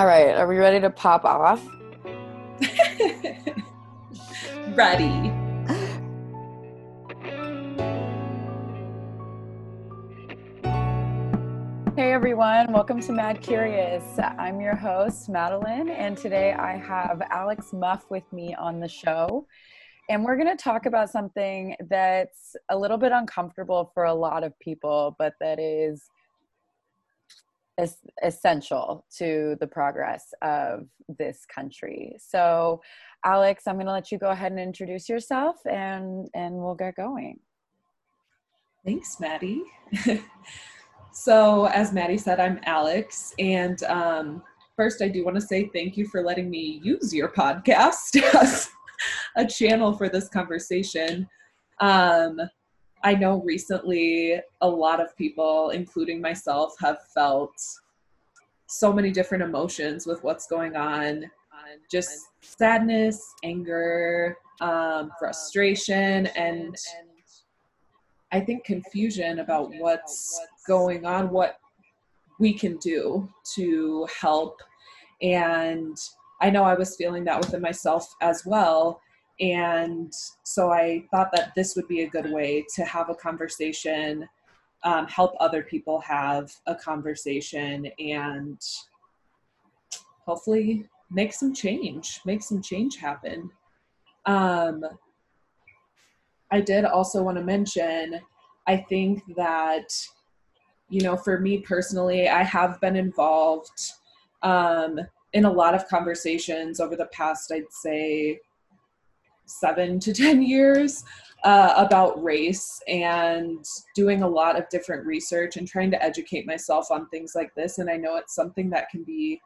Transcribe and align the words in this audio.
All 0.00 0.06
right, 0.06 0.34
are 0.34 0.46
we 0.46 0.56
ready 0.56 0.80
to 0.80 0.88
pop 0.88 1.26
off? 1.26 1.62
ready. 4.68 5.30
Hey 11.94 12.14
everyone, 12.14 12.72
welcome 12.72 13.02
to 13.02 13.12
Mad 13.12 13.42
Curious. 13.42 14.02
I'm 14.18 14.58
your 14.58 14.74
host, 14.74 15.28
Madeleine, 15.28 15.90
and 15.90 16.16
today 16.16 16.54
I 16.54 16.78
have 16.78 17.20
Alex 17.28 17.74
Muff 17.74 18.06
with 18.08 18.24
me 18.32 18.54
on 18.54 18.80
the 18.80 18.88
show. 18.88 19.46
And 20.08 20.24
we're 20.24 20.36
going 20.36 20.48
to 20.48 20.56
talk 20.56 20.86
about 20.86 21.10
something 21.10 21.76
that's 21.90 22.56
a 22.70 22.78
little 22.78 22.96
bit 22.96 23.12
uncomfortable 23.12 23.90
for 23.92 24.04
a 24.04 24.14
lot 24.14 24.44
of 24.44 24.58
people, 24.60 25.14
but 25.18 25.34
that 25.40 25.60
is 25.60 26.08
es- 27.80 28.06
essential 28.22 29.04
to 29.18 29.56
the 29.60 29.66
progress 29.66 30.32
of 30.42 30.86
this 31.18 31.44
country. 31.52 32.16
So, 32.18 32.80
Alex, 33.24 33.64
I'm 33.66 33.76
going 33.76 33.86
to 33.86 33.92
let 33.92 34.12
you 34.12 34.18
go 34.18 34.28
ahead 34.28 34.52
and 34.52 34.60
introduce 34.60 35.08
yourself 35.08 35.56
and 35.66 36.28
and 36.34 36.54
we'll 36.54 36.74
get 36.74 36.96
going. 36.96 37.40
Thanks, 38.84 39.20
Maddie. 39.20 39.62
so, 41.12 41.66
as 41.66 41.92
Maddie 41.92 42.18
said, 42.18 42.40
I'm 42.40 42.60
Alex, 42.64 43.34
and 43.38 43.82
um, 43.84 44.42
first, 44.76 45.02
I 45.02 45.08
do 45.08 45.24
want 45.24 45.34
to 45.34 45.42
say 45.42 45.68
thank 45.74 45.96
you 45.96 46.06
for 46.06 46.22
letting 46.22 46.48
me 46.48 46.80
use 46.82 47.12
your 47.12 47.28
podcast 47.28 48.22
as 48.40 48.70
a 49.36 49.46
channel 49.46 49.92
for 49.92 50.08
this 50.08 50.28
conversation. 50.28 51.28
Um, 51.80 52.40
I 53.02 53.14
know 53.14 53.42
recently 53.42 54.40
a 54.60 54.68
lot 54.68 55.00
of 55.00 55.16
people, 55.16 55.70
including 55.70 56.20
myself, 56.20 56.74
have 56.80 56.98
felt 57.14 57.54
so 58.66 58.92
many 58.92 59.10
different 59.10 59.42
emotions 59.42 60.06
with 60.06 60.22
what's 60.22 60.46
going 60.46 60.76
on 60.76 61.30
just 61.90 62.28
sadness, 62.40 63.34
anger, 63.42 64.36
um, 64.60 65.10
frustration, 65.18 66.26
and 66.28 66.74
I 68.32 68.40
think 68.40 68.64
confusion 68.64 69.40
about 69.40 69.72
what's 69.78 70.40
going 70.66 71.04
on, 71.04 71.30
what 71.30 71.58
we 72.38 72.52
can 72.52 72.76
do 72.78 73.28
to 73.56 74.06
help. 74.18 74.60
And 75.20 75.96
I 76.40 76.50
know 76.50 76.62
I 76.62 76.74
was 76.74 76.96
feeling 76.96 77.24
that 77.24 77.40
within 77.40 77.60
myself 77.60 78.14
as 78.22 78.46
well. 78.46 79.00
And 79.40 80.12
so 80.42 80.70
I 80.70 81.04
thought 81.10 81.32
that 81.32 81.54
this 81.56 81.74
would 81.74 81.88
be 81.88 82.02
a 82.02 82.10
good 82.10 82.30
way 82.30 82.64
to 82.74 82.84
have 82.84 83.08
a 83.08 83.14
conversation, 83.14 84.28
um, 84.84 85.06
help 85.06 85.34
other 85.40 85.62
people 85.62 85.98
have 86.00 86.52
a 86.66 86.74
conversation, 86.74 87.88
and 87.98 88.60
hopefully 90.26 90.86
make 91.10 91.32
some 91.32 91.54
change, 91.54 92.20
make 92.26 92.42
some 92.42 92.60
change 92.60 92.96
happen. 92.96 93.50
Um, 94.26 94.84
I 96.50 96.60
did 96.60 96.84
also 96.84 97.22
want 97.22 97.38
to 97.38 97.44
mention, 97.44 98.20
I 98.66 98.76
think 98.76 99.22
that, 99.36 99.88
you 100.90 101.00
know, 101.00 101.16
for 101.16 101.40
me 101.40 101.58
personally, 101.58 102.28
I 102.28 102.42
have 102.42 102.80
been 102.80 102.96
involved 102.96 103.92
um, 104.42 105.00
in 105.32 105.44
a 105.46 105.52
lot 105.52 105.74
of 105.74 105.88
conversations 105.88 106.78
over 106.80 106.96
the 106.96 107.06
past, 107.06 107.50
I'd 107.52 107.72
say, 107.72 108.40
seven 109.50 109.98
to 110.00 110.12
10 110.14 110.42
years 110.42 111.04
uh, 111.44 111.74
about 111.76 112.22
race 112.22 112.80
and 112.86 113.64
doing 113.94 114.22
a 114.22 114.28
lot 114.28 114.58
of 114.58 114.68
different 114.68 115.06
research 115.06 115.56
and 115.56 115.66
trying 115.66 115.90
to 115.90 116.02
educate 116.02 116.46
myself 116.46 116.90
on 116.90 117.08
things 117.08 117.32
like 117.34 117.54
this. 117.54 117.78
And 117.78 117.88
I 117.88 117.96
know 117.96 118.16
it's 118.16 118.34
something 118.34 118.68
that 118.70 118.90
can 118.90 119.04
be 119.04 119.40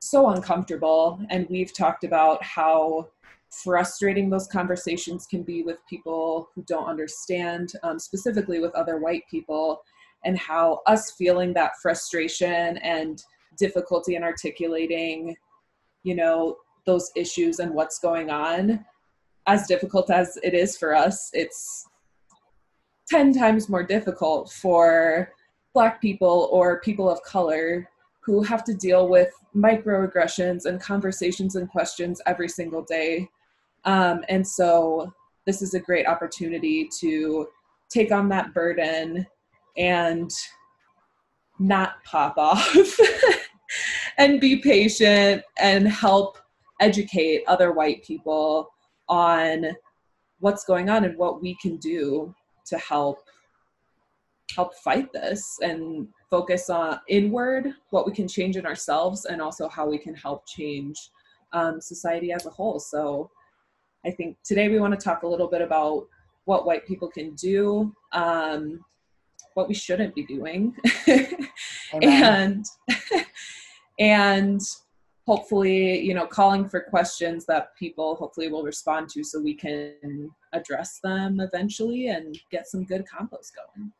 so 0.00 0.30
uncomfortable. 0.30 1.20
And 1.30 1.46
we've 1.48 1.74
talked 1.74 2.04
about 2.04 2.42
how 2.42 3.08
frustrating 3.64 4.30
those 4.30 4.46
conversations 4.46 5.26
can 5.26 5.42
be 5.42 5.62
with 5.62 5.78
people 5.88 6.50
who 6.54 6.62
don't 6.64 6.86
understand, 6.86 7.72
um, 7.82 7.98
specifically 7.98 8.60
with 8.60 8.74
other 8.74 8.98
white 8.98 9.24
people, 9.30 9.82
and 10.24 10.38
how 10.38 10.80
us 10.86 11.12
feeling 11.12 11.52
that 11.54 11.72
frustration 11.82 12.76
and 12.78 13.22
difficulty 13.58 14.14
in 14.14 14.22
articulating, 14.22 15.34
you 16.02 16.14
know, 16.14 16.56
those 16.86 17.10
issues 17.16 17.58
and 17.58 17.74
what's 17.74 17.98
going 17.98 18.30
on 18.30 18.84
as 19.46 19.66
difficult 19.66 20.10
as 20.10 20.38
it 20.42 20.54
is 20.54 20.76
for 20.76 20.94
us, 20.94 21.30
it's 21.32 21.86
10 23.08 23.32
times 23.32 23.68
more 23.68 23.82
difficult 23.82 24.52
for 24.52 25.30
Black 25.74 26.00
people 26.00 26.48
or 26.52 26.80
people 26.80 27.08
of 27.08 27.22
color 27.22 27.88
who 28.22 28.42
have 28.42 28.64
to 28.64 28.74
deal 28.74 29.08
with 29.08 29.32
microaggressions 29.56 30.66
and 30.66 30.80
conversations 30.80 31.56
and 31.56 31.68
questions 31.68 32.20
every 32.26 32.48
single 32.48 32.82
day. 32.82 33.28
Um, 33.84 34.24
and 34.28 34.46
so, 34.46 35.12
this 35.46 35.62
is 35.62 35.74
a 35.74 35.80
great 35.80 36.06
opportunity 36.06 36.88
to 37.00 37.48
take 37.88 38.12
on 38.12 38.28
that 38.28 38.52
burden 38.52 39.26
and 39.76 40.30
not 41.58 42.02
pop 42.04 42.34
off 42.36 43.00
and 44.18 44.40
be 44.40 44.56
patient 44.56 45.42
and 45.58 45.88
help 45.88 46.38
educate 46.80 47.42
other 47.46 47.72
white 47.72 48.04
people 48.04 48.70
on 49.10 49.66
what's 50.38 50.64
going 50.64 50.88
on 50.88 51.04
and 51.04 51.18
what 51.18 51.42
we 51.42 51.56
can 51.60 51.76
do 51.76 52.34
to 52.66 52.78
help 52.78 53.18
help 54.54 54.74
fight 54.76 55.12
this 55.12 55.58
and 55.62 56.08
focus 56.28 56.70
on 56.70 56.98
inward 57.08 57.72
what 57.90 58.06
we 58.06 58.12
can 58.12 58.26
change 58.26 58.56
in 58.56 58.66
ourselves 58.66 59.26
and 59.26 59.40
also 59.40 59.68
how 59.68 59.88
we 59.88 59.98
can 59.98 60.14
help 60.14 60.46
change 60.46 61.10
um, 61.52 61.80
society 61.80 62.32
as 62.32 62.46
a 62.46 62.50
whole. 62.50 62.80
So 62.80 63.30
i 64.06 64.10
think 64.10 64.38
today 64.44 64.68
we 64.70 64.80
want 64.80 64.98
to 64.98 65.04
talk 65.04 65.24
a 65.24 65.28
little 65.28 65.48
bit 65.48 65.60
about 65.60 66.06
what 66.46 66.64
white 66.64 66.86
people 66.86 67.08
can 67.08 67.34
do 67.34 67.94
um, 68.12 68.82
what 69.54 69.68
we 69.68 69.74
shouldn't 69.74 70.14
be 70.14 70.24
doing. 70.24 70.74
And 71.92 72.64
and 73.98 74.60
hopefully 75.30 76.00
you 76.00 76.12
know 76.12 76.26
calling 76.26 76.68
for 76.68 76.80
questions 76.80 77.46
that 77.46 77.68
people 77.76 78.16
hopefully 78.16 78.48
will 78.50 78.64
respond 78.64 79.08
to 79.08 79.22
so 79.22 79.40
we 79.40 79.54
can 79.54 80.28
address 80.52 80.98
them 81.04 81.38
eventually 81.38 82.08
and 82.08 82.36
get 82.50 82.66
some 82.66 82.82
good 82.84 83.04
compost 83.06 83.52
going. 83.54 83.92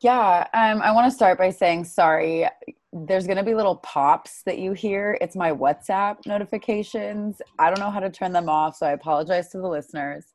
Yeah 0.00 0.46
um, 0.52 0.82
i 0.82 0.92
want 0.92 1.10
to 1.10 1.16
start 1.20 1.38
by 1.38 1.48
saying 1.48 1.84
sorry. 1.84 2.46
There's 2.92 3.26
going 3.26 3.38
to 3.38 3.42
be 3.42 3.54
little 3.54 3.76
pops 3.76 4.42
that 4.44 4.58
you 4.58 4.72
hear. 4.72 5.18
It's 5.20 5.36
my 5.36 5.52
whatsapp 5.52 6.16
notifications. 6.26 7.40
I 7.58 7.68
don't 7.68 7.80
know 7.80 7.90
how 7.90 8.00
to 8.00 8.10
turn 8.10 8.32
them 8.32 8.50
off 8.50 8.76
so 8.76 8.84
i 8.86 8.92
apologize 8.92 9.48
to 9.52 9.58
the 9.58 9.68
listeners. 9.68 10.26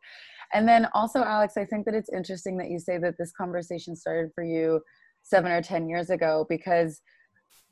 And 0.56 0.68
then 0.68 0.88
also 0.96 1.20
alex 1.36 1.58
i 1.58 1.66
think 1.66 1.86
that 1.86 1.94
it's 1.94 2.12
interesting 2.12 2.58
that 2.58 2.72
you 2.72 2.80
say 2.80 2.98
that 2.98 3.20
this 3.20 3.32
conversation 3.32 3.96
started 3.96 4.32
for 4.34 4.44
you 4.44 4.82
seven 5.22 5.52
or 5.52 5.62
ten 5.62 5.88
years 5.88 6.10
ago 6.10 6.48
because 6.50 7.02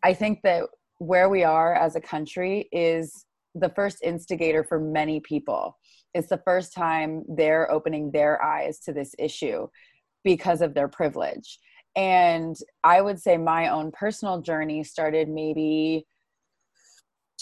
i 0.04 0.14
think 0.14 0.42
that 0.44 0.64
where 1.02 1.30
we 1.30 1.44
are 1.44 1.74
as 1.74 1.96
a 1.96 2.00
country 2.00 2.70
is 2.72 3.26
the 3.56 3.70
first 3.70 4.04
instigator 4.04 4.64
for 4.64 4.80
many 4.80 5.20
people. 5.20 5.76
It's 6.14 6.30
the 6.30 6.42
first 6.46 6.76
time 6.76 7.24
they're 7.28 7.72
opening 7.72 8.12
their 8.12 8.40
eyes 8.40 8.78
to 8.82 8.94
this 8.94 9.16
issue 9.18 9.68
because 10.24 10.62
of 10.62 10.76
their 10.76 10.88
privilege. 10.88 11.58
And 11.96 12.56
I 12.84 13.02
would 13.02 13.20
say 13.20 13.36
my 13.38 13.70
own 13.70 13.92
personal 13.92 14.42
journey 14.42 14.84
started 14.84 15.28
maybe 15.28 16.06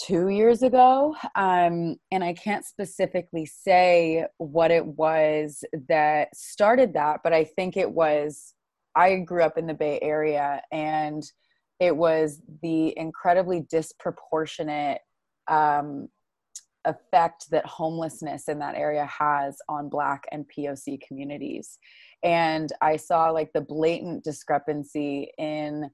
two 0.02 0.30
years 0.30 0.62
ago. 0.62 1.14
Um, 1.36 1.96
and 2.10 2.24
I 2.24 2.32
can't 2.32 2.64
specifically 2.64 3.44
say 3.44 4.24
what 4.38 4.70
it 4.70 4.86
was 4.86 5.62
that 5.90 6.34
started 6.34 6.94
that, 6.94 7.20
but 7.22 7.34
I 7.34 7.44
think 7.44 7.76
it 7.76 7.90
was 7.90 8.54
I 8.96 9.16
grew 9.16 9.42
up 9.42 9.58
in 9.58 9.66
the 9.66 9.74
Bay 9.74 9.98
Area 10.00 10.62
and 10.72 11.22
it 11.80 11.96
was 11.96 12.42
the 12.62 12.96
incredibly 12.98 13.62
disproportionate 13.70 15.00
um, 15.48 16.08
effect 16.84 17.50
that 17.50 17.66
homelessness 17.66 18.48
in 18.48 18.58
that 18.58 18.74
area 18.74 19.06
has 19.06 19.56
on 19.68 19.88
black 19.88 20.24
and 20.30 20.46
poc 20.48 21.00
communities. 21.06 21.78
And 22.22 22.72
i 22.80 22.96
saw 22.96 23.30
like 23.30 23.52
the 23.52 23.60
blatant 23.60 24.24
discrepancy 24.24 25.30
in 25.38 25.90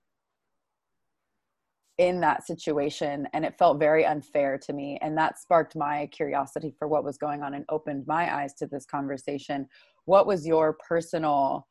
in 1.98 2.20
that 2.20 2.46
situation 2.46 3.26
and 3.32 3.44
it 3.44 3.56
felt 3.58 3.80
very 3.80 4.04
unfair 4.04 4.58
to 4.58 4.72
me. 4.72 4.98
And 5.00 5.16
that 5.16 5.38
sparked 5.38 5.74
my 5.76 6.06
curiosity 6.12 6.74
for 6.78 6.88
what 6.88 7.04
was 7.04 7.16
going 7.16 7.42
on 7.42 7.54
and 7.54 7.64
opened 7.70 8.06
my 8.06 8.34
eyes 8.34 8.52
to 8.54 8.66
this 8.66 8.84
conversation. 8.84 9.66
What 10.04 10.26
was 10.26 10.46
your 10.46 10.76
personal 10.86 11.66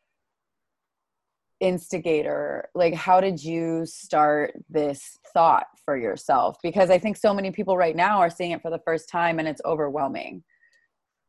instigator 1.61 2.69
like 2.75 2.93
how 2.93 3.21
did 3.21 3.41
you 3.41 3.85
start 3.85 4.53
this 4.69 5.17
thought 5.33 5.67
for 5.83 5.95
yourself 5.95 6.57
because 6.61 6.89
i 6.89 6.97
think 6.97 7.15
so 7.15 7.33
many 7.33 7.49
people 7.49 7.77
right 7.77 7.95
now 7.95 8.19
are 8.19 8.29
seeing 8.29 8.51
it 8.51 8.61
for 8.61 8.69
the 8.69 8.81
first 8.85 9.07
time 9.09 9.39
and 9.39 9.47
it's 9.47 9.61
overwhelming 9.63 10.43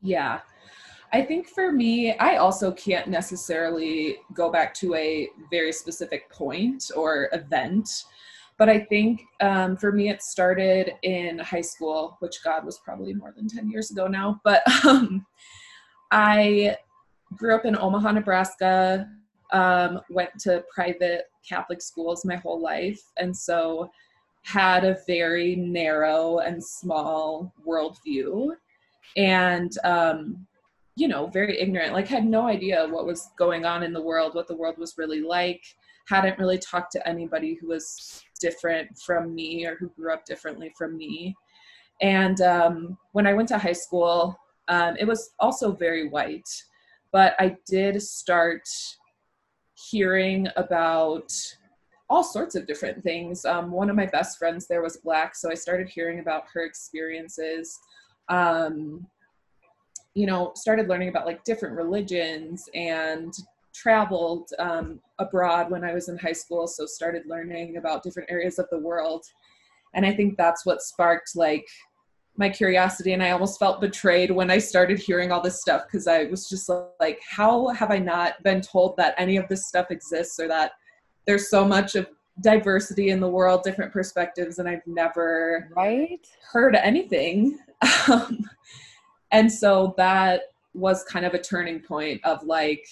yeah 0.02 0.40
i 1.12 1.23
think 1.23 1.46
for 1.49 1.70
me 1.70 2.17
i 2.19 2.37
also 2.37 2.73
can't 2.73 3.08
necessarily 3.08 4.17
go 4.34 4.50
back 4.50 4.75
to 4.75 4.94
a 4.96 5.28
very 5.50 5.73
specific 5.73 6.29
point 6.31 6.90
or 6.96 7.29
event 7.32 8.05
but 8.58 8.69
I 8.70 8.81
think 8.81 9.22
um, 9.40 9.76
for 9.76 9.93
me, 9.93 10.08
it 10.08 10.22
started 10.22 10.93
in 11.02 11.38
high 11.38 11.61
school, 11.61 12.17
which 12.20 12.43
God 12.43 12.64
was 12.64 12.79
probably 12.79 13.12
more 13.12 13.32
than 13.37 13.49
10 13.49 13.69
years 13.69 13.90
ago 13.90 14.06
now. 14.06 14.40
But 14.44 14.62
um, 14.87 15.26
I 16.11 16.76
grew 17.37 17.55
up 17.55 17.67
in 17.67 17.76
Omaha, 17.76 18.12
Nebraska, 18.12 19.08
um, 19.52 20.00
went 20.10 20.31
to 20.40 20.64
private 20.75 21.25
Catholic 21.48 21.81
schools 21.81 22.25
my 22.25 22.37
whole 22.37 22.60
life. 22.60 23.00
And 23.19 23.37
so 23.37 23.90
had 24.43 24.84
a 24.84 24.98
very 25.06 25.56
narrow 25.56 26.38
and 26.38 26.62
small 26.62 27.52
worldview. 27.66 28.50
And, 29.16 29.72
um, 29.84 30.46
you 30.96 31.08
know, 31.08 31.26
very 31.26 31.60
ignorant, 31.60 31.93
like 31.93 32.08
had 32.08 32.26
no 32.26 32.46
idea 32.46 32.88
what 32.88 33.06
was 33.06 33.28
going 33.38 33.64
on 33.64 33.82
in 33.82 33.93
the 33.93 34.00
world, 34.00 34.34
what 34.34 34.48
the 34.48 34.56
world 34.56 34.78
was 34.78 34.98
really 34.98 35.20
like 35.20 35.62
hadn't 36.06 36.38
really 36.38 36.58
talked 36.58 36.93
to 36.93 37.08
anybody 37.08 37.54
who 37.54 37.69
was 37.69 38.22
different 38.40 38.96
from 38.98 39.34
me 39.34 39.66
or 39.66 39.76
who 39.76 39.88
grew 39.90 40.12
up 40.12 40.25
differently 40.25 40.72
from 40.76 40.96
me. 40.96 41.34
And 42.00 42.40
um, 42.40 42.98
when 43.12 43.26
I 43.26 43.34
went 43.34 43.48
to 43.48 43.58
high 43.58 43.72
school, 43.72 44.38
um, 44.69 44.96
it 44.98 45.04
was 45.04 45.31
also 45.38 45.72
very 45.72 46.08
white, 46.08 46.48
but 47.12 47.34
I 47.38 47.56
did 47.66 48.00
start 48.02 48.69
hearing 49.76 50.49
about 50.56 51.32
all 52.08 52.23
sorts 52.23 52.55
of 52.55 52.67
different 52.67 53.02
things. 53.02 53.44
Um, 53.44 53.70
one 53.70 53.90
of 53.90 53.96
my 53.96 54.06
best 54.06 54.38
friends 54.38 54.67
there 54.67 54.82
was 54.82 54.99
black, 54.99 55.34
so 55.34 55.50
I 55.50 55.55
started 55.55 55.88
hearing 55.88 56.20
about 56.20 56.44
her 56.52 56.64
experiences. 56.64 57.78
Um, 58.28 59.06
you 60.14 60.26
know, 60.26 60.52
started 60.55 60.88
learning 60.88 61.08
about 61.08 61.26
like 61.26 61.44
different 61.44 61.76
religions 61.76 62.69
and 62.75 63.34
traveled 63.75 64.49
um, 64.58 65.00
abroad 65.19 65.70
when 65.70 65.84
I 65.84 65.93
was 65.93 66.08
in 66.08 66.17
high 66.17 66.32
school, 66.32 66.67
so 66.67 66.87
started 66.87 67.25
learning 67.26 67.76
about 67.76 68.02
different 68.02 68.31
areas 68.31 68.58
of 68.58 68.67
the 68.70 68.79
world. 68.79 69.25
And 69.94 70.06
I 70.06 70.14
think 70.14 70.37
that's 70.37 70.64
what 70.64 70.81
sparked 70.81 71.32
like 71.34 71.67
my 72.38 72.49
curiosity. 72.49 73.12
And 73.12 73.23
I 73.23 73.31
almost 73.31 73.59
felt 73.59 73.81
betrayed 73.81 74.31
when 74.31 74.50
I 74.50 74.59
started 74.59 74.99
hearing 74.99 75.33
all 75.33 75.41
this 75.41 75.61
stuff 75.61 75.85
because 75.87 76.06
I 76.06 76.25
was 76.25 76.49
just 76.49 76.71
like, 77.00 77.21
how 77.29 77.69
have 77.69 77.91
I 77.91 77.99
not 77.99 78.43
been 78.43 78.61
told 78.61 78.97
that 78.97 79.15
any 79.19 79.37
of 79.37 79.49
this 79.49 79.67
stuff 79.67 79.91
exists 79.91 80.38
or 80.38 80.49
that 80.49 80.73
there's 81.27 81.50
so 81.50 81.65
much 81.65 81.94
of 81.94 82.06
diversity 82.41 83.11
in 83.11 83.21
the 83.21 83.29
world, 83.29 83.62
different 83.62 83.93
perspectives, 83.93 84.59
and 84.59 84.69
I've 84.69 84.87
never 84.87 85.69
right 85.75 86.27
heard 86.53 86.75
anything. 86.75 87.59
Um, 88.11 88.49
and 89.32 89.53
so 89.53 89.94
that 89.99 90.43
was 90.73 91.05
kind 91.05 91.27
of 91.27 91.35
a 91.35 91.39
turning 91.39 91.81
point 91.81 92.25
of 92.25 92.43
like 92.44 92.87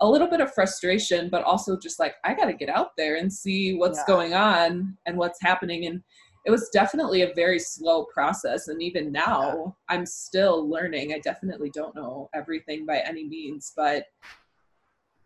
a 0.00 0.08
little 0.08 0.28
bit 0.28 0.40
of 0.40 0.54
frustration, 0.54 1.28
but 1.28 1.42
also 1.44 1.78
just 1.78 1.98
like, 1.98 2.14
I 2.24 2.34
got 2.34 2.46
to 2.46 2.54
get 2.54 2.68
out 2.70 2.96
there 2.96 3.16
and 3.16 3.32
see 3.32 3.74
what's 3.74 3.98
yeah. 3.98 4.04
going 4.06 4.34
on 4.34 4.96
and 5.06 5.16
what's 5.16 5.42
happening. 5.42 5.86
And 5.86 6.02
it 6.44 6.50
was 6.50 6.68
definitely 6.70 7.22
a 7.22 7.34
very 7.34 7.58
slow 7.58 8.04
process. 8.04 8.68
And 8.68 8.82
even 8.82 9.12
now, 9.12 9.54
yeah. 9.54 9.96
I'm 9.96 10.06
still 10.06 10.68
learning. 10.68 11.12
I 11.12 11.18
definitely 11.18 11.70
don't 11.70 11.94
know 11.94 12.30
everything 12.34 12.86
by 12.86 12.98
any 12.98 13.26
means, 13.26 13.72
but 13.76 14.04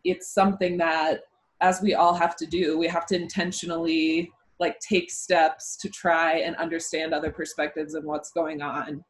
it's 0.05 0.32
something 0.32 0.76
that, 0.78 1.20
as 1.61 1.81
we 1.81 1.94
all 1.94 2.14
have 2.14 2.37
to 2.37 2.46
do, 2.46 2.76
we 2.78 2.88
have 2.88 3.06
to 3.06 3.16
intentionally 3.16 4.31
like 4.61 4.78
take 4.81 5.11
steps 5.11 5.76
to 5.78 5.88
try 5.88 6.38
and 6.38 6.56
understand 6.56 7.12
other 7.14 7.31
perspectives 7.31 7.94
and 7.94 8.05
what's 8.05 8.31
going 8.31 8.62
on 8.62 9.05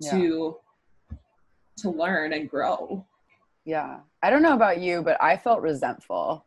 yeah. 0.00 0.10
to 0.10 0.56
to 1.76 1.90
learn 1.90 2.32
and 2.32 2.48
grow 2.48 3.04
yeah. 3.64 4.00
I 4.22 4.30
don't 4.30 4.42
know 4.42 4.54
about 4.54 4.80
you, 4.80 5.02
but 5.02 5.22
I 5.22 5.36
felt 5.36 5.62
resentful. 5.62 6.44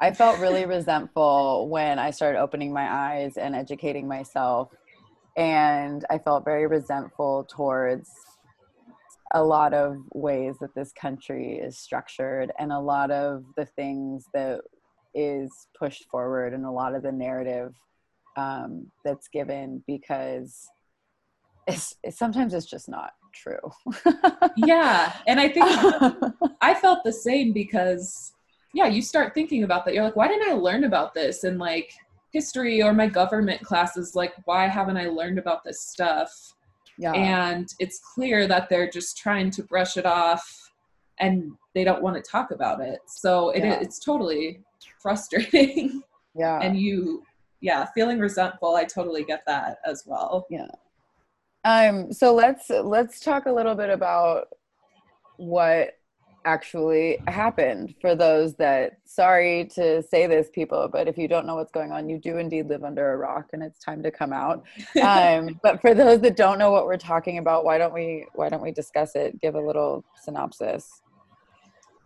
I 0.00 0.12
felt 0.12 0.38
really 0.38 0.64
resentful 0.64 1.68
when 1.68 1.98
I 1.98 2.10
started 2.10 2.38
opening 2.38 2.72
my 2.72 2.90
eyes 2.90 3.36
and 3.36 3.54
educating 3.54 4.06
myself. 4.06 4.70
And 5.36 6.04
I 6.10 6.18
felt 6.18 6.44
very 6.44 6.66
resentful 6.66 7.46
towards 7.50 8.10
a 9.34 9.42
lot 9.42 9.74
of 9.74 9.96
ways 10.14 10.56
that 10.60 10.74
this 10.74 10.92
country 10.92 11.58
is 11.58 11.78
structured 11.78 12.52
and 12.58 12.72
a 12.72 12.78
lot 12.78 13.10
of 13.10 13.44
the 13.56 13.66
things 13.66 14.24
that 14.34 14.60
is 15.14 15.50
pushed 15.78 16.06
forward 16.10 16.54
and 16.54 16.64
a 16.64 16.70
lot 16.70 16.94
of 16.94 17.02
the 17.02 17.12
narrative 17.12 17.74
um, 18.36 18.90
that's 19.04 19.28
given 19.28 19.82
because 19.86 20.68
it's, 21.66 21.96
it's 22.02 22.18
sometimes 22.18 22.54
it's 22.54 22.66
just 22.66 22.88
not 22.88 23.12
true. 23.34 23.58
yeah. 24.56 25.12
And 25.26 25.40
I 25.40 25.48
think 25.48 25.66
I 26.60 26.74
felt 26.74 27.04
the 27.04 27.12
same 27.12 27.52
because, 27.52 28.32
yeah, 28.74 28.86
you 28.86 29.02
start 29.02 29.34
thinking 29.34 29.64
about 29.64 29.84
that. 29.84 29.94
You're 29.94 30.04
like, 30.04 30.16
why 30.16 30.28
didn't 30.28 30.48
I 30.48 30.54
learn 30.54 30.84
about 30.84 31.14
this 31.14 31.44
in 31.44 31.58
like 31.58 31.92
history 32.32 32.82
or 32.82 32.92
my 32.92 33.06
government 33.06 33.62
classes? 33.62 34.14
Like, 34.14 34.34
why 34.44 34.66
haven't 34.66 34.96
I 34.96 35.06
learned 35.06 35.38
about 35.38 35.64
this 35.64 35.80
stuff? 35.80 36.30
Yeah. 36.98 37.12
And 37.12 37.68
it's 37.78 38.00
clear 38.00 38.46
that 38.48 38.68
they're 38.68 38.90
just 38.90 39.16
trying 39.16 39.50
to 39.52 39.62
brush 39.62 39.96
it 39.96 40.04
off 40.04 40.72
and 41.20 41.52
they 41.74 41.84
don't 41.84 42.02
want 42.02 42.16
to 42.16 42.30
talk 42.30 42.50
about 42.50 42.80
it. 42.80 43.00
So 43.06 43.50
it, 43.50 43.64
yeah. 43.64 43.80
it's 43.80 43.98
totally 43.98 44.60
frustrating. 45.00 46.02
Yeah. 46.34 46.60
And 46.60 46.78
you, 46.78 47.24
yeah, 47.60 47.86
feeling 47.96 48.20
resentful, 48.20 48.76
I 48.76 48.84
totally 48.84 49.24
get 49.24 49.42
that 49.48 49.78
as 49.84 50.04
well. 50.06 50.46
Yeah. 50.48 50.68
Um, 51.64 52.12
so 52.12 52.32
let's 52.32 52.70
let's 52.70 53.18
talk 53.18 53.46
a 53.46 53.52
little 53.52 53.74
bit 53.74 53.90
about 53.90 54.46
what 55.36 55.97
actually 56.44 57.18
happened 57.26 57.94
for 58.00 58.14
those 58.14 58.54
that 58.56 58.98
sorry 59.04 59.68
to 59.74 60.02
say 60.02 60.26
this 60.26 60.48
people 60.54 60.88
but 60.90 61.08
if 61.08 61.18
you 61.18 61.28
don't 61.28 61.46
know 61.46 61.56
what's 61.56 61.72
going 61.72 61.92
on 61.92 62.08
you 62.08 62.18
do 62.18 62.38
indeed 62.38 62.68
live 62.68 62.84
under 62.84 63.12
a 63.12 63.16
rock 63.16 63.46
and 63.52 63.62
it's 63.62 63.78
time 63.78 64.02
to 64.02 64.10
come 64.10 64.32
out 64.32 64.64
um, 65.02 65.58
but 65.62 65.80
for 65.80 65.94
those 65.94 66.20
that 66.20 66.36
don't 66.36 66.58
know 66.58 66.70
what 66.70 66.86
we're 66.86 66.96
talking 66.96 67.38
about 67.38 67.64
why 67.64 67.76
don't 67.76 67.92
we 67.92 68.26
why 68.34 68.48
don't 68.48 68.62
we 68.62 68.72
discuss 68.72 69.14
it 69.14 69.38
give 69.40 69.54
a 69.56 69.60
little 69.60 70.04
synopsis 70.22 71.02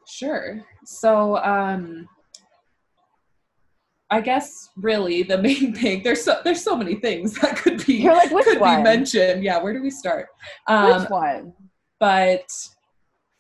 sure 0.06 0.62
so 0.84 1.36
um 1.38 2.08
I 4.10 4.20
guess 4.20 4.68
really 4.76 5.22
the 5.22 5.38
main 5.38 5.74
thing 5.74 6.02
there's 6.02 6.22
so 6.22 6.40
there's 6.44 6.62
so 6.62 6.76
many 6.76 6.96
things 6.96 7.32
that 7.40 7.56
could 7.56 7.84
be 7.86 8.06
like, 8.06 8.28
could 8.28 8.60
one? 8.60 8.78
be 8.78 8.82
mentioned. 8.82 9.42
Yeah, 9.42 9.56
where 9.62 9.72
do 9.72 9.82
we 9.82 9.88
start? 9.88 10.28
Um, 10.68 11.00
which 11.00 11.10
one? 11.10 11.54
But 11.98 12.44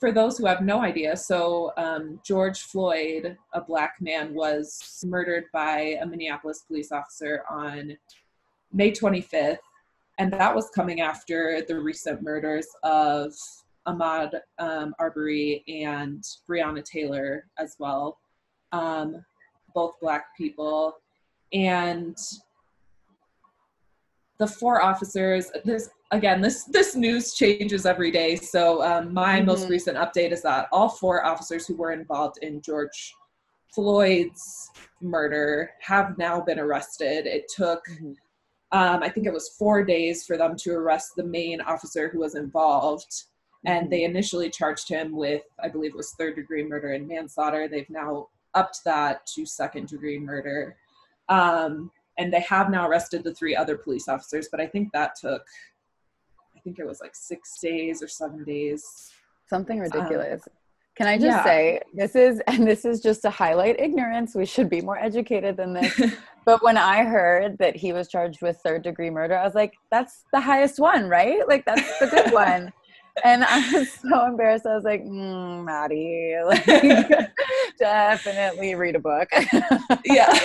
for 0.02 0.10
those 0.10 0.36
who 0.36 0.46
have 0.46 0.62
no 0.62 0.82
idea, 0.82 1.16
so 1.16 1.72
um, 1.76 2.18
George 2.24 2.62
Floyd, 2.62 3.38
a 3.52 3.60
black 3.60 3.94
man, 4.00 4.34
was 4.34 5.00
murdered 5.06 5.44
by 5.52 5.96
a 6.02 6.04
Minneapolis 6.04 6.64
police 6.66 6.90
officer 6.90 7.44
on 7.48 7.96
May 8.72 8.90
25th, 8.90 9.58
and 10.18 10.32
that 10.32 10.52
was 10.52 10.70
coming 10.70 11.02
after 11.02 11.62
the 11.68 11.78
recent 11.78 12.20
murders 12.20 12.66
of 12.82 13.32
Ahmaud 13.86 14.40
um, 14.58 14.92
Arbery 14.98 15.62
and 15.68 16.24
Breonna 16.50 16.82
Taylor 16.82 17.46
as 17.56 17.76
well. 17.78 18.18
Um, 18.72 19.24
both 19.72 20.00
black 20.00 20.36
people 20.36 20.96
and 21.52 22.18
the 24.38 24.48
four 24.48 24.82
officers 24.82 25.52
this 25.64 25.90
again 26.12 26.40
this 26.40 26.64
this 26.64 26.94
news 26.94 27.34
changes 27.34 27.86
every 27.86 28.10
day 28.10 28.36
so 28.36 28.82
um, 28.82 29.12
my 29.12 29.36
mm-hmm. 29.36 29.46
most 29.46 29.68
recent 29.68 29.96
update 29.96 30.30
is 30.30 30.42
that 30.42 30.68
all 30.72 30.88
four 30.88 31.24
officers 31.24 31.66
who 31.66 31.74
were 31.74 31.92
involved 31.92 32.38
in 32.42 32.60
george 32.60 33.14
floyd's 33.74 34.70
murder 35.00 35.70
have 35.80 36.16
now 36.18 36.40
been 36.40 36.58
arrested 36.58 37.26
it 37.26 37.50
took 37.54 37.84
mm-hmm. 37.86 38.12
um, 38.78 39.02
i 39.02 39.08
think 39.08 39.26
it 39.26 39.32
was 39.32 39.56
four 39.58 39.84
days 39.84 40.24
for 40.24 40.36
them 40.36 40.54
to 40.56 40.72
arrest 40.72 41.12
the 41.16 41.24
main 41.24 41.60
officer 41.62 42.08
who 42.08 42.20
was 42.20 42.34
involved 42.34 43.24
and 43.64 43.82
mm-hmm. 43.82 43.90
they 43.90 44.04
initially 44.04 44.50
charged 44.50 44.88
him 44.88 45.16
with 45.16 45.42
i 45.62 45.68
believe 45.68 45.92
it 45.92 45.96
was 45.96 46.12
third 46.12 46.36
degree 46.36 46.62
murder 46.62 46.92
and 46.92 47.08
manslaughter 47.08 47.66
they've 47.66 47.90
now 47.90 48.28
upped 48.54 48.84
that 48.84 49.26
to 49.26 49.46
second 49.46 49.88
degree 49.88 50.18
murder. 50.18 50.76
Um, 51.28 51.90
and 52.18 52.32
they 52.32 52.40
have 52.40 52.70
now 52.70 52.86
arrested 52.86 53.24
the 53.24 53.34
three 53.34 53.56
other 53.56 53.76
police 53.76 54.08
officers, 54.08 54.48
but 54.50 54.60
I 54.60 54.66
think 54.66 54.92
that 54.92 55.16
took, 55.18 55.42
think 56.64 56.78
it 56.78 56.86
was 56.86 57.00
like 57.00 57.14
six 57.14 57.58
days 57.60 58.02
or 58.02 58.08
seven 58.08 58.44
days. 58.44 59.10
Something 59.48 59.78
um, 59.78 59.84
ridiculous. 59.84 60.42
Um, 60.46 60.52
Can 60.96 61.06
I 61.06 61.16
just 61.16 61.26
yeah. 61.26 61.44
say 61.44 61.80
this 61.94 62.16
is 62.16 62.40
and 62.46 62.66
this 62.66 62.84
is 62.84 63.00
just 63.00 63.22
to 63.22 63.30
highlight 63.30 63.78
ignorance. 63.78 64.34
We 64.34 64.46
should 64.46 64.70
be 64.70 64.80
more 64.80 64.98
educated 64.98 65.56
than 65.56 65.74
this. 65.74 66.00
but 66.44 66.62
when 66.62 66.76
I 66.76 67.04
heard 67.04 67.58
that 67.58 67.76
he 67.76 67.92
was 67.92 68.08
charged 68.08 68.42
with 68.42 68.58
third 68.58 68.82
degree 68.82 69.10
murder, 69.10 69.36
I 69.36 69.44
was 69.44 69.54
like, 69.54 69.74
that's 69.90 70.24
the 70.32 70.40
highest 70.40 70.78
one, 70.78 71.08
right? 71.08 71.46
Like 71.46 71.64
that's 71.64 71.98
the 71.98 72.06
good 72.06 72.32
one 72.32 72.72
and 73.24 73.44
I 73.44 73.60
was 73.72 73.92
so 73.92 74.26
embarrassed. 74.26 74.66
I 74.66 74.74
was 74.74 74.84
like, 74.84 75.04
mm, 75.04 75.64
Maddie, 75.64 76.36
like, 76.46 77.30
definitely 77.78 78.74
read 78.74 78.96
a 78.96 79.00
book. 79.00 79.28
yeah. 80.04 80.38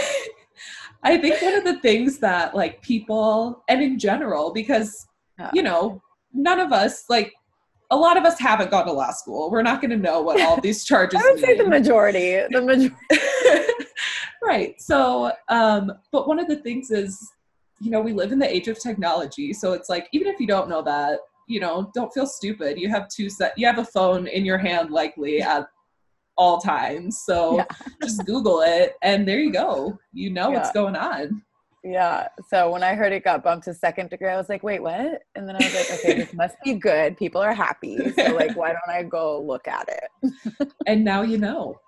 I 1.04 1.18
think 1.18 1.42
one 1.42 1.54
of 1.54 1.64
the 1.64 1.80
things 1.80 2.20
that 2.20 2.56
like 2.56 2.82
people 2.82 3.64
and 3.70 3.82
in 3.82 4.00
general, 4.00 4.52
because 4.52 5.08
you 5.54 5.62
know, 5.62 6.02
none 6.38 6.60
of 6.60 6.72
us 6.72 7.06
like 7.10 7.34
a 7.90 7.96
lot 7.96 8.18
of 8.18 8.26
us 8.26 8.40
haven't 8.40 8.72
gone 8.72 8.86
to 8.86 8.92
law 8.92 9.12
school. 9.12 9.50
We're 9.50 9.62
not 9.62 9.82
going 9.82 9.92
to 9.92 9.98
know 9.98 10.22
what 10.22 10.42
all 10.42 10.60
these 10.60 10.84
charges. 10.86 11.22
I 11.22 11.24
would 11.24 11.36
mean. 11.36 11.46
say 11.46 11.58
the 11.58 11.68
majority. 11.68 12.42
The 12.52 12.62
majority. 12.62 12.96
right. 14.44 14.82
So, 14.82 15.32
um, 15.48 15.92
but 16.12 16.28
one 16.28 16.40
of 16.40 16.48
the 16.48 16.58
things 16.58 16.92
is, 16.92 17.32
you 17.80 17.92
know, 17.92 18.02
we 18.02 18.12
live 18.12 18.32
in 18.32 18.40
the 18.40 18.54
age 18.54 18.68
of 18.68 18.80
technology. 18.80 19.54
So 19.54 19.74
it's 19.74 19.88
like, 19.88 20.10
even 20.12 20.28
if 20.28 20.40
you 20.40 20.48
don't 20.48 20.70
know 20.70 20.82
that, 20.82 21.20
you 21.48 21.62
know, 21.62 21.90
don't 21.94 22.14
feel 22.14 22.26
stupid. 22.26 22.78
You 22.78 22.90
have 22.90 23.08
two 23.08 23.30
set. 23.30 23.54
You 23.58 23.68
have 23.68 23.78
a 23.78 23.86
phone 23.86 24.28
in 24.28 24.44
your 24.44 24.58
hand, 24.58 24.92
likely 24.92 25.42
at 25.42 25.68
all 26.38 26.60
times. 26.60 27.22
So 27.26 27.58
yeah. 27.58 27.66
just 28.02 28.26
Google 28.26 28.62
it, 28.62 28.96
and 29.02 29.26
there 29.26 29.40
you 29.40 29.52
go. 29.52 29.98
You 30.12 30.30
know 30.30 30.52
yeah. 30.52 30.58
what's 30.58 30.72
going 30.74 30.98
on. 30.98 31.42
Yeah. 31.90 32.28
So 32.50 32.70
when 32.70 32.84
I 32.84 32.96
heard 32.96 33.14
it 33.14 33.24
got 33.24 33.44
bumped 33.44 33.64
to 33.66 33.74
second 33.74 34.10
degree, 34.10 34.28
I 34.28 34.36
was 34.36 34.50
like, 34.50 34.62
wait, 34.62 34.84
what? 34.84 35.22
And 35.36 35.48
then 35.48 35.56
I 35.56 35.60
was 35.60 35.74
like, 35.74 36.00
okay, 36.00 36.14
this 36.16 36.34
must 36.34 36.58
be 36.64 36.74
good. 36.74 37.16
People 37.16 37.40
are 37.40 37.54
happy. 37.54 38.12
So 38.12 38.36
like, 38.36 38.58
why 38.58 38.74
don't 38.74 38.90
I 38.90 39.04
go 39.04 39.42
look 39.42 39.70
at 39.70 39.88
it? 39.88 40.70
and 40.88 41.06
now 41.06 41.22
you 41.22 41.38
know. 41.38 41.80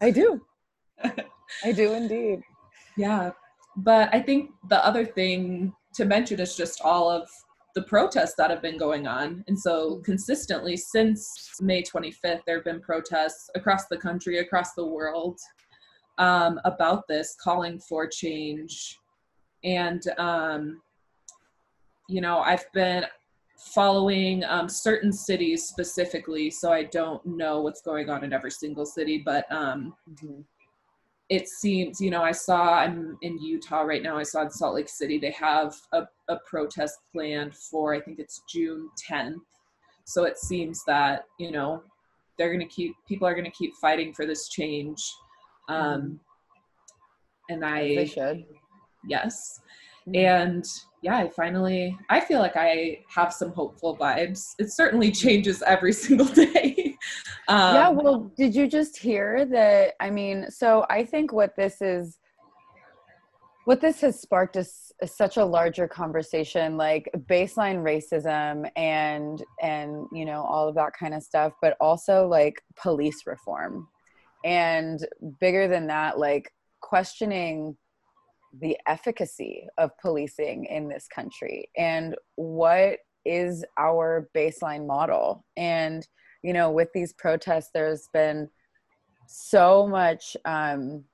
I 0.00 0.12
do. 0.12 0.40
I 1.02 1.72
do 1.72 1.94
indeed. 1.94 2.42
Yeah. 2.96 3.32
But 3.76 4.14
I 4.14 4.20
think 4.20 4.50
the 4.68 4.84
other 4.86 5.04
thing 5.04 5.72
to 5.94 6.04
mention 6.04 6.38
is 6.38 6.56
just 6.56 6.80
all 6.82 7.10
of 7.10 7.28
the 7.74 7.82
protests 7.82 8.34
that 8.38 8.50
have 8.50 8.62
been 8.62 8.78
going 8.78 9.08
on. 9.08 9.42
And 9.48 9.58
so 9.58 9.96
consistently 10.04 10.76
since 10.76 11.56
May 11.60 11.82
25th, 11.82 12.42
there 12.46 12.56
have 12.56 12.64
been 12.64 12.80
protests 12.80 13.50
across 13.56 13.86
the 13.86 13.96
country, 13.96 14.38
across 14.38 14.74
the 14.74 14.86
world 14.86 15.40
um, 16.18 16.60
about 16.64 17.08
this, 17.08 17.36
calling 17.42 17.80
for 17.80 18.06
change 18.06 18.96
and 19.64 20.02
um, 20.18 20.80
you 22.08 22.20
know 22.20 22.38
i've 22.40 22.70
been 22.72 23.04
following 23.58 24.42
um, 24.44 24.68
certain 24.68 25.12
cities 25.12 25.64
specifically 25.64 26.50
so 26.50 26.72
i 26.72 26.82
don't 26.84 27.24
know 27.26 27.60
what's 27.60 27.82
going 27.82 28.08
on 28.08 28.24
in 28.24 28.32
every 28.32 28.50
single 28.50 28.86
city 28.86 29.22
but 29.24 29.50
um, 29.52 29.94
mm-hmm. 30.10 30.40
it 31.28 31.48
seems 31.48 32.00
you 32.00 32.10
know 32.10 32.22
i 32.22 32.32
saw 32.32 32.74
i'm 32.74 33.18
in 33.22 33.38
utah 33.38 33.82
right 33.82 34.02
now 34.02 34.16
i 34.16 34.22
saw 34.22 34.42
in 34.42 34.50
salt 34.50 34.74
lake 34.74 34.88
city 34.88 35.18
they 35.18 35.30
have 35.30 35.74
a, 35.92 36.02
a 36.28 36.36
protest 36.48 36.98
planned 37.12 37.54
for 37.54 37.94
i 37.94 38.00
think 38.00 38.18
it's 38.18 38.42
june 38.50 38.88
10th 39.10 39.34
so 40.04 40.24
it 40.24 40.38
seems 40.38 40.82
that 40.86 41.24
you 41.38 41.50
know 41.50 41.82
they're 42.38 42.52
going 42.52 42.66
to 42.66 42.74
keep 42.74 42.94
people 43.06 43.28
are 43.28 43.34
going 43.34 43.44
to 43.44 43.50
keep 43.50 43.74
fighting 43.80 44.14
for 44.14 44.24
this 44.24 44.48
change 44.48 45.02
um, 45.68 45.76
mm-hmm. 45.76 46.14
and 47.50 47.64
i 47.64 47.94
they 47.94 48.06
should 48.06 48.44
yes. 49.06 49.60
Mm-hmm. 50.08 50.16
and 50.16 50.64
yeah 51.02 51.18
i 51.18 51.28
finally 51.28 51.94
i 52.08 52.18
feel 52.18 52.38
like 52.40 52.56
i 52.56 53.00
have 53.14 53.34
some 53.34 53.52
hopeful 53.52 53.98
vibes. 53.98 54.54
It 54.58 54.72
certainly 54.72 55.10
changes 55.24 55.62
every 55.62 55.92
single 55.92 56.26
day. 56.46 56.96
Um, 57.48 57.74
yeah 57.74 57.88
well 57.90 58.32
did 58.36 58.54
you 58.54 58.66
just 58.66 58.96
hear 58.96 59.44
that 59.44 59.92
i 60.00 60.08
mean 60.08 60.50
so 60.50 60.86
i 60.88 61.04
think 61.04 61.32
what 61.32 61.54
this 61.54 61.82
is 61.82 62.18
what 63.66 63.80
this 63.80 64.00
has 64.00 64.20
sparked 64.20 64.56
is, 64.56 64.92
is, 65.02 65.14
such 65.14 65.36
a 65.36 65.44
larger 65.44 65.86
conversation 65.86 66.76
like 66.76 67.08
baseline 67.28 67.82
racism 67.82 68.68
and 68.76 69.44
and 69.62 70.06
you 70.12 70.24
know 70.24 70.42
all 70.42 70.68
of 70.68 70.74
that 70.74 70.92
kind 70.98 71.14
of 71.14 71.22
stuff 71.22 71.52
but 71.60 71.76
also 71.80 72.26
like 72.26 72.62
police 72.76 73.22
reform. 73.26 73.86
And 74.44 75.06
bigger 75.38 75.68
than 75.68 75.86
that 75.88 76.18
like 76.18 76.50
questioning 76.80 77.76
the 78.58 78.76
efficacy 78.86 79.66
of 79.78 79.90
policing 79.98 80.64
in 80.64 80.88
this 80.88 81.06
country 81.06 81.70
and 81.76 82.16
what 82.36 82.98
is 83.24 83.64
our 83.78 84.28
baseline 84.34 84.86
model. 84.86 85.44
And 85.56 86.06
you 86.42 86.52
know 86.52 86.70
with 86.70 86.88
these 86.94 87.12
protests 87.12 87.70
there's 87.72 88.08
been 88.12 88.48
so 89.26 89.86
much 89.86 90.36
um, 90.44 91.04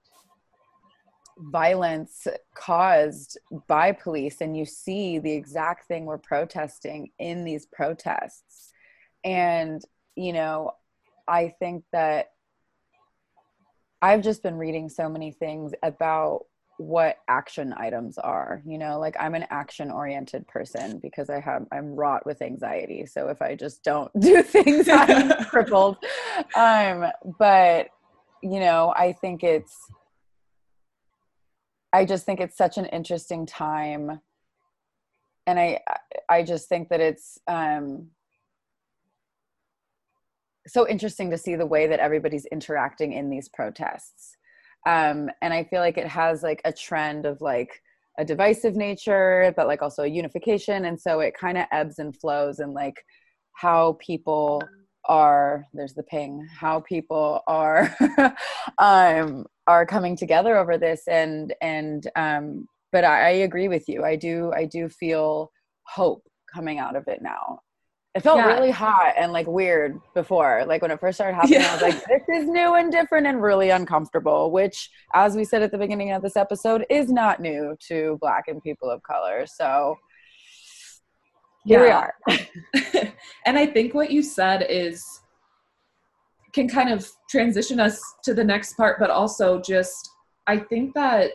violence 1.39 2.27
caused 2.55 3.39
by 3.67 3.93
police 3.93 4.41
and 4.41 4.57
you 4.57 4.65
see 4.65 5.19
the 5.19 5.33
exact 5.33 5.87
thing 5.87 6.07
we're 6.07 6.17
protesting 6.17 7.11
in 7.19 7.45
these 7.45 7.67
protests. 7.67 8.73
And 9.25 9.83
you 10.17 10.33
know 10.33 10.73
i 11.29 11.55
think 11.61 11.85
that 11.93 12.31
i've 14.03 14.23
just 14.23 14.43
been 14.43 14.57
reading 14.57 14.89
so 14.89 15.09
many 15.09 15.31
things 15.31 15.73
about 15.83 16.47
what 16.79 17.17
action 17.29 17.75
items 17.77 18.19
are 18.19 18.63
you 18.67 18.77
know 18.77 18.99
like 18.99 19.17
i'm 19.19 19.35
an 19.35 19.47
action 19.51 19.91
oriented 19.91 20.47
person 20.47 20.99
because 20.99 21.31
i 21.31 21.41
have 21.41 21.67
i'm 21.73 21.95
wrought 21.95 22.25
with 22.27 22.43
anxiety. 22.43 23.07
So 23.07 23.29
if 23.29 23.41
i 23.41 23.55
just 23.55 23.83
don't 23.83 24.11
do 24.21 24.43
things 24.43 24.89
i'm 24.89 25.45
crippled. 25.51 25.97
Um 26.55 27.07
but 27.39 27.89
you 28.43 28.61
know 28.61 28.93
i 28.97 29.13
think 29.13 29.43
it's 29.43 29.75
i 31.93 32.05
just 32.05 32.27
think 32.27 32.41
it's 32.41 32.57
such 32.57 32.79
an 32.79 32.87
interesting 32.87 33.47
time. 33.47 34.21
And 35.47 35.59
i 35.59 35.81
i 36.29 36.43
just 36.43 36.69
think 36.69 36.91
that 36.91 37.01
it's 37.01 37.39
um 37.47 38.09
so 40.67 40.87
interesting 40.87 41.31
to 41.31 41.39
see 41.39 41.55
the 41.55 41.65
way 41.65 41.87
that 41.87 42.01
everybody's 42.01 42.45
interacting 42.47 43.13
in 43.13 43.31
these 43.31 43.49
protests 43.49 44.37
um, 44.87 45.29
and 45.43 45.53
i 45.53 45.63
feel 45.65 45.81
like 45.81 45.99
it 45.99 46.09
has 46.09 46.43
like 46.43 46.63
a 46.65 46.73
trend 46.73 47.27
of 47.27 47.41
like 47.41 47.83
a 48.19 48.25
divisive 48.25 48.77
nature 48.77 49.53
but 49.57 49.67
like 49.67 49.83
also 49.83 50.03
a 50.03 50.09
unification. 50.09 50.87
And 50.87 51.01
so 51.01 51.21
it 51.21 51.35
kind 51.39 51.59
of 51.59 51.67
ebbs 51.73 51.99
and 51.99 52.17
flows 52.17 52.59
and 52.59 52.73
like 52.73 53.05
how 53.53 53.97
people 54.01 54.63
are 55.09 55.65
there's 55.73 55.95
the 55.95 56.03
ping 56.03 56.45
how 56.59 56.81
people 56.81 57.41
are 57.47 57.95
um 58.79 59.47
are 59.69 59.87
coming 59.87 60.17
together 60.17 60.57
over 60.57 60.79
this. 60.79 61.03
And 61.09 61.55
and 61.61 62.09
um 62.17 62.67
but 62.93 63.05
I, 63.05 63.29
I 63.29 63.31
agree 63.31 63.69
with 63.69 63.89
you. 63.89 64.05
I 64.05 64.17
do 64.17 64.53
i 64.55 64.65
do 64.65 64.89
feel 64.89 65.51
hope 65.83 66.23
coming 66.53 66.79
out 66.79 66.97
of 66.97 67.07
it 67.09 67.21
now 67.23 67.61
it 68.17 68.23
felt 68.23 68.39
yeah. 68.39 68.47
really 68.47 68.71
hot 68.71 69.13
and 69.19 69.31
like 69.31 69.47
weird 69.47 70.01
before. 70.15 70.65
Like 70.67 70.81
when 70.81 70.91
it 70.91 70.99
first 70.99 71.19
started 71.19 71.35
happening, 71.37 71.61
yeah. 71.61 71.69
I 71.69 71.73
was 71.75 71.83
like, 71.83 72.05
this 72.07 72.23
is 72.35 72.49
new 72.49 72.75
and 72.75 72.91
different 72.91 73.27
and 73.27 73.43
really 73.43 73.69
uncomfortable, 73.69 74.51
which, 74.51 74.89
as 75.13 75.37
we 75.37 75.45
said 75.45 75.63
at 75.63 75.71
the 75.71 75.77
beginning 75.77 76.13
of 76.13 76.23
this 76.23 76.35
episode, 76.35 76.87
is 76.89 77.13
not 77.13 77.41
new 77.41 77.77
to 77.89 78.17
Black 78.23 78.45
and 78.49 78.63
people 78.63 78.89
of 78.91 79.03
color. 79.03 79.45
So 79.47 79.99
here 81.67 81.85
yeah. 81.85 82.09
we 82.27 82.35
are. 82.35 83.13
and 83.45 83.59
I 83.59 83.67
think 83.67 83.93
what 83.93 84.11
you 84.11 84.23
said 84.23 84.65
is 84.67 85.05
can 86.55 86.71
kind 86.71 86.91
of 86.91 87.07
transition 87.29 87.79
us 87.79 88.01
to 88.25 88.33
the 88.33 88.45
next 88.45 88.79
part, 88.79 88.99
but 88.99 89.11
also 89.11 89.61
just, 89.61 90.09
I 90.47 90.57
think 90.57 90.95
that 90.95 91.33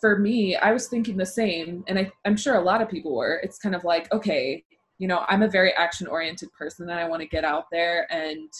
for 0.00 0.16
me, 0.16 0.54
I 0.54 0.70
was 0.70 0.86
thinking 0.86 1.16
the 1.16 1.26
same, 1.26 1.82
and 1.88 1.98
I, 1.98 2.12
I'm 2.24 2.36
sure 2.36 2.54
a 2.54 2.62
lot 2.62 2.80
of 2.80 2.88
people 2.88 3.16
were. 3.16 3.40
It's 3.42 3.58
kind 3.58 3.74
of 3.74 3.82
like, 3.82 4.10
okay, 4.12 4.62
you 5.00 5.08
know 5.08 5.24
i'm 5.28 5.42
a 5.42 5.48
very 5.48 5.72
action 5.74 6.06
oriented 6.06 6.52
person 6.52 6.88
and 6.88 7.00
i 7.00 7.08
want 7.08 7.20
to 7.20 7.26
get 7.26 7.44
out 7.44 7.64
there 7.72 8.06
and 8.12 8.52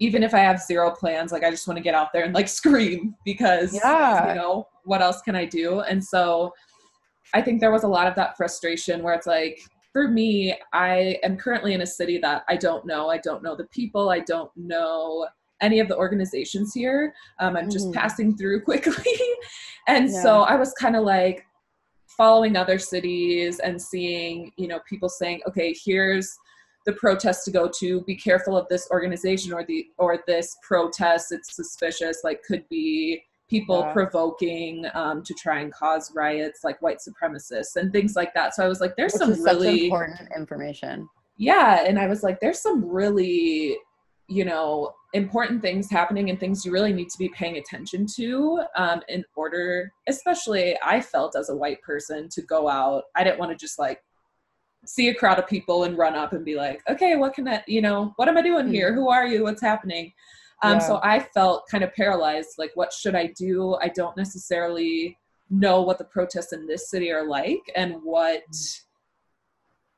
even 0.00 0.22
if 0.22 0.34
i 0.34 0.38
have 0.38 0.58
zero 0.58 0.90
plans 0.90 1.30
like 1.30 1.44
i 1.44 1.50
just 1.50 1.68
want 1.68 1.76
to 1.76 1.82
get 1.82 1.94
out 1.94 2.08
there 2.12 2.24
and 2.24 2.34
like 2.34 2.48
scream 2.60 3.14
because 3.24 3.72
yeah. 3.74 4.30
you 4.30 4.34
know 4.34 4.66
what 4.84 5.02
else 5.02 5.20
can 5.20 5.36
i 5.36 5.44
do 5.44 5.80
and 5.80 6.02
so 6.02 6.52
i 7.34 7.42
think 7.42 7.60
there 7.60 7.70
was 7.70 7.84
a 7.84 7.88
lot 7.88 8.08
of 8.08 8.14
that 8.16 8.36
frustration 8.36 9.02
where 9.02 9.14
it's 9.14 9.26
like 9.26 9.60
for 9.92 10.08
me 10.08 10.56
i 10.72 11.18
am 11.22 11.36
currently 11.36 11.74
in 11.74 11.82
a 11.82 11.86
city 11.86 12.18
that 12.18 12.42
i 12.48 12.56
don't 12.56 12.86
know 12.86 13.10
i 13.10 13.18
don't 13.18 13.42
know 13.42 13.54
the 13.54 13.66
people 13.66 14.08
i 14.08 14.18
don't 14.20 14.50
know 14.56 15.26
any 15.60 15.78
of 15.78 15.88
the 15.88 15.96
organizations 15.96 16.72
here 16.72 17.12
um, 17.38 17.54
i'm 17.54 17.68
just 17.68 17.88
mm. 17.88 17.92
passing 17.92 18.34
through 18.34 18.60
quickly 18.64 19.20
and 19.88 20.08
yeah. 20.08 20.22
so 20.22 20.40
i 20.40 20.56
was 20.56 20.72
kind 20.72 20.96
of 20.96 21.04
like 21.04 21.44
following 22.20 22.54
other 22.54 22.78
cities 22.78 23.60
and 23.60 23.80
seeing 23.80 24.52
you 24.58 24.68
know 24.68 24.78
people 24.86 25.08
saying 25.08 25.40
okay 25.48 25.74
here's 25.84 26.36
the 26.86 26.92
protest 26.94 27.44
to 27.44 27.50
go 27.50 27.70
to. 27.78 28.02
Be 28.02 28.16
careful 28.16 28.56
of 28.56 28.66
this 28.68 28.88
organization 28.90 29.52
or 29.52 29.64
the 29.64 29.86
or 29.98 30.18
this 30.26 30.56
protest. 30.66 31.32
It's 31.32 31.54
suspicious. 31.54 32.18
Like 32.24 32.42
could 32.42 32.68
be 32.68 33.22
people 33.48 33.80
yeah. 33.80 33.92
provoking 33.92 34.86
um, 34.94 35.22
to 35.24 35.34
try 35.34 35.60
and 35.60 35.72
cause 35.72 36.12
riots 36.14 36.60
like 36.62 36.80
white 36.80 36.98
supremacists 36.98 37.76
and 37.76 37.92
things 37.92 38.14
like 38.14 38.32
that. 38.34 38.54
So 38.54 38.64
i 38.64 38.68
was 38.68 38.80
like 38.80 38.96
there's 38.96 39.12
Which 39.14 39.22
some 39.22 39.42
really 39.42 39.84
important 39.84 40.28
information. 40.36 41.08
Yeah. 41.36 41.84
And 41.86 41.98
i 41.98 42.06
was 42.06 42.22
like 42.22 42.40
there's 42.40 42.60
some 42.60 42.84
really 42.84 43.76
you 44.28 44.44
know 44.44 44.94
important 45.12 45.60
things 45.60 45.90
happening 45.90 46.30
and 46.30 46.38
things 46.38 46.64
you 46.64 46.72
really 46.72 46.92
need 46.92 47.08
to 47.08 47.18
be 47.18 47.28
paying 47.30 47.56
attention 47.56 48.06
to 48.06 48.62
um, 48.76 49.00
in 49.08 49.24
order 49.34 49.92
especially 50.08 50.76
i 50.84 51.00
felt 51.00 51.34
as 51.36 51.48
a 51.48 51.56
white 51.56 51.82
person 51.82 52.28
to 52.28 52.42
go 52.42 52.68
out 52.68 53.04
i 53.16 53.24
didn't 53.24 53.38
want 53.38 53.50
to 53.50 53.56
just 53.56 53.78
like 53.78 54.02
see 54.86 55.08
a 55.08 55.14
crowd 55.14 55.38
of 55.38 55.46
people 55.46 55.84
and 55.84 55.98
run 55.98 56.14
up 56.14 56.32
and 56.32 56.44
be 56.44 56.54
like 56.54 56.80
okay 56.88 57.16
what 57.16 57.34
can 57.34 57.46
i 57.48 57.62
you 57.66 57.82
know 57.82 58.12
what 58.16 58.28
am 58.28 58.38
i 58.38 58.42
doing 58.42 58.68
here? 58.68 58.92
Hmm. 58.92 59.00
who 59.00 59.08
are 59.08 59.26
you? 59.26 59.42
What's 59.42 59.62
happening? 59.62 60.12
Um, 60.62 60.74
yeah. 60.74 60.78
so 60.78 61.00
i 61.02 61.18
felt 61.18 61.66
kind 61.68 61.84
of 61.84 61.92
paralyzed 61.94 62.54
like 62.58 62.70
what 62.74 62.92
should 62.92 63.14
i 63.14 63.26
do? 63.26 63.76
I 63.82 63.88
don't 63.88 64.16
necessarily 64.16 65.18
know 65.50 65.82
what 65.82 65.98
the 65.98 66.04
protests 66.04 66.52
in 66.52 66.66
this 66.66 66.88
city 66.88 67.10
are 67.10 67.26
like 67.26 67.60
and 67.74 67.96
what 68.02 68.44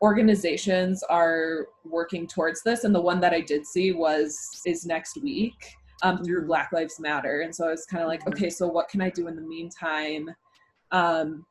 organizations 0.02 1.02
are 1.04 1.68
working 1.85 2.26
towards 2.26 2.62
this 2.62 2.85
and 2.85 2.94
the 2.94 3.00
one 3.00 3.21
that 3.21 3.32
i 3.32 3.40
did 3.40 3.64
see 3.66 3.92
was 3.92 4.37
is 4.66 4.85
next 4.85 5.23
week 5.23 5.54
um, 6.02 6.23
through 6.25 6.44
black 6.47 6.71
lives 6.73 6.99
matter 6.99 7.42
and 7.42 7.54
so 7.54 7.66
i 7.66 7.71
was 7.71 7.87
kind 7.87 8.02
of 8.02 8.09
like 8.09 8.21
Mm-hmm. 8.21 8.32
okay 8.35 8.50
so 8.50 8.66
what 8.66 8.88
can 8.88 9.00
i 9.00 9.09
do 9.11 9.28
in 9.28 9.37
the 9.37 9.42
meantime 9.42 10.28
um, 10.90 11.47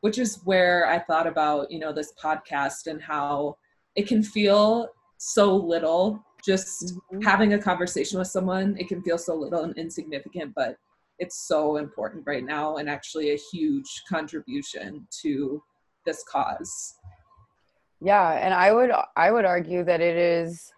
which 0.00 0.18
is 0.18 0.40
where 0.44 0.86
i 0.88 0.98
thought 0.98 1.26
about 1.26 1.70
you 1.70 1.78
know 1.78 1.92
this 1.92 2.12
podcast 2.22 2.86
and 2.88 3.00
how 3.00 3.56
it 3.94 4.06
can 4.08 4.22
feel 4.22 4.88
so 5.18 5.54
little 5.54 6.22
just 6.44 6.94
Mhm. 7.12 7.24
having 7.24 7.54
a 7.54 7.58
conversation 7.58 8.18
with 8.18 8.28
someone 8.28 8.76
it 8.78 8.88
can 8.88 9.02
feel 9.02 9.16
so 9.18 9.34
little 9.34 9.62
and 9.62 9.76
insignificant 9.78 10.52
but 10.54 10.76
it's 11.20 11.46
so 11.46 11.76
important 11.76 12.24
right 12.26 12.44
now 12.44 12.76
and 12.78 12.90
actually 12.90 13.30
a 13.30 13.38
huge 13.52 14.02
contribution 14.08 15.06
to 15.22 15.62
this 16.04 16.22
cause 16.24 16.96
Yeah, 18.04 18.32
and 18.32 18.52
I 18.52 18.70
would 18.70 18.90
I 19.16 19.30
would 19.30 19.46
argue 19.46 19.82
that 19.84 20.02
it 20.02 20.14
is 20.14 20.70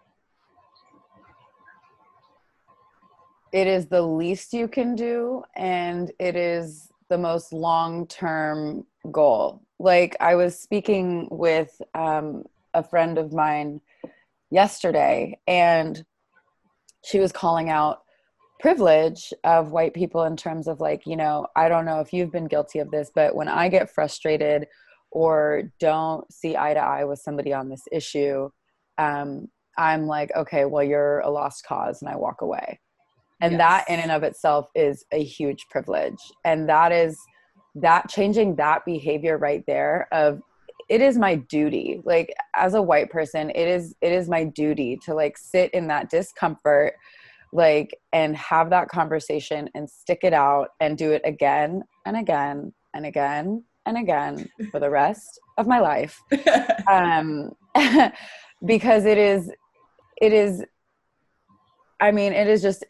it 3.51 3.67
is 3.67 3.87
the 3.87 4.01
least 4.01 4.53
you 4.53 4.69
can 4.69 4.95
do 4.95 5.43
and 5.57 6.09
it 6.19 6.37
is 6.37 6.89
the 7.09 7.17
most 7.17 7.51
long-term 7.51 8.85
goal. 9.11 9.61
Like 9.77 10.15
I 10.21 10.35
was 10.35 10.57
speaking 10.57 11.27
with 11.29 11.81
um, 11.93 12.45
a 12.73 12.81
friend 12.81 13.17
of 13.17 13.33
mine 13.33 13.81
yesterday 14.49 15.37
and 15.47 16.05
she 17.03 17.19
was 17.19 17.33
calling 17.33 17.69
out 17.69 18.03
privilege 18.61 19.33
of 19.43 19.71
white 19.73 19.93
people 19.93 20.23
in 20.23 20.37
terms 20.37 20.65
of 20.69 20.79
like, 20.79 21.05
you 21.05 21.17
know, 21.17 21.47
I 21.57 21.67
don't 21.67 21.85
know 21.85 21.99
if 21.99 22.13
you've 22.13 22.31
been 22.31 22.47
guilty 22.47 22.79
of 22.79 22.89
this, 22.89 23.11
but 23.13 23.35
when 23.35 23.49
I 23.49 23.67
get 23.67 23.89
frustrated 23.89 24.67
or 25.11 25.71
don't 25.79 26.31
see 26.31 26.57
eye 26.57 26.73
to 26.73 26.79
eye 26.79 27.05
with 27.05 27.19
somebody 27.19 27.53
on 27.53 27.69
this 27.69 27.83
issue, 27.91 28.49
um, 28.97 29.47
I'm 29.77 30.07
like, 30.07 30.31
okay, 30.35 30.65
well, 30.65 30.83
you're 30.83 31.19
a 31.19 31.29
lost 31.29 31.65
cause, 31.65 32.01
and 32.01 32.09
I 32.09 32.15
walk 32.15 32.41
away. 32.41 32.79
And 33.41 33.53
Yes. 33.53 33.59
that, 33.59 33.89
in 33.89 33.99
and 33.99 34.11
of 34.11 34.23
itself, 34.23 34.69
is 34.73 35.05
a 35.11 35.23
huge 35.23 35.67
privilege. 35.69 36.17
And 36.43 36.67
that 36.69 36.91
is 36.91 37.17
that 37.75 38.09
changing 38.09 38.55
that 38.55 38.83
behavior 38.85 39.37
right 39.37 39.63
there 39.67 40.07
of 40.11 40.41
it 40.89 41.01
is 41.01 41.17
my 41.17 41.35
duty 41.35 42.01
like 42.05 42.33
as 42.55 42.73
a 42.73 42.81
white 42.81 43.09
person 43.09 43.49
it 43.51 43.67
is 43.67 43.95
it 44.01 44.11
is 44.11 44.29
my 44.29 44.43
duty 44.43 44.97
to 45.05 45.13
like 45.13 45.37
sit 45.37 45.69
in 45.71 45.87
that 45.87 46.09
discomfort 46.09 46.93
like 47.53 47.95
and 48.13 48.35
have 48.35 48.69
that 48.69 48.89
conversation 48.89 49.69
and 49.75 49.89
stick 49.89 50.19
it 50.23 50.33
out 50.33 50.69
and 50.79 50.97
do 50.97 51.11
it 51.11 51.21
again 51.23 51.83
and 52.05 52.17
again 52.17 52.73
and 52.93 53.05
again 53.05 53.63
and 53.87 53.97
again 53.97 54.49
for 54.71 54.79
the 54.79 54.89
rest 54.89 55.39
of 55.57 55.67
my 55.67 55.79
life. 55.79 56.21
Um 56.89 57.51
because 58.65 59.03
it 59.03 59.17
is 59.17 59.51
it 60.21 60.31
is 60.31 60.63
i 61.99 62.11
mean 62.11 62.31
it 62.31 62.47
is 62.47 62.61
just 62.61 62.85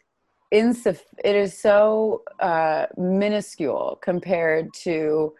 insuff- 0.54 1.14
it 1.24 1.34
is 1.34 1.58
so 1.60 2.22
uh 2.40 2.86
minuscule 2.96 3.98
compared 4.02 4.72
to 4.72 5.34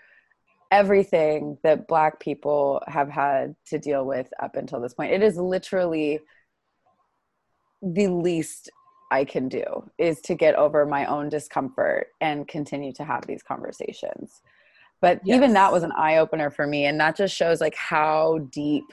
everything 0.71 1.57
that 1.63 1.89
black 1.89 2.21
people 2.21 2.83
have 2.87 3.09
had 3.09 3.55
to 3.67 3.79
deal 3.79 4.05
with 4.05 4.29
up 4.43 4.55
until 4.55 4.81
this 4.81 4.93
point. 4.93 5.13
It 5.13 5.23
is 5.23 5.37
literally 5.39 6.21
the 7.81 8.09
least 8.09 8.71
i 9.11 9.25
can 9.25 9.49
do 9.49 9.65
is 9.97 10.21
to 10.21 10.35
get 10.35 10.55
over 10.57 10.85
my 10.85 11.07
own 11.07 11.29
discomfort 11.29 12.09
and 12.21 12.49
continue 12.49 12.93
to 12.93 13.05
have 13.05 13.25
these 13.27 13.43
conversations 13.43 14.43
but 15.01 15.21
even 15.25 15.53
that 15.53 15.73
was 15.73 15.83
an 15.83 15.93
eye 15.93 16.17
opener 16.17 16.51
for 16.51 16.67
me 16.67 16.87
and 16.87 16.99
that 17.01 17.17
just 17.17 17.35
shows 17.35 17.61
like 17.61 17.75
how 17.75 18.39
deep 18.51 18.85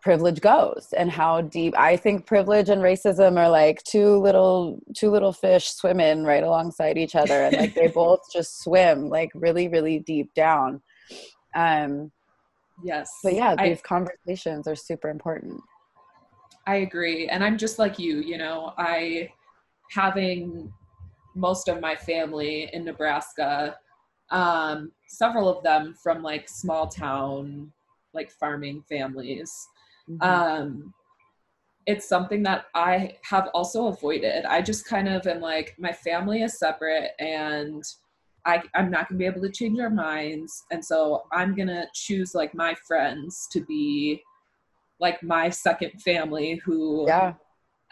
privilege 0.00 0.40
goes 0.40 0.94
and 0.96 1.10
how 1.10 1.40
deep 1.40 1.74
i 1.76 1.96
think 1.96 2.24
privilege 2.24 2.68
and 2.68 2.82
racism 2.82 3.36
are 3.36 3.48
like 3.48 3.82
two 3.82 4.16
little 4.18 4.80
two 4.94 5.10
little 5.10 5.32
fish 5.32 5.68
swimming 5.68 6.22
right 6.22 6.44
alongside 6.44 6.96
each 6.96 7.16
other 7.16 7.42
and 7.42 7.56
like 7.56 7.74
they 7.74 7.88
both 7.94 8.20
just 8.32 8.62
swim 8.62 9.08
like 9.08 9.30
really 9.34 9.68
really 9.68 9.98
deep 9.98 10.32
down. 10.34 10.80
Um 11.54 12.12
yes. 12.84 13.10
but 13.24 13.34
yeah 13.34 13.54
I- 13.58 13.70
these 13.70 13.82
conversations 13.82 14.68
are 14.68 14.76
super 14.76 15.08
important. 15.08 15.60
I 16.66 16.76
agree. 16.76 17.28
And 17.28 17.42
I'm 17.42 17.56
just 17.56 17.78
like 17.78 17.98
you, 17.98 18.20
you 18.20 18.36
know, 18.36 18.74
I 18.76 19.30
having 19.90 20.70
most 21.34 21.66
of 21.68 21.80
my 21.80 21.96
family 21.96 22.68
in 22.74 22.84
Nebraska, 22.84 23.76
um, 24.30 24.92
several 25.06 25.48
of 25.48 25.62
them 25.62 25.94
from 26.02 26.22
like 26.22 26.48
small 26.48 26.86
town, 26.86 27.72
like 28.14 28.30
farming 28.30 28.82
families. 28.88 29.52
Um, 30.20 30.94
it's 31.86 32.08
something 32.08 32.42
that 32.42 32.66
I 32.74 33.16
have 33.22 33.48
also 33.54 33.86
avoided. 33.86 34.44
I 34.44 34.60
just 34.62 34.86
kind 34.86 35.08
of 35.08 35.26
am 35.26 35.40
like, 35.40 35.74
my 35.78 35.92
family 35.92 36.42
is 36.42 36.58
separate 36.58 37.12
and 37.18 37.82
I, 38.44 38.62
I'm 38.74 38.90
not 38.90 39.08
gonna 39.08 39.18
be 39.18 39.26
able 39.26 39.42
to 39.42 39.50
change 39.50 39.78
our 39.80 39.90
minds. 39.90 40.64
And 40.70 40.84
so 40.84 41.24
I'm 41.32 41.54
gonna 41.54 41.86
choose 41.94 42.34
like 42.34 42.54
my 42.54 42.74
friends 42.86 43.48
to 43.52 43.60
be 43.64 44.22
like 45.00 45.22
my 45.22 45.48
second 45.48 46.02
family 46.02 46.60
who 46.64 47.06
yeah 47.06 47.34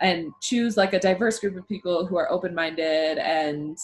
and 0.01 0.33
choose 0.43 0.77
like 0.77 0.93
a 0.93 0.99
diverse 0.99 1.39
group 1.39 1.57
of 1.57 1.67
people 1.69 2.07
who 2.07 2.17
are 2.17 2.31
open-minded 2.31 3.19
and 3.19 3.79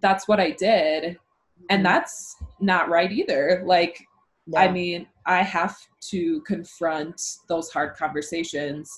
that's 0.00 0.28
what 0.28 0.40
i 0.40 0.50
did 0.50 1.18
and 1.70 1.84
that's 1.84 2.36
not 2.60 2.88
right 2.88 3.12
either. 3.12 3.62
Like 3.64 4.04
i 4.56 4.68
mean 4.68 5.08
i 5.26 5.42
have 5.42 5.76
to 6.00 6.40
confront 6.42 7.20
those 7.48 7.68
hard 7.68 7.96
conversations. 7.96 8.88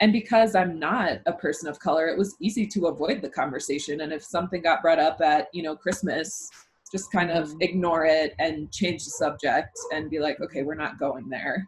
And 0.00 0.12
because 0.12 0.56
i'm 0.56 0.76
not 0.78 1.18
a 1.26 1.32
person 1.32 1.68
of 1.68 1.78
color 1.78 2.08
it 2.08 2.18
was 2.18 2.34
easy 2.40 2.66
to 2.66 2.86
avoid 2.88 3.22
the 3.22 3.28
conversation. 3.30 4.00
And 4.00 4.12
if 4.12 4.24
something 4.24 4.60
got 4.60 4.82
brought 4.82 4.98
up 4.98 5.20
at 5.20 5.46
you 5.52 5.62
know 5.62 5.76
christmas 5.76 6.50
just 6.90 7.12
kind 7.12 7.30
of 7.30 7.50
Mhm. 7.50 7.62
ignore 7.62 8.04
it 8.06 8.34
and 8.40 8.72
change 8.72 9.04
the 9.04 9.10
subject 9.12 9.70
and 9.92 10.10
be 10.10 10.18
like 10.18 10.40
okay 10.40 10.62
we're 10.64 10.74
not 10.74 10.98
going 10.98 11.28
there. 11.28 11.64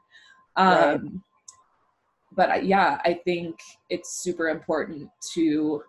Um 0.56 0.74
Right. 0.74 1.00
but 2.32 2.50
I, 2.50 2.56
yeah 2.60 3.00
i 3.04 3.14
think 3.14 3.60
it's 3.90 4.22
super 4.24 4.48
important 4.48 5.08
to 5.34 5.82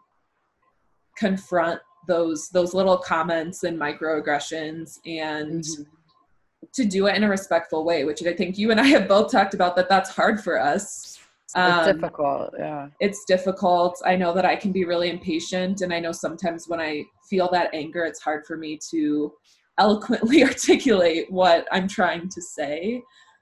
confront 1.17 1.79
those 2.07 2.49
those 2.49 2.73
little 2.73 2.97
comments 2.97 3.63
and 3.63 3.77
microaggressions 3.79 4.99
and 5.05 5.63
Mhm. 5.63 5.85
to 6.73 6.85
do 6.85 7.07
it 7.07 7.15
in 7.15 7.23
a 7.23 7.29
respectful 7.29 7.83
way 7.83 8.03
which 8.03 8.25
i 8.25 8.33
think 8.33 8.57
you 8.57 8.71
and 8.71 8.79
i 8.79 8.85
have 8.85 9.07
both 9.07 9.31
talked 9.31 9.53
about 9.53 9.75
that 9.75 9.89
that's 9.89 10.09
hard 10.09 10.41
for 10.43 10.59
us. 10.59 11.17
It's 11.45 11.55
Um, 11.55 11.85
difficult 11.95 12.53
yeah. 12.57 12.87
it's 13.01 13.25
difficult. 13.25 14.01
I 14.05 14.15
know 14.15 14.33
that 14.33 14.45
i 14.45 14.55
can 14.55 14.71
be 14.71 14.85
really 14.85 15.09
impatient 15.09 15.81
and 15.81 15.93
i 15.93 15.99
know 15.99 16.11
sometimes 16.13 16.67
when 16.69 16.79
i 16.79 17.03
feel 17.29 17.49
that 17.51 17.73
anger 17.73 18.03
it's 18.05 18.21
hard 18.21 18.45
for 18.45 18.55
me 18.57 18.77
to 18.91 19.33
eloquently 19.77 20.43
articulate 20.51 21.25
what 21.29 21.67
i'm 21.71 21.87
trying 21.87 22.29
to 22.29 22.41
say 22.41 23.01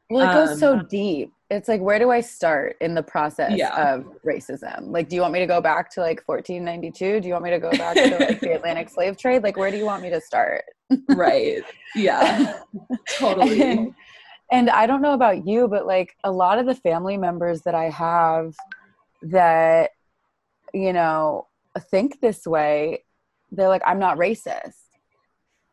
Well, 0.09 0.29
it 0.29 0.33
goes 0.33 0.59
so 0.59 0.73
Um, 0.73 0.87
deep. 0.89 1.33
It's 1.51 1.67
like, 1.67 1.81
where 1.81 1.97
do 1.99 2.11
I 2.11 2.21
start 2.21 2.77
in 2.81 2.93
the 2.93 3.01
process 3.03 3.57
Yeah. 3.57 3.93
of 3.95 4.05
racism? 4.25 4.91
Like, 4.91 5.09
do 5.09 5.15
you 5.15 5.21
want 5.21 5.33
me 5.33 5.39
to 5.39 5.47
go 5.47 5.61
back 5.61 5.89
to 5.91 6.01
like 6.01 6.21
1492? 6.27 7.21
Do 7.21 7.27
you 7.27 7.33
want 7.33 7.43
me 7.43 7.49
to 7.51 7.59
go 7.59 7.71
back 7.71 7.95
to 7.95 8.17
like 8.19 8.39
the 8.39 8.53
Atlantic 8.55 8.89
slave 8.89 9.17
trade? 9.17 9.43
Like, 9.43 9.57
where 9.57 9.71
do 9.71 9.77
you 9.77 9.85
want 9.85 10.01
me 10.03 10.09
to 10.11 10.21
start? 10.21 10.63
right 11.09 11.61
yeah 11.95 12.61
totally 13.19 13.61
and, 13.61 13.93
and 14.51 14.69
I 14.71 14.87
don't 14.87 15.03
know 15.03 15.13
about 15.13 15.45
you, 15.45 15.67
but 15.67 15.85
like 15.85 16.15
a 16.23 16.31
lot 16.31 16.57
of 16.57 16.65
the 16.65 16.73
family 16.73 17.15
members 17.15 17.61
that 17.61 17.75
I 17.75 17.91
have 17.91 18.55
that, 19.21 19.91
you 20.73 20.93
know, 20.93 21.45
think 21.91 22.21
this 22.21 22.47
way, 22.47 23.03
they're 23.51 23.67
like, 23.69 23.83
I'm 23.85 23.99
not 23.99 24.17
racist. 24.17 24.73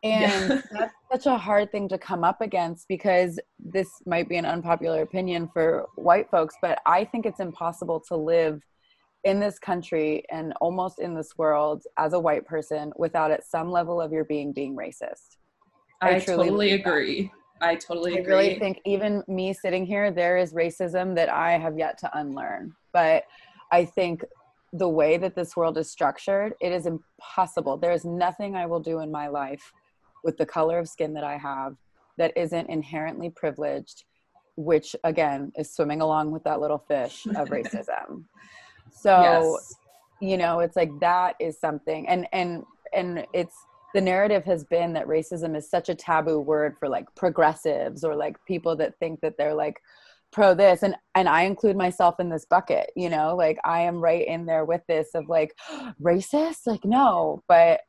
And 0.03 0.49
Yeah. 0.49 0.61
that's 0.71 0.93
such 1.11 1.25
a 1.25 1.37
hard 1.37 1.71
thing 1.71 1.87
to 1.89 1.97
come 1.97 2.23
up 2.23 2.41
against 2.41 2.87
because 2.87 3.39
this 3.59 3.87
might 4.05 4.29
be 4.29 4.37
an 4.37 4.45
unpopular 4.45 5.01
opinion 5.01 5.49
for 5.53 5.85
white 5.95 6.29
folks, 6.29 6.55
but 6.61 6.79
I 6.85 7.03
think 7.05 7.25
it's 7.25 7.39
impossible 7.39 7.99
to 8.07 8.15
live 8.15 8.61
in 9.23 9.39
this 9.39 9.59
country 9.59 10.23
and 10.31 10.53
almost 10.61 10.99
in 10.99 11.15
this 11.15 11.31
world 11.37 11.83
as 11.97 12.13
a 12.13 12.19
white 12.19 12.45
person 12.45 12.93
without 12.97 13.31
at 13.31 13.45
some 13.45 13.71
level 13.71 13.99
of 13.99 14.11
your 14.11 14.23
being 14.25 14.53
being 14.53 14.75
racist. 14.75 15.37
I 16.01 16.11
i, 16.11 16.19
truly 16.19 16.45
totally 16.45 16.71
that. 16.71 16.79
agree 16.87 17.31
i 17.61 17.75
totally 17.75 18.19
agree. 18.19 18.33
I 18.33 18.35
agree 18.35 18.47
really 18.47 18.59
think 18.59 18.81
even 18.85 19.23
me 19.27 19.53
sitting 19.53 19.85
here, 19.85 20.11
there 20.11 20.37
is 20.37 20.53
racism 20.53 21.15
that 21.15 21.29
I 21.29 21.57
have 21.57 21.77
yet 21.77 21.97
to 21.99 22.17
unlearn. 22.17 22.73
But 22.93 23.23
I 23.71 23.83
think 23.85 24.23
the 24.73 24.87
way 24.87 25.17
that 25.17 25.35
this 25.35 25.55
world 25.55 25.77
is 25.77 25.89
structured, 25.89 26.53
it 26.61 26.71
is 26.71 26.85
impossible. 26.85 27.77
There 27.77 27.91
is 27.91 28.05
nothing 28.05 28.55
I 28.55 28.65
will 28.67 28.79
do 28.79 28.99
in 28.99 29.11
my 29.11 29.27
life 29.27 29.73
with 30.23 30.37
the 30.37 30.45
color 30.45 30.79
of 30.79 30.87
skin 30.87 31.13
that 31.13 31.23
I 31.23 31.37
have 31.37 31.75
that 32.17 32.35
isn't 32.35 32.69
inherently 32.69 33.29
privileged, 33.29 34.03
which 34.55 34.95
again 35.03 35.51
is 35.55 35.73
swimming 35.73 36.01
along 36.01 36.31
with 36.31 36.43
that 36.43 36.59
little 36.59 36.83
fish 36.87 37.25
of 37.27 37.49
racism. 37.49 38.25
So 38.91 39.57
yes. 39.59 39.75
you 40.19 40.37
know 40.37 40.59
it's 40.59 40.75
like 40.75 40.91
that 40.99 41.35
is 41.39 41.59
something 41.59 42.07
and 42.07 42.27
and 42.33 42.63
and 42.93 43.25
it's 43.33 43.55
the 43.93 44.01
narrative 44.01 44.43
has 44.45 44.63
been 44.65 44.93
that 44.93 45.07
racism 45.07 45.55
is 45.55 45.69
such 45.69 45.89
a 45.89 45.95
taboo 45.95 46.39
word 46.39 46.75
for 46.79 46.89
like 46.89 47.05
progressives 47.15 48.03
or 48.03 48.15
like 48.15 48.35
people 48.45 48.75
that 48.75 48.97
think 48.99 49.21
that 49.21 49.37
they're 49.37 49.53
like 49.53 49.79
pro 50.31 50.53
this 50.53 50.83
and 50.83 50.95
and 51.15 51.29
I 51.29 51.43
include 51.43 51.77
myself 51.77 52.19
in 52.19 52.29
this 52.29 52.45
bucket, 52.45 52.91
you 52.95 53.09
know, 53.09 53.35
like 53.35 53.57
I 53.63 53.81
am 53.81 54.01
right 54.01 54.27
in 54.27 54.45
there 54.45 54.65
with 54.65 54.81
this 54.87 55.09
of 55.13 55.29
like 55.29 55.53
racist, 56.01 56.67
like 56.67 56.83
no, 56.83 57.43
but 57.47 57.81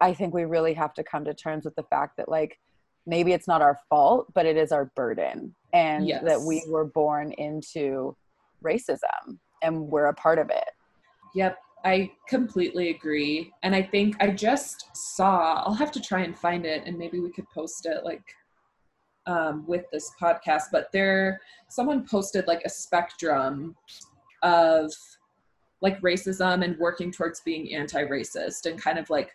I 0.00 0.14
think 0.14 0.34
we 0.34 0.44
really 0.44 0.74
have 0.74 0.94
to 0.94 1.04
come 1.04 1.24
to 1.24 1.34
terms 1.34 1.64
with 1.64 1.76
the 1.76 1.82
fact 1.84 2.16
that 2.16 2.28
like 2.28 2.58
maybe 3.06 3.32
it's 3.32 3.48
not 3.48 3.62
our 3.62 3.78
fault, 3.88 4.32
but 4.34 4.46
it 4.46 4.56
is 4.56 4.72
our 4.72 4.86
burden 4.96 5.54
and 5.72 6.06
yes. 6.06 6.22
that 6.24 6.40
we 6.40 6.62
were 6.68 6.84
born 6.84 7.32
into 7.32 8.16
racism 8.64 9.38
and 9.62 9.78
we're 9.88 10.06
a 10.06 10.14
part 10.14 10.38
of 10.38 10.50
it. 10.50 10.70
Yep, 11.34 11.58
I 11.84 12.10
completely 12.28 12.90
agree. 12.90 13.52
And 13.62 13.74
I 13.74 13.82
think 13.82 14.16
I 14.20 14.30
just 14.30 14.88
saw, 14.94 15.62
I'll 15.64 15.74
have 15.74 15.92
to 15.92 16.00
try 16.00 16.20
and 16.22 16.36
find 16.36 16.66
it 16.66 16.82
and 16.86 16.98
maybe 16.98 17.20
we 17.20 17.30
could 17.30 17.48
post 17.50 17.86
it 17.86 18.04
like 18.04 18.22
um, 19.26 19.64
with 19.66 19.84
this 19.92 20.12
podcast, 20.20 20.64
but 20.72 20.90
there, 20.92 21.40
someone 21.68 22.06
posted 22.06 22.46
like 22.46 22.62
a 22.64 22.70
spectrum 22.70 23.76
of 24.42 24.92
like 25.82 26.00
racism 26.00 26.64
and 26.64 26.78
working 26.78 27.10
towards 27.10 27.40
being 27.40 27.74
anti 27.74 28.02
racist 28.04 28.66
and 28.66 28.80
kind 28.80 28.98
of 28.98 29.08
like 29.10 29.30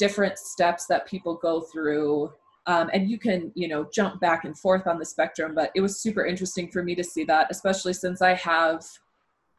different 0.00 0.38
steps 0.38 0.86
that 0.86 1.06
people 1.06 1.34
go 1.36 1.60
through. 1.60 2.32
Um, 2.66 2.90
and 2.92 3.08
you 3.08 3.18
can, 3.18 3.52
you 3.54 3.68
know, 3.68 3.86
jump 3.92 4.20
back 4.20 4.44
and 4.44 4.58
forth 4.58 4.86
on 4.88 4.98
the 4.98 5.04
spectrum, 5.04 5.54
but 5.54 5.70
it 5.76 5.80
was 5.80 6.00
super 6.00 6.26
interesting 6.26 6.70
for 6.70 6.82
me 6.82 6.94
to 6.96 7.04
see 7.04 7.24
that, 7.24 7.46
especially 7.50 7.92
since 7.92 8.20
I 8.22 8.34
have 8.34 8.84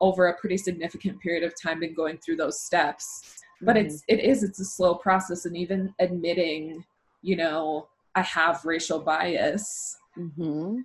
over 0.01 0.27
a 0.27 0.37
pretty 0.37 0.57
significant 0.57 1.19
period 1.21 1.43
of 1.43 1.53
time 1.61 1.79
been 1.79 1.93
going 1.93 2.17
through 2.17 2.35
those 2.35 2.59
steps 2.59 3.41
but 3.61 3.75
mm-hmm. 3.75 3.85
it's 3.85 4.03
it 4.07 4.19
is 4.19 4.43
it's 4.43 4.59
a 4.59 4.65
slow 4.65 4.95
process 4.95 5.45
and 5.45 5.55
even 5.55 5.93
admitting 5.99 6.83
you 7.21 7.35
know 7.35 7.87
i 8.15 8.21
have 8.21 8.65
racial 8.65 8.99
bias 8.99 9.97
mm-hmm. 10.17 10.79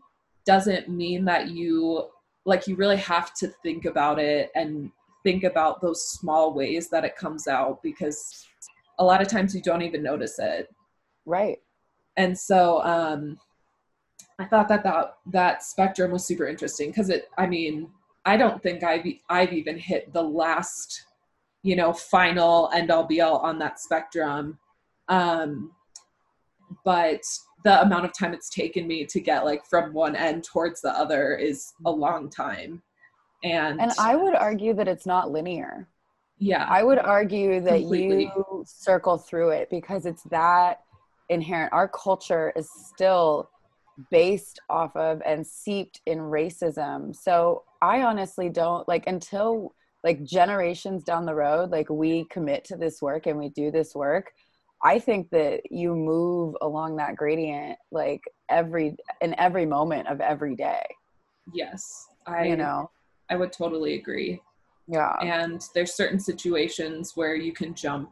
doesn't 0.44 0.88
mean 0.88 1.24
that 1.24 1.48
you 1.48 2.06
like 2.44 2.66
you 2.66 2.76
really 2.76 2.96
have 2.96 3.34
to 3.34 3.48
think 3.62 3.86
about 3.86 4.18
it 4.18 4.50
and 4.54 4.90
think 5.24 5.42
about 5.42 5.80
those 5.80 6.08
small 6.08 6.54
ways 6.54 6.88
that 6.88 7.04
it 7.04 7.16
comes 7.16 7.48
out 7.48 7.82
because 7.82 8.46
a 8.98 9.04
lot 9.04 9.20
of 9.20 9.28
times 9.28 9.54
you 9.54 9.62
don't 9.62 9.82
even 9.82 10.02
notice 10.02 10.38
it 10.38 10.72
right 11.24 11.58
and 12.16 12.36
so 12.38 12.82
um 12.82 13.38
i 14.38 14.44
thought 14.44 14.68
that 14.68 14.82
that 14.82 15.16
that 15.26 15.62
spectrum 15.62 16.10
was 16.10 16.24
super 16.24 16.46
interesting 16.46 16.90
because 16.90 17.10
it 17.10 17.28
i 17.38 17.46
mean 17.46 17.88
I 18.26 18.36
don't 18.36 18.60
think 18.60 18.82
I've 18.82 19.06
I've 19.30 19.52
even 19.52 19.78
hit 19.78 20.12
the 20.12 20.22
last, 20.22 21.04
you 21.62 21.76
know, 21.76 21.92
final 21.92 22.68
end 22.74 22.90
all 22.90 23.04
be 23.04 23.20
all 23.20 23.38
on 23.38 23.58
that 23.60 23.78
spectrum. 23.78 24.58
Um, 25.08 25.70
but 26.84 27.22
the 27.62 27.80
amount 27.82 28.04
of 28.04 28.12
time 28.12 28.34
it's 28.34 28.50
taken 28.50 28.86
me 28.86 29.06
to 29.06 29.20
get 29.20 29.44
like 29.44 29.64
from 29.64 29.94
one 29.94 30.16
end 30.16 30.42
towards 30.42 30.80
the 30.80 30.90
other 30.90 31.36
is 31.36 31.72
a 31.86 31.90
long 31.90 32.28
time. 32.28 32.82
And 33.44 33.80
and 33.80 33.92
I 33.98 34.16
would 34.16 34.34
argue 34.34 34.74
that 34.74 34.88
it's 34.88 35.06
not 35.06 35.30
linear. 35.30 35.88
Yeah. 36.38 36.66
I 36.68 36.82
would 36.82 36.98
argue 36.98 37.60
that 37.60 37.80
completely. 37.80 38.24
you 38.24 38.55
circle 38.66 39.16
through 39.18 39.50
it 39.50 39.68
because 39.70 40.06
it's 40.06 40.22
that 40.24 40.80
inherent. 41.28 41.72
Our 41.72 41.88
culture 41.88 42.52
is 42.56 42.68
still 42.70 43.50
based 44.10 44.60
off 44.68 44.94
of 44.96 45.22
and 45.24 45.46
seeped 45.46 46.00
in 46.06 46.18
racism. 46.18 47.14
So 47.14 47.64
I 47.80 48.02
honestly 48.02 48.48
don't 48.48 48.86
like 48.88 49.06
until 49.06 49.74
like 50.04 50.22
generations 50.22 51.02
down 51.02 51.26
the 51.26 51.34
road, 51.34 51.70
like 51.70 51.88
we 51.88 52.26
commit 52.30 52.64
to 52.64 52.76
this 52.76 53.00
work 53.00 53.26
and 53.26 53.38
we 53.38 53.48
do 53.50 53.70
this 53.70 53.94
work. 53.94 54.32
I 54.82 54.98
think 54.98 55.30
that 55.30 55.62
you 55.70 55.94
move 55.94 56.54
along 56.60 56.96
that 56.96 57.16
gradient 57.16 57.78
like 57.90 58.20
every 58.50 58.96
in 59.20 59.34
every 59.38 59.66
moment 59.66 60.08
of 60.08 60.20
every 60.20 60.54
day. 60.54 60.84
Yes. 61.52 62.08
I 62.26 62.44
you 62.44 62.56
know 62.56 62.90
I 63.30 63.36
would 63.36 63.52
totally 63.52 63.94
agree. 63.94 64.40
Yeah. 64.86 65.16
And 65.20 65.60
there's 65.74 65.94
certain 65.94 66.20
situations 66.20 67.12
where 67.16 67.34
you 67.34 67.52
can 67.52 67.74
jump 67.74 68.10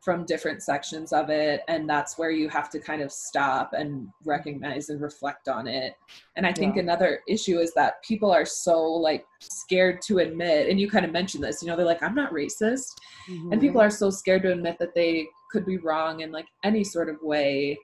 from 0.00 0.24
different 0.24 0.62
sections 0.62 1.12
of 1.12 1.28
it 1.28 1.60
and 1.68 1.88
that's 1.88 2.16
where 2.16 2.30
you 2.30 2.48
have 2.48 2.70
to 2.70 2.78
kind 2.78 3.02
of 3.02 3.12
stop 3.12 3.74
and 3.74 4.08
recognize 4.24 4.88
and 4.88 5.00
reflect 5.00 5.46
on 5.46 5.66
it 5.66 5.94
and 6.36 6.46
i 6.46 6.52
think 6.52 6.76
yeah. 6.76 6.82
another 6.82 7.20
issue 7.28 7.58
is 7.58 7.74
that 7.74 8.02
people 8.02 8.30
are 8.30 8.46
so 8.46 8.82
like 8.82 9.26
scared 9.40 10.00
to 10.00 10.18
admit 10.18 10.68
and 10.68 10.80
you 10.80 10.88
kind 10.88 11.04
of 11.04 11.12
mentioned 11.12 11.44
this 11.44 11.62
you 11.62 11.68
know 11.68 11.76
they're 11.76 11.84
like 11.84 12.02
i'm 12.02 12.14
not 12.14 12.32
racist 12.32 12.92
mm-hmm. 13.28 13.52
and 13.52 13.60
people 13.60 13.80
are 13.80 13.90
so 13.90 14.10
scared 14.10 14.42
to 14.42 14.52
admit 14.52 14.78
that 14.78 14.94
they 14.94 15.26
could 15.52 15.66
be 15.66 15.76
wrong 15.78 16.20
in 16.20 16.32
like 16.32 16.46
any 16.64 16.82
sort 16.82 17.08
of 17.08 17.16
way 17.22 17.78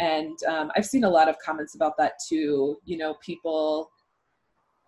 and 0.00 0.42
um, 0.48 0.72
i've 0.76 0.86
seen 0.86 1.04
a 1.04 1.10
lot 1.10 1.28
of 1.28 1.36
comments 1.38 1.76
about 1.76 1.96
that 1.96 2.14
too 2.28 2.76
you 2.84 2.96
know 2.96 3.14
people 3.14 3.90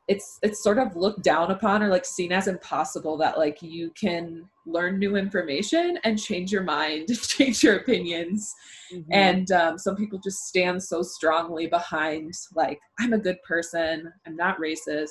it's 0.09 0.41
it's 0.43 0.63
sort 0.63 0.79
of 0.79 0.97
looked 0.97 1.23
down 1.23 1.53
upon 1.53 1.83
or 1.83 1.89
like 1.89 2.05
seen 2.05 2.33
as 2.33 2.49
impossible 2.49 3.17
that 3.17 3.39
like 3.39 3.63
you 3.63 3.91
can 3.91 4.49
learn 4.67 4.99
new 4.99 5.17
information 5.17 5.99
and 6.05 6.21
change 6.21 6.53
your 6.53 6.63
mind 6.63 7.09
change 7.23 7.63
your 7.63 7.77
opinions. 7.77 8.53
Mm-hmm. 8.93 9.13
and 9.13 9.51
um, 9.53 9.79
some 9.79 9.97
people 9.97 10.21
just 10.23 10.47
stand 10.47 10.83
so 10.83 11.01
strongly 11.03 11.67
behind 11.67 12.33
like 12.55 12.79
i'm 13.01 13.15
a 13.15 13.19
good 13.19 13.43
person. 13.43 14.13
I'm 14.27 14.37
not 14.37 14.59
racist. 14.59 15.09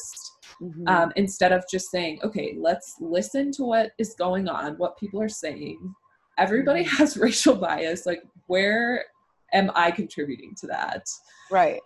Mm-hmm. 0.62 0.88
um, 0.88 1.12
instead 1.16 1.52
of 1.52 1.64
just 1.72 1.90
saying 1.90 2.20
okay 2.24 2.56
let's 2.58 2.96
listen 3.00 3.52
to 3.54 3.64
what 3.64 3.92
is 3.98 4.16
going 4.18 4.48
on 4.48 4.76
what 4.76 4.98
people 4.98 5.22
are 5.22 5.30
saying. 5.30 5.94
Everybody 6.38 6.84
mm-hmm. 6.84 6.98
has 6.98 7.18
racial 7.28 7.56
bias. 7.56 8.06
Like 8.06 8.24
where 8.48 9.06
am 9.54 9.72
i 9.76 9.92
contributing 9.92 10.54
to 10.60 10.68
that? 10.68 11.06
Right. 11.50 11.82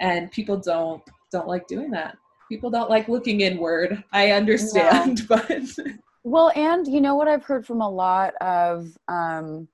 And 0.00 0.30
people 0.30 0.56
don't 0.56 1.02
don't 1.30 1.48
like 1.48 1.66
doing 1.66 1.90
that. 1.92 2.16
People 2.48 2.70
don't 2.70 2.90
like 2.90 3.08
looking 3.08 3.42
inward. 3.42 4.02
I 4.12 4.30
understand, 4.30 5.22
but 5.28 5.62
well, 6.28 6.52
and 6.54 6.86
you 6.86 7.00
know 7.00 7.14
what 7.14 7.28
I've 7.28 7.44
heard 7.44 7.66
from 7.66 7.80
a 7.80 7.88
lot 7.88 8.34
of 8.40 8.86
um, 9.08 9.68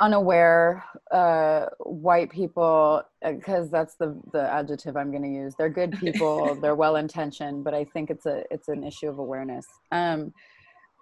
unaware 0.00 0.84
uh, 1.10 1.66
white 1.80 2.30
people, 2.30 3.02
because 3.24 3.68
uh, 3.68 3.70
that's 3.72 3.96
the 3.96 4.20
the 4.32 4.42
adjective 4.52 4.96
I'm 4.96 5.10
going 5.10 5.24
to 5.24 5.28
use. 5.28 5.54
They're 5.56 5.68
good 5.68 5.92
people. 5.98 6.54
they're 6.60 6.76
well 6.76 6.96
intentioned, 6.96 7.64
but 7.64 7.74
I 7.74 7.84
think 7.84 8.10
it's 8.10 8.26
a 8.26 8.44
it's 8.50 8.68
an 8.68 8.84
issue 8.84 9.08
of 9.08 9.18
awareness. 9.18 9.66
Um, 9.90 10.32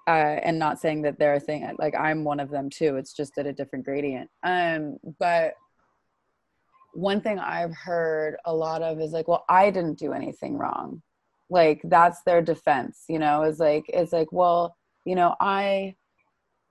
uh, 0.07 0.39
and 0.43 0.59
not 0.59 0.79
saying 0.79 1.01
that 1.03 1.19
they're 1.19 1.35
a 1.35 1.41
thing 1.41 1.67
like 1.79 1.95
I'm 1.99 2.25
one 2.25 2.41
of 2.41 2.51
them 2.51 2.69
too. 2.69 2.97
It's 2.97 3.15
just 3.15 3.39
at 3.39 3.47
a 3.47 3.53
different 3.53 3.85
gradient. 3.85 4.31
Um, 4.43 4.99
but 5.19 5.55
one 6.93 7.21
thing 7.21 7.39
I've 7.39 7.75
heard 7.75 8.37
a 8.45 8.55
lot 8.55 8.83
of 8.83 9.01
is 9.01 9.13
like, 9.13 9.29
well, 9.29 9.45
I 9.49 9.71
didn't 9.71 9.99
do 9.99 10.13
anything 10.13 10.57
wrong. 10.57 11.03
Like 11.55 11.83
that's 11.85 12.21
their 12.27 12.43
defense, 12.43 13.05
you 13.09 13.21
know, 13.21 13.45
is 13.45 13.61
like 13.61 13.85
it's 13.87 14.13
like, 14.13 14.33
well, 14.33 14.77
you 15.05 15.15
know, 15.15 15.37
I 15.41 15.95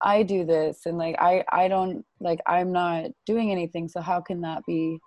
I 0.02 0.24
do 0.24 0.44
this 0.44 0.82
and 0.86 0.98
like 0.98 1.16
I 1.20 1.46
I 1.50 1.70
don't 1.70 2.04
like 2.20 2.42
I'm 2.46 2.74
not 2.74 3.12
doing 3.26 3.50
anything, 3.50 3.88
so 3.88 4.02
how 4.02 4.20
can 4.20 4.42
that 4.42 4.62
be 4.68 5.00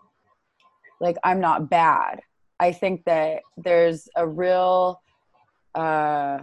like 0.99 1.17
I'm 1.25 1.41
not 1.41 1.69
bad? 1.69 2.21
I 2.59 2.73
think 2.73 3.05
that 3.05 3.43
there's 3.59 4.09
a 4.17 4.27
real 4.27 5.03
uh 5.75 6.39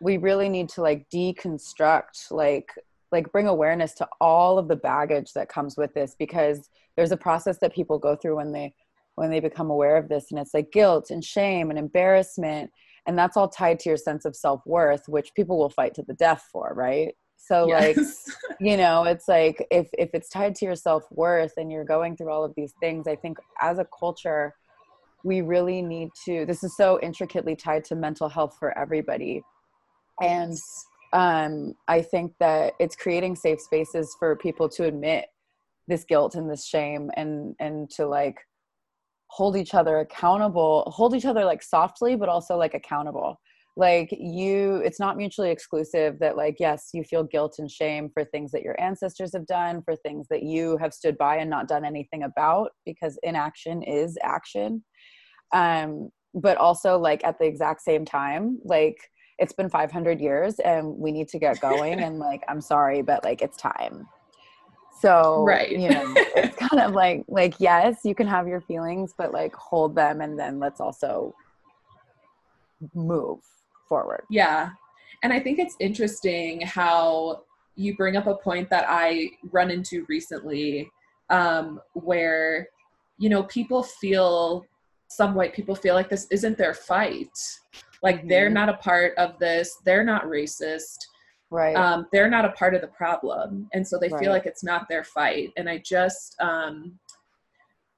we 0.00 0.16
really 0.16 0.48
need 0.48 0.68
to 0.68 0.82
like 0.82 1.10
deconstruct 1.12 2.30
like 2.30 2.68
like 3.10 3.32
bring 3.32 3.48
awareness 3.48 3.92
to 3.94 4.08
all 4.20 4.56
of 4.56 4.68
the 4.68 4.76
baggage 4.76 5.32
that 5.32 5.48
comes 5.48 5.76
with 5.76 5.92
this 5.94 6.14
because 6.16 6.70
there's 6.96 7.10
a 7.10 7.16
process 7.16 7.58
that 7.58 7.74
people 7.74 7.98
go 7.98 8.14
through 8.14 8.36
when 8.36 8.52
they 8.52 8.72
when 9.20 9.30
they 9.30 9.40
become 9.40 9.70
aware 9.70 9.96
of 9.96 10.08
this 10.08 10.30
and 10.30 10.40
it's 10.40 10.54
like 10.54 10.72
guilt 10.72 11.10
and 11.10 11.24
shame 11.24 11.70
and 11.70 11.78
embarrassment 11.78 12.70
and 13.06 13.18
that's 13.18 13.36
all 13.36 13.48
tied 13.48 13.78
to 13.78 13.88
your 13.88 13.96
sense 13.96 14.24
of 14.24 14.34
self-worth 14.34 15.02
which 15.06 15.34
people 15.34 15.58
will 15.58 15.70
fight 15.70 15.94
to 15.94 16.02
the 16.02 16.14
death 16.14 16.48
for 16.50 16.72
right? 16.74 17.14
So 17.36 17.68
yes. 17.68 17.96
like 17.96 18.56
you 18.60 18.76
know 18.76 19.04
it's 19.04 19.28
like 19.28 19.66
if 19.70 19.88
if 19.98 20.10
it's 20.14 20.28
tied 20.28 20.54
to 20.56 20.64
your 20.64 20.76
self-worth 20.76 21.52
and 21.56 21.70
you're 21.70 21.84
going 21.84 22.16
through 22.16 22.30
all 22.30 22.44
of 22.44 22.52
these 22.54 22.74
things 22.80 23.06
i 23.08 23.16
think 23.16 23.38
as 23.60 23.78
a 23.78 23.86
culture 23.98 24.54
we 25.24 25.40
really 25.40 25.82
need 25.82 26.10
to 26.24 26.46
this 26.46 26.64
is 26.64 26.76
so 26.76 26.98
intricately 27.00 27.54
tied 27.54 27.84
to 27.84 27.94
mental 27.94 28.28
health 28.28 28.56
for 28.58 28.76
everybody. 28.78 29.42
And 30.20 30.56
um, 31.12 31.74
I 31.88 32.02
think 32.02 32.32
that 32.40 32.74
it's 32.78 32.96
creating 32.96 33.36
safe 33.36 33.60
spaces 33.60 34.14
for 34.18 34.36
people 34.36 34.68
to 34.70 34.84
admit 34.84 35.26
this 35.88 36.04
guilt 36.04 36.34
and 36.34 36.48
this 36.48 36.66
shame 36.66 37.10
and 37.16 37.54
and 37.58 37.90
to 37.90 38.06
like 38.06 38.38
hold 39.30 39.56
each 39.56 39.74
other 39.74 40.00
accountable 40.00 40.90
hold 40.94 41.14
each 41.14 41.24
other 41.24 41.44
like 41.44 41.62
softly 41.62 42.16
but 42.16 42.28
also 42.28 42.56
like 42.56 42.74
accountable. 42.74 43.40
Like 43.76 44.08
you 44.10 44.76
it's 44.84 44.98
not 44.98 45.16
mutually 45.16 45.50
exclusive 45.50 46.18
that 46.18 46.36
like 46.36 46.56
yes 46.58 46.90
you 46.92 47.04
feel 47.04 47.22
guilt 47.22 47.54
and 47.58 47.70
shame 47.70 48.10
for 48.12 48.24
things 48.24 48.50
that 48.50 48.62
your 48.62 48.78
ancestors 48.80 49.32
have 49.32 49.46
done 49.46 49.82
for 49.82 49.94
things 49.96 50.26
that 50.30 50.42
you 50.42 50.76
have 50.78 50.92
stood 50.92 51.16
by 51.16 51.36
and 51.36 51.48
not 51.48 51.68
done 51.68 51.84
anything 51.84 52.24
about 52.24 52.70
because 52.84 53.18
inaction 53.22 53.82
is 53.82 54.18
action. 54.22 54.84
Um 55.54 56.10
but 56.34 56.56
also 56.56 56.98
like 56.98 57.24
at 57.24 57.38
the 57.38 57.46
exact 57.46 57.82
same 57.82 58.04
time 58.04 58.58
like 58.64 58.96
it's 59.38 59.52
been 59.52 59.70
500 59.70 60.20
years 60.20 60.58
and 60.60 60.86
we 60.86 61.10
need 61.10 61.28
to 61.28 61.38
get 61.38 61.60
going 61.60 62.00
and 62.04 62.18
like 62.18 62.42
i'm 62.48 62.60
sorry 62.60 63.02
but 63.02 63.24
like 63.24 63.42
it's 63.42 63.56
time 63.56 64.06
so 65.00 65.44
right. 65.44 65.70
you 65.70 65.88
know 65.88 66.12
it's 66.36 66.56
kind 66.68 66.80
of 66.82 66.92
like 66.92 67.24
like 67.28 67.54
yes 67.58 68.00
you 68.04 68.14
can 68.14 68.26
have 68.26 68.46
your 68.46 68.60
feelings 68.60 69.14
but 69.16 69.32
like 69.32 69.54
hold 69.54 69.94
them 69.94 70.20
and 70.20 70.38
then 70.38 70.58
let's 70.58 70.80
also 70.80 71.34
move 72.94 73.40
forward. 73.88 74.24
Yeah. 74.30 74.70
And 75.22 75.32
i 75.32 75.40
think 75.40 75.58
it's 75.58 75.76
interesting 75.80 76.62
how 76.62 77.42
you 77.76 77.96
bring 77.96 78.16
up 78.16 78.26
a 78.26 78.34
point 78.36 78.70
that 78.70 78.84
i 78.88 79.30
run 79.50 79.70
into 79.70 80.04
recently 80.08 80.90
um, 81.30 81.80
where 81.94 82.68
you 83.18 83.28
know 83.28 83.44
people 83.44 83.82
feel 83.82 84.64
some 85.10 85.34
white 85.34 85.52
people 85.52 85.74
feel 85.74 85.94
like 85.94 86.08
this 86.08 86.26
isn't 86.30 86.56
their 86.56 86.74
fight. 86.74 87.36
Like 88.02 88.18
mm-hmm. 88.18 88.28
they're 88.28 88.50
not 88.50 88.68
a 88.68 88.74
part 88.74 89.16
of 89.18 89.38
this. 89.38 89.76
They're 89.84 90.04
not 90.04 90.24
racist 90.24 90.98
right 91.50 91.74
um, 91.74 92.06
they're 92.12 92.30
not 92.30 92.44
a 92.44 92.52
part 92.52 92.74
of 92.74 92.80
the 92.80 92.88
problem 92.88 93.68
and 93.72 93.86
so 93.86 93.98
they 93.98 94.08
right. 94.08 94.20
feel 94.20 94.32
like 94.32 94.46
it's 94.46 94.64
not 94.64 94.88
their 94.88 95.04
fight 95.04 95.50
and 95.56 95.68
i 95.68 95.78
just 95.78 96.36
um, 96.40 96.98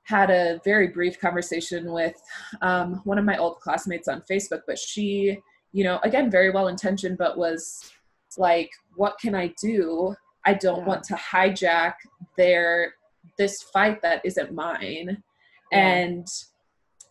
had 0.04 0.30
a 0.30 0.60
very 0.64 0.88
brief 0.88 1.20
conversation 1.20 1.92
with 1.92 2.20
um, 2.60 3.00
one 3.04 3.18
of 3.18 3.24
my 3.24 3.36
old 3.36 3.58
classmates 3.60 4.08
on 4.08 4.22
facebook 4.30 4.62
but 4.66 4.78
she 4.78 5.38
you 5.72 5.84
know 5.84 5.98
again 6.02 6.30
very 6.30 6.50
well 6.50 6.68
intentioned 6.68 7.18
but 7.18 7.38
was 7.38 7.92
like 8.38 8.70
what 8.96 9.18
can 9.20 9.34
i 9.34 9.52
do 9.60 10.14
i 10.46 10.54
don't 10.54 10.80
yeah. 10.80 10.86
want 10.86 11.02
to 11.04 11.14
hijack 11.14 11.94
their 12.36 12.94
this 13.38 13.62
fight 13.62 14.00
that 14.02 14.20
isn't 14.24 14.52
mine 14.52 15.22
yeah. 15.70 15.78
and 15.78 16.26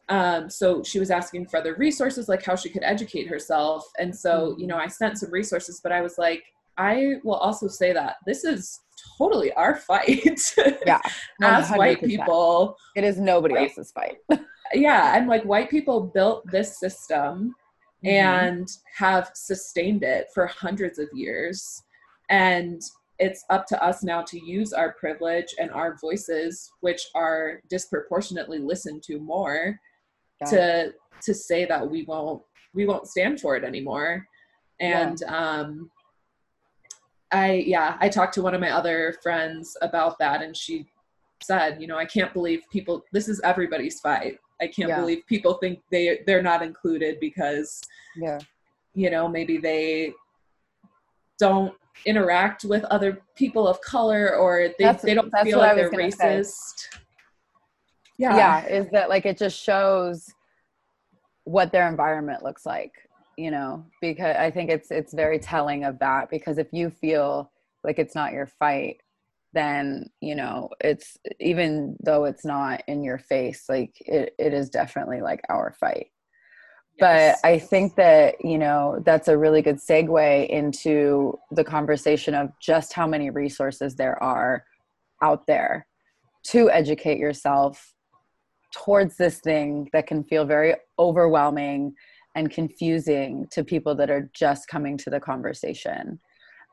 um, 0.09 0.49
so 0.49 0.83
she 0.83 0.99
was 0.99 1.11
asking 1.11 1.47
for 1.47 1.57
other 1.57 1.75
resources, 1.75 2.27
like 2.27 2.43
how 2.43 2.55
she 2.55 2.69
could 2.69 2.83
educate 2.83 3.27
herself. 3.27 3.85
And 3.99 4.15
so, 4.15 4.55
you 4.57 4.67
know, 4.67 4.77
I 4.77 4.87
sent 4.87 5.17
some 5.17 5.31
resources, 5.31 5.79
but 5.81 5.91
I 5.91 6.01
was 6.01 6.17
like, 6.17 6.43
I 6.77 7.15
will 7.23 7.35
also 7.35 7.67
say 7.67 7.93
that 7.93 8.15
this 8.25 8.43
is 8.43 8.79
totally 9.17 9.53
our 9.53 9.75
fight. 9.75 10.39
Yeah. 10.85 10.99
as 11.41 11.69
white 11.69 12.01
people. 12.01 12.75
It 12.95 13.03
is 13.03 13.19
nobody 13.19 13.53
white, 13.55 13.69
else's 13.69 13.91
fight. 13.91 14.17
yeah. 14.73 15.15
And 15.17 15.27
like 15.27 15.43
white 15.43 15.69
people 15.69 16.11
built 16.13 16.43
this 16.51 16.79
system 16.79 17.55
mm-hmm. 18.03 18.07
and 18.07 18.67
have 18.95 19.31
sustained 19.35 20.03
it 20.03 20.27
for 20.33 20.47
hundreds 20.47 20.99
of 20.99 21.07
years. 21.13 21.83
And 22.29 22.81
it's 23.19 23.45
up 23.49 23.67
to 23.67 23.83
us 23.83 24.03
now 24.03 24.23
to 24.23 24.43
use 24.43 24.73
our 24.73 24.93
privilege 24.93 25.53
and 25.59 25.69
our 25.71 25.97
voices, 26.01 26.71
which 26.81 27.07
are 27.13 27.61
disproportionately 27.69 28.57
listened 28.57 29.03
to 29.03 29.19
more, 29.19 29.79
to 30.49 30.93
to 31.21 31.33
say 31.33 31.65
that 31.65 31.89
we 31.89 32.03
won't 32.03 32.41
we 32.73 32.85
won't 32.85 33.07
stand 33.07 33.39
for 33.39 33.55
it 33.55 33.63
anymore. 33.63 34.25
And 34.79 35.19
yeah. 35.21 35.35
um 35.35 35.91
i 37.31 37.53
yeah 37.53 37.97
i 38.01 38.09
talked 38.09 38.33
to 38.33 38.41
one 38.41 38.53
of 38.53 38.59
my 38.59 38.71
other 38.71 39.15
friends 39.23 39.77
about 39.81 40.19
that 40.19 40.41
and 40.41 40.57
she 40.57 40.85
said 41.41 41.79
you 41.79 41.87
know 41.87 41.97
i 41.97 42.03
can't 42.03 42.33
believe 42.33 42.61
people 42.71 43.03
this 43.13 43.27
is 43.29 43.39
everybody's 43.43 43.99
fight. 43.99 44.37
I 44.61 44.67
can't 44.67 44.89
yeah. 44.89 44.99
believe 44.99 45.25
people 45.27 45.55
think 45.55 45.79
they 45.91 46.19
they're 46.27 46.43
not 46.43 46.61
included 46.61 47.19
because 47.19 47.81
yeah. 48.15 48.39
you 48.93 49.09
know 49.09 49.27
maybe 49.27 49.57
they 49.57 50.13
don't 51.39 51.73
interact 52.05 52.63
with 52.63 52.83
other 52.85 53.21
people 53.35 53.67
of 53.67 53.81
color 53.81 54.35
or 54.35 54.69
they, 54.77 54.95
they 55.03 55.13
don't 55.13 55.31
feel 55.43 55.57
like 55.57 55.75
they're 55.75 55.91
racist 55.91 56.75
say 56.91 56.99
yeah 58.21 58.37
yeah 58.37 58.67
is 58.67 58.89
that 58.91 59.09
like 59.09 59.25
it 59.25 59.37
just 59.37 59.59
shows 59.59 60.31
what 61.43 61.71
their 61.71 61.89
environment 61.89 62.43
looks 62.43 62.65
like 62.65 62.93
you 63.37 63.49
know 63.49 63.83
because 63.99 64.35
i 64.37 64.51
think 64.51 64.69
it's 64.69 64.91
it's 64.91 65.13
very 65.13 65.39
telling 65.39 65.83
of 65.83 65.97
that 65.99 66.29
because 66.29 66.57
if 66.57 66.67
you 66.71 66.89
feel 66.89 67.51
like 67.83 67.97
it's 67.97 68.13
not 68.15 68.31
your 68.31 68.45
fight 68.45 69.01
then 69.53 70.09
you 70.21 70.35
know 70.35 70.69
it's 70.79 71.17
even 71.39 71.97
though 72.03 72.25
it's 72.25 72.45
not 72.45 72.83
in 72.87 73.03
your 73.03 73.17
face 73.17 73.65
like 73.67 73.95
it, 74.01 74.35
it 74.37 74.53
is 74.53 74.69
definitely 74.69 75.21
like 75.21 75.41
our 75.49 75.73
fight 75.79 76.07
yes. 76.99 77.39
but 77.41 77.47
i 77.47 77.57
think 77.57 77.95
that 77.95 78.35
you 78.45 78.59
know 78.59 79.01
that's 79.03 79.27
a 79.27 79.37
really 79.37 79.63
good 79.63 79.77
segue 79.77 80.47
into 80.47 81.37
the 81.51 81.63
conversation 81.63 82.35
of 82.35 82.51
just 82.61 82.93
how 82.93 83.07
many 83.07 83.31
resources 83.31 83.95
there 83.95 84.21
are 84.21 84.63
out 85.23 85.47
there 85.47 85.87
to 86.43 86.69
educate 86.69 87.17
yourself 87.17 87.93
towards 88.71 89.17
this 89.17 89.39
thing 89.39 89.89
that 89.93 90.07
can 90.07 90.23
feel 90.23 90.45
very 90.45 90.75
overwhelming 90.99 91.93
and 92.35 92.49
confusing 92.49 93.47
to 93.51 93.63
people 93.63 93.95
that 93.95 94.09
are 94.09 94.29
just 94.33 94.67
coming 94.67 94.97
to 94.97 95.09
the 95.09 95.19
conversation. 95.19 96.19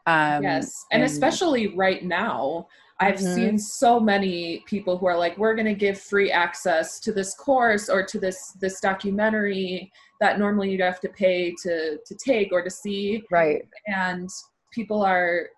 Um, 0.06 0.42
yes, 0.42 0.86
and, 0.90 1.02
and, 1.02 1.10
especially 1.10 1.76
right 1.76 2.02
now, 2.02 2.68
I've 3.00 3.16
mm-hmm. 3.16 3.34
seen 3.34 3.58
so 3.58 4.00
many 4.00 4.64
people 4.66 4.96
who 4.96 5.06
are 5.06 5.18
like, 5.18 5.36
"We're 5.36 5.54
going 5.54 5.66
to 5.66 5.74
give 5.74 6.00
free 6.00 6.32
access 6.32 6.98
to 7.00 7.12
this 7.12 7.34
course 7.34 7.88
or 7.88 8.04
to 8.06 8.18
this 8.18 8.52
this 8.60 8.80
documentary 8.80 9.92
that 10.20 10.38
normally 10.38 10.70
you'd 10.70 10.80
have 10.80 11.00
to 11.00 11.08
pay 11.08 11.54
to 11.62 11.98
to 11.98 12.14
take 12.24 12.52
or 12.52 12.62
to 12.62 12.70
see." 12.70 13.22
Right, 13.30 13.62
and 13.86 14.30
people 14.72 15.02
are 15.02 15.48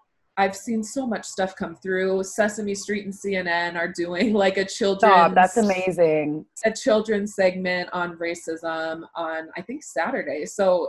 I've 0.40 0.56
seen 0.56 0.82
so 0.82 1.06
much 1.06 1.26
stuff 1.26 1.54
come 1.54 1.76
through. 1.76 2.24
Sesame 2.24 2.74
Street 2.74 3.04
and 3.04 3.12
CNN 3.12 3.76
are 3.76 3.92
doing 3.92 4.32
like 4.44 4.56
a 4.56 4.64
children's 4.64 5.34
that's 5.34 5.58
amazing. 5.58 6.46
A 6.64 6.72
children's 6.72 7.34
segment 7.34 7.90
on 7.92 8.16
racism 8.16 9.02
on 9.14 9.48
I 9.54 9.60
think 9.60 9.84
Saturday. 9.84 10.46
So 10.46 10.88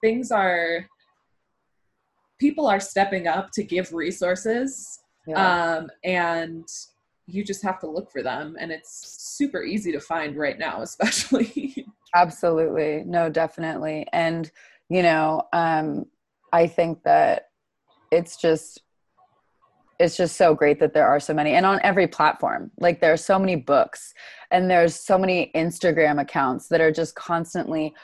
things 0.00 0.30
are 0.30 0.86
people 2.38 2.68
are 2.68 2.78
stepping 2.78 3.26
up 3.26 3.50
to 3.54 3.64
give 3.64 3.92
resources. 3.92 5.00
Yeah. 5.26 5.78
Um, 5.78 5.90
and 6.04 6.64
you 7.26 7.42
just 7.42 7.64
have 7.64 7.80
to 7.80 7.90
look 7.90 8.10
for 8.12 8.22
them 8.22 8.56
and 8.60 8.70
it's 8.70 9.36
super 9.36 9.64
easy 9.64 9.90
to 9.90 10.00
find 10.00 10.36
right 10.36 10.58
now 10.58 10.82
especially 10.90 11.86
absolutely 12.16 13.04
no 13.06 13.30
definitely 13.30 14.04
and 14.12 14.50
you 14.88 15.02
know 15.02 15.40
um 15.52 16.04
i 16.52 16.66
think 16.66 17.00
that 17.04 17.50
it's 18.10 18.36
just 18.36 18.82
it's 20.02 20.16
just 20.16 20.36
so 20.36 20.54
great 20.54 20.80
that 20.80 20.92
there 20.92 21.06
are 21.06 21.20
so 21.20 21.32
many 21.32 21.54
and 21.54 21.64
on 21.64 21.80
every 21.84 22.06
platform 22.06 22.70
like 22.78 23.00
there 23.00 23.12
are 23.12 23.16
so 23.16 23.38
many 23.38 23.54
books 23.54 24.12
and 24.50 24.68
there's 24.68 24.94
so 24.94 25.16
many 25.16 25.50
instagram 25.54 26.20
accounts 26.20 26.68
that 26.68 26.80
are 26.80 26.90
just 26.90 27.14
constantly 27.14 27.94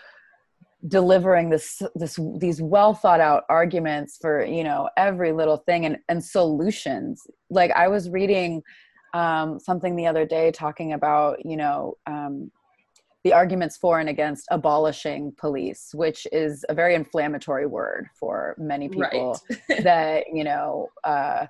delivering 0.87 1.50
this 1.50 1.82
this 1.96 2.18
these 2.38 2.62
well 2.62 2.94
thought 2.94 3.20
out 3.20 3.42
arguments 3.48 4.16
for 4.20 4.44
you 4.44 4.62
know 4.62 4.88
every 4.96 5.32
little 5.32 5.56
thing 5.56 5.87
and 5.87 5.98
and 6.08 6.24
solutions 6.24 7.26
like 7.50 7.72
i 7.72 7.88
was 7.88 8.08
reading 8.08 8.62
um, 9.14 9.58
something 9.58 9.96
the 9.96 10.06
other 10.06 10.26
day 10.26 10.52
talking 10.52 10.92
about 10.92 11.44
you 11.44 11.56
know 11.56 11.96
um, 12.06 12.50
the 13.24 13.32
arguments 13.32 13.76
for 13.76 14.00
and 14.00 14.08
against 14.08 14.46
abolishing 14.50 15.32
police, 15.37 15.90
which 15.92 16.26
is 16.30 16.64
a 16.68 16.74
very 16.74 16.94
inflammatory 16.94 17.66
word 17.66 18.08
for 18.14 18.54
many 18.58 18.88
people 18.88 19.40
right. 19.68 19.82
that 19.82 20.24
you 20.32 20.44
know 20.44 20.88
uh, 21.04 21.46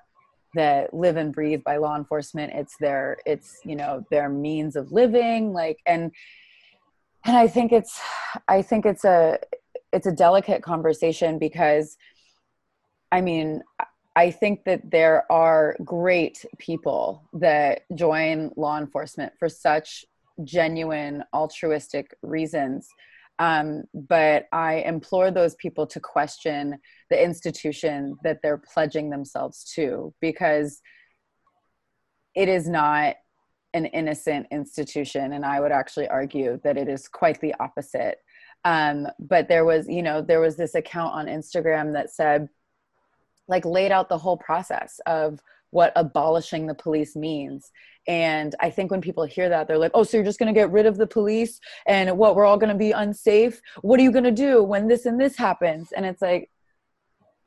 that 0.55 0.93
live 0.93 1.17
and 1.17 1.33
breathe 1.33 1.63
by 1.63 1.77
law 1.77 1.95
enforcement. 1.95 2.53
It's 2.53 2.75
their 2.79 3.17
it's 3.25 3.59
you 3.63 3.75
know 3.75 4.05
their 4.11 4.29
means 4.29 4.75
of 4.75 4.91
living 4.91 5.53
like 5.53 5.79
and 5.85 6.11
and 7.25 7.35
i 7.35 7.47
think 7.47 7.71
it's 7.71 7.99
i 8.47 8.61
think 8.61 8.85
it's 8.85 9.03
a 9.03 9.37
it's 9.91 10.07
a 10.07 10.11
delicate 10.11 10.63
conversation 10.63 11.37
because 11.37 11.97
i 13.11 13.19
mean 13.19 13.61
i 14.15 14.31
think 14.31 14.63
that 14.63 14.89
there 14.89 15.29
are 15.31 15.75
great 15.83 16.45
people 16.57 17.27
that 17.33 17.81
join 17.95 18.51
law 18.55 18.77
enforcement 18.77 19.33
for 19.37 19.49
such 19.49 20.05
genuine 20.43 21.23
altruistic 21.33 22.15
reasons. 22.21 22.87
Um, 23.39 23.83
but 23.93 24.47
I 24.51 24.75
implore 24.85 25.31
those 25.31 25.55
people 25.55 25.87
to 25.87 25.99
question 25.99 26.79
the 27.09 27.21
institution 27.21 28.17
that 28.23 28.39
they're 28.41 28.61
pledging 28.73 29.09
themselves 29.09 29.63
to 29.75 30.13
because 30.21 30.81
it 32.35 32.47
is 32.47 32.67
not 32.67 33.15
an 33.73 33.85
innocent 33.85 34.47
institution. 34.51 35.33
And 35.33 35.45
I 35.45 35.59
would 35.59 35.71
actually 35.71 36.07
argue 36.07 36.59
that 36.63 36.77
it 36.77 36.87
is 36.87 37.07
quite 37.07 37.39
the 37.41 37.55
opposite. 37.59 38.19
Um, 38.65 39.07
but 39.19 39.47
there 39.47 39.65
was, 39.65 39.87
you 39.87 40.03
know, 40.03 40.21
there 40.21 40.41
was 40.41 40.57
this 40.57 40.75
account 40.75 41.13
on 41.13 41.27
Instagram 41.27 41.93
that 41.93 42.11
said, 42.11 42.49
like, 43.47 43.65
laid 43.65 43.91
out 43.91 44.09
the 44.09 44.17
whole 44.17 44.37
process 44.37 44.99
of 45.05 45.39
what 45.71 45.93
abolishing 45.95 46.65
the 46.65 46.73
police 46.73 47.15
means. 47.15 47.71
And 48.07 48.55
I 48.59 48.69
think 48.69 48.89
when 48.89 49.01
people 49.01 49.23
hear 49.23 49.49
that, 49.49 49.67
they're 49.67 49.77
like, 49.77 49.91
oh, 49.93 50.03
so 50.03 50.17
you're 50.17 50.25
just 50.25 50.39
going 50.39 50.53
to 50.53 50.59
get 50.59 50.71
rid 50.71 50.87
of 50.87 50.97
the 50.97 51.07
police 51.07 51.59
and 51.85 52.17
what, 52.17 52.35
we're 52.35 52.45
all 52.45 52.57
going 52.57 52.73
to 52.73 52.77
be 52.77 52.91
unsafe? 52.91 53.61
What 53.81 53.99
are 53.99 54.03
you 54.03 54.11
going 54.11 54.23
to 54.23 54.31
do 54.31 54.63
when 54.63 54.87
this 54.87 55.05
and 55.05 55.19
this 55.19 55.37
happens? 55.37 55.91
And 55.91 56.05
it's 56.05 56.21
like, 56.21 56.49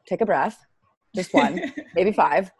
take 0.06 0.20
a 0.20 0.26
breath, 0.26 0.58
just 1.14 1.34
one, 1.34 1.72
maybe 1.94 2.12
five. 2.12 2.50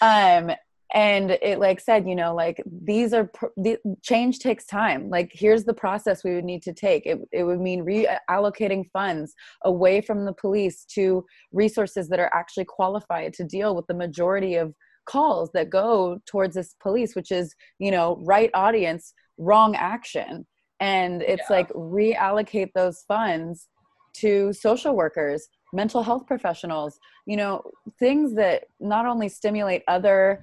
Um, 0.00 0.50
and 0.94 1.32
it 1.42 1.58
like 1.58 1.80
said 1.80 2.08
you 2.08 2.14
know 2.14 2.34
like 2.34 2.62
these 2.82 3.12
are 3.12 3.30
the 3.56 3.76
change 4.02 4.38
takes 4.38 4.64
time 4.64 5.10
like 5.10 5.30
here's 5.34 5.64
the 5.64 5.74
process 5.74 6.24
we 6.24 6.34
would 6.34 6.44
need 6.44 6.62
to 6.62 6.72
take 6.72 7.04
it, 7.04 7.18
it 7.30 7.44
would 7.44 7.60
mean 7.60 7.84
reallocating 7.84 8.84
funds 8.92 9.34
away 9.64 10.00
from 10.00 10.24
the 10.24 10.32
police 10.32 10.84
to 10.86 11.24
resources 11.52 12.08
that 12.08 12.18
are 12.18 12.32
actually 12.32 12.64
qualified 12.64 13.34
to 13.34 13.44
deal 13.44 13.76
with 13.76 13.86
the 13.86 13.94
majority 13.94 14.54
of 14.54 14.72
calls 15.06 15.50
that 15.52 15.70
go 15.70 16.18
towards 16.26 16.54
this 16.54 16.74
police 16.80 17.14
which 17.14 17.30
is 17.30 17.54
you 17.78 17.90
know 17.90 18.18
right 18.24 18.50
audience 18.54 19.12
wrong 19.36 19.76
action 19.76 20.46
and 20.80 21.22
it's 21.22 21.44
yeah. 21.50 21.56
like 21.56 21.68
reallocate 21.70 22.70
those 22.74 23.04
funds 23.06 23.68
to 24.14 24.52
social 24.52 24.96
workers 24.96 25.48
mental 25.72 26.02
health 26.02 26.26
professionals 26.26 26.98
you 27.26 27.36
know 27.36 27.62
things 27.98 28.34
that 28.34 28.64
not 28.80 29.06
only 29.06 29.28
stimulate 29.28 29.82
other 29.88 30.42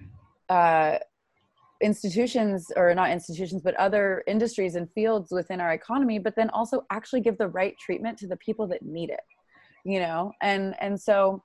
uh, 0.50 0.98
institutions 1.82 2.72
or 2.76 2.94
not 2.94 3.10
institutions 3.10 3.62
but 3.62 3.76
other 3.76 4.24
industries 4.28 4.76
and 4.76 4.90
fields 4.94 5.32
within 5.32 5.60
our 5.60 5.74
economy 5.74 6.20
but 6.20 6.36
then 6.36 6.50
also 6.52 6.86
actually 6.92 7.22
give 7.22 7.38
the 7.38 7.48
right 7.48 7.76
treatment 7.78 8.18
to 8.18 8.28
the 8.28 8.38
people 8.38 8.68
that 8.68 8.82
need 8.84 9.10
it 9.10 9.22
you 9.86 10.00
know? 10.00 10.34
And 10.42 10.76
and 10.82 11.00
so 11.00 11.44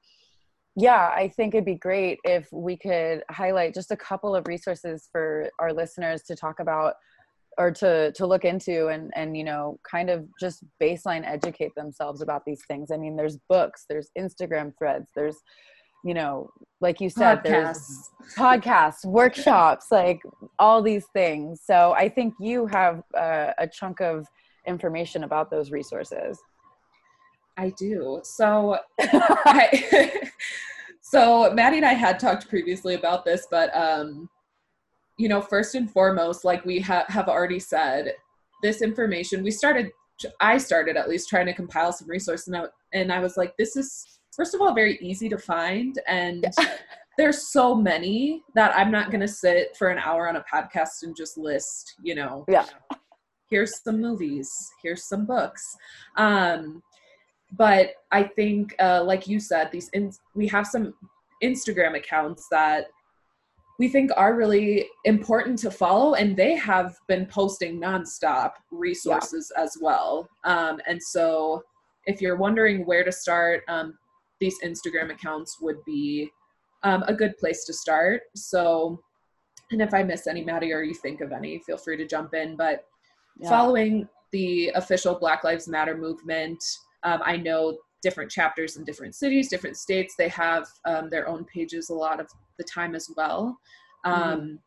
yeah 0.77 1.11
i 1.17 1.27
think 1.27 1.53
it'd 1.53 1.65
be 1.65 1.75
great 1.75 2.21
if 2.23 2.49
we 2.53 2.77
could 2.77 3.25
highlight 3.29 3.75
just 3.75 3.91
a 3.91 3.97
couple 3.97 4.37
of 4.37 4.47
resources 4.47 5.09
for 5.11 5.51
our 5.59 5.73
listeners 5.73 6.23
to 6.23 6.37
talk 6.37 6.61
about 6.61 6.95
or 7.61 7.71
to 7.71 8.11
to 8.13 8.27
look 8.27 8.45
into 8.47 8.89
and 8.89 9.13
and 9.15 9.37
you 9.37 9.45
know 9.45 9.79
kind 9.89 10.09
of 10.09 10.27
just 10.41 10.65
baseline 10.83 11.23
educate 11.27 11.73
themselves 11.77 12.23
about 12.23 12.43
these 12.47 12.63
things. 12.67 12.91
I 12.91 12.97
mean 12.97 13.17
there's 13.17 13.37
books 13.49 13.85
there's 13.89 14.09
instagram 14.19 14.73
threads 14.79 15.11
there's 15.15 15.37
you 16.03 16.15
know 16.15 16.49
like 16.81 16.99
you 17.03 17.11
said 17.11 17.41
podcasts. 17.41 17.45
there's 17.45 18.11
podcasts. 18.37 19.05
workshops 19.05 19.87
like 19.91 20.21
all 20.59 20.81
these 20.81 21.07
things. 21.13 21.61
So 21.63 21.93
i 21.93 22.09
think 22.09 22.35
you 22.41 22.67
have 22.67 23.03
uh, 23.15 23.53
a 23.59 23.69
chunk 23.69 24.01
of 24.01 24.27
information 24.67 25.25
about 25.25 25.51
those 25.51 25.71
resources. 25.71 26.39
I 27.57 27.73
do. 27.79 28.21
So 28.23 28.79
I, 29.01 30.31
so 31.03 31.53
maddie 31.55 31.79
and 31.79 31.87
i 31.87 31.93
had 31.93 32.21
talked 32.21 32.49
previously 32.49 32.95
about 32.95 33.25
this 33.25 33.47
but 33.51 33.75
um 33.75 34.29
you 35.21 35.29
know 35.29 35.43
first 35.43 35.75
and 35.75 35.91
foremost 35.91 36.47
like 36.47 36.65
we 36.65 36.81
ha- 36.81 37.05
have 37.09 37.29
already 37.29 37.59
said 37.59 38.15
this 38.63 38.81
information 38.81 39.43
we 39.43 39.51
started 39.51 39.91
i 40.41 40.57
started 40.57 40.97
at 40.97 41.11
least 41.11 41.29
trying 41.29 41.45
to 41.45 41.53
compile 41.53 41.93
some 41.93 42.09
resources 42.09 42.49
and 42.49 42.57
I, 42.57 42.65
and 42.95 43.13
I 43.13 43.21
was 43.21 43.37
like 43.37 43.55
this 43.59 43.77
is 43.77 44.21
first 44.35 44.55
of 44.55 44.63
all 44.63 44.75
very 44.75 44.97
easy 45.03 45.29
to 45.29 45.37
find 45.37 46.01
and 46.09 46.47
there's 47.19 47.53
so 47.53 47.75
many 47.75 48.43
that 48.55 48.75
i'm 48.75 48.91
not 48.91 49.11
going 49.11 49.21
to 49.21 49.29
sit 49.29 49.77
for 49.77 49.89
an 49.89 49.99
hour 49.99 50.27
on 50.27 50.37
a 50.37 50.45
podcast 50.53 51.03
and 51.03 51.15
just 51.15 51.37
list 51.37 51.97
you 52.03 52.15
know. 52.15 52.47
Yeah. 52.49 52.65
Here's 53.51 53.83
some 53.83 54.01
movies 54.01 54.51
here's 54.83 55.05
some 55.05 55.27
books. 55.27 55.77
Um 56.17 56.83
but 57.53 57.91
i 58.11 58.23
think 58.23 58.75
uh 58.79 59.03
like 59.05 59.27
you 59.27 59.39
said 59.39 59.71
these 59.71 59.91
in, 59.91 60.13
we 60.35 60.47
have 60.47 60.67
some 60.67 60.95
instagram 61.43 61.97
accounts 61.97 62.47
that 62.51 62.87
we 63.81 63.89
think 63.89 64.11
are 64.17 64.37
really 64.37 64.87
important 65.07 65.59
to 65.59 65.71
follow 65.71 66.15
and 66.15 66.37
they 66.37 66.55
have 66.55 66.95
been 67.09 67.25
posting 67.25 67.81
nonstop 67.81 68.53
resources 68.71 69.51
yeah. 69.57 69.63
as 69.63 69.77
well 69.81 70.29
um, 70.45 70.79
and 70.87 71.03
so 71.03 71.63
if 72.07 72.21
you're 72.21 72.37
wondering 72.37 72.85
where 72.85 73.05
to 73.05 73.13
start 73.13 73.63
um, 73.69 73.95
these 74.41 74.59
Instagram 74.65 75.11
accounts 75.13 75.59
would 75.61 75.85
be 75.85 76.31
um, 76.83 77.05
a 77.07 77.15
good 77.15 77.37
place 77.37 77.65
to 77.67 77.73
start. 77.73 78.23
So, 78.35 79.01
and 79.71 79.81
if 79.81 79.95
I 79.95 80.03
miss 80.03 80.27
any, 80.27 80.43
Maddie, 80.43 80.73
or 80.73 80.83
you 80.83 80.95
think 80.95 81.21
of 81.21 81.31
any, 81.31 81.61
feel 81.61 81.77
free 81.77 81.97
to 81.99 82.07
jump 82.07 82.35
in. 82.35 82.57
But 82.57 82.87
yeah. 83.39 83.49
following 83.49 84.09
the 84.33 84.71
official 84.75 85.15
Black 85.15 85.45
Lives 85.45 85.69
Matter 85.69 85.97
movement, 85.97 86.63
um, 87.03 87.21
I 87.23 87.37
know 87.37 87.79
different 88.03 88.31
chapters 88.31 88.77
in 88.77 88.85
different 88.85 89.15
cities, 89.15 89.51
different 89.51 89.77
states, 89.77 90.15
they 90.17 90.29
have 90.29 90.67
um, 90.87 91.11
their 91.11 91.29
own 91.29 91.45
pages 91.45 91.91
a 91.91 91.95
lot 91.95 92.19
of 92.19 92.29
the 92.61 92.73
time 92.73 92.95
as 92.95 93.11
well. 93.17 93.59
Mm-hmm. 94.07 94.23
Um, 94.23 94.59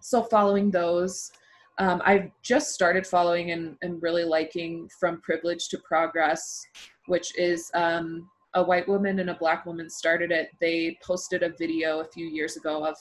so, 0.00 0.22
following 0.22 0.70
those, 0.70 1.30
um, 1.78 2.00
I've 2.04 2.30
just 2.42 2.72
started 2.72 3.06
following 3.06 3.50
and, 3.50 3.76
and, 3.82 4.02
really 4.02 4.24
liking 4.24 4.88
From 4.98 5.20
Privilege 5.20 5.68
to 5.68 5.78
Progress, 5.78 6.60
which 7.06 7.36
is 7.38 7.70
um, 7.74 8.28
a 8.54 8.62
white 8.62 8.88
woman 8.88 9.20
and 9.20 9.30
a 9.30 9.34
black 9.34 9.66
woman 9.66 9.90
started 9.90 10.32
it. 10.32 10.50
They 10.60 10.98
posted 11.04 11.42
a 11.42 11.52
video 11.58 12.00
a 12.00 12.08
few 12.08 12.26
years 12.26 12.56
ago 12.56 12.84
of 12.84 12.96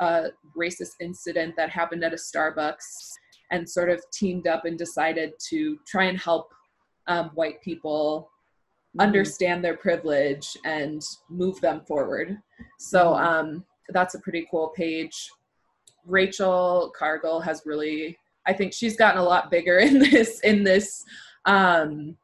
a 0.00 0.28
racist 0.56 0.94
incident 1.00 1.54
that 1.56 1.70
happened 1.70 2.04
at 2.04 2.12
a 2.12 2.16
Starbucks 2.16 3.12
and 3.50 3.68
sort 3.68 3.90
of 3.90 4.02
teamed 4.12 4.46
up 4.46 4.64
and 4.64 4.78
decided 4.78 5.32
to 5.48 5.78
try 5.86 6.04
and 6.04 6.18
help 6.18 6.52
um, 7.06 7.30
white 7.34 7.60
people 7.62 8.30
mm-hmm. 8.94 9.00
understand 9.00 9.64
their 9.64 9.76
privilege 9.76 10.56
and 10.64 11.02
move 11.28 11.60
them 11.60 11.82
forward. 11.86 12.38
So 12.78 13.12
mm-hmm. 13.12 13.26
um, 13.26 13.64
that's 13.90 14.14
a 14.14 14.20
pretty 14.20 14.46
cool 14.50 14.68
page. 14.68 15.30
Rachel 16.06 16.92
Cargle 16.96 17.40
has 17.40 17.62
really, 17.64 18.18
I 18.46 18.52
think 18.52 18.72
she's 18.72 18.96
gotten 18.96 19.20
a 19.20 19.24
lot 19.24 19.50
bigger 19.50 19.78
in 19.88 19.98
this 19.98 20.40
in 20.40 20.64
this 20.64 21.04
um, 21.44 22.16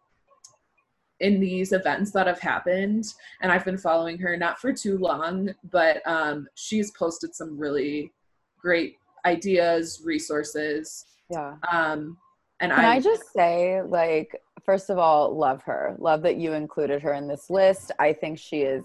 in 1.20 1.38
these 1.38 1.72
events 1.72 2.10
that 2.12 2.26
have 2.26 2.40
happened 2.40 3.04
and 3.42 3.52
i've 3.52 3.64
been 3.64 3.76
following 3.78 4.18
her 4.18 4.36
not 4.36 4.58
for 4.58 4.72
too 4.72 4.96
long 4.98 5.50
but 5.70 6.00
um, 6.06 6.46
she's 6.54 6.90
posted 6.92 7.34
some 7.34 7.58
really 7.58 8.10
great 8.58 8.96
ideas 9.26 10.00
resources 10.04 11.04
yeah 11.30 11.56
um, 11.70 12.16
and 12.60 12.70
can 12.72 12.84
I, 12.84 12.96
I 12.96 13.00
just 13.00 13.32
say 13.32 13.82
like 13.82 14.40
first 14.64 14.90
of 14.90 14.98
all 14.98 15.36
love 15.36 15.62
her. 15.62 15.96
Love 15.98 16.22
that 16.22 16.36
you 16.36 16.52
included 16.52 17.02
her 17.02 17.14
in 17.14 17.26
this 17.26 17.50
list. 17.50 17.90
I 17.98 18.12
think 18.12 18.38
she 18.38 18.60
is 18.60 18.84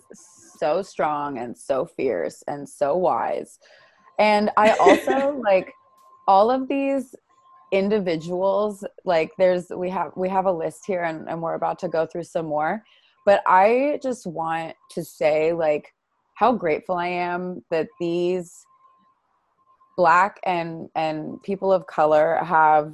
so 0.57 0.81
strong 0.81 1.37
and 1.37 1.57
so 1.57 1.85
fierce 1.85 2.43
and 2.47 2.67
so 2.67 2.95
wise. 2.95 3.59
And 4.17 4.49
i 4.57 4.71
also 4.77 5.37
like 5.43 5.71
all 6.27 6.49
of 6.49 6.67
these 6.67 7.13
individuals 7.71 8.85
like 9.03 9.31
there's 9.37 9.69
we 9.69 9.89
have 9.89 10.11
we 10.15 10.29
have 10.29 10.45
a 10.45 10.51
list 10.51 10.83
here 10.87 11.03
and, 11.03 11.27
and 11.27 11.41
we're 11.41 11.55
about 11.55 11.77
to 11.79 11.89
go 11.89 12.05
through 12.05 12.23
some 12.23 12.45
more. 12.45 12.83
But 13.25 13.41
i 13.45 13.99
just 14.01 14.25
want 14.25 14.75
to 14.91 15.03
say 15.03 15.51
like 15.51 15.93
how 16.35 16.53
grateful 16.53 16.95
i 16.95 17.07
am 17.07 17.63
that 17.71 17.87
these 17.99 18.65
black 19.97 20.39
and 20.45 20.89
and 20.95 21.41
people 21.43 21.71
of 21.71 21.87
color 21.87 22.39
have 22.43 22.93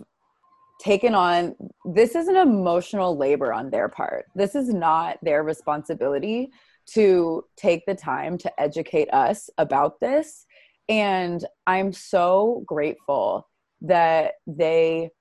taken 0.81 1.13
on 1.13 1.55
this 1.85 2.15
is 2.15 2.27
an 2.27 2.35
emotional 2.35 3.15
labor 3.15 3.53
on 3.53 3.69
their 3.69 3.87
part. 3.87 4.25
This 4.33 4.55
is 4.55 4.73
not 4.73 5.17
their 5.21 5.43
responsibility 5.43 6.51
to 6.87 7.45
take 7.55 7.85
the 7.85 7.93
time 7.93 8.37
to 8.39 8.61
educate 8.61 9.13
us 9.13 9.49
about 9.57 9.99
this. 9.99 10.45
And 10.89 11.45
i'm 11.67 11.93
so 11.93 12.63
grateful 12.65 13.47
that 13.81 14.33
they 14.47 15.11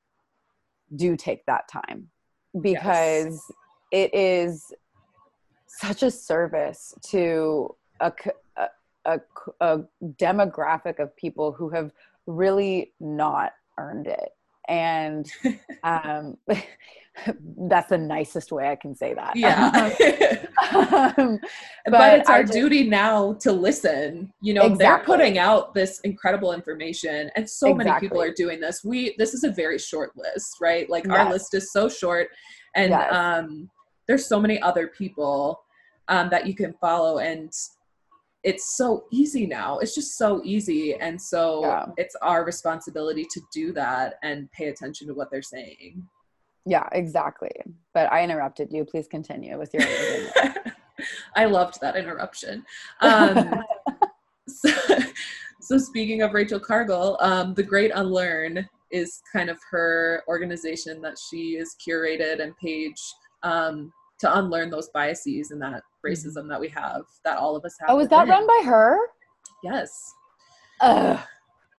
do 0.96 1.16
take 1.16 1.44
that 1.46 1.68
time 1.68 2.08
because 2.60 3.42
yes. 3.48 3.52
it 3.92 4.14
is 4.14 4.72
such 5.68 6.02
a 6.02 6.10
service 6.10 6.94
to 7.10 7.74
a, 8.00 8.12
a, 8.56 8.68
a, 9.04 9.20
a, 9.60 9.78
demographic 10.02 10.98
of 10.98 11.14
people 11.16 11.52
who 11.52 11.70
have 11.70 11.92
really 12.26 12.92
not 12.98 13.52
earned 13.78 14.06
it 14.06 14.30
and 14.68 15.30
um, 15.82 16.36
that's 17.68 17.88
the 17.88 17.98
nicest 17.98 18.52
way 18.52 18.68
I 18.68 18.76
can 18.76 18.94
say 18.94 19.14
that. 19.14 19.36
Yeah. 19.36 19.66
um, 21.16 21.38
but, 21.84 21.92
but, 21.92 22.18
it's 22.20 22.30
our 22.30 22.42
just, 22.42 22.52
duty 22.52 22.88
now 22.88 23.34
to 23.34 23.52
listen. 23.52 24.32
You 24.40 24.54
know, 24.54 24.62
exactly. 24.62 24.84
they're 24.84 25.04
putting 25.04 25.38
out 25.38 25.74
this 25.74 26.00
incredible 26.00 26.52
information 26.52 27.30
and 27.36 27.48
so 27.48 27.68
exactly. 27.68 27.84
many 27.84 28.00
people 28.00 28.22
are 28.22 28.32
doing 28.32 28.60
this. 28.60 28.84
We 28.84 29.14
this 29.18 29.34
is 29.34 29.44
a 29.44 29.50
very 29.50 29.78
short 29.78 30.16
list, 30.16 30.56
right? 30.60 30.88
Like 30.88 31.04
yes. 31.06 31.16
our 31.16 31.30
list 31.30 31.54
is 31.54 31.72
so 31.72 31.88
short 31.88 32.28
and 32.74 32.90
yes. 32.90 33.12
um 33.12 33.70
there's 34.06 34.26
so 34.26 34.40
many 34.40 34.60
other 34.62 34.86
people 34.86 35.60
um 36.08 36.30
that 36.30 36.46
you 36.46 36.54
can 36.54 36.72
follow 36.80 37.18
and 37.18 37.52
it's 38.42 38.76
so 38.76 39.04
easy 39.10 39.46
now. 39.46 39.78
It's 39.78 39.94
just 39.94 40.16
so 40.16 40.40
easy. 40.44 40.94
And 40.94 41.20
so 41.20 41.62
yeah. 41.62 41.86
it's 41.96 42.16
our 42.22 42.44
responsibility 42.44 43.24
to 43.30 43.40
do 43.52 43.72
that 43.72 44.14
and 44.22 44.50
pay 44.52 44.68
attention 44.68 45.06
to 45.08 45.14
what 45.14 45.30
they're 45.30 45.42
saying. 45.42 46.06
Yeah, 46.66 46.88
exactly. 46.92 47.50
But 47.94 48.10
I 48.12 48.22
interrupted 48.22 48.72
you. 48.72 48.84
Please 48.84 49.08
continue 49.08 49.58
with 49.58 49.72
your. 49.74 49.82
I 51.36 51.46
loved 51.46 51.80
that 51.80 51.96
interruption. 51.96 52.64
Um, 53.00 53.62
so, 54.48 54.70
so, 55.60 55.78
speaking 55.78 56.22
of 56.22 56.34
Rachel 56.34 56.60
Cargle, 56.60 57.16
um, 57.20 57.54
the 57.54 57.62
Great 57.62 57.90
Unlearn 57.94 58.68
is 58.90 59.22
kind 59.32 59.48
of 59.48 59.58
her 59.70 60.22
organization 60.28 61.00
that 61.00 61.16
she 61.18 61.56
is 61.56 61.76
curated 61.86 62.42
and 62.42 62.56
page 62.58 63.00
um, 63.42 63.92
to 64.20 64.38
unlearn 64.38 64.70
those 64.70 64.88
biases 64.88 65.50
and 65.50 65.60
that 65.62 65.82
racism 66.06 66.38
mm-hmm. 66.38 66.48
that 66.48 66.60
we 66.60 66.68
have, 66.68 67.02
that 67.24 67.38
all 67.38 67.56
of 67.56 67.64
us 67.64 67.76
have. 67.80 67.90
Oh, 67.90 67.98
is 68.00 68.08
that 68.08 68.28
run 68.28 68.46
by 68.46 68.62
her? 68.64 68.98
Yes. 69.64 70.14
Ugh, 70.80 71.18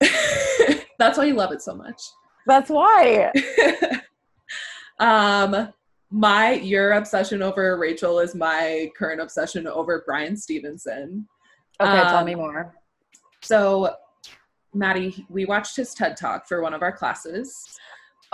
That's 0.98 1.18
why 1.18 1.24
you 1.24 1.34
love 1.34 1.52
it 1.52 1.62
so 1.62 1.74
much. 1.74 2.00
that's 2.46 2.70
why. 2.70 3.32
um 5.00 5.68
my 6.10 6.52
your 6.54 6.92
obsession 6.92 7.42
over 7.42 7.76
Rachel 7.78 8.18
is 8.20 8.34
my 8.34 8.90
current 8.96 9.20
obsession 9.20 9.66
over 9.66 10.02
Bryan 10.06 10.36
Stevenson. 10.36 11.26
Okay, 11.80 12.02
tell 12.08 12.18
Um, 12.18 12.26
me 12.26 12.34
more. 12.34 12.74
So 13.42 13.94
Maddie, 14.74 15.26
we 15.28 15.44
watched 15.44 15.76
his 15.76 15.94
TED 15.94 16.16
talk 16.16 16.46
for 16.46 16.62
one 16.62 16.74
of 16.74 16.82
our 16.82 16.92
classes. 16.92 17.78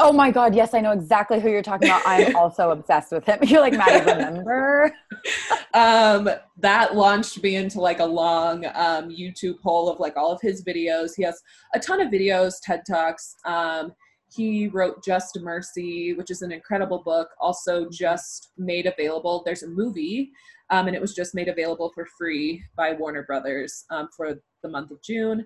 Oh 0.01 0.13
my 0.13 0.31
god, 0.31 0.55
yes, 0.55 0.75
I 0.75 0.81
know 0.81 0.93
exactly 0.93 1.41
who 1.41 1.51
you're 1.51 1.63
talking 1.63 1.89
about. 1.89 2.03
I'm 2.07 2.37
also 2.37 2.71
obsessed 2.71 3.11
with 3.11 3.25
him. 3.25 3.39
You're 3.43 3.61
like, 3.61 3.73
Maddie, 3.73 4.05
remember? 4.05 4.93
um 5.75 6.31
that 6.57 6.97
launched 6.97 7.43
me 7.43 7.57
into 7.57 7.81
like 7.81 8.01
a 8.01 8.05
long 8.05 8.65
um 8.75 9.11
youtube 9.11 9.61
hole 9.61 9.89
of 9.89 10.01
like 10.01 10.17
all 10.17 10.33
of 10.33 10.41
his 10.41 10.65
videos 10.65 11.11
he 11.17 11.23
has 11.23 11.43
a 11.75 11.79
ton 11.79 12.01
of 12.01 12.09
videos 12.09 12.55
ted 12.63 12.81
talks 12.89 13.37
um 13.45 13.93
he 14.35 14.69
wrote 14.69 15.05
just 15.05 15.39
mercy 15.41 16.15
which 16.15 16.31
is 16.31 16.43
an 16.43 16.53
incredible 16.53 17.03
book 17.05 17.29
also 17.41 17.89
just 17.91 18.53
made 18.57 18.87
available 18.87 19.43
there's 19.45 19.63
a 19.63 19.69
movie 19.69 20.31
um, 20.71 20.87
and 20.87 20.95
it 20.95 21.01
was 21.01 21.15
just 21.15 21.35
made 21.35 21.49
available 21.49 21.91
for 21.95 22.07
free 22.19 22.63
by 22.77 22.93
warner 22.93 23.25
brothers 23.25 23.85
um, 23.91 24.09
for 24.17 24.35
the 24.63 24.69
month 24.69 24.91
of 24.91 25.03
june 25.03 25.45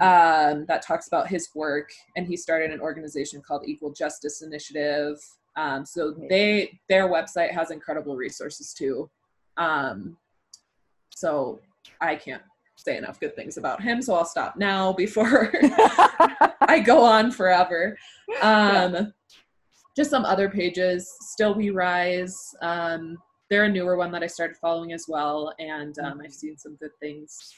um, 0.00 0.66
that 0.66 0.82
talks 0.82 1.08
about 1.08 1.28
his 1.28 1.48
work 1.54 1.90
and 2.16 2.26
he 2.26 2.36
started 2.36 2.70
an 2.70 2.80
organization 2.80 3.40
called 3.40 3.62
equal 3.66 3.92
justice 3.92 4.42
initiative. 4.42 5.18
Um, 5.56 5.84
so 5.84 6.14
they 6.28 6.78
their 6.88 7.08
website 7.08 7.52
has 7.52 7.70
incredible 7.70 8.16
resources 8.16 8.72
too. 8.72 9.10
Um, 9.56 10.16
so 11.18 11.60
i 12.00 12.14
can't 12.14 12.42
say 12.76 12.96
enough 12.96 13.18
good 13.18 13.34
things 13.34 13.56
about 13.56 13.82
him 13.82 14.00
so 14.00 14.14
i'll 14.14 14.24
stop 14.24 14.56
now 14.56 14.92
before 14.92 15.52
i 16.68 16.80
go 16.84 17.02
on 17.02 17.30
forever. 17.32 17.98
Um, 18.40 19.12
just 19.96 20.10
some 20.10 20.24
other 20.24 20.48
pages. 20.48 21.12
Still 21.22 21.54
we 21.54 21.70
rise 21.70 22.54
um, 22.62 23.18
they're 23.50 23.64
a 23.64 23.68
newer 23.68 23.96
one 23.96 24.12
that 24.12 24.22
i 24.22 24.28
started 24.28 24.56
following 24.56 24.92
as 24.92 25.06
well 25.08 25.52
and 25.58 25.98
um, 25.98 26.20
i've 26.24 26.32
seen 26.32 26.56
some 26.56 26.76
good 26.76 26.92
things 27.00 27.52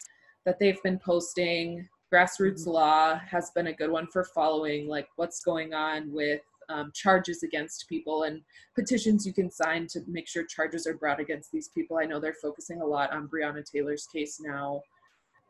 that 0.46 0.58
they've 0.58 0.82
been 0.82 0.98
posting 0.98 1.86
grassroots 2.12 2.66
Mhm. 2.66 2.72
law 2.72 3.14
has 3.18 3.50
been 3.52 3.68
a 3.68 3.72
good 3.72 3.90
one 3.90 4.06
for 4.08 4.24
following 4.24 4.88
like 4.88 5.08
what's 5.16 5.42
going 5.42 5.74
on 5.74 6.12
with 6.12 6.42
um, 6.68 6.92
charges 6.94 7.42
against 7.42 7.88
people 7.88 8.22
and 8.24 8.42
petitions 8.76 9.26
you 9.26 9.32
can 9.32 9.50
sign 9.50 9.86
to 9.88 10.00
make 10.06 10.28
sure 10.28 10.44
charges 10.44 10.86
are 10.86 10.94
brought 10.94 11.18
against 11.20 11.50
these 11.52 11.68
people 11.68 11.98
i 11.98 12.04
know 12.04 12.20
they're 12.20 12.34
focusing 12.34 12.80
a 12.80 12.84
lot 12.86 13.12
on 13.12 13.28
breonna 13.28 13.64
taylor's 13.64 14.06
case 14.06 14.40
now 14.40 14.80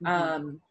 Mhm. 0.02 0.08
um, 0.08 0.62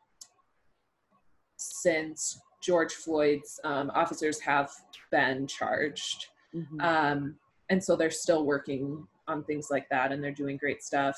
since 1.58 2.40
george 2.62 2.94
floyd's 2.94 3.60
um, 3.64 3.92
officers 3.94 4.40
have 4.40 4.72
been 5.12 5.46
charged 5.48 6.28
Mhm. 6.54 6.82
um, 6.84 7.40
and 7.70 7.84
so 7.84 7.96
they're 7.96 8.10
still 8.10 8.44
working 8.46 9.08
on 9.28 9.44
things 9.44 9.70
like 9.70 9.88
that 9.90 10.12
and 10.12 10.24
they're 10.24 10.32
doing 10.32 10.58
great 10.58 10.84
stuff 10.84 11.18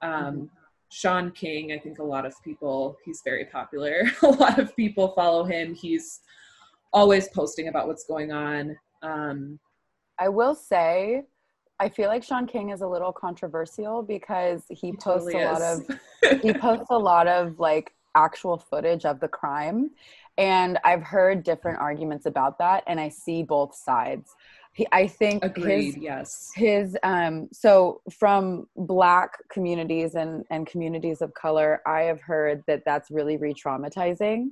um, 0.00 0.50
shaun 0.92 1.30
king 1.30 1.72
i 1.72 1.78
think 1.78 1.98
a 1.98 2.04
lot 2.04 2.26
of 2.26 2.34
people 2.44 2.98
he's 3.04 3.22
very 3.24 3.46
popular. 3.46 4.02
A 4.22 4.26
lot 4.26 4.58
of 4.58 4.74
people 4.76 5.12
follow 5.14 5.44
him. 5.44 5.74
He's 5.74 6.20
always 6.92 7.28
posting 7.28 7.68
about 7.68 7.86
what's 7.86 8.04
going 8.04 8.32
on. 8.32 8.76
Um, 9.02 9.58
I 10.18 10.28
will 10.28 10.54
say, 10.54 11.22
I 11.80 11.88
feel 11.88 12.08
like 12.08 12.22
Shaun 12.22 12.46
King 12.46 12.70
is 12.70 12.82
a 12.82 12.86
little 12.86 13.12
controversial 13.12 14.02
because 14.02 14.62
he, 14.68 14.74
he 14.74 14.92
posts 14.92 15.32
totally 15.32 15.42
a 15.42 15.52
lot 15.52 15.62
of 15.62 16.40
he 16.42 16.52
posts 16.52 16.86
a 16.90 16.98
lot 16.98 17.26
of 17.26 17.58
like 17.58 17.92
actual 18.14 18.58
footage 18.58 19.04
of 19.04 19.20
the 19.20 19.28
crime. 19.28 19.90
And 20.38 20.78
i've 20.82 21.02
heard 21.02 21.42
different 21.42 21.78
arguments 21.78 22.24
about 22.24 22.56
that 22.58 22.84
and 22.86 22.98
i 22.98 23.10
see 23.10 23.42
both 23.42 23.74
sides 23.74 24.34
he, 24.72 24.86
i 24.92 25.06
think 25.06 25.44
agreed 25.44 25.94
his 25.94 25.96
yes. 25.96 26.50
his 26.54 26.96
um 27.02 27.48
so 27.52 28.00
from 28.10 28.66
black 28.76 29.32
communities 29.50 30.14
and 30.14 30.44
and 30.50 30.66
communities 30.66 31.20
of 31.20 31.32
color 31.34 31.80
i 31.86 32.00
have 32.00 32.20
heard 32.20 32.62
that 32.66 32.82
that's 32.84 33.10
really 33.10 33.36
re-traumatizing 33.36 34.48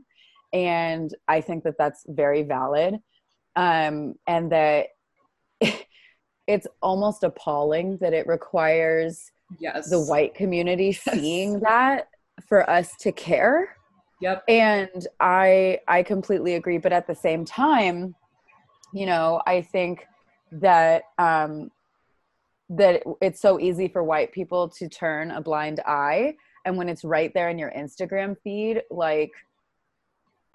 and 0.53 1.15
i 1.29 1.41
think 1.41 1.65
that 1.65 1.75
that's 1.79 2.05
very 2.09 2.43
valid 2.43 2.99
um 3.57 4.15
and 4.27 4.53
that 4.53 4.89
it's 6.47 6.67
almost 6.83 7.23
appalling 7.23 7.97
that 7.99 8.13
it 8.13 8.27
requires 8.27 9.31
yes. 9.59 9.89
the 9.89 10.01
white 10.01 10.35
community 10.35 10.87
Yes. 11.07 11.15
seeing 11.15 11.61
that 11.61 12.09
for 12.49 12.69
us 12.69 12.97
to 13.01 13.13
care. 13.13 13.77
Yep. 14.21 14.45
And 14.49 15.07
i 15.21 15.79
i 15.89 16.03
completely 16.03 16.55
agree 16.57 16.79
but 16.79 16.93
at 16.93 17.07
the 17.07 17.15
same 17.15 17.45
time 17.45 18.15
you 18.93 19.07
know 19.07 19.41
i 19.47 19.61
think 19.63 20.07
that 20.53 21.03
um 21.19 21.71
that 22.69 23.03
it's 23.21 23.41
so 23.41 23.59
easy 23.59 23.89
for 23.89 24.03
white 24.05 24.33
people 24.33 24.69
to 24.69 24.89
turn 24.89 25.33
a 25.33 25.41
blind 25.41 25.81
eye. 25.87 26.35
And 26.65 26.77
when 26.77 26.89
it's 26.89 27.03
right 27.05 27.33
there 27.35 27.51
in 27.51 27.59
your 27.59 27.73
instagram 27.77 28.37
feed 28.45 28.83
like 28.91 29.33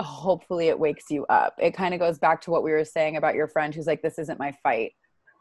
hopefully 0.01 0.67
it 0.67 0.77
wakes 0.79 1.05
you 1.09 1.25
up. 1.27 1.55
It 1.57 1.73
kind 1.73 1.93
of 1.93 1.99
goes 1.99 2.19
back 2.19 2.41
to 2.41 2.51
what 2.51 2.63
we 2.63 2.71
were 2.71 2.85
saying 2.85 3.15
about 3.17 3.35
your 3.35 3.47
friend 3.47 3.73
who's 3.73 3.87
like 3.87 4.01
this 4.01 4.19
isn't 4.19 4.39
my 4.39 4.53
fight. 4.63 4.93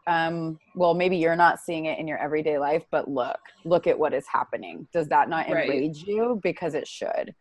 Um 0.06 0.58
well 0.74 0.94
maybe 0.94 1.16
you're 1.16 1.36
not 1.36 1.60
seeing 1.60 1.86
it 1.86 1.98
in 1.98 2.06
your 2.08 2.18
everyday 2.18 2.58
life 2.58 2.84
but 2.90 3.08
look 3.08 3.38
look 3.64 3.86
at 3.86 3.98
what 3.98 4.14
is 4.14 4.26
happening. 4.32 4.86
Does 4.92 5.08
that 5.08 5.28
not 5.28 5.48
Right. 5.48 5.68
enrage 5.68 6.04
you? 6.06 6.40
Because 6.42 6.74
it 6.74 6.86
should 6.88 7.34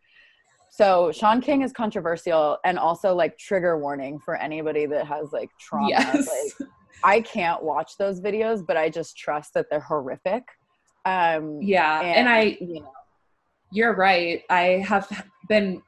so 0.76 1.12
shaun 1.12 1.40
king 1.40 1.62
is 1.62 1.72
controversial 1.72 2.58
and 2.64 2.78
also 2.78 3.14
like 3.14 3.38
trigger 3.38 3.78
warning 3.78 4.18
for 4.18 4.36
anybody 4.36 4.86
that 4.86 5.06
has 5.06 5.32
like 5.32 5.50
trauma. 5.60 5.88
Yes. 5.88 6.28
Like 6.60 6.68
i 7.02 7.20
can't 7.20 7.62
watch 7.62 7.96
those 7.98 8.20
videos 8.20 8.64
but 8.66 8.76
i 8.76 8.88
just 8.88 9.16
trust 9.16 9.54
that 9.54 9.66
they're 9.70 9.80
horrific. 9.80 10.42
Um 11.04 11.60
yeah 11.62 12.00
and 12.00 12.28
i 12.28 12.56
you 12.60 12.80
know. 12.80 12.92
You're 13.74 13.96
right. 13.96 14.42
I 14.50 14.84
have 14.86 15.08
been 15.48 15.82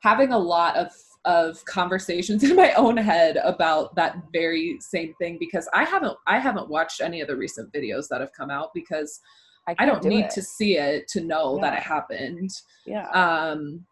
having 0.00 0.32
a 0.32 0.38
lot 0.38 0.76
of 0.76 0.92
of 1.24 1.64
conversations 1.64 2.44
in 2.48 2.54
my 2.54 2.72
own 2.74 2.98
head 2.98 3.38
about 3.42 3.94
that 3.94 4.16
very 4.30 4.76
same 4.80 5.14
thing 5.14 5.38
because 5.40 5.66
i 5.72 5.84
haven't 5.84 6.14
i 6.26 6.38
haven't 6.38 6.68
watched 6.68 7.00
any 7.00 7.22
of 7.22 7.28
the 7.28 7.34
recent 7.34 7.72
videos 7.72 8.08
that 8.08 8.20
have 8.20 8.30
come 8.36 8.50
out 8.50 8.68
because 8.74 9.20
i 9.66 9.72
can't 9.72 9.90
don't 9.90 10.02
do 10.02 10.10
need 10.10 10.26
it. 10.26 10.30
to 10.32 10.42
see 10.42 10.76
it 10.76 11.08
to 11.08 11.22
know 11.22 11.58
that 11.62 11.72
it 11.72 11.82
happened. 11.82 12.50
Yeah. 12.84 13.08
Um 13.08 13.86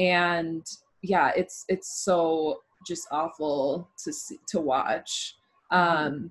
and 0.00 0.64
yeah 1.02 1.30
it's 1.36 1.64
it's 1.68 2.02
so 2.04 2.60
just 2.86 3.06
awful 3.12 3.88
to 4.02 4.12
see 4.12 4.38
to 4.48 4.60
watch 4.60 5.36
um 5.70 6.30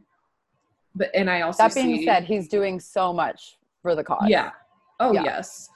but 0.95 1.09
and 1.13 1.29
i 1.29 1.41
also 1.41 1.63
that 1.63 1.73
being 1.73 1.97
see, 1.97 2.05
said 2.05 2.23
he's 2.23 2.47
doing 2.47 2.79
so 2.79 3.13
much 3.13 3.57
for 3.81 3.95
the 3.95 4.03
cause 4.03 4.27
yeah. 4.27 4.51
Oh 4.99 5.13
Yeah. 5.13 5.23
yes. 5.23 5.69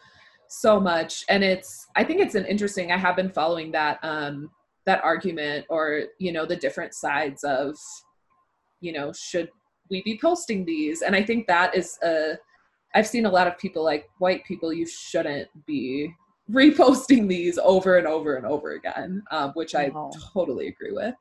So 0.50 0.80
much. 0.80 1.24
And 1.30 1.44
it's 1.44 1.88
I 1.96 2.04
think 2.04 2.20
it's 2.22 2.36
an 2.36 2.46
interesting 2.46 2.91
I 2.91 2.98
have 2.98 3.16
been 3.16 3.32
following 3.32 3.72
that 3.72 4.00
um 4.04 4.52
that 4.86 5.04
argument 5.04 5.66
or 5.70 6.04
you 6.20 6.32
know 6.32 6.46
the 6.46 6.56
different 6.56 6.94
sides 6.94 7.44
of 7.44 7.76
you 8.82 8.91
know 8.91 9.12
should 9.14 9.50
we 9.89 10.04
be 10.04 10.20
posting 10.22 10.66
these 10.66 11.02
and 11.02 11.16
I 11.16 11.24
think 11.24 11.48
that 11.48 11.76
is 11.76 11.98
a 12.04 12.38
I've 12.96 13.08
seen 13.08 13.26
a 13.26 13.32
lot 13.32 13.48
of 13.48 13.58
people 13.58 13.84
like 13.84 14.10
white 14.20 14.44
people 14.46 14.74
you 14.74 14.86
shouldn't 14.86 15.48
be 15.66 16.14
reposting 16.52 17.28
these 17.28 17.58
over 17.58 17.98
and 17.98 18.08
over 18.08 18.36
and 18.36 18.46
over 18.46 18.72
again 18.74 19.24
um, 19.32 19.52
which 19.52 19.76
I 19.76 19.91
totally 20.34 20.68
agree 20.68 20.91
with. 20.91 21.16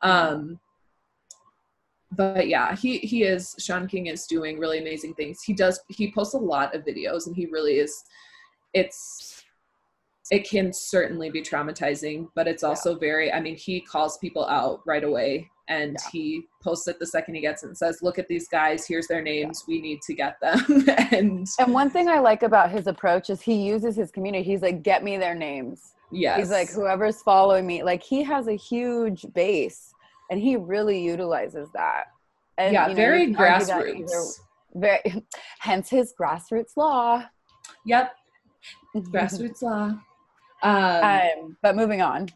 Um 0.00 0.58
but 2.14 2.46
yeah 2.46 2.76
he 2.76 2.98
he 2.98 3.22
is 3.22 3.54
shaun 3.58 3.88
king 3.88 4.06
is 4.06 4.26
doing 4.26 4.58
really 4.58 4.78
amazing 4.78 5.14
things. 5.14 5.42
He 5.42 5.52
does 5.52 5.80
he 5.88 6.12
posts 6.12 6.34
a 6.34 6.38
lot 6.38 6.74
of 6.74 6.84
videos 6.84 7.26
and 7.26 7.36
he 7.36 7.46
really 7.46 7.78
is 7.78 8.02
it's 8.74 9.41
it 10.32 10.48
can 10.48 10.72
certainly 10.72 11.28
be 11.30 11.42
traumatizing 11.42 12.26
but 12.34 12.48
it's 12.48 12.64
also 12.64 12.90
very 12.98 13.30
i 13.32 13.38
mean 13.40 13.54
he 13.56 13.80
calls 13.80 14.16
people 14.18 14.46
out 14.48 14.80
right 14.86 15.04
away 15.04 15.48
and 15.68 15.92
Yeah. 15.92 16.10
he 16.10 16.42
posts 16.64 16.88
it 16.88 16.98
the 16.98 17.06
second 17.06 17.34
he 17.34 17.40
gets 17.42 17.62
it 17.62 17.66
and 17.68 17.76
says 17.78 17.98
look 18.02 18.18
at 18.18 18.26
these 18.28 18.48
guys 18.48 18.86
here's 18.86 19.06
their 19.06 19.22
names 19.22 19.64
we 19.68 19.80
need 19.80 20.00
to 20.08 20.14
get 20.14 20.34
them 20.40 20.58
and 21.12 21.46
And 21.58 21.72
one 21.74 21.90
thing 21.90 22.08
I 22.08 22.18
like 22.18 22.42
about 22.42 22.70
his 22.70 22.86
approach 22.86 23.30
is 23.30 23.40
he 23.40 23.54
uses 23.74 23.94
his 23.94 24.10
community. 24.10 24.42
He's 24.42 24.62
like, 24.62 24.82
get 24.82 25.04
me 25.04 25.16
their 25.18 25.34
names. 25.36 25.94
yes 26.10 26.38
He's 26.38 26.50
like, 26.50 26.70
whoever's 26.70 27.22
following 27.22 27.64
me, 27.66 27.82
like 27.84 28.02
he 28.02 28.22
has 28.24 28.48
a 28.48 28.56
huge 28.70 29.24
base 29.34 29.92
and 30.30 30.40
he 30.40 30.56
really 30.56 31.00
utilizes 31.12 31.68
that. 31.74 32.04
And 32.58 32.72
yeah 32.74 32.84
you 32.88 32.94
know, 32.94 32.96
very 32.96 33.20
you 33.26 33.34
can 33.34 33.44
argue 33.44 33.66
that 33.66 33.86
either- 33.86 33.94
grassroots 34.04 34.40
Very, 34.74 35.00
hence 35.60 35.88
his 35.90 36.12
grassroots 36.20 36.76
law. 36.76 37.22
yep 37.86 38.14
grassroots 38.96 39.62
law 39.62 39.92
um, 40.62 41.04
Um, 41.04 41.56
but 41.62 41.76
moving 41.76 42.02
on. 42.02 42.28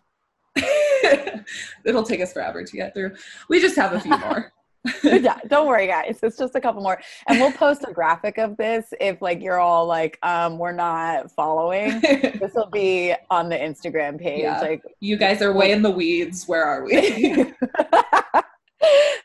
It'll 1.85 2.03
take 2.03 2.21
us 2.21 2.33
forever 2.33 2.65
to 2.65 2.77
get 2.77 2.95
through. 2.95 3.13
We 3.49 3.61
just 3.61 3.77
have 3.77 3.93
a 3.93 4.01
few 4.01 4.17
more. 4.17 4.53
yeah, 5.03 5.39
don't 5.49 5.67
worry, 5.67 5.87
guys. 5.87 6.19
It's 6.23 6.37
just 6.37 6.55
a 6.55 6.61
couple 6.61 6.83
more, 6.83 7.01
and 7.27 7.41
we'll 7.41 7.53
post 7.53 7.85
a 7.89 7.93
graphic 7.93 8.39
of 8.39 8.57
this 8.57 8.87
if 9.01 9.21
like 9.21 9.43
you're 9.43 9.59
all 9.59 9.87
like, 9.87 10.19
um, 10.23 10.59
we're 10.59 10.73
not 10.73 11.31
following. 11.33 12.01
this 12.01 12.53
will 12.55 12.71
be 12.71 13.15
on 13.31 13.49
the 13.49 13.57
Instagram 13.57 14.21
page. 14.21 14.43
Yeah. 14.43 14.61
Like, 14.61 14.83
you 15.01 15.17
guys 15.17 15.43
are 15.43 15.53
way 15.53 15.73
in 15.73 15.83
the 15.83 15.91
weeds. 15.91 16.47
Where 16.47 16.65
are 16.65 16.85
we? 16.85 16.97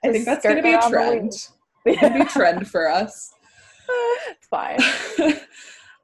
I 0.04 0.12
think 0.12 0.26
that's 0.26 0.44
going 0.44 0.58
to 0.58 0.64
be 0.64 0.74
a 0.74 0.82
trend. 0.90 1.28
It's 1.28 1.52
to 1.86 2.10
be 2.10 2.22
a 2.22 2.26
trend 2.26 2.68
for 2.68 2.90
us. 2.90 3.34
it's 4.30 4.48
fine. 4.48 4.80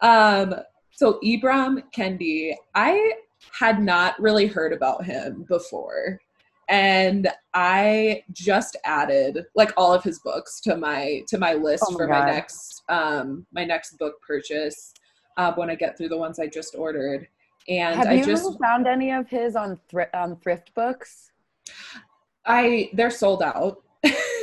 um, 0.01 0.55
so 0.97 1.19
Ibram 1.23 1.83
Kendi, 1.95 2.55
I 2.73 3.13
had 3.51 3.79
not 3.79 4.19
really 4.19 4.47
heard 4.47 4.73
about 4.73 5.05
him 5.05 5.45
before. 5.47 6.19
And 6.69 7.29
I 7.53 8.23
just 8.33 8.75
added 8.83 9.45
like 9.55 9.71
all 9.77 9.93
of 9.93 10.03
his 10.03 10.19
books 10.19 10.59
to 10.61 10.75
my 10.75 11.21
to 11.27 11.37
my 11.37 11.53
list 11.53 11.83
Oh 11.87 11.91
my 11.91 11.97
for 11.97 12.07
God. 12.07 12.19
my 12.19 12.31
next 12.31 12.83
um 12.89 13.45
my 13.53 13.63
next 13.63 13.97
book 13.99 14.15
purchase 14.27 14.93
uh, 15.37 15.53
when 15.53 15.69
I 15.69 15.75
get 15.75 15.97
through 15.97 16.09
the 16.09 16.17
ones 16.17 16.39
I 16.39 16.47
just 16.47 16.75
ordered. 16.75 17.27
And 17.69 17.95
Have 17.95 18.07
I 18.07 18.13
you 18.13 18.25
just 18.25 18.59
found 18.59 18.87
any 18.87 19.11
of 19.11 19.29
his 19.29 19.55
on 19.55 19.79
thr- 19.89 20.13
on 20.15 20.35
thrift 20.37 20.73
books? 20.73 21.31
I 22.45 22.89
they're 22.93 23.11
sold 23.11 23.43
out. 23.43 23.83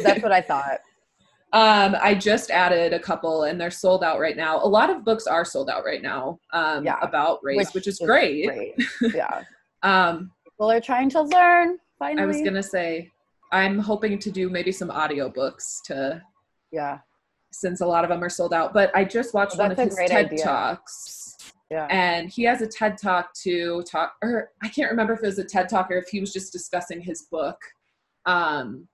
That's 0.04 0.22
what 0.22 0.32
I 0.32 0.40
thought. 0.40 0.78
Um, 1.54 1.94
I 2.02 2.14
just 2.16 2.50
added 2.50 2.92
a 2.92 2.98
couple 2.98 3.44
and 3.44 3.60
they're 3.60 3.70
sold 3.70 4.02
out 4.02 4.18
right 4.18 4.36
now. 4.36 4.58
A 4.58 4.66
lot 4.66 4.90
of 4.90 5.04
books 5.04 5.28
are 5.28 5.44
sold 5.44 5.70
out 5.70 5.84
right 5.84 6.02
now 6.02 6.40
um, 6.52 6.84
Yeah, 6.84 6.98
about 7.00 7.38
race, 7.44 7.72
which, 7.72 7.86
is, 7.86 8.00
great. 8.04 8.46
Great. 8.48 8.74
Yeah. 9.14 9.44
Um, 9.84 10.32
People 10.44 10.68
are 10.70 10.80
trying 10.80 11.08
to 11.10 11.22
learn. 11.22 11.78
Finally. 12.00 12.22
I 12.24 12.26
was 12.26 12.38
going 12.38 12.54
to 12.54 12.62
say, 12.62 13.08
I'm 13.52 13.78
hoping 13.78 14.18
to 14.18 14.32
do 14.32 14.50
maybe 14.50 14.72
some 14.72 14.88
audiobooks 14.88 15.80
to, 15.84 16.20
Yeah. 16.72 16.98
since 17.52 17.80
a 17.82 17.86
lot 17.86 18.02
of 18.02 18.10
them 18.10 18.24
are 18.24 18.28
sold 18.28 18.52
out. 18.52 18.74
But 18.74 18.90
I 18.92 19.04
just 19.04 19.32
watched 19.32 19.54
Oh, 19.54 19.62
one 19.62 19.70
of 19.70 19.78
his 19.78 19.94
TED 19.94 20.26
idea. 20.32 20.44
Talks. 20.44 21.36
Yeah. 21.70 21.86
And 21.88 22.28
he 22.30 22.42
has 22.42 22.62
a 22.62 22.66
TED 22.66 22.98
Talk 22.98 23.32
to 23.44 23.82
talk, 23.84 24.14
or 24.22 24.50
I 24.60 24.68
can't 24.68 24.90
remember 24.90 25.12
if 25.12 25.20
it 25.22 25.26
was 25.26 25.38
a 25.38 25.44
TED 25.44 25.68
Talk 25.68 25.88
or 25.92 25.98
if 25.98 26.08
he 26.08 26.18
was 26.18 26.32
just 26.32 26.52
discussing 26.52 27.00
his 27.00 27.22
book. 27.30 27.58
Um, 28.26 28.88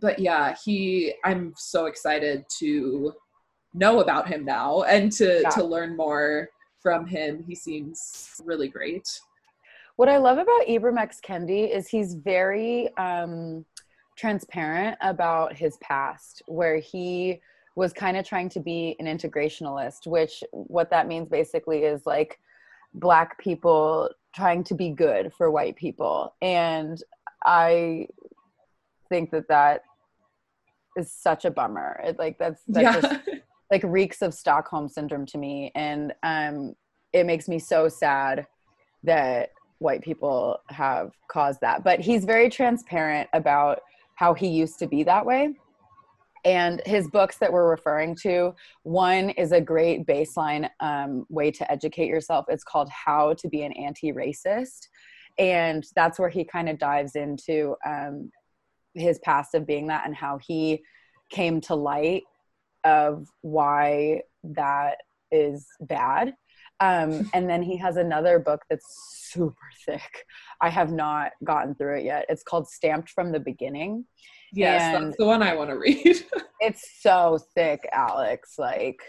but 0.00 0.18
yeah, 0.18 0.54
he, 0.64 1.14
I'm 1.24 1.54
so 1.56 1.86
excited 1.86 2.44
to 2.58 3.12
know 3.74 4.00
about 4.00 4.28
him 4.28 4.44
now 4.44 4.82
and 4.82 5.10
to, 5.12 5.40
Yeah. 5.42 5.50
to 5.50 5.64
learn 5.64 5.96
more 5.96 6.48
from 6.80 7.06
him. 7.06 7.42
He 7.46 7.54
seems 7.54 8.40
really 8.44 8.68
great. 8.68 9.08
What 9.96 10.08
I 10.08 10.18
love 10.18 10.38
about 10.38 10.66
Ibram 10.68 10.98
X. 10.98 11.20
Kendi 11.26 11.74
is 11.74 11.88
he's 11.88 12.14
very 12.14 12.94
um, 12.96 13.64
transparent 14.16 14.96
about 15.00 15.56
his 15.56 15.78
past, 15.78 16.42
where 16.46 16.76
he 16.78 17.40
was 17.76 17.92
kind 17.92 18.16
of 18.16 18.26
trying 18.26 18.48
to 18.50 18.60
be 18.60 18.96
an 18.98 19.06
integrationalist, 19.06 20.06
which 20.06 20.42
what 20.52 20.90
that 20.90 21.06
means 21.06 21.28
basically 21.28 21.84
is 21.84 22.06
like 22.06 22.38
black 22.94 23.38
people 23.38 24.10
trying 24.34 24.64
to 24.64 24.74
be 24.74 24.90
good 24.90 25.32
for 25.32 25.50
white 25.50 25.76
people. 25.76 26.34
And 26.42 27.02
I 27.44 28.06
think 29.08 29.30
that 29.30 29.48
that 29.48 29.82
is 30.96 31.12
such 31.12 31.44
a 31.44 31.50
bummer. 31.50 32.00
It, 32.04 32.18
like 32.18 32.38
that's 32.38 32.62
that 32.68 32.82
yeah. 32.82 33.00
just 33.00 33.20
like 33.70 33.82
reeks 33.84 34.22
of 34.22 34.34
Stockholm 34.34 34.88
syndrome 34.88 35.26
to 35.26 35.38
me, 35.38 35.72
and 35.74 36.12
um, 36.22 36.74
it 37.12 37.26
makes 37.26 37.48
me 37.48 37.58
so 37.58 37.88
sad 37.88 38.46
that 39.02 39.50
white 39.78 40.02
people 40.02 40.58
have 40.68 41.12
caused 41.28 41.60
that. 41.60 41.84
But 41.84 42.00
he's 42.00 42.24
very 42.24 42.48
transparent 42.48 43.28
about 43.32 43.80
how 44.14 44.34
he 44.34 44.48
used 44.48 44.78
to 44.80 44.86
be 44.86 45.02
that 45.04 45.24
way. 45.24 45.54
And 46.44 46.80
his 46.86 47.08
books 47.08 47.38
that 47.38 47.52
we're 47.52 47.68
referring 47.68 48.14
to, 48.22 48.54
one 48.84 49.30
is 49.30 49.50
a 49.50 49.60
great 49.60 50.06
baseline 50.06 50.70
um, 50.80 51.26
way 51.28 51.50
to 51.50 51.70
educate 51.70 52.06
yourself. 52.06 52.46
It's 52.48 52.62
called 52.62 52.88
How 52.88 53.34
to 53.34 53.48
Be 53.48 53.62
an 53.62 53.72
Anti 53.72 54.12
Racist. 54.12 54.88
And 55.38 55.84
that's 55.96 56.18
where 56.18 56.28
he 56.28 56.44
kind 56.44 56.68
of 56.68 56.78
dives 56.78 57.16
into 57.16 57.74
um, 57.84 58.30
his 58.96 59.18
past 59.20 59.54
of 59.54 59.66
being 59.66 59.86
that 59.88 60.06
and 60.06 60.14
how 60.14 60.38
he 60.38 60.82
came 61.30 61.60
to 61.60 61.74
light 61.74 62.22
of 62.84 63.26
why 63.42 64.22
that 64.44 64.98
is 65.30 65.66
bad. 65.80 66.34
Um, 66.80 67.30
and 67.34 67.48
then 67.48 67.62
he 67.62 67.76
has 67.78 67.96
another 67.96 68.38
book 68.38 68.62
that's 68.70 68.86
super 69.30 69.68
thick. 69.84 70.24
I 70.60 70.68
have 70.70 70.92
not 70.92 71.32
gotten 71.44 71.74
through 71.74 71.98
it 71.98 72.04
yet. 72.04 72.26
It's 72.28 72.42
called 72.42 72.68
Stamped 72.68 73.10
from 73.10 73.32
the 73.32 73.40
Beginning. 73.40 74.04
yes, 74.52 74.94
and- 74.94 75.08
that's 75.08 75.16
the 75.18 75.26
one 75.26 75.42
I 75.42 75.54
want 75.54 75.70
to 75.70 75.78
read. 75.78 76.24
It's 76.58 77.02
so 77.02 77.38
thick, 77.54 77.86
Alex. 77.92 78.54
Like, 78.58 79.02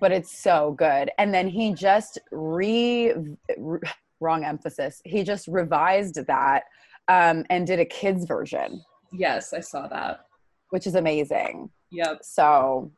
but 0.00 0.10
it's 0.10 0.36
so 0.42 0.74
good. 0.76 1.12
And 1.16 1.32
then 1.32 1.46
he 1.48 1.72
just 1.72 2.18
re, 2.32 3.14
re 3.56 3.78
wrong 4.18 4.44
emphasis. 4.44 5.00
He 5.04 5.22
just 5.22 5.46
revised 5.46 6.26
that 6.26 6.64
um, 7.08 7.44
and 7.50 7.66
did 7.66 7.78
a 7.78 7.84
kids 7.84 8.24
version, 8.24 8.82
yes, 9.12 9.52
I 9.52 9.60
saw 9.60 9.86
that. 9.88 10.26
which 10.70 10.86
is 10.86 10.94
amazing. 10.94 11.70
Yep. 11.90 12.18
So, 12.22 12.90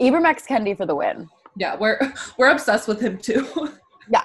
Ibram 0.00 0.24
X. 0.24 0.46
Kendi 0.46 0.76
for 0.76 0.86
the 0.86 0.94
win. 0.94 1.28
Yeah, 1.56 1.76
we're 1.76 1.98
we're 2.38 2.50
obsessed 2.50 2.88
with 2.88 3.00
him 3.00 3.18
too. 3.18 3.46
Yeah. 4.08 4.22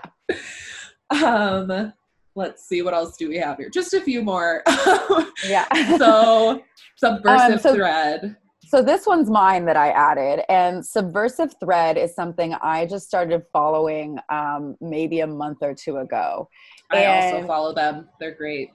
um 1.09 1.91
let's 2.35 2.63
see 2.67 2.81
what 2.83 2.93
else 2.93 3.17
do 3.17 3.27
we 3.27 3.37
have 3.37 3.57
here. 3.57 3.69
Just 3.69 3.93
a 3.95 4.01
few 4.01 4.21
more. 4.21 4.63
Yeah. 5.45 5.65
so 5.97 6.61
subversive 6.97 7.53
Um, 7.53 7.59
so- 7.59 7.73
thread. 7.75 8.35
So 8.67 8.81
this 8.81 9.05
one's 9.05 9.29
mine 9.29 9.65
that 9.65 9.75
I 9.75 9.89
added, 9.89 10.45
and 10.47 10.85
Subversive 10.85 11.53
Thread 11.59 11.97
is 11.97 12.15
something 12.15 12.53
I 12.61 12.85
just 12.85 13.05
started 13.05 13.43
following 13.51 14.17
um, 14.29 14.77
maybe 14.79 15.19
a 15.19 15.27
month 15.27 15.57
or 15.61 15.73
two 15.73 15.97
ago. 15.97 16.47
I 16.89 17.03
also 17.05 17.45
follow 17.47 17.73
them. 17.73 18.07
They're 18.17 18.33
great. 18.33 18.69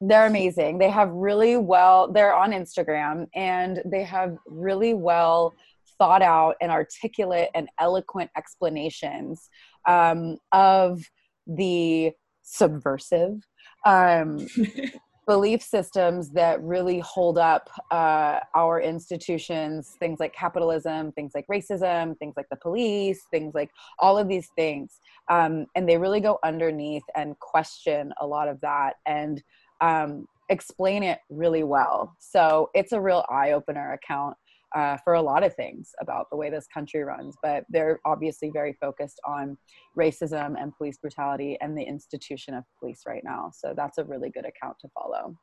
They're 0.00 0.26
amazing. 0.26 0.78
They 0.78 0.90
have 0.90 1.10
really 1.10 1.56
well. 1.56 2.10
They're 2.12 2.34
on 2.34 2.52
Instagram, 2.52 3.26
and 3.34 3.82
they 3.84 4.04
have 4.04 4.36
really 4.46 4.94
well 4.94 5.54
thought 5.98 6.22
out 6.22 6.54
and 6.60 6.70
articulate 6.70 7.48
and 7.54 7.68
eloquent 7.80 8.30
explanations 8.36 9.50
um, 9.88 10.38
of 10.52 11.02
the 11.46 12.12
subversive 12.42 13.42
um, 13.84 14.46
belief 15.26 15.62
systems 15.62 16.30
that 16.30 16.62
really 16.62 17.00
hold 17.00 17.36
up 17.36 17.68
uh, 17.90 18.38
our 18.54 18.80
institutions, 18.80 19.96
things 19.98 20.20
like 20.20 20.32
capitalism, 20.32 21.12
things 21.12 21.32
like 21.34 21.46
racism, 21.48 22.16
things 22.18 22.34
like 22.36 22.48
the 22.50 22.56
police, 22.56 23.20
things 23.30 23.54
like 23.54 23.70
all 23.98 24.16
of 24.16 24.28
these 24.28 24.48
things. 24.56 25.00
Um, 25.28 25.66
and 25.74 25.86
they 25.86 25.98
really 25.98 26.20
go 26.20 26.38
underneath 26.44 27.02
and 27.14 27.38
question 27.40 28.12
a 28.20 28.26
lot 28.26 28.48
of 28.48 28.60
that 28.62 28.94
and 29.06 29.42
um, 29.80 30.26
explain 30.48 31.02
it 31.02 31.18
really 31.30 31.62
well. 31.62 32.14
So 32.18 32.70
it's 32.74 32.92
a 32.92 33.00
real 33.00 33.24
eye 33.30 33.52
opener 33.52 33.92
account. 33.92 34.36
Uh, 34.76 34.98
for 35.02 35.14
a 35.14 35.22
lot 35.22 35.42
of 35.42 35.54
things 35.54 35.92
about 35.98 36.26
the 36.30 36.36
way 36.36 36.50
this 36.50 36.66
country 36.66 37.02
runs, 37.02 37.34
but 37.42 37.64
they're 37.70 37.98
obviously 38.04 38.50
very 38.52 38.74
focused 38.78 39.18
on 39.26 39.56
racism 39.98 40.60
and 40.60 40.76
police 40.76 40.98
brutality 40.98 41.56
and 41.62 41.74
the 41.74 41.82
institution 41.82 42.52
of 42.52 42.64
police 42.78 43.04
right 43.06 43.22
now. 43.24 43.50
So 43.54 43.72
that's 43.74 43.96
a 43.96 44.04
really 44.04 44.28
good 44.28 44.44
account 44.44 44.76
to 44.82 44.88
follow. 44.90 45.34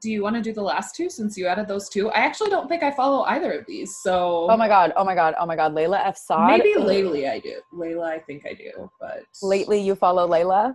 do 0.00 0.10
you 0.10 0.22
want 0.22 0.36
to 0.36 0.42
do 0.42 0.52
the 0.52 0.62
last 0.62 0.94
two 0.94 1.10
since 1.10 1.36
you 1.36 1.46
added 1.46 1.66
those 1.68 1.88
two? 1.88 2.08
I 2.10 2.20
actually 2.20 2.50
don't 2.50 2.68
think 2.68 2.82
I 2.82 2.90
follow 2.90 3.24
either 3.24 3.52
of 3.52 3.66
these. 3.66 3.96
So 4.02 4.46
Oh 4.48 4.56
my 4.56 4.68
god! 4.68 4.92
Oh 4.96 5.04
my 5.04 5.14
god! 5.14 5.34
Oh 5.38 5.46
my 5.46 5.56
god! 5.56 5.74
Layla 5.74 6.00
F. 6.06 6.16
Saad. 6.16 6.46
maybe 6.48 6.74
lately 6.78 7.28
I 7.28 7.38
do. 7.38 7.60
Layla, 7.74 8.04
I 8.04 8.18
think 8.20 8.46
I 8.46 8.54
do, 8.54 8.90
but 9.00 9.24
Lately, 9.42 9.80
you 9.80 9.94
follow 9.94 10.26
Layla. 10.28 10.74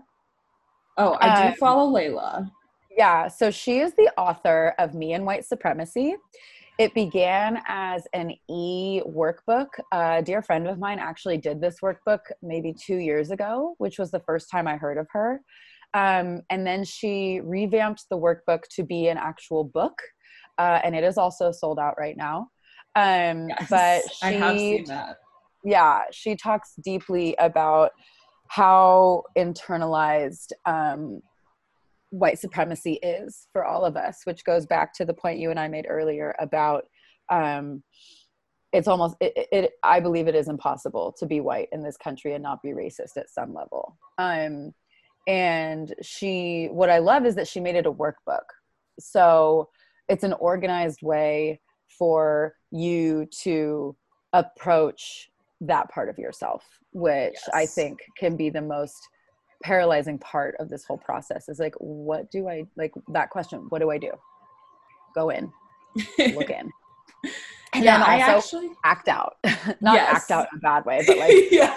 Oh, 0.98 1.18
I 1.20 1.46
Um, 1.46 1.52
do 1.52 1.58
follow 1.58 1.92
Layla. 1.92 2.52
Yeah, 2.96 3.28
so 3.28 3.50
she 3.50 3.80
is 3.80 3.94
the 3.96 4.12
author 4.18 4.76
of 4.78 4.94
Me 4.94 5.14
and 5.14 5.26
White 5.26 5.46
Supremacy. 5.46 6.16
It 6.78 6.94
began 6.94 7.62
as 7.68 8.08
an 8.14 8.32
e 8.50 9.02
workbook. 9.06 9.68
A 9.92 10.22
dear 10.24 10.42
friend 10.42 10.68
of 10.68 10.80
mine 10.80 11.00
actually 11.00 11.38
did 11.38 11.62
this 11.62 11.78
workbook 11.82 12.20
maybe 12.42 12.74
two 12.74 12.98
years 12.98 13.32
ago, 13.32 13.76
which 13.78 13.98
was 14.00 14.12
the 14.12 14.20
first 14.22 14.50
time 14.52 14.68
I 14.68 14.78
heard 14.78 14.98
of 14.98 15.08
her. 15.12 15.42
Um, 15.96 16.42
and 16.50 16.66
then 16.66 16.84
she 16.84 17.40
revamped 17.44 18.06
the 18.10 18.18
workbook 18.18 18.64
to 18.76 18.84
be 18.84 19.08
an 19.08 19.18
actual 19.18 19.64
book, 19.64 19.94
uh, 20.58 20.80
and 20.84 20.96
it 20.96 21.04
is 21.04 21.18
also 21.18 21.52
sold 21.52 21.78
out 21.80 21.96
right 22.00 22.18
now. 22.18 22.48
Um, 22.96 23.50
Yes, 23.50 23.70
but 23.70 24.02
she, 24.16 24.26
I 24.26 24.32
have 24.32 24.60
seen 24.60 24.84
that. 24.86 25.18
yeah, 25.64 26.02
she 26.12 26.36
talks 26.36 26.74
deeply 26.84 27.36
about 27.40 27.92
how 28.54 29.24
internalized 29.36 30.52
um, 30.66 31.22
white 32.12 32.38
supremacy 32.38 33.00
is 33.02 33.48
for 33.52 33.66
all 33.66 33.84
of 33.84 33.98
us, 33.98 34.22
which 34.26 34.46
goes 34.46 34.68
back 34.68 34.94
to 34.94 35.06
the 35.06 35.14
point 35.14 35.40
you 35.40 35.50
and 35.50 35.60
I 35.60 35.68
made 35.68 35.88
earlier 35.90 36.36
about 36.40 36.84
um, 37.32 37.82
it's 38.72 38.88
almost 38.88 39.16
it, 39.20 39.48
it, 39.52 39.72
I 39.82 40.00
believe 40.00 40.28
it 40.28 40.36
is 40.36 40.48
impossible 40.48 41.16
to 41.18 41.26
be 41.26 41.40
white 41.40 41.68
in 41.72 41.82
this 41.82 41.98
country 41.98 42.36
and 42.36 42.44
not 42.44 42.62
be 42.62 42.70
racist 42.70 43.18
at 43.18 43.32
some 43.32 43.56
level. 43.56 43.98
Um, 44.20 44.72
and 45.28 45.96
she, 46.04 46.68
what 46.72 46.92
I 46.92 47.00
love 47.00 47.26
is 47.26 47.34
that 47.36 47.48
she 47.48 47.60
made 47.60 47.76
it 47.76 47.88
a 47.88 47.92
workbook. 47.92 48.46
So 49.00 49.70
it's 50.08 50.24
an 50.24 50.34
organized 50.34 51.02
way 51.02 51.60
for 51.98 52.54
you 52.70 53.28
to 53.42 53.96
approach 54.32 55.32
that 55.68 55.90
part 55.90 56.10
of 56.10 56.18
yourself 56.18 56.64
which 56.92 57.34
yes. 57.34 57.50
i 57.54 57.66
think 57.66 58.00
can 58.18 58.36
be 58.36 58.50
the 58.50 58.62
most 58.62 59.10
paralyzing 59.64 60.20
part 60.20 60.56
of 60.60 60.70
this 60.70 60.84
whole 60.84 60.98
process 60.98 61.48
is 61.48 61.58
like 61.58 61.74
what 61.80 62.30
do 62.30 62.48
i 62.50 62.66
like 62.76 62.94
that 63.08 63.30
question 63.30 63.66
what 63.70 63.80
do 63.80 63.90
i 63.90 63.98
do? 63.98 64.12
Go 65.16 65.30
in. 65.30 65.52
Look 66.20 66.50
in. 66.50 66.70
And 67.76 67.84
yeah, 67.84 67.98
then 67.98 68.02
also 68.08 68.12
I 68.12 68.36
actually 68.36 68.70
act 68.86 69.08
out. 69.08 69.38
Not 69.82 69.96
yes. 69.96 70.16
act 70.16 70.30
out 70.30 70.48
in 70.52 70.60
a 70.60 70.62
bad 70.62 70.86
way 70.86 71.04
but 71.08 71.18
like 71.18 71.34
yeah. 71.50 71.74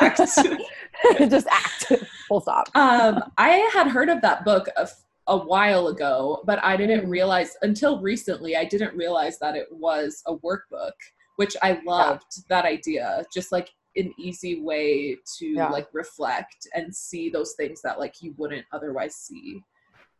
act. 0.00 0.16
Just 0.16 1.46
act. 1.48 1.92
Full 2.28 2.40
stop. 2.40 2.74
Um 2.74 3.22
i 3.36 3.50
had 3.74 3.88
heard 3.88 4.08
of 4.08 4.22
that 4.22 4.46
book 4.46 4.68
a, 4.78 4.88
a 5.26 5.36
while 5.36 5.88
ago 5.88 6.42
but 6.46 6.64
i 6.64 6.78
didn't 6.78 7.10
realize 7.10 7.58
until 7.60 8.00
recently 8.00 8.56
i 8.56 8.64
didn't 8.64 8.96
realize 8.96 9.38
that 9.38 9.54
it 9.54 9.66
was 9.70 10.22
a 10.26 10.34
workbook 10.36 10.92
which 11.36 11.56
i 11.62 11.80
loved 11.86 12.24
yeah. 12.36 12.42
that 12.48 12.64
idea 12.64 13.24
just 13.32 13.52
like 13.52 13.70
an 13.96 14.12
easy 14.18 14.60
way 14.60 15.16
to 15.38 15.46
yeah. 15.46 15.68
like 15.68 15.88
reflect 15.92 16.66
and 16.74 16.94
see 16.94 17.30
those 17.30 17.52
things 17.52 17.80
that 17.82 17.98
like 17.98 18.14
you 18.20 18.34
wouldn't 18.36 18.64
otherwise 18.72 19.14
see. 19.14 19.62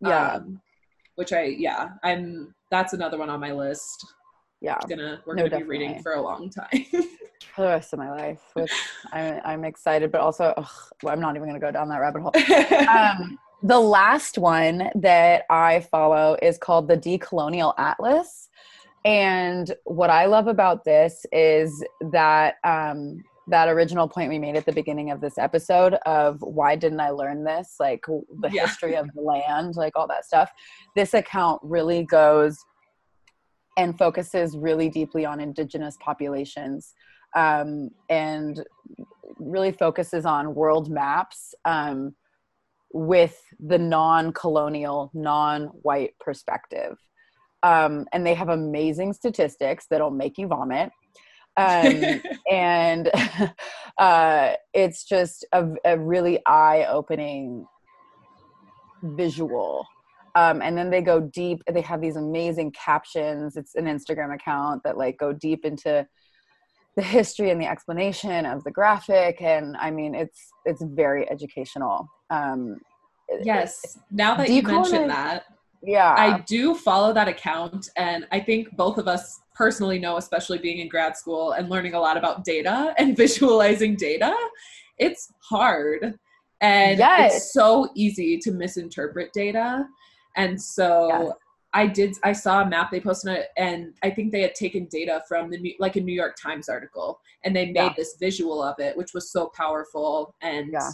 Yeah. 0.00 0.34
Um, 0.34 0.60
which 1.16 1.32
i 1.32 1.44
yeah 1.44 1.90
i'm 2.02 2.52
that's 2.72 2.92
another 2.92 3.18
one 3.18 3.30
on 3.30 3.40
my 3.40 3.52
list. 3.52 4.04
Yeah. 4.60 4.78
Gonna 4.88 5.20
we're 5.26 5.34
no, 5.34 5.42
gonna 5.42 5.50
definitely. 5.50 5.78
be 5.78 5.84
reading 5.84 6.02
for 6.02 6.14
a 6.14 6.22
long 6.22 6.50
time. 6.50 6.86
For 7.54 7.62
the 7.62 7.68
rest 7.68 7.92
of 7.92 7.98
my 7.98 8.10
life 8.10 8.40
which 8.54 8.72
I'm, 9.12 9.40
I'm 9.44 9.64
excited 9.64 10.10
but 10.10 10.20
also 10.20 10.54
ugh, 10.56 10.66
well, 11.02 11.12
i'm 11.12 11.20
not 11.20 11.36
even 11.36 11.46
gonna 11.46 11.60
go 11.60 11.70
down 11.70 11.88
that 11.90 12.00
rabbit 12.00 12.22
hole. 12.22 12.32
Um, 12.88 13.38
the 13.62 13.78
last 13.78 14.38
one 14.38 14.90
that 14.94 15.44
i 15.50 15.80
follow 15.80 16.36
is 16.42 16.58
called 16.58 16.88
the 16.88 16.96
decolonial 16.96 17.74
atlas 17.76 18.48
and 19.04 19.74
what 19.84 20.10
i 20.10 20.26
love 20.26 20.46
about 20.46 20.84
this 20.84 21.26
is 21.32 21.84
that 22.12 22.56
um, 22.64 23.22
that 23.46 23.68
original 23.68 24.08
point 24.08 24.30
we 24.30 24.38
made 24.38 24.56
at 24.56 24.64
the 24.64 24.72
beginning 24.72 25.10
of 25.10 25.20
this 25.20 25.38
episode 25.38 25.94
of 26.06 26.40
why 26.40 26.76
didn't 26.76 27.00
I 27.00 27.10
learn 27.10 27.44
this? 27.44 27.76
Like 27.78 28.04
the 28.06 28.50
yeah. 28.50 28.62
history 28.66 28.96
of 28.96 29.06
the 29.14 29.20
land, 29.20 29.76
like 29.76 29.92
all 29.96 30.08
that 30.08 30.24
stuff. 30.24 30.50
This 30.96 31.14
account 31.14 31.60
really 31.62 32.04
goes 32.04 32.58
and 33.76 33.96
focuses 33.98 34.56
really 34.56 34.88
deeply 34.88 35.24
on 35.24 35.40
indigenous 35.40 35.96
populations 36.00 36.94
um, 37.36 37.90
and 38.08 38.64
really 39.38 39.72
focuses 39.72 40.24
on 40.24 40.54
world 40.54 40.90
maps 40.90 41.54
um, 41.64 42.14
with 42.92 43.42
the 43.58 43.78
non 43.78 44.32
colonial, 44.32 45.10
non 45.12 45.64
white 45.82 46.14
perspective. 46.20 46.96
Um, 47.64 48.04
and 48.12 48.26
they 48.26 48.34
have 48.34 48.50
amazing 48.50 49.14
statistics 49.14 49.86
that'll 49.88 50.10
make 50.10 50.36
you 50.36 50.46
vomit. 50.46 50.92
Um, 51.56 52.20
and 52.50 53.10
uh, 53.98 54.52
it's 54.74 55.04
just 55.04 55.46
a, 55.52 55.66
a 55.84 55.98
really 55.98 56.40
eye-opening 56.46 57.66
visual. 59.02 59.86
Um, 60.36 60.60
and 60.62 60.76
then 60.76 60.90
they 60.90 61.00
go 61.00 61.20
deep 61.20 61.62
they 61.72 61.80
have 61.80 62.00
these 62.00 62.16
amazing 62.16 62.72
captions. 62.72 63.56
It's 63.56 63.76
an 63.76 63.84
instagram 63.84 64.34
account 64.34 64.82
that 64.82 64.98
like 64.98 65.16
go 65.16 65.32
deep 65.32 65.64
into 65.64 66.06
the 66.96 67.02
history 67.02 67.50
and 67.50 67.60
the 67.60 67.66
explanation 67.66 68.44
of 68.44 68.64
the 68.64 68.70
graphic. 68.70 69.40
And 69.40 69.76
i 69.76 69.90
mean 69.90 70.14
it's 70.14 70.50
it's 70.64 70.82
very 70.82 71.30
educational. 71.30 72.08
Um, 72.30 72.80
yes. 73.42 73.98
Now 74.10 74.34
that 74.34 74.48
you 74.48 74.62
mentioned 74.62 75.08
that 75.10 75.44
yeah 75.86 76.14
i 76.16 76.40
do 76.40 76.74
follow 76.74 77.12
that 77.12 77.28
account 77.28 77.88
and 77.96 78.26
i 78.32 78.40
think 78.40 78.74
both 78.76 78.98
of 78.98 79.08
us 79.08 79.40
personally 79.54 79.98
know 79.98 80.16
especially 80.16 80.58
being 80.58 80.78
in 80.78 80.88
grad 80.88 81.16
school 81.16 81.52
and 81.52 81.68
learning 81.68 81.94
a 81.94 82.00
lot 82.00 82.16
about 82.16 82.44
data 82.44 82.94
and 82.98 83.16
visualizing 83.16 83.96
data 83.96 84.34
it's 84.98 85.32
hard 85.40 86.18
and 86.60 86.98
yes. 86.98 87.36
it's 87.36 87.52
so 87.52 87.88
easy 87.94 88.38
to 88.38 88.52
misinterpret 88.52 89.32
data 89.32 89.84
and 90.36 90.60
so 90.60 91.08
yes. 91.08 91.32
i 91.72 91.86
did 91.86 92.16
i 92.22 92.32
saw 92.32 92.62
a 92.62 92.66
map 92.68 92.90
they 92.90 93.00
posted 93.00 93.32
it 93.32 93.48
and 93.56 93.92
i 94.02 94.10
think 94.10 94.30
they 94.30 94.42
had 94.42 94.54
taken 94.54 94.86
data 94.86 95.22
from 95.28 95.50
the 95.50 95.76
like 95.80 95.96
a 95.96 96.00
new 96.00 96.14
york 96.14 96.36
times 96.40 96.68
article 96.68 97.20
and 97.44 97.54
they 97.54 97.66
made 97.66 97.74
yeah. 97.74 97.94
this 97.96 98.16
visual 98.20 98.62
of 98.62 98.78
it 98.78 98.96
which 98.96 99.12
was 99.12 99.30
so 99.30 99.50
powerful 99.56 100.34
and 100.42 100.70
yeah, 100.72 100.90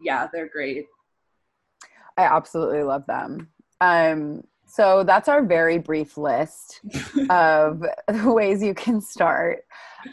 yeah 0.00 0.28
they're 0.32 0.48
great 0.48 0.86
i 2.18 2.22
absolutely 2.22 2.82
love 2.82 3.04
them 3.06 3.48
um, 3.80 4.42
so 4.66 5.02
that's 5.02 5.28
our 5.28 5.42
very 5.42 5.78
brief 5.78 6.16
list 6.16 6.80
of 7.30 7.82
ways 8.24 8.62
you 8.62 8.74
can 8.74 9.00
start. 9.00 9.64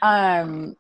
Um, 0.01 0.76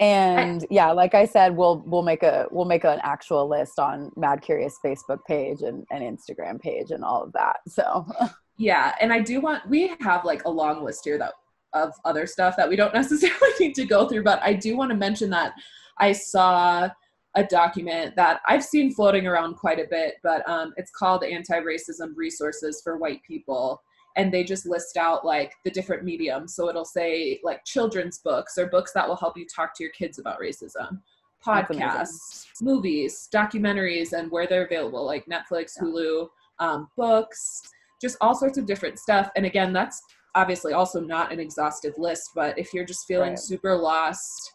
and 0.00 0.66
yeah, 0.70 0.90
like 0.90 1.14
I 1.14 1.24
said, 1.24 1.56
we'll 1.56 1.82
we'll 1.86 2.02
make 2.02 2.22
a 2.22 2.46
we'll 2.50 2.64
make 2.64 2.84
an 2.84 2.98
actual 3.02 3.48
list 3.48 3.78
on 3.78 4.10
Mad 4.16 4.42
Curious 4.42 4.76
Facebook 4.84 5.24
page 5.26 5.62
and, 5.62 5.86
and 5.90 6.02
Instagram 6.02 6.60
page 6.60 6.90
and 6.90 7.04
all 7.04 7.22
of 7.22 7.32
that. 7.32 7.56
So 7.68 8.06
yeah, 8.58 8.94
and 9.00 9.12
I 9.12 9.20
do 9.20 9.40
want 9.40 9.68
we 9.68 9.94
have 10.00 10.24
like 10.24 10.44
a 10.44 10.50
long 10.50 10.84
list 10.84 11.04
here 11.04 11.18
that 11.18 11.34
of 11.72 11.92
other 12.04 12.26
stuff 12.26 12.56
that 12.56 12.68
we 12.68 12.76
don't 12.76 12.94
necessarily 12.94 13.50
need 13.60 13.74
to 13.76 13.84
go 13.84 14.08
through, 14.08 14.24
but 14.24 14.40
I 14.42 14.52
do 14.52 14.76
want 14.76 14.90
to 14.90 14.96
mention 14.96 15.30
that 15.30 15.54
I 15.98 16.12
saw 16.12 16.88
a 17.36 17.44
document 17.44 18.14
that 18.16 18.40
I've 18.46 18.64
seen 18.64 18.94
floating 18.94 19.26
around 19.26 19.54
quite 19.54 19.80
a 19.80 19.88
bit, 19.88 20.14
but 20.22 20.48
um, 20.48 20.72
it's 20.76 20.90
called 20.90 21.24
Anti 21.24 21.60
Racism 21.60 22.12
Resources 22.14 22.80
for 22.82 22.96
White 22.96 23.22
People. 23.26 23.82
And 24.16 24.32
they 24.32 24.44
just 24.44 24.64
list 24.64 24.96
out 24.96 25.26
like 25.26 25.52
the 25.64 25.70
different 25.72 26.04
mediums. 26.04 26.54
So 26.54 26.68
it'll 26.68 26.84
say 26.84 27.40
like 27.42 27.64
children's 27.64 28.18
books 28.18 28.56
or 28.56 28.66
books 28.66 28.92
that 28.92 29.08
will 29.08 29.16
help 29.16 29.36
you 29.36 29.44
talk 29.44 29.74
to 29.76 29.82
your 29.82 29.92
kids 29.92 30.20
about 30.20 30.38
racism, 30.38 31.00
podcasts, 31.44 32.46
movies, 32.62 33.28
documentaries, 33.34 34.12
and 34.12 34.30
where 34.30 34.46
they're 34.46 34.66
available, 34.66 35.04
like 35.04 35.26
Netflix, 35.26 35.72
Hulu, 35.80 36.28
um, 36.60 36.88
books, 36.96 37.62
just 38.00 38.16
all 38.20 38.36
sorts 38.36 38.56
of 38.56 38.66
different 38.66 39.00
stuff. 39.00 39.30
And 39.34 39.46
again, 39.46 39.72
that's 39.72 40.00
obviously 40.36 40.72
also 40.72 41.00
not 41.00 41.32
an 41.32 41.40
exhaustive 41.40 41.94
list, 41.98 42.30
but 42.34 42.58
if 42.58 42.72
you're 42.72 42.84
just 42.84 43.06
feeling 43.06 43.30
right. 43.30 43.38
super 43.38 43.76
lost, 43.76 44.52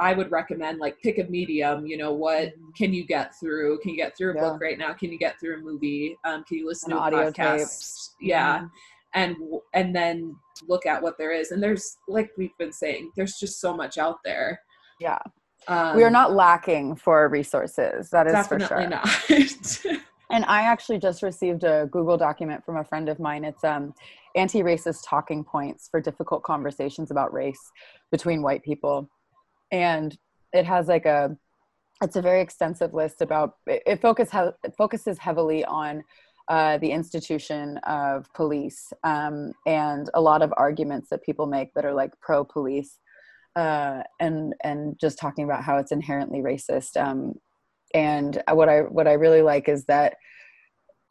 I 0.00 0.14
would 0.14 0.30
recommend 0.30 0.80
like 0.80 1.00
pick 1.02 1.18
a 1.18 1.24
medium. 1.24 1.86
You 1.86 1.98
know, 1.98 2.12
what 2.12 2.48
mm-hmm. 2.48 2.70
can 2.76 2.92
you 2.92 3.04
get 3.06 3.34
through? 3.38 3.78
Can 3.80 3.90
you 3.90 3.96
get 3.96 4.16
through 4.16 4.32
a 4.32 4.34
yeah. 4.34 4.40
book 4.40 4.60
right 4.60 4.78
now? 4.78 4.94
Can 4.94 5.12
you 5.12 5.18
get 5.18 5.38
through 5.38 5.58
a 5.58 5.60
movie? 5.60 6.16
Um, 6.24 6.42
can 6.44 6.58
you 6.58 6.66
listen 6.66 6.92
An 6.92 6.98
to 6.98 7.18
a 7.18 7.32
podcast? 7.32 8.10
Yeah, 8.20 8.58
mm-hmm. 8.58 8.66
and 9.14 9.36
and 9.74 9.94
then 9.94 10.36
look 10.66 10.86
at 10.86 11.02
what 11.02 11.18
there 11.18 11.32
is. 11.32 11.50
And 11.52 11.62
there's 11.62 11.98
like 12.08 12.30
we've 12.38 12.56
been 12.58 12.72
saying, 12.72 13.12
there's 13.14 13.38
just 13.38 13.60
so 13.60 13.76
much 13.76 13.98
out 13.98 14.16
there. 14.24 14.62
Yeah, 14.98 15.18
um, 15.68 15.94
we 15.94 16.02
are 16.02 16.10
not 16.10 16.32
lacking 16.32 16.96
for 16.96 17.28
resources. 17.28 18.08
That 18.10 18.26
is 18.26 18.46
for 18.46 18.58
sure. 18.58 18.88
not. 18.88 19.08
and 20.30 20.46
I 20.46 20.62
actually 20.62 20.98
just 20.98 21.22
received 21.22 21.64
a 21.64 21.88
Google 21.92 22.16
document 22.16 22.64
from 22.64 22.78
a 22.78 22.84
friend 22.84 23.10
of 23.10 23.20
mine. 23.20 23.44
It's 23.44 23.64
um, 23.64 23.92
anti-racist 24.34 25.02
talking 25.04 25.44
points 25.44 25.88
for 25.90 26.00
difficult 26.00 26.42
conversations 26.42 27.10
about 27.10 27.34
race 27.34 27.70
between 28.10 28.40
white 28.40 28.62
people 28.62 29.10
and 29.70 30.16
it 30.52 30.64
has 30.64 30.88
like 30.88 31.06
a 31.06 31.36
it's 32.02 32.16
a 32.16 32.22
very 32.22 32.40
extensive 32.40 32.94
list 32.94 33.20
about 33.20 33.56
it, 33.66 34.00
focus 34.00 34.30
it 34.32 34.74
focuses 34.76 35.18
heavily 35.18 35.64
on 35.64 36.02
uh, 36.48 36.78
the 36.78 36.90
institution 36.90 37.78
of 37.86 38.26
police 38.34 38.92
um, 39.04 39.52
and 39.66 40.10
a 40.14 40.20
lot 40.20 40.42
of 40.42 40.52
arguments 40.56 41.08
that 41.10 41.22
people 41.22 41.46
make 41.46 41.72
that 41.74 41.84
are 41.84 41.94
like 41.94 42.12
pro 42.20 42.44
police 42.44 42.98
uh, 43.56 44.02
and 44.18 44.54
and 44.64 44.98
just 45.00 45.18
talking 45.18 45.44
about 45.44 45.62
how 45.62 45.76
it's 45.76 45.92
inherently 45.92 46.40
racist 46.40 47.00
um, 47.00 47.34
and 47.94 48.42
what 48.52 48.68
I 48.68 48.80
what 48.80 49.06
I 49.06 49.12
really 49.12 49.42
like 49.42 49.68
is 49.68 49.84
that 49.84 50.16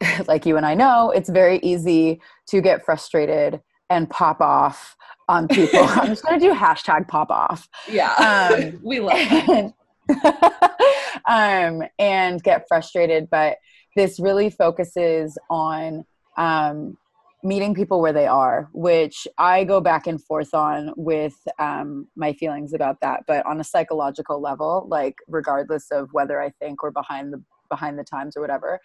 like 0.26 0.44
you 0.44 0.56
and 0.56 0.66
I 0.66 0.74
know 0.74 1.10
it's 1.10 1.28
very 1.28 1.58
easy 1.62 2.20
to 2.48 2.60
get 2.60 2.84
frustrated 2.84 3.60
and 3.90 4.08
pop 4.08 4.40
off 4.40 4.96
on 5.28 5.48
people. 5.48 5.80
I'm 5.84 6.08
just 6.08 6.24
going 6.24 6.40
to 6.40 6.46
do 6.46 6.54
hashtag 6.54 7.08
pop 7.08 7.30
off. 7.30 7.68
Yeah. 7.88 8.12
Um, 8.14 8.80
we 8.82 9.00
love 9.00 9.18
it. 9.18 9.74
um, 11.28 11.82
and 11.98 12.42
get 12.42 12.64
frustrated. 12.68 13.28
But 13.30 13.58
this 13.96 14.18
really 14.18 14.48
focuses 14.50 15.36
on 15.50 16.04
um, 16.36 16.96
meeting 17.42 17.74
people 17.74 18.00
where 18.00 18.12
they 18.12 18.26
are, 18.26 18.68
which 18.72 19.26
I 19.38 19.64
go 19.64 19.80
back 19.80 20.06
and 20.06 20.22
forth 20.22 20.54
on 20.54 20.92
with 20.96 21.34
um, 21.58 22.08
my 22.16 22.32
feelings 22.32 22.72
about 22.72 23.00
that. 23.02 23.24
But 23.26 23.44
on 23.46 23.60
a 23.60 23.64
psychological 23.64 24.40
level, 24.40 24.86
like 24.88 25.16
regardless 25.28 25.90
of 25.90 26.08
whether 26.12 26.40
I 26.40 26.50
think 26.60 26.82
we're 26.82 26.90
behind 26.90 27.32
the 27.32 27.42
behind 27.68 27.98
the 27.98 28.04
times 28.04 28.36
or 28.36 28.40
whatever, 28.40 28.80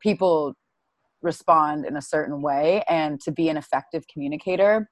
people 0.00 0.54
respond 1.24 1.84
in 1.84 1.96
a 1.96 2.02
certain 2.02 2.40
way 2.42 2.84
and 2.88 3.20
to 3.20 3.32
be 3.32 3.48
an 3.48 3.56
effective 3.56 4.04
communicator 4.12 4.88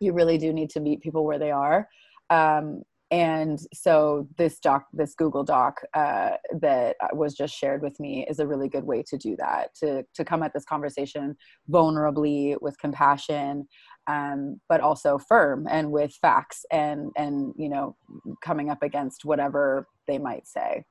you 0.00 0.12
really 0.12 0.38
do 0.38 0.52
need 0.52 0.70
to 0.70 0.80
meet 0.80 1.00
people 1.00 1.24
where 1.24 1.38
they 1.38 1.50
are 1.50 1.88
um, 2.30 2.82
and 3.12 3.60
so 3.74 4.26
this 4.38 4.58
doc, 4.58 4.86
this 4.94 5.14
Google 5.14 5.44
Doc 5.44 5.82
uh, 5.92 6.30
that 6.60 6.96
was 7.12 7.34
just 7.34 7.54
shared 7.54 7.82
with 7.82 8.00
me 8.00 8.26
is 8.28 8.38
a 8.38 8.46
really 8.46 8.70
good 8.70 8.84
way 8.84 9.04
to 9.06 9.18
do 9.18 9.36
that. 9.36 9.74
To 9.80 10.02
to 10.14 10.24
come 10.24 10.42
at 10.42 10.54
this 10.54 10.64
conversation 10.64 11.36
vulnerably 11.70 12.56
with 12.62 12.78
compassion, 12.78 13.68
um, 14.06 14.58
but 14.66 14.80
also 14.80 15.18
firm 15.18 15.66
and 15.70 15.92
with 15.92 16.14
facts 16.22 16.64
and 16.72 17.10
and 17.18 17.52
you 17.58 17.68
know 17.68 17.96
coming 18.42 18.70
up 18.70 18.82
against 18.82 19.26
whatever 19.26 19.86
they 20.08 20.16
might 20.16 20.46
say. 20.46 20.82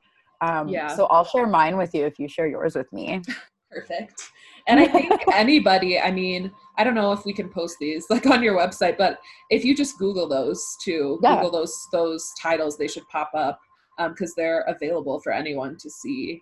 Um, 0.42 0.68
yeah. 0.68 0.96
So 0.96 1.08
I'll 1.08 1.26
share 1.26 1.48
mine 1.48 1.76
with 1.76 1.96
you 1.96 2.06
if 2.06 2.20
you 2.20 2.28
share 2.28 2.48
yours 2.48 2.76
with 2.76 2.94
me. 2.94 3.24
Perfect. 3.72 4.32
And 4.68 4.80
I 4.80 4.88
think 4.88 5.12
anybody, 5.34 6.00
I 6.00 6.12
mean, 6.12 6.52
I 6.78 6.84
don't 6.84 6.96
know 6.96 7.12
if 7.12 7.26
we 7.26 7.34
can 7.34 7.50
post 7.50 7.78
these 7.80 8.06
like 8.10 8.26
on 8.26 8.44
your 8.44 8.58
website, 8.58 8.98
but 8.98 9.20
if 9.50 9.64
you 9.64 9.76
just 9.76 9.98
Google 9.98 10.28
those 10.28 10.78
too, 10.84 11.20
yeah. 11.24 11.36
Google 11.36 11.52
those 11.52 11.88
those 11.92 12.32
titles, 12.42 12.78
they 12.78 12.88
should 12.88 13.08
pop 13.10 13.32
up 13.34 13.60
because 13.98 14.30
um, 14.30 14.34
they're 14.38 14.62
available 14.62 15.20
for 15.20 15.32
anyone 15.32 15.78
to 15.78 15.90
see. 15.90 16.42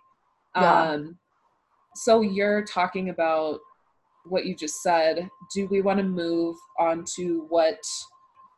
Yeah. 0.56 0.82
Um, 0.82 1.18
so 1.94 2.20
you're 2.20 2.64
talking 2.64 3.10
about 3.10 3.60
what 4.24 4.46
you 4.46 4.54
just 4.54 4.82
said. 4.82 5.28
Do 5.54 5.66
we 5.66 5.82
want 5.82 5.98
to 5.98 6.04
move 6.04 6.56
on 6.78 7.04
to 7.16 7.46
what 7.48 7.80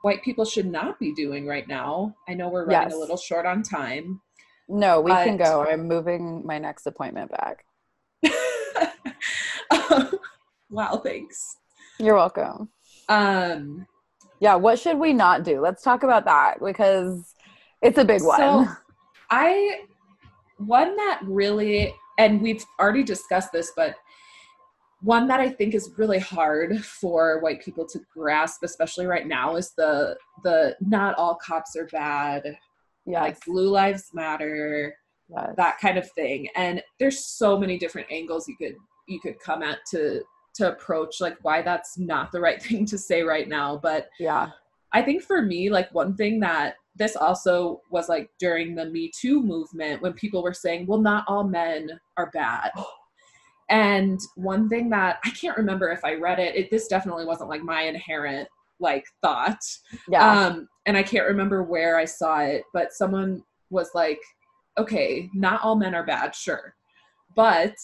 white 0.03 0.23
people 0.23 0.45
should 0.45 0.67
not 0.67 0.99
be 0.99 1.13
doing 1.13 1.47
right 1.47 1.67
now? 1.67 2.15
I 2.29 2.35
know 2.35 2.49
we're 2.49 2.67
running 2.67 2.91
yes. 2.91 2.95
a 2.95 2.99
little 2.99 3.17
short 3.17 3.47
on 3.47 3.63
time. 3.63 4.21
No, 4.69 5.01
we 5.01 5.11
can 5.11 5.37
go. 5.37 5.67
I'm 5.69 5.87
moving 5.87 6.47
my 6.47 6.59
next 6.59 6.87
appointment 6.87 7.31
back. 7.31 7.65
wow, 10.71 10.97
thanks. 11.03 11.57
You're 11.99 12.17
welcome. 12.17 12.69
Um 13.09 13.87
yeah, 14.41 14.57
what 14.57 14.79
should 14.79 14.99
we 14.99 15.13
not 15.13 15.45
do? 15.45 15.61
Let's 15.61 15.83
talk 15.83 16.03
about 16.03 16.25
that 16.25 16.57
because 16.63 17.35
it's 17.81 17.99
a 17.99 18.05
big 18.05 18.23
one. 18.23 18.39
So 18.39 18.67
I 19.31 19.83
one 20.59 20.97
that 20.97 21.21
really 21.25 21.95
and 22.19 22.41
we've 22.41 22.65
already 22.79 23.03
discussed 23.03 23.53
this, 23.53 23.73
but 23.77 23.97
one 25.03 25.27
that 25.27 25.41
I 25.41 25.49
think 25.49 25.75
is 25.75 25.91
really 25.97 26.21
hard 26.21 26.85
for 26.85 27.41
white 27.41 27.63
people 27.63 27.87
to 27.89 28.01
grasp, 28.15 28.63
especially 28.63 29.07
right 29.07 29.27
now, 29.27 29.57
is 29.57 29.73
the 29.77 30.17
the 30.45 30.77
not 30.81 31.15
all 31.17 31.35
cops 31.35 31.77
are 31.77 31.87
bad. 31.87 32.57
Yeah, 33.05 33.23
like 33.23 33.45
blue 33.45 33.69
lives 33.69 34.11
matter, 34.15 34.95
yes. 35.29 35.55
that 35.57 35.79
kind 35.81 35.99
of 35.99 36.09
thing. 36.13 36.49
And 36.55 36.83
there's 37.01 37.25
so 37.25 37.59
many 37.59 37.79
different 37.79 38.07
angles 38.13 38.47
you 38.47 38.57
could 38.57 38.77
you 39.07 39.21
could 39.21 39.39
come 39.41 39.63
at 39.63 39.79
to 39.91 40.23
to 40.55 40.71
approach 40.71 41.21
like 41.21 41.37
why 41.43 41.63
that's 41.63 41.99
not 41.99 42.31
the 42.31 42.41
right 42.41 42.63
thing 42.63 42.87
to 42.87 42.99
say 42.99 43.23
right 43.23 43.49
now. 43.49 43.79
But 43.83 44.09
yeah. 44.19 44.51
I 44.93 45.03
think 45.03 45.23
for 45.23 45.43
me 45.43 45.71
like 45.71 45.93
one 45.95 46.15
thing 46.15 46.41
that 46.41 46.77
this 46.95 47.17
also 47.17 47.81
was 47.91 48.09
like 48.09 48.31
during 48.39 48.75
the 48.75 48.85
me 48.87 49.11
too 49.19 49.43
movement 49.43 50.03
when 50.03 50.13
people 50.13 50.43
were 50.43 50.53
saying 50.53 50.87
well 50.87 51.01
not 51.01 51.25
all 51.27 51.45
men 51.45 51.91
are 52.17 52.31
bad. 52.33 52.71
And 53.71 54.21
one 54.35 54.69
thing 54.69 54.91
that 54.91 55.19
i 55.25 55.31
can't 55.31 55.57
remember 55.57 55.91
if 55.91 56.05
i 56.05 56.13
read 56.15 56.39
it, 56.39 56.55
it 56.57 56.71
this 56.71 56.89
definitely 56.89 57.25
wasn't 57.25 57.49
like 57.49 57.63
my 57.63 57.83
inherent 57.83 58.47
like 58.81 59.07
thought. 59.23 59.63
Yeah. 60.11 60.47
Um 60.47 60.69
and 60.85 60.95
i 60.95 61.03
can't 61.03 61.29
remember 61.29 61.63
where 61.63 61.97
i 61.97 62.05
saw 62.05 62.41
it 62.41 62.65
but 62.75 62.93
someone 62.93 63.43
was 63.71 63.89
like 63.95 64.21
okay 64.77 65.31
not 65.33 65.63
all 65.63 65.77
men 65.77 65.95
are 65.95 66.05
bad 66.05 66.35
sure. 66.35 66.75
But 67.35 67.77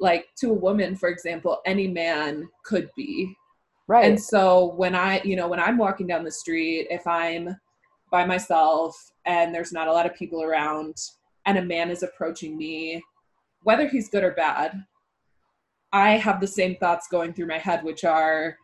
like 0.00 0.28
to 0.36 0.50
a 0.50 0.54
woman 0.54 0.94
for 0.94 1.08
example 1.08 1.60
any 1.66 1.88
man 1.88 2.48
could 2.64 2.90
be. 2.96 3.34
Right. 3.86 4.04
And 4.04 4.20
so 4.20 4.74
when 4.76 4.94
i 4.94 5.20
you 5.22 5.36
know 5.36 5.48
when 5.48 5.60
i'm 5.60 5.78
walking 5.78 6.06
down 6.06 6.24
the 6.24 6.30
street 6.30 6.86
if 6.90 7.06
i'm 7.06 7.56
by 8.10 8.24
myself 8.24 9.12
and 9.26 9.54
there's 9.54 9.72
not 9.72 9.88
a 9.88 9.92
lot 9.92 10.06
of 10.06 10.14
people 10.14 10.42
around 10.42 10.96
and 11.46 11.58
a 11.58 11.64
man 11.64 11.90
is 11.90 12.02
approaching 12.02 12.56
me 12.56 13.02
whether 13.62 13.88
he's 13.88 14.08
good 14.08 14.24
or 14.24 14.32
bad 14.32 14.84
i 15.92 16.10
have 16.12 16.40
the 16.40 16.46
same 16.46 16.76
thoughts 16.76 17.08
going 17.10 17.32
through 17.32 17.46
my 17.46 17.58
head 17.58 17.82
which 17.82 18.04
are 18.04 18.56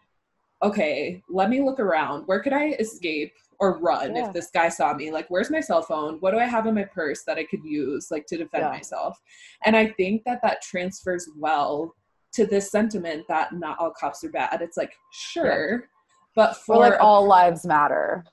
okay 0.63 1.23
let 1.29 1.51
me 1.51 1.61
look 1.61 1.81
around. 1.81 2.25
Where 2.27 2.41
could 2.41 2.53
i 2.53 2.71
escape 2.73 3.33
or 3.61 3.79
run 3.79 4.15
yeah. 4.15 4.27
if 4.27 4.33
this 4.33 4.51
guy 4.53 4.69
saw 4.69 4.95
me 4.95 5.11
like 5.11 5.27
where's 5.29 5.51
my 5.51 5.61
cell 5.61 5.83
phone 5.83 6.17
what 6.21 6.31
do 6.31 6.39
i 6.39 6.45
have 6.45 6.67
in 6.67 6.75
my 6.75 6.85
purse 6.85 7.23
that 7.25 7.39
i 7.39 7.45
could 7.45 7.65
use 7.65 8.11
like 8.11 8.27
to 8.27 8.37
defend 8.37 8.63
yeah. 8.63 8.71
myself 8.71 9.19
and 9.65 9.77
i 9.77 9.87
think 9.87 10.23
that 10.25 10.41
that 10.43 10.63
transfers 10.63 11.29
well 11.37 11.95
to 12.33 12.47
this 12.47 12.71
sentiment 12.71 13.25
that 13.29 13.53
not 13.53 13.79
all 13.79 13.93
cops 13.99 14.25
are 14.25 14.31
bad 14.31 14.61
it's 14.61 14.77
like 14.77 14.93
sure 15.13 15.73
yeah. 15.73 15.87
but 16.35 16.57
for 16.57 16.77
or 16.77 16.91
like 16.91 17.01
all 17.01 17.27
lives 17.27 17.65
matter 17.65 18.25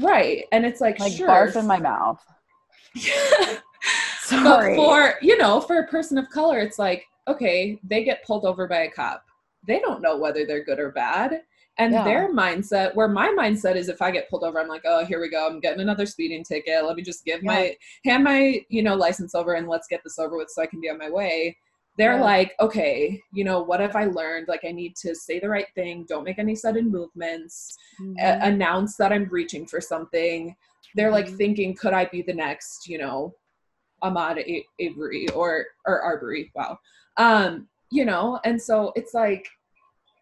right 0.00 0.44
and 0.52 0.64
it's 0.64 0.80
like 0.80 0.98
like 1.00 1.12
sure. 1.12 1.28
barf 1.28 1.56
in 1.56 1.66
my 1.66 1.78
mouth 1.78 2.20
Sorry. 4.20 4.76
But 4.76 4.84
for 4.84 5.14
you 5.20 5.36
know 5.36 5.60
for 5.60 5.78
a 5.78 5.88
person 5.88 6.16
of 6.16 6.28
color 6.30 6.60
it's 6.60 6.78
like 6.78 7.04
okay 7.28 7.78
they 7.82 8.04
get 8.04 8.24
pulled 8.24 8.44
over 8.44 8.66
by 8.66 8.82
a 8.82 8.90
cop 8.90 9.24
they 9.66 9.78
don't 9.78 10.02
know 10.02 10.16
whether 10.16 10.46
they're 10.46 10.64
good 10.64 10.78
or 10.78 10.90
bad 10.90 11.42
and 11.78 11.92
yeah. 11.92 12.04
their 12.04 12.32
mindset 12.32 12.94
where 12.94 13.08
my 13.08 13.28
mindset 13.28 13.76
is 13.76 13.88
if 13.88 14.02
i 14.02 14.10
get 14.10 14.28
pulled 14.28 14.44
over 14.44 14.60
i'm 14.60 14.68
like 14.68 14.82
oh 14.84 15.04
here 15.04 15.20
we 15.20 15.30
go 15.30 15.48
i'm 15.48 15.60
getting 15.60 15.80
another 15.80 16.06
speeding 16.06 16.44
ticket 16.44 16.84
let 16.84 16.96
me 16.96 17.02
just 17.02 17.24
give 17.24 17.42
yeah. 17.42 17.50
my 17.50 17.76
hand 18.04 18.24
my 18.24 18.60
you 18.68 18.82
know 18.82 18.94
license 18.94 19.34
over 19.34 19.54
and 19.54 19.68
let's 19.68 19.88
get 19.88 20.02
this 20.04 20.18
over 20.18 20.36
with 20.36 20.50
so 20.50 20.62
i 20.62 20.66
can 20.66 20.80
be 20.80 20.90
on 20.90 20.98
my 20.98 21.10
way 21.10 21.56
they're 21.98 22.16
yeah. 22.16 22.22
like 22.22 22.54
okay 22.60 23.20
you 23.32 23.44
know 23.44 23.62
what 23.62 23.80
have 23.80 23.96
i 23.96 24.04
learned 24.04 24.48
like 24.48 24.64
i 24.64 24.72
need 24.72 24.94
to 24.96 25.14
say 25.14 25.38
the 25.38 25.48
right 25.48 25.68
thing 25.74 26.04
don't 26.08 26.24
make 26.24 26.38
any 26.38 26.54
sudden 26.54 26.90
movements 26.90 27.76
mm-hmm. 28.00 28.14
a- 28.18 28.46
announce 28.46 28.96
that 28.96 29.12
i'm 29.12 29.28
reaching 29.30 29.66
for 29.66 29.80
something 29.80 30.54
they're 30.94 31.06
mm-hmm. 31.06 31.14
like 31.14 31.36
thinking 31.36 31.74
could 31.74 31.92
i 31.92 32.04
be 32.06 32.22
the 32.22 32.32
next 32.32 32.86
you 32.86 32.98
know 32.98 33.34
ahmaud 34.02 34.38
a- 34.38 34.66
avery 34.78 35.28
or 35.30 35.66
or 35.86 36.00
arbery 36.02 36.50
wow 36.54 36.78
um 37.16 37.66
you 37.90 38.04
know 38.04 38.40
and 38.44 38.60
so 38.60 38.92
it's 38.96 39.14
like 39.14 39.46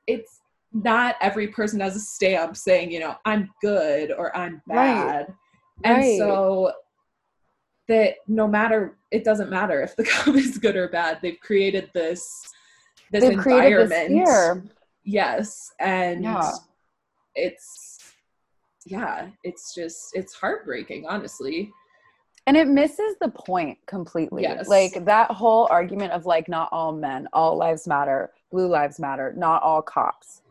it's 0.06 0.39
not 0.72 1.16
every 1.20 1.48
person 1.48 1.80
has 1.80 1.96
a 1.96 2.00
stamp 2.00 2.56
saying, 2.56 2.90
you 2.90 3.00
know, 3.00 3.16
I'm 3.24 3.50
good 3.60 4.12
or 4.12 4.36
I'm 4.36 4.62
bad. 4.66 5.26
Right. 5.28 5.36
And 5.84 5.96
right. 5.98 6.18
so 6.18 6.72
that 7.88 8.16
no 8.28 8.46
matter 8.46 8.98
it 9.10 9.24
doesn't 9.24 9.50
matter 9.50 9.82
if 9.82 9.96
the 9.96 10.04
cop 10.24 10.34
is 10.36 10.58
good 10.58 10.76
or 10.76 10.88
bad. 10.88 11.18
They've 11.22 11.40
created 11.40 11.90
this 11.94 12.48
this 13.10 13.24
They've 13.24 13.32
environment. 13.32 14.10
This 14.10 14.60
yes. 15.04 15.72
And 15.80 16.22
yeah. 16.22 16.52
it's 17.34 17.98
yeah, 18.86 19.28
it's 19.44 19.74
just 19.74 20.10
it's 20.14 20.34
heartbreaking, 20.34 21.06
honestly. 21.08 21.70
And 22.46 22.56
it 22.56 22.68
misses 22.68 23.16
the 23.20 23.28
point 23.28 23.78
completely. 23.86 24.42
Yes. 24.42 24.66
Like 24.66 25.04
that 25.04 25.30
whole 25.30 25.68
argument 25.70 26.12
of 26.12 26.24
like 26.24 26.48
not 26.48 26.68
all 26.72 26.92
men, 26.92 27.28
all 27.32 27.56
lives 27.56 27.86
matter, 27.86 28.32
blue 28.50 28.66
lives 28.68 28.98
matter, 28.98 29.34
not 29.36 29.62
all 29.62 29.82
cops 29.82 30.42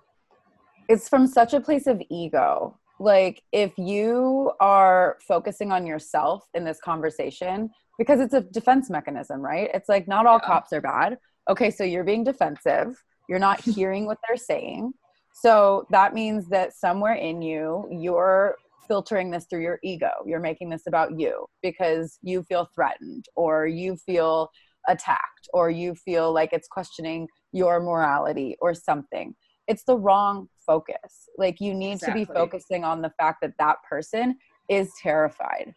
it's 0.89 1.07
from 1.07 1.27
such 1.27 1.53
a 1.53 1.61
place 1.61 1.87
of 1.87 2.01
ego. 2.09 2.77
Like 2.99 3.43
if 3.53 3.77
you 3.77 4.51
are 4.59 5.17
focusing 5.25 5.71
on 5.71 5.85
yourself 5.85 6.43
in 6.53 6.65
this 6.65 6.81
conversation 6.83 7.69
because 7.97 8.19
it's 8.19 8.33
a 8.33 8.41
defense 8.41 8.89
mechanism 8.89 9.39
right? 9.39 9.69
It's 9.73 9.87
like 9.87 10.07
not 10.07 10.25
all 10.25 10.39
yeah. 10.41 10.47
cops 10.47 10.73
are 10.73 10.81
bad. 10.81 11.17
Okay 11.49 11.71
so 11.71 11.83
you're 11.83 12.03
being 12.03 12.25
defensive. 12.25 13.01
You're 13.29 13.39
not 13.39 13.61
hearing 13.75 14.05
what 14.05 14.17
they're 14.27 14.35
saying. 14.35 14.93
So 15.33 15.85
that 15.91 16.13
means 16.13 16.49
that 16.49 16.73
somewhere 16.73 17.13
in 17.13 17.41
you 17.41 17.87
you're 17.91 18.55
filtering 18.87 19.29
this 19.29 19.45
through 19.45 19.61
your 19.61 19.79
ego. 19.83 20.09
You're 20.25 20.39
making 20.39 20.69
this 20.69 20.87
about 20.87 21.17
you 21.17 21.45
because 21.61 22.17
you 22.23 22.41
feel 22.41 22.67
threatened 22.73 23.25
or 23.35 23.67
you 23.67 23.95
feel 23.95 24.49
attacked 24.87 25.47
or 25.53 25.69
you 25.69 25.93
feel 25.93 26.33
like 26.33 26.51
it's 26.51 26.67
questioning 26.67 27.27
your 27.51 27.79
morality 27.79 28.57
or 28.59 28.73
something 28.73 29.35
it's 29.69 29.83
the 29.83 29.95
wrong 29.95 30.49
focus. 30.65 31.29
Like 31.37 31.61
you 31.61 31.73
need 31.73 31.93
exactly. 31.93 32.25
to 32.25 32.31
be 32.31 32.33
focusing 32.33 32.83
on 32.83 33.01
the 33.01 33.11
fact 33.11 33.39
that 33.41 33.53
that 33.59 33.77
person 33.87 34.37
is 34.67 34.91
terrified. 35.01 35.73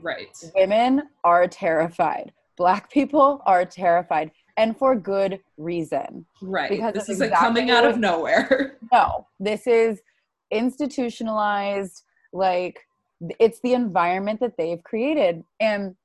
Right. 0.00 0.34
Women 0.54 1.02
are 1.24 1.46
terrified. 1.48 2.32
Black 2.56 2.90
people 2.90 3.42
are 3.44 3.64
terrified 3.66 4.30
and 4.56 4.76
for 4.76 4.94
good 4.96 5.40
reason. 5.58 6.24
Right. 6.40 6.70
Because 6.70 6.94
this 6.94 7.08
isn't 7.08 7.26
exactly 7.26 7.46
coming 7.46 7.70
out 7.70 7.84
of 7.84 7.98
nowhere. 7.98 8.78
no, 8.92 9.26
this 9.38 9.66
is 9.66 10.00
institutionalized. 10.50 12.02
Like 12.32 12.78
it's 13.40 13.60
the 13.60 13.74
environment 13.74 14.40
that 14.40 14.56
they've 14.56 14.82
created. 14.84 15.42
And 15.60 15.96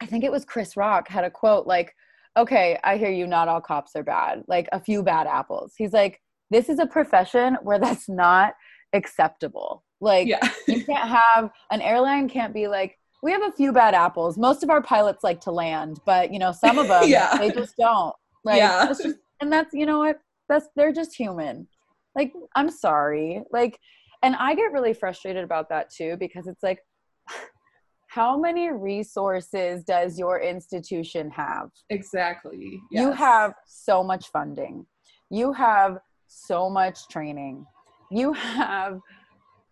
I 0.00 0.06
think 0.06 0.22
it 0.22 0.32
was 0.32 0.44
Chris 0.44 0.76
Rock 0.76 1.08
had 1.08 1.24
a 1.24 1.30
quote 1.30 1.66
like, 1.66 1.94
okay, 2.36 2.78
I 2.84 2.98
hear 2.98 3.10
you, 3.10 3.26
not 3.26 3.48
all 3.48 3.60
cops 3.60 3.96
are 3.96 4.04
bad, 4.04 4.44
like 4.46 4.68
a 4.70 4.78
few 4.78 5.02
bad 5.02 5.26
apples. 5.26 5.74
He's 5.76 5.92
like, 5.92 6.20
this 6.50 6.68
is 6.68 6.78
a 6.78 6.86
profession 6.86 7.56
where 7.62 7.78
that's 7.78 8.08
not 8.08 8.54
acceptable. 8.92 9.84
Like 10.00 10.28
yeah. 10.28 10.48
you 10.66 10.84
can't 10.86 11.08
have 11.08 11.50
an 11.70 11.80
airline 11.82 12.28
can't 12.28 12.54
be 12.54 12.68
like 12.68 12.98
we 13.22 13.32
have 13.32 13.42
a 13.42 13.52
few 13.52 13.72
bad 13.72 13.94
apples. 13.94 14.38
Most 14.38 14.62
of 14.62 14.70
our 14.70 14.80
pilots 14.80 15.24
like 15.24 15.40
to 15.42 15.50
land, 15.50 15.98
but 16.06 16.32
you 16.32 16.38
know 16.38 16.52
some 16.52 16.78
of 16.78 16.88
them 16.88 17.04
yeah. 17.06 17.36
they 17.36 17.50
just 17.50 17.76
don't. 17.76 18.14
Like 18.44 18.58
yeah. 18.58 18.86
That's 18.86 19.02
just, 19.02 19.18
and 19.40 19.52
that's 19.52 19.74
you 19.74 19.86
know 19.86 19.98
what 19.98 20.20
that's 20.48 20.68
they're 20.76 20.92
just 20.92 21.14
human. 21.14 21.68
Like 22.14 22.32
I'm 22.54 22.70
sorry. 22.70 23.42
Like 23.52 23.78
and 24.22 24.34
I 24.36 24.54
get 24.54 24.72
really 24.72 24.94
frustrated 24.94 25.44
about 25.44 25.68
that 25.70 25.90
too 25.90 26.16
because 26.18 26.46
it's 26.46 26.62
like 26.62 26.80
how 28.08 28.38
many 28.38 28.70
resources 28.70 29.84
does 29.84 30.18
your 30.18 30.40
institution 30.40 31.30
have? 31.30 31.68
Exactly. 31.90 32.80
You 32.90 33.12
have 33.12 33.52
so 33.66 34.02
much 34.02 34.28
funding. 34.28 34.86
You 35.30 35.52
have 35.52 35.98
so 36.28 36.70
much 36.70 37.08
training. 37.08 37.66
You 38.10 38.32
have 38.34 39.00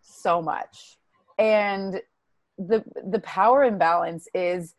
so 0.02 0.42
much. 0.42 0.96
And 1.38 2.00
the 2.58 2.82
the 3.10 3.20
power 3.20 3.64
imbalance 3.64 4.26
is 4.34 4.74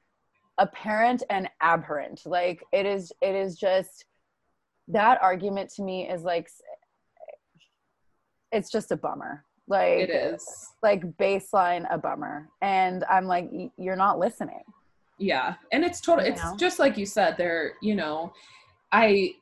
apparent 0.57 1.23
and 1.29 1.49
aberrant. 1.61 2.23
Like 2.25 2.63
it 2.73 2.85
is 2.85 3.13
it 3.21 3.35
is 3.35 3.57
just 3.57 4.05
that 4.87 5.21
argument 5.21 5.71
to 5.75 5.83
me 5.83 6.09
is 6.09 6.23
like 6.23 6.49
it's 8.51 8.71
just 8.71 8.91
a 8.91 8.97
bummer. 8.97 9.43
Like 9.67 9.99
it 9.99 10.09
is. 10.09 10.71
like 10.81 11.03
baseline 11.17 11.85
a 11.91 11.97
bummer. 11.97 12.49
And 12.61 13.03
I'm 13.09 13.25
like 13.25 13.49
you're 13.77 13.95
not 13.95 14.17
listening. 14.17 14.63
Yeah. 15.19 15.55
And 15.71 15.83
it's 15.83 16.01
total 16.01 16.25
You 16.25 16.31
it's 16.31 16.43
know? 16.43 16.55
just 16.57 16.79
like 16.79 16.97
you 16.97 17.05
said, 17.05 17.35
they're, 17.37 17.73
you 17.81 17.95
know, 17.95 18.33
I 18.91 19.35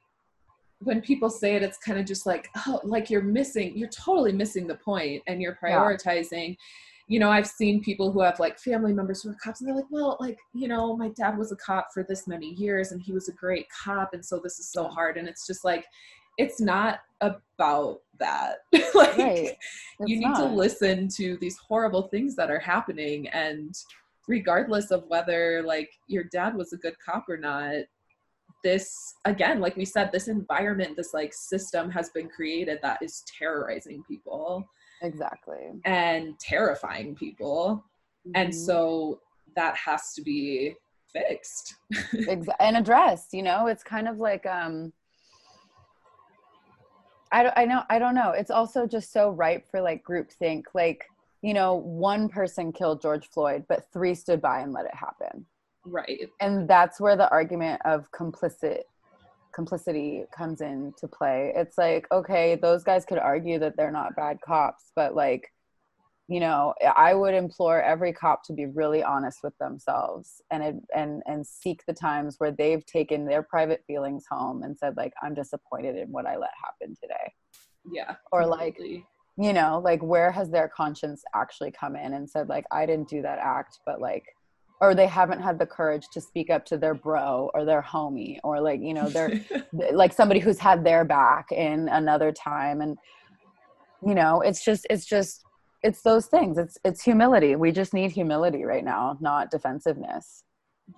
when 0.86 1.02
people 1.02 1.30
say 1.30 1.56
it, 1.56 1.64
it's 1.64 1.78
kind 1.80 2.00
of 2.00 2.06
just 2.06 2.26
like, 2.26 2.48
oh, 2.68 2.80
like 2.84 3.10
you're 3.10 3.22
missing, 3.24 3.76
you're 3.76 3.90
totally 3.90 4.32
missing 4.32 4.68
the 4.68 4.76
point 4.76 5.22
and 5.28 5.42
you're 5.42 5.58
Yeah. 5.62 5.70
prioritizing. 5.70 6.56
You 7.08 7.20
know, 7.20 7.30
I've 7.30 7.48
seen 7.48 7.84
people 7.84 8.12
who 8.12 8.22
have 8.22 8.40
like 8.40 8.58
family 8.60 8.94
members 8.94 9.22
who 9.24 9.30
are 9.32 9.38
cops 9.44 9.62
and 9.62 9.68
they're 9.68 9.76
like, 9.76 9.90
well, 9.92 10.16
like, 10.20 10.38
you 10.54 10.68
know, 10.68 10.96
my 10.96 11.10
dad 11.10 11.38
was 11.38 11.52
a 11.52 11.56
cop 11.58 11.88
for 11.94 12.04
this 12.04 12.28
many 12.28 12.54
years 12.54 12.92
and 12.92 13.02
he 13.02 13.12
was 13.14 13.28
a 13.30 13.34
great 13.34 13.68
cop. 13.84 14.14
And 14.14 14.24
so 14.24 14.40
this 14.44 14.60
is 14.60 14.72
so 14.72 14.88
hard. 14.88 15.18
And 15.18 15.28
it's 15.28 15.46
just 15.46 15.64
like, 15.66 15.86
it's 16.38 16.60
not 16.62 17.00
about 17.22 18.02
that. 18.20 18.58
like, 18.94 19.18
Right. 19.18 19.58
you 20.06 20.20
need 20.20 20.36
to 20.36 20.46
listen 20.46 21.08
to 21.18 21.38
these 21.38 21.58
horrible 21.58 22.04
things 22.10 22.36
that 22.36 22.50
are 22.52 22.60
happening 22.60 23.28
and 23.30 23.76
regardless 24.28 24.90
of 24.92 25.04
whether 25.08 25.62
like 25.64 25.92
your 26.08 26.24
dad 26.26 26.56
was 26.56 26.74
a 26.74 26.78
good 26.78 26.96
cop 27.00 27.26
or 27.30 27.38
not 27.38 27.76
this 28.66 29.13
again 29.26 29.59
like 29.61 29.78
we 29.78 29.86
said 29.86 30.11
this 30.11 30.28
environment 30.28 30.97
this 30.97 31.13
like 31.13 31.32
system 31.32 31.89
has 31.91 32.09
been 32.09 32.28
created 32.28 32.80
that 32.82 32.97
is 33.01 33.24
terrorizing 33.39 34.03
people. 34.07 34.68
Exactly. 35.01 35.63
and 35.86 36.39
terrifying 36.39 37.13
people. 37.16 37.84
And 38.34 38.49
Mhm. 38.49 38.53
so 38.68 39.20
that 39.55 39.76
has 39.78 40.13
to 40.16 40.22
be 40.24 40.76
fixed. 41.13 41.76
And 42.59 42.76
addressed 42.78 43.34
you 43.34 43.43
know? 43.43 43.68
It's 43.68 43.84
kind 43.84 44.07
of 44.07 44.18
like 44.18 44.45
um 44.45 44.91
I 47.32 47.43
don't, 47.43 47.57
I 47.57 47.66
know 47.66 47.82
i 47.89 47.99
don't 47.99 48.16
know. 48.16 48.32
It's 48.32 48.51
also 48.59 48.88
just 48.88 49.11
so 49.11 49.30
ripe 49.30 49.66
for 49.70 49.80
like 49.82 50.03
groupthink. 50.03 50.63
Like 50.74 51.01
you 51.41 51.53
know 51.53 51.76
one 51.76 52.28
person 52.28 52.72
killed 52.72 52.99
george 53.01 53.28
floyd 53.30 53.63
but 53.70 53.86
three 53.93 54.16
stood 54.16 54.41
by 54.41 54.61
and 54.61 54.74
let 54.74 54.86
it 54.86 54.95
happen 54.95 55.45
right. 55.86 56.30
And 56.42 56.68
that's 56.68 57.00
where 57.00 57.16
the 57.16 57.30
argument 57.30 57.82
of 57.86 58.12
complicit 58.12 58.82
complicity 59.54 60.26
comes 60.36 60.60
into 60.60 61.08
play. 61.08 61.54
It's 61.56 61.78
like 61.78 62.08
okay 62.12 62.56
those 62.56 62.84
guys 62.84 63.06
could 63.06 63.20
argue 63.20 63.60
that 63.60 63.78
they're 63.78 63.92
not 63.92 64.16
bad 64.16 64.38
cops 64.46 64.92
but 64.96 65.16
like 65.16 65.50
you 66.28 66.40
know 66.40 66.74
i 66.96 67.14
would 67.14 67.34
implore 67.34 67.82
every 67.82 68.12
cop 68.12 68.44
to 68.44 68.54
be 68.54 68.66
really 68.66 69.04
honest 69.04 69.40
with 69.44 69.56
themselves 69.60 70.42
and 70.52 70.82
and 70.96 71.22
and 71.28 71.46
seek 71.46 71.84
the 71.86 71.94
times 71.94 72.36
where 72.40 72.52
they've 72.52 72.86
taken 72.86 73.26
their 73.26 73.44
private 73.44 73.84
feelings 73.86 74.26
home 74.30 74.64
and 74.64 74.78
said 74.78 74.96
like 74.98 75.14
i'm 75.22 75.34
disappointed 75.34 75.96
in 75.96 76.12
what 76.12 76.26
i 76.26 76.36
let 76.36 76.50
happen 76.64 76.96
today. 77.02 77.32
Yeah 77.92 78.16
Or, 78.32 78.46
like, 78.46 78.80
you 79.38 79.54
know 79.54 79.82
like 79.84 80.02
where 80.02 80.32
has 80.32 80.50
their 80.50 80.68
conscience 80.76 81.24
actually 81.36 81.72
come 81.72 81.96
in 81.96 82.14
and 82.14 82.30
said 82.30 82.50
like 82.50 82.66
i 82.72 82.86
didn't 82.86 83.10
do 83.10 83.22
that 83.22 83.38
act 83.40 83.80
but 83.86 84.02
like 84.02 84.26
or 84.86 84.96
they 84.96 85.08
haven't 85.08 85.42
had 85.42 85.58
the 85.60 85.66
courage 85.66 86.08
to 86.14 86.22
speak 86.22 86.50
up 86.50 86.66
to 86.66 86.78
their 86.78 86.94
bro 86.94 87.50
or 87.54 87.66
their 87.66 87.82
homie 87.82 88.38
or 88.44 88.62
like 88.62 88.82
you 88.82 88.94
know 88.94 89.10
they're 89.10 89.42
like 89.94 90.14
somebody 90.14 90.40
who's 90.40 90.60
had 90.60 90.84
their 90.84 91.04
back 91.04 91.52
in 91.52 91.90
another 91.90 92.32
time. 92.32 92.82
And 92.82 92.98
you 94.06 94.16
know 94.16 94.42
it's 94.42 94.64
just 94.64 94.86
it's 94.90 95.06
just 95.06 95.44
it's 95.84 96.02
those 96.02 96.28
things. 96.28 96.58
It's 96.58 96.78
it's 96.84 97.04
humility. 97.04 97.56
We 97.56 97.72
just 97.72 97.94
need 97.94 98.12
humility 98.12 98.64
right 98.64 98.84
now 98.84 99.18
not 99.20 99.52
defensiveness. 99.52 100.44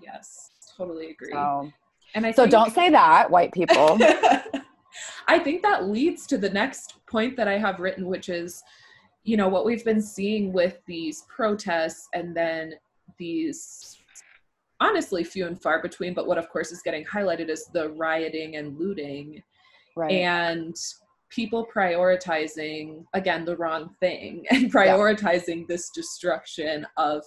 Yes. 0.01 0.51
Totally 0.77 1.11
agree. 1.11 1.31
So 1.31 1.71
and 2.13 2.25
i 2.25 2.31
so 2.31 2.43
think- 2.43 2.51
don't 2.51 2.73
say 2.73 2.89
that 2.89 3.31
white 3.31 3.51
people. 3.51 3.97
I 5.27 5.39
think 5.39 5.61
that 5.63 5.85
leads 5.85 6.25
to 6.27 6.37
the 6.37 6.49
next 6.49 6.95
point 7.05 7.35
that 7.37 7.47
I 7.47 7.57
have 7.57 7.79
written, 7.79 8.07
which 8.07 8.29
is, 8.29 8.63
you 9.23 9.37
know, 9.37 9.47
what 9.47 9.65
we've 9.65 9.83
been 9.83 10.01
seeing 10.01 10.53
with 10.53 10.77
these 10.87 11.23
protests 11.27 12.07
and 12.13 12.35
then 12.35 12.73
these 13.17 13.97
honestly 14.79 15.23
few 15.23 15.47
and 15.47 15.61
far 15.61 15.81
between, 15.81 16.13
but 16.13 16.27
what 16.27 16.37
of 16.37 16.49
course 16.49 16.71
is 16.71 16.81
getting 16.83 17.03
highlighted 17.05 17.49
is 17.49 17.65
the 17.73 17.89
rioting 17.91 18.57
and 18.57 18.77
looting 18.77 19.41
right 19.95 20.11
and 20.11 20.75
people 21.29 21.67
prioritizing, 21.75 23.03
again, 23.13 23.43
the 23.43 23.57
wrong 23.57 23.93
thing 23.99 24.45
and 24.51 24.71
prioritizing 24.71 25.67
this 25.67 25.89
destruction 25.89 26.85
of 26.97 27.23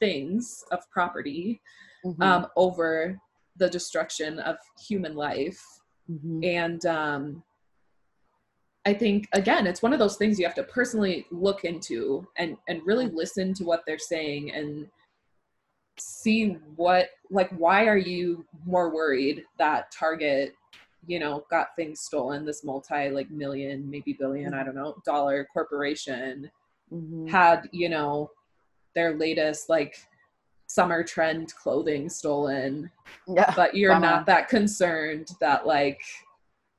things, 0.00 0.62
of 0.70 0.78
property, 0.90 1.60
Mhm. 2.04 2.22
um, 2.22 2.46
over 2.56 3.18
the 3.56 3.68
destruction 3.70 4.38
of 4.40 4.56
human 4.86 5.14
life 5.16 5.60
Mhm. 6.10 6.44
and 6.44 6.86
um 6.86 7.42
i 8.86 8.94
think 8.94 9.28
again 9.32 9.66
it's 9.66 9.82
one 9.82 9.92
of 9.92 9.98
those 9.98 10.16
things 10.16 10.38
you 10.38 10.46
have 10.46 10.54
to 10.54 10.62
personally 10.64 11.26
look 11.30 11.64
into 11.64 12.26
and 12.36 12.56
and 12.68 12.80
really 12.86 13.08
listen 13.08 13.52
to 13.52 13.64
what 13.64 13.82
they're 13.86 13.98
saying 13.98 14.52
and 14.52 14.88
see 15.98 16.56
what 16.76 17.08
like 17.30 17.50
why 17.50 17.86
are 17.86 17.96
you 17.96 18.44
more 18.64 18.94
worried 18.94 19.44
that 19.58 19.90
target 19.90 20.54
you 21.06 21.18
know 21.18 21.44
got 21.50 21.68
things 21.76 22.00
stolen 22.00 22.44
this 22.44 22.64
multi 22.64 23.08
like 23.10 23.30
million 23.30 23.88
maybe 23.90 24.12
billion 24.12 24.54
i 24.54 24.62
don't 24.64 24.74
know 24.74 24.96
dollar 25.04 25.46
corporation 25.52 26.50
Mhm. 26.92 27.28
had 27.28 27.68
you 27.72 27.88
know 27.88 28.30
their 28.94 29.16
latest 29.18 29.68
like 29.68 29.96
summer 30.68 31.02
trend 31.04 31.54
clothing 31.54 32.08
stolen. 32.08 32.90
Yeah. 33.28 33.52
But 33.54 33.76
you're 33.76 33.98
not 33.98 34.26
that 34.26 34.48
concerned 34.48 35.28
that 35.40 35.66
like 35.66 36.00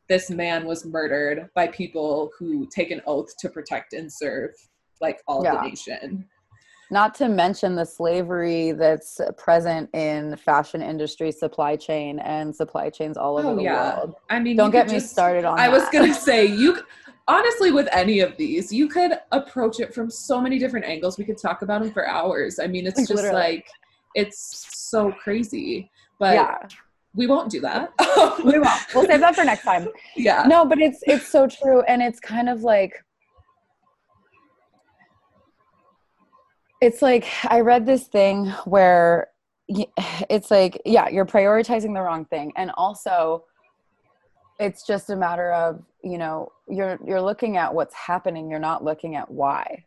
this 0.09 0.29
man 0.29 0.65
was 0.65 0.85
murdered 0.85 1.49
by 1.53 1.67
people 1.67 2.31
who 2.37 2.67
take 2.73 2.91
an 2.91 3.01
oath 3.05 3.35
to 3.39 3.49
protect 3.49 3.93
and 3.93 4.11
serve 4.11 4.51
like 5.01 5.21
all 5.27 5.39
of 5.39 5.45
Yeah. 5.45 5.55
the 5.61 5.69
nation. 5.69 6.27
Not 6.89 7.13
to 7.15 7.27
mention 7.27 7.75
the 7.75 7.83
slavery 7.85 8.71
that's 8.71 9.19
present 9.37 9.89
in 9.93 10.37
fashion 10.37 10.81
industry 10.81 11.31
supply 11.33 11.75
chain 11.75 12.19
and 12.19 12.55
supply 12.55 12.89
chains 12.89 13.17
all 13.17 13.37
over 13.37 13.49
Oh, 13.49 13.55
the 13.57 13.63
yeah. 13.63 13.97
world. 13.97 14.15
I 14.29 14.39
mean 14.39 14.55
don't 14.55 14.71
get 14.71 14.85
could 14.85 14.93
me 14.93 14.99
just- 14.99 15.11
started 15.11 15.43
on 15.43 15.59
i 15.59 15.67
was 15.67 15.83
gonna 15.89 16.13
say 16.13 16.45
you 16.61 16.79
honestly 17.27 17.71
with 17.71 17.89
any 17.91 18.21
of 18.21 18.37
these 18.37 18.71
you 18.71 18.87
could 18.87 19.11
approach 19.33 19.81
it 19.81 19.93
from 19.93 20.09
so 20.09 20.39
many 20.39 20.57
different 20.57 20.85
angles. 20.85 21.17
We 21.17 21.25
could 21.25 21.37
talk 21.37 21.61
about 21.61 21.81
them 21.81 21.91
for 21.91 22.07
hours. 22.07 22.57
I 22.57 22.67
mean 22.67 22.87
it's 22.87 22.97
Like, 22.97 23.07
just 23.09 23.15
literally. 23.21 23.41
like 23.41 23.67
it's 24.15 24.65
so 24.77 25.11
crazy. 25.11 25.91
But 26.19 26.35
yeah 26.35 26.57
we 27.13 27.27
won't 27.27 27.49
do 27.51 27.61
that. 27.61 27.93
We 28.43 28.59
won't. 28.59 28.81
We'll 28.93 29.05
save 29.05 29.21
that 29.21 29.35
for 29.35 29.43
next 29.43 29.63
time. 29.63 29.87
Yeah. 30.15 30.43
No 30.47 30.65
but 30.65 30.79
it's 30.79 30.99
it's 31.03 31.27
so 31.27 31.47
true 31.47 31.81
and 31.81 32.01
it's 32.01 32.19
kind 32.19 32.49
of 32.49 32.61
like 32.61 32.93
it's 36.81 37.01
like 37.01 37.25
i 37.45 37.59
read 37.59 37.85
this 37.85 38.03
thing 38.07 38.47
where 38.65 39.29
it's 40.29 40.51
like 40.51 40.79
yeah 40.85 41.09
you're 41.09 41.25
prioritizing 41.25 41.93
the 41.93 42.01
wrong 42.01 42.25
thing 42.25 42.53
and 42.55 42.71
also 42.77 43.43
it's 44.59 44.85
just 44.85 45.09
a 45.09 45.15
matter 45.15 45.51
of 45.53 45.83
you 46.03 46.17
know 46.17 46.51
you're 46.67 46.99
you're 47.05 47.21
looking 47.21 47.57
at 47.57 47.73
what's 47.73 47.93
happening 47.95 48.49
you're 48.49 48.59
not 48.59 48.83
looking 48.83 49.15
at 49.15 49.29
why. 49.29 49.83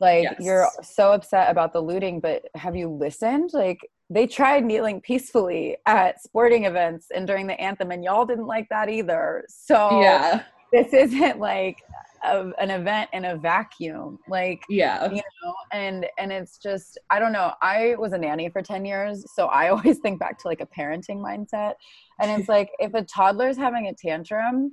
Like 0.00 0.22
Yes. 0.24 0.36
you're 0.38 0.68
so 0.82 1.12
upset 1.12 1.50
about 1.50 1.72
the 1.72 1.80
looting 1.80 2.20
but 2.20 2.44
have 2.54 2.76
you 2.76 2.88
listened? 2.88 3.50
Like 3.52 3.80
they 4.10 4.26
tried 4.26 4.64
kneeling 4.64 5.00
peacefully 5.00 5.76
at 5.86 6.22
sporting 6.22 6.64
events 6.64 7.08
and 7.14 7.26
during 7.26 7.46
the 7.46 7.60
anthem 7.60 7.90
and 7.90 8.02
y'all 8.02 8.24
didn't 8.24 8.46
like 8.46 8.68
that 8.70 8.88
either. 8.88 9.44
So 9.48 10.00
yeah. 10.00 10.44
this 10.72 10.92
isn't 10.92 11.38
like 11.38 11.76
a, 12.24 12.50
an 12.58 12.70
event 12.70 13.10
in 13.12 13.26
a 13.26 13.36
vacuum 13.36 14.18
like 14.28 14.60
yeah. 14.68 15.08
you 15.08 15.22
know 15.44 15.54
and 15.72 16.04
and 16.18 16.32
it's 16.32 16.58
just 16.58 16.98
i 17.10 17.18
don't 17.20 17.30
know 17.30 17.52
i 17.62 17.94
was 17.96 18.12
a 18.12 18.18
nanny 18.18 18.48
for 18.48 18.60
10 18.60 18.84
years 18.84 19.24
so 19.36 19.46
i 19.46 19.68
always 19.70 19.98
think 19.98 20.18
back 20.18 20.36
to 20.36 20.48
like 20.48 20.60
a 20.60 20.66
parenting 20.66 21.18
mindset. 21.18 21.74
And 22.20 22.28
it's 22.40 22.48
like 22.48 22.70
if 22.80 22.92
a 22.94 23.04
toddler's 23.04 23.56
having 23.56 23.86
a 23.86 23.94
tantrum 23.94 24.72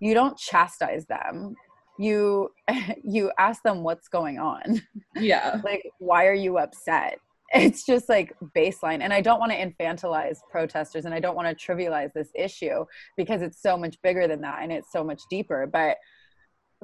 you 0.00 0.14
don't 0.14 0.36
chastise 0.38 1.06
them. 1.06 1.54
You 1.98 2.50
you 3.04 3.32
ask 3.38 3.62
them 3.62 3.82
what's 3.82 4.08
going 4.08 4.38
on. 4.38 4.82
Yeah. 5.16 5.60
Like 5.64 5.82
why 5.98 6.26
are 6.26 6.34
you 6.34 6.58
upset 6.58 7.18
it's 7.54 7.84
just 7.84 8.08
like 8.08 8.32
baseline 8.56 9.00
and 9.00 9.12
i 9.12 9.20
don't 9.20 9.38
want 9.38 9.52
to 9.52 9.58
infantilize 9.58 10.38
protesters 10.50 11.04
and 11.04 11.14
i 11.14 11.20
don't 11.20 11.36
want 11.36 11.46
to 11.46 11.66
trivialize 11.66 12.12
this 12.12 12.30
issue 12.34 12.84
because 13.16 13.42
it's 13.42 13.60
so 13.60 13.76
much 13.76 13.96
bigger 14.02 14.26
than 14.26 14.40
that 14.40 14.60
and 14.62 14.72
it's 14.72 14.90
so 14.92 15.04
much 15.04 15.22
deeper 15.30 15.68
but 15.70 15.96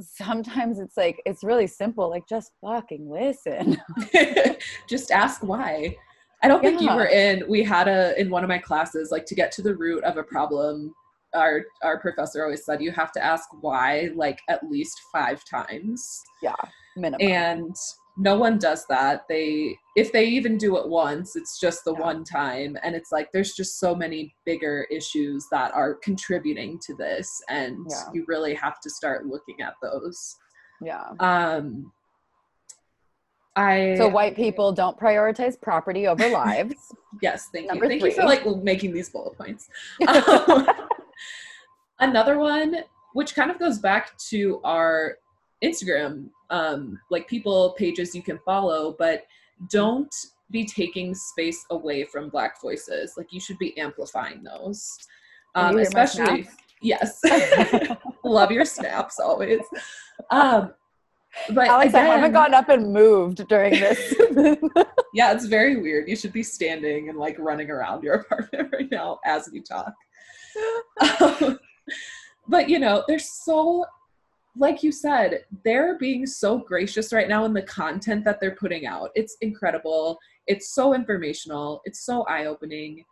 sometimes 0.00 0.78
it's 0.78 0.96
like 0.96 1.20
it's 1.26 1.44
really 1.44 1.66
simple 1.66 2.08
like 2.08 2.26
just 2.26 2.52
fucking 2.64 3.10
listen. 3.10 3.78
Just 4.88 5.10
ask 5.10 5.42
why. 5.42 5.94
I 6.42 6.48
don't 6.48 6.62
think 6.62 6.80
you 6.80 6.88
were 6.88 7.06
in 7.06 7.44
we 7.46 7.62
had 7.62 7.88
a 7.88 8.18
in 8.18 8.30
one 8.30 8.42
of 8.42 8.48
my 8.48 8.56
classes 8.58 9.10
like 9.12 9.26
to 9.26 9.34
get 9.34 9.52
to 9.52 9.62
the 9.62 9.76
root 9.76 10.02
of 10.04 10.16
a 10.16 10.22
problem 10.22 10.94
our 11.34 11.64
our 11.82 12.00
professor 12.00 12.42
always 12.42 12.64
said 12.64 12.82
you 12.82 12.90
have 12.90 13.12
to 13.12 13.22
ask 13.22 13.48
why 13.60 14.08
like 14.14 14.40
at 14.48 14.64
least 14.68 14.98
five 15.12 15.44
times. 15.44 16.22
Yeah 16.42 16.54
minimum. 16.96 17.26
And 17.26 17.76
no 18.16 18.36
one 18.36 18.58
does 18.58 18.84
that. 18.88 19.22
They 19.28 19.76
if 19.96 20.12
they 20.12 20.24
even 20.26 20.58
do 20.58 20.76
it 20.78 20.88
once 20.88 21.34
it's 21.36 21.58
just 21.58 21.84
the 21.84 21.94
Yeah. 21.94 22.00
one 22.00 22.24
time. 22.24 22.76
And 22.82 22.94
it's 22.94 23.10
like 23.12 23.30
there's 23.32 23.54
just 23.54 23.78
so 23.80 23.94
many 23.94 24.34
bigger 24.44 24.86
issues 24.90 25.46
that 25.50 25.72
are 25.74 25.94
contributing 25.94 26.78
to 26.86 26.94
this. 26.96 27.30
And 27.48 27.86
Yeah. 27.88 28.04
you 28.12 28.24
really 28.28 28.54
have 28.54 28.80
to 28.80 28.90
start 28.90 29.26
looking 29.26 29.60
at 29.62 29.74
those. 29.82 30.36
Yeah. 30.80 31.10
Um 31.20 31.92
i 33.54 33.94
so 33.98 34.08
white 34.08 34.34
people 34.34 34.72
don't 34.72 34.98
prioritize 34.98 35.60
property 35.60 36.06
over 36.06 36.26
lives. 36.42 36.74
Yes 37.20 37.48
thank 37.52 37.68
Number 37.68 37.84
you 37.84 37.88
thank 38.00 38.02
you 38.02 38.12
for 38.12 38.24
like 38.26 38.46
making 38.62 38.92
these 38.94 39.10
bullet 39.10 39.36
points. 39.36 39.68
Um, 40.08 40.66
another 42.00 42.38
one 42.38 42.76
which 43.14 43.34
kind 43.34 43.50
of 43.50 43.58
goes 43.58 43.78
back 43.78 44.16
to 44.30 44.58
our 44.64 45.16
instagram 45.62 46.28
um 46.50 46.98
like 47.10 47.26
people 47.28 47.74
pages 47.78 48.14
you 48.14 48.22
can 48.22 48.38
follow 48.44 48.94
but 48.98 49.24
don't 49.70 50.14
be 50.50 50.64
taking 50.64 51.14
space 51.14 51.64
away 51.70 52.04
from 52.04 52.28
black 52.28 52.60
voices. 52.60 53.14
Like 53.16 53.32
you 53.32 53.40
should 53.40 53.58
be 53.58 53.76
amplifying 53.78 54.44
those. 54.44 54.98
Um 55.54 55.72
you 55.72 55.78
hear 55.78 55.90
my 55.94 56.02
especially 56.02 56.48
yes. 56.82 57.20
Love 58.24 58.50
your 58.52 58.64
snaps 58.64 59.18
always. 59.18 59.62
Um 60.30 60.74
but 61.54 61.66
alex 61.66 61.94
i 61.94 62.00
haven't 62.00 62.24
again- 62.24 62.32
gotten 62.32 62.54
up 62.54 62.68
and 62.68 62.92
moved 62.92 63.48
during 63.48 63.72
this. 63.72 64.14
Yeah, 65.14 65.32
it's 65.32 65.44
very 65.44 65.76
weird. 65.76 66.08
You 66.08 66.16
should 66.16 66.32
be 66.32 66.42
standing 66.42 67.10
and 67.10 67.18
like 67.18 67.38
running 67.38 67.70
around 67.70 68.02
your 68.02 68.14
apartment 68.14 68.70
right 68.72 68.90
now 68.90 69.20
as 69.26 69.50
we 69.52 69.60
talk. 69.60 69.92
Um, 71.20 71.58
but 72.48 72.68
you 72.70 72.78
know, 72.78 73.04
they're 73.06 73.18
so, 73.18 73.84
like 74.56 74.82
you 74.82 74.92
said, 74.92 75.44
they're 75.64 75.96
being 75.98 76.26
so 76.26 76.58
gracious 76.58 77.12
right 77.12 77.28
now 77.28 77.44
in 77.44 77.54
the 77.54 77.62
content 77.62 78.24
that 78.24 78.40
they're 78.40 78.54
putting 78.54 78.86
out. 78.86 79.10
It's 79.14 79.36
incredible. 79.40 80.18
It's 80.46 80.74
so 80.74 80.94
informational. 80.94 81.80
It's 81.84 82.04
so 82.04 82.24
eye 82.24 82.46
opening. 82.46 83.04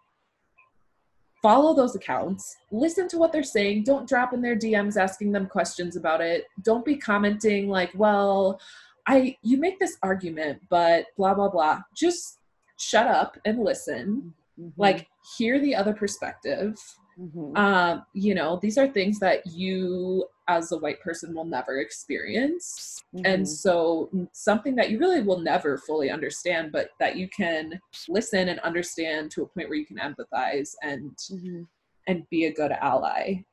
Follow 1.40 1.74
those 1.74 1.94
accounts. 1.94 2.54
Listen 2.70 3.08
to 3.08 3.16
what 3.16 3.32
they're 3.32 3.42
saying. 3.42 3.84
Don't 3.84 4.06
drop 4.06 4.34
in 4.34 4.42
their 4.42 4.56
DMs 4.56 5.00
asking 5.00 5.32
them 5.32 5.46
questions 5.46 5.96
about 5.96 6.20
it. 6.20 6.44
Don't 6.62 6.84
be 6.84 6.96
commenting 6.96 7.68
like, 7.68 7.90
well, 7.94 8.60
I 9.06 9.36
you 9.42 9.56
make 9.56 9.78
this 9.78 9.96
argument, 10.02 10.60
but 10.68 11.06
blah 11.16 11.32
blah 11.32 11.48
blah. 11.48 11.80
Just 11.96 12.38
shut 12.76 13.06
up 13.06 13.38
and 13.46 13.58
listen. 13.60 14.34
Mhm. 14.58 14.72
Like 14.76 15.08
hear 15.38 15.58
the 15.58 15.74
other 15.74 15.94
perspective. 15.94 16.78
Mhm. 17.18 17.56
Um, 17.56 18.04
you 18.12 18.34
know, 18.34 18.58
these 18.60 18.76
are 18.76 18.88
things 18.88 19.18
that 19.20 19.46
you 19.46 20.26
as 20.50 20.72
a 20.72 20.78
white 20.78 21.00
person 21.00 21.32
will 21.32 21.44
never 21.44 21.78
experience. 21.78 23.04
And 23.24 23.42
Mhm. 23.44 23.46
so 23.46 24.10
something 24.32 24.74
that 24.76 24.90
you 24.90 24.98
really 24.98 25.22
will 25.22 25.38
never 25.38 25.78
fully 25.78 26.10
understand, 26.10 26.72
but 26.72 26.90
that 26.98 27.14
you 27.16 27.28
can 27.28 27.80
listen 28.08 28.48
and 28.48 28.58
understand 28.60 29.30
to 29.32 29.42
a 29.42 29.46
point 29.46 29.68
where 29.68 29.78
you 29.78 29.86
can 29.86 29.98
empathize 29.98 30.74
and 30.82 31.16
Mhm. 31.16 31.66
and 32.06 32.28
be 32.30 32.46
a 32.46 32.52
good 32.52 32.72
ally. 32.72 33.44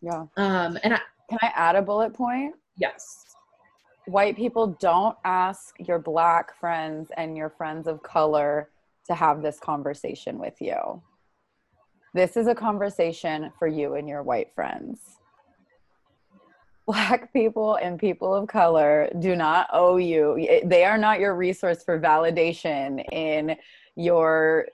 yeah 0.00 0.24
Um 0.36 0.78
and 0.84 0.94
I, 0.94 1.00
can 1.28 1.38
i 1.42 1.48
add 1.54 1.74
a 1.76 1.82
bullet 1.82 2.14
point 2.14 2.54
yes. 2.76 3.24
white 4.06 4.36
people 4.36 4.68
don't 4.80 5.18
ask 5.24 5.74
your 5.80 5.98
black 5.98 6.54
friends 6.54 7.10
and 7.16 7.36
your 7.36 7.50
friends 7.50 7.86
of 7.88 8.02
color 8.02 8.70
to 9.08 9.14
have 9.14 9.42
this 9.42 9.58
conversation 9.58 10.38
with 10.38 10.60
you. 10.60 11.02
This 12.14 12.36
is 12.36 12.46
a 12.46 12.54
conversation 12.54 13.52
for 13.58 13.66
you 13.68 13.94
and 13.94 14.08
your 14.08 14.22
white 14.22 14.54
friends. 14.54 15.17
Black 16.88 17.32
people 17.34 17.74
and 17.74 17.98
people 17.98 18.34
of 18.34 18.48
color 18.48 19.10
do 19.18 19.36
not 19.36 19.68
owe 19.72 19.98
you, 19.98 20.60
they 20.64 20.84
are 20.84 20.96
not 20.96 21.20
your 21.20 21.36
resource 21.36 21.84
for 21.84 22.00
validation 22.00 23.04
in 23.12 23.56
your 23.94 24.66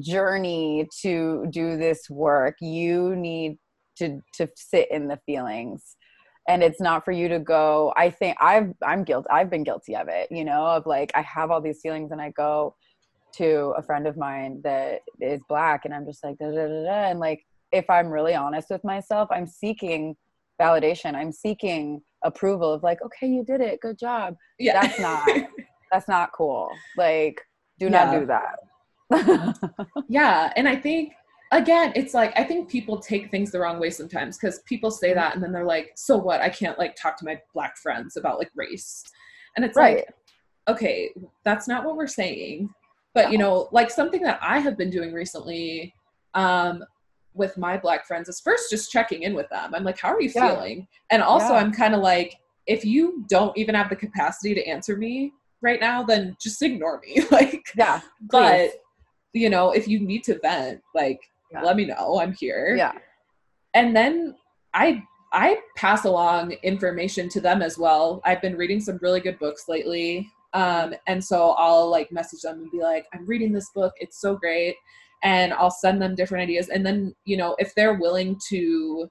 journey 0.00 0.88
to 1.02 1.46
do 1.50 1.76
this 1.76 2.10
work. 2.10 2.56
You 2.60 3.14
need 3.14 3.58
to, 3.98 4.20
to 4.34 4.48
sit 4.56 4.90
in 4.90 5.06
the 5.06 5.20
feelings 5.24 5.96
and 6.48 6.62
it's 6.62 6.80
not 6.80 7.04
for 7.04 7.12
you 7.12 7.28
to 7.28 7.38
go 7.38 7.92
i 7.96 8.10
think 8.10 8.36
i've 8.40 8.72
i'm 8.82 9.04
guilty 9.04 9.28
i've 9.30 9.50
been 9.50 9.62
guilty 9.62 9.94
of 9.94 10.08
it 10.08 10.26
you 10.30 10.44
know 10.44 10.64
of 10.64 10.86
like 10.86 11.12
i 11.14 11.22
have 11.22 11.50
all 11.50 11.60
these 11.60 11.80
feelings 11.80 12.10
and 12.10 12.20
i 12.20 12.30
go 12.30 12.74
to 13.32 13.74
a 13.76 13.82
friend 13.82 14.06
of 14.06 14.16
mine 14.16 14.60
that 14.64 15.00
is 15.20 15.40
black 15.48 15.84
and 15.84 15.94
i'm 15.94 16.06
just 16.06 16.24
like 16.24 16.36
da, 16.38 16.46
da, 16.46 16.66
da, 16.66 16.84
da. 16.84 17.10
and 17.10 17.20
like 17.20 17.44
if 17.70 17.88
i'm 17.90 18.08
really 18.08 18.34
honest 18.34 18.70
with 18.70 18.82
myself 18.82 19.28
i'm 19.30 19.46
seeking 19.46 20.16
validation 20.60 21.14
i'm 21.14 21.32
seeking 21.32 22.00
approval 22.24 22.72
of 22.72 22.82
like 22.82 22.98
okay 23.04 23.26
you 23.26 23.44
did 23.44 23.60
it 23.60 23.80
good 23.80 23.98
job 23.98 24.34
Yeah. 24.58 24.80
that's 24.80 24.98
not 24.98 25.22
that's 25.92 26.08
not 26.08 26.30
cool 26.32 26.70
like 26.96 27.40
do 27.78 27.86
Yeah. 27.86 28.04
not 28.04 28.12
do 28.20 28.26
that 28.26 28.56
Yeah, 30.08 30.52
and 30.56 30.68
I 30.68 30.76
think 30.76 31.12
again, 31.52 31.92
it's 31.94 32.12
like 32.14 32.32
I 32.38 32.44
think 32.44 32.68
people 32.68 32.98
take 32.98 33.30
things 33.30 33.50
the 33.50 33.60
wrong 33.60 33.78
way 33.80 33.90
sometimes 33.90 34.36
because 34.38 34.60
people 34.66 34.90
say 34.90 35.14
that 35.14 35.34
and 35.34 35.42
then 35.42 35.52
they're 35.52 35.64
like, 35.64 35.92
"So 35.96 36.16
what? 36.18 36.40
I 36.40 36.48
can't 36.50 36.78
like 36.78 36.94
talk 36.96 37.16
to 37.18 37.24
my 37.24 37.40
black 37.54 37.76
friends 37.78 38.16
about 38.16 38.38
like 38.38 38.50
race," 38.54 39.02
and 39.56 39.64
it's 39.64 39.76
right 39.76 39.96
like, 39.96 40.08
okay, 40.68 41.10
that's 41.44 41.68
not 41.68 41.84
what 41.84 41.96
we're 41.96 42.06
saying. 42.06 42.68
But 43.14 43.32
you 43.32 43.38
know, 43.38 43.68
like 43.72 43.90
something 43.90 44.22
that 44.22 44.38
I 44.42 44.58
have 44.58 44.76
been 44.76 44.90
doing 44.90 45.12
recently 45.12 45.94
um, 46.34 46.84
with 47.38 47.56
my 47.56 47.76
black 47.78 48.06
friends 48.06 48.28
is 48.28 48.40
first 48.40 48.70
just 48.70 48.90
checking 48.90 49.22
in 49.22 49.34
with 49.34 49.48
them. 49.48 49.74
I'm 49.74 49.84
like, 49.84 49.98
"How 49.98 50.12
are 50.12 50.20
you 50.20 50.30
Yeah. 50.34 50.48
feeling?" 50.54 50.88
And 51.10 51.22
also, 51.22 51.54
Yeah. 51.54 51.60
I'm 51.60 51.72
kind 51.72 51.94
of 51.94 52.00
like, 52.02 52.36
if 52.66 52.84
you 52.84 53.24
don't 53.28 53.56
even 53.56 53.74
have 53.74 53.88
the 53.88 53.96
capacity 53.96 54.54
to 54.54 54.66
answer 54.66 54.96
me 54.96 55.32
right 55.62 55.80
now, 55.80 56.02
then 56.02 56.36
just 56.40 56.60
ignore 56.62 57.00
me. 57.00 57.22
like, 57.30 57.62
yeah 57.76 58.00
but 58.30 58.70
you 59.32 59.50
know 59.50 59.70
if 59.72 59.86
you 59.88 60.00
need 60.00 60.24
to 60.24 60.38
vent 60.40 60.80
like 60.94 61.20
Yeah. 61.52 61.62
let 61.62 61.76
me 61.76 61.84
know 61.84 62.20
i'm 62.20 62.32
here 62.32 62.74
yeah 62.76 62.92
and 63.74 63.94
then 63.94 64.34
i 64.74 65.02
i 65.32 65.58
pass 65.76 66.04
along 66.04 66.52
information 66.62 67.28
to 67.30 67.40
them 67.40 67.62
as 67.62 67.78
well 67.78 68.20
i've 68.24 68.42
been 68.42 68.56
reading 68.56 68.80
some 68.80 68.98
really 69.02 69.20
good 69.20 69.38
books 69.38 69.64
lately 69.68 70.28
um 70.54 70.94
and 71.06 71.22
so 71.22 71.50
i'll 71.58 71.90
like 71.90 72.10
message 72.10 72.40
them 72.40 72.60
and 72.60 72.70
be 72.70 72.80
like 72.80 73.06
i'm 73.12 73.26
reading 73.26 73.52
this 73.52 73.70
book 73.74 73.92
it's 74.00 74.20
so 74.20 74.34
great 74.36 74.74
and 75.22 75.52
i'll 75.54 75.70
send 75.70 76.00
them 76.00 76.14
different 76.14 76.42
ideas. 76.42 76.68
And 76.68 76.84
then 76.86 77.14
you 77.24 77.36
know 77.36 77.56
if 77.58 77.74
they're 77.74 77.94
willing 77.94 78.38
to 78.50 79.08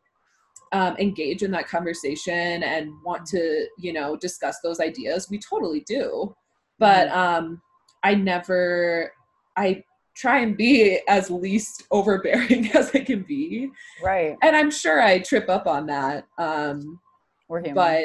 um, 0.74 0.98
engage 0.98 1.44
in 1.44 1.52
that 1.52 1.68
conversation 1.70 2.62
and 2.64 2.92
want 3.06 3.26
to 3.28 3.68
you 3.78 3.94
know 3.94 4.16
discuss 4.18 4.60
those 4.62 4.80
ideas 4.80 5.28
we 5.30 5.40
totally 5.40 5.82
do. 5.82 6.36
But 6.80 7.10
um 7.10 7.62
i 8.04 8.14
never 8.14 9.12
i 9.58 9.84
try 10.16 10.40
and 10.40 10.56
be 10.58 11.00
as 11.08 11.30
least 11.30 11.84
overbearing 11.92 12.70
as 12.76 12.92
i 12.94 13.00
can 13.00 13.24
be. 13.24 13.70
Right. 14.04 14.36
And 14.44 14.56
i'm 14.56 14.72
sure 14.72 15.02
i 15.02 15.20
trip 15.20 15.50
up 15.50 15.68
on 15.68 15.86
that 15.88 16.26
um 16.38 17.00
we're 17.48 17.60
human. 17.62 17.76
but 17.76 18.04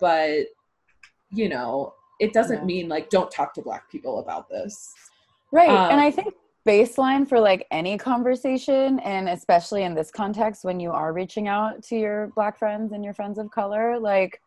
but 0.00 0.46
you 1.30 1.48
know 1.48 1.94
it 2.20 2.32
doesn't 2.32 2.60
Yeah. 2.60 2.64
mean 2.64 2.88
like 2.88 3.10
don't 3.10 3.30
talk 3.30 3.52
to 3.54 3.62
black 3.62 3.90
people 3.90 4.20
about 4.20 4.48
this. 4.48 4.92
Right. 5.50 5.68
Um, 5.68 5.90
and 5.90 6.00
I 6.00 6.10
think 6.10 6.34
baseline 6.66 7.28
for 7.28 7.40
like 7.40 7.66
any 7.70 7.98
conversation, 7.98 8.98
and 9.00 9.28
especially 9.28 9.82
in 9.82 9.94
this 9.94 10.10
context, 10.10 10.64
when 10.64 10.80
you 10.80 10.90
are 10.90 11.12
reaching 11.12 11.48
out 11.48 11.82
to 11.84 11.96
your 11.96 12.28
Black 12.34 12.58
friends 12.58 12.92
and 12.92 13.04
your 13.04 13.14
friends 13.14 13.38
of 13.38 13.50
color, 13.50 13.98
like 13.98 14.40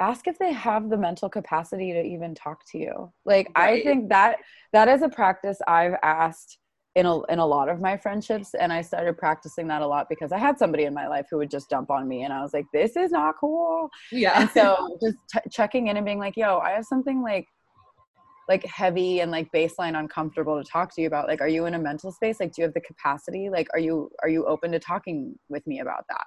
ask 0.00 0.26
if 0.26 0.38
they 0.38 0.52
have 0.52 0.90
the 0.90 0.96
mental 0.96 1.28
capacity 1.28 1.92
to 1.92 2.02
even 2.02 2.34
talk 2.34 2.60
to 2.72 2.78
you. 2.78 3.12
Like, 3.24 3.50
I 3.54 3.82
think 3.82 4.08
that 4.08 4.38
that 4.72 4.88
is 4.88 5.02
a 5.02 5.08
practice 5.08 5.58
I've 5.68 5.94
asked 6.02 6.58
in 6.94 7.06
a, 7.06 7.22
in 7.24 7.38
a 7.38 7.46
lot 7.46 7.68
of 7.68 7.80
my 7.80 7.96
friendships 7.96 8.54
and 8.54 8.70
i 8.70 8.82
started 8.82 9.16
practicing 9.16 9.66
that 9.66 9.80
a 9.80 9.86
lot 9.86 10.08
because 10.10 10.30
i 10.30 10.38
had 10.38 10.58
somebody 10.58 10.84
in 10.84 10.92
my 10.92 11.08
life 11.08 11.26
who 11.30 11.38
would 11.38 11.50
just 11.50 11.70
dump 11.70 11.90
on 11.90 12.06
me 12.06 12.22
and 12.22 12.32
i 12.32 12.42
was 12.42 12.52
like 12.52 12.66
this 12.72 12.96
is 12.96 13.10
not 13.12 13.34
cool. 13.40 13.88
Yeah. 14.10 14.40
And 14.40 14.50
so 14.50 14.98
just 15.02 15.16
t- 15.32 15.50
checking 15.50 15.86
in 15.86 15.96
and 15.96 16.04
being 16.04 16.18
like 16.18 16.36
yo 16.36 16.58
i 16.58 16.70
have 16.72 16.84
something 16.84 17.22
like 17.22 17.46
like 18.48 18.64
heavy 18.64 19.20
and 19.20 19.30
like 19.30 19.50
baseline 19.52 19.98
uncomfortable 19.98 20.62
to 20.62 20.68
talk 20.68 20.94
to 20.94 21.00
you 21.00 21.06
about 21.06 21.28
like 21.28 21.40
are 21.40 21.48
you 21.48 21.66
in 21.66 21.74
a 21.74 21.78
mental 21.78 22.12
space 22.12 22.40
like 22.40 22.52
do 22.52 22.62
you 22.62 22.64
have 22.64 22.74
the 22.74 22.80
capacity 22.80 23.48
like 23.50 23.68
are 23.72 23.78
you 23.78 24.10
are 24.22 24.28
you 24.28 24.44
open 24.46 24.72
to 24.72 24.78
talking 24.78 25.34
with 25.48 25.66
me 25.66 25.80
about 25.80 26.04
that 26.08 26.26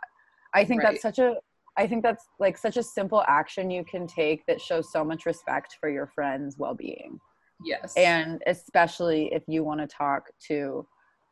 i 0.54 0.64
think 0.64 0.82
Right. 0.82 0.94
that's 0.94 1.02
such 1.02 1.20
a 1.20 1.36
i 1.78 1.86
think 1.86 2.04
that's 2.04 2.26
like 2.40 2.58
such 2.58 2.78
a 2.78 2.84
simple 2.84 3.24
action 3.28 3.70
you 3.70 3.84
can 3.84 4.08
take 4.08 4.46
that 4.48 4.62
shows 4.62 4.92
so 4.92 5.04
much 5.04 5.26
respect 5.26 5.78
for 5.80 5.90
your 5.90 6.08
friend's 6.08 6.58
well-being 6.58 7.20
yes 7.64 7.94
and 7.98 8.42
especially 8.48 9.34
if 9.34 9.44
you 9.48 9.64
want 9.64 9.80
to 9.80 9.88
talk 9.88 10.24
to 10.48 10.88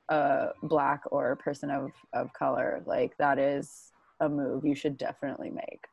a 0.10 0.48
black 0.64 1.02
or 1.12 1.32
a 1.32 1.38
person 1.38 1.70
of 1.70 1.92
of 2.14 2.32
color 2.34 2.84
like 2.86 3.16
that 3.18 3.40
is 3.40 3.94
a 4.20 4.30
move 4.30 4.66
you 4.66 4.76
should 4.76 4.98
definitely 4.98 5.50
make. 5.50 5.86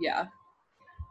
Yeah. 0.00 0.26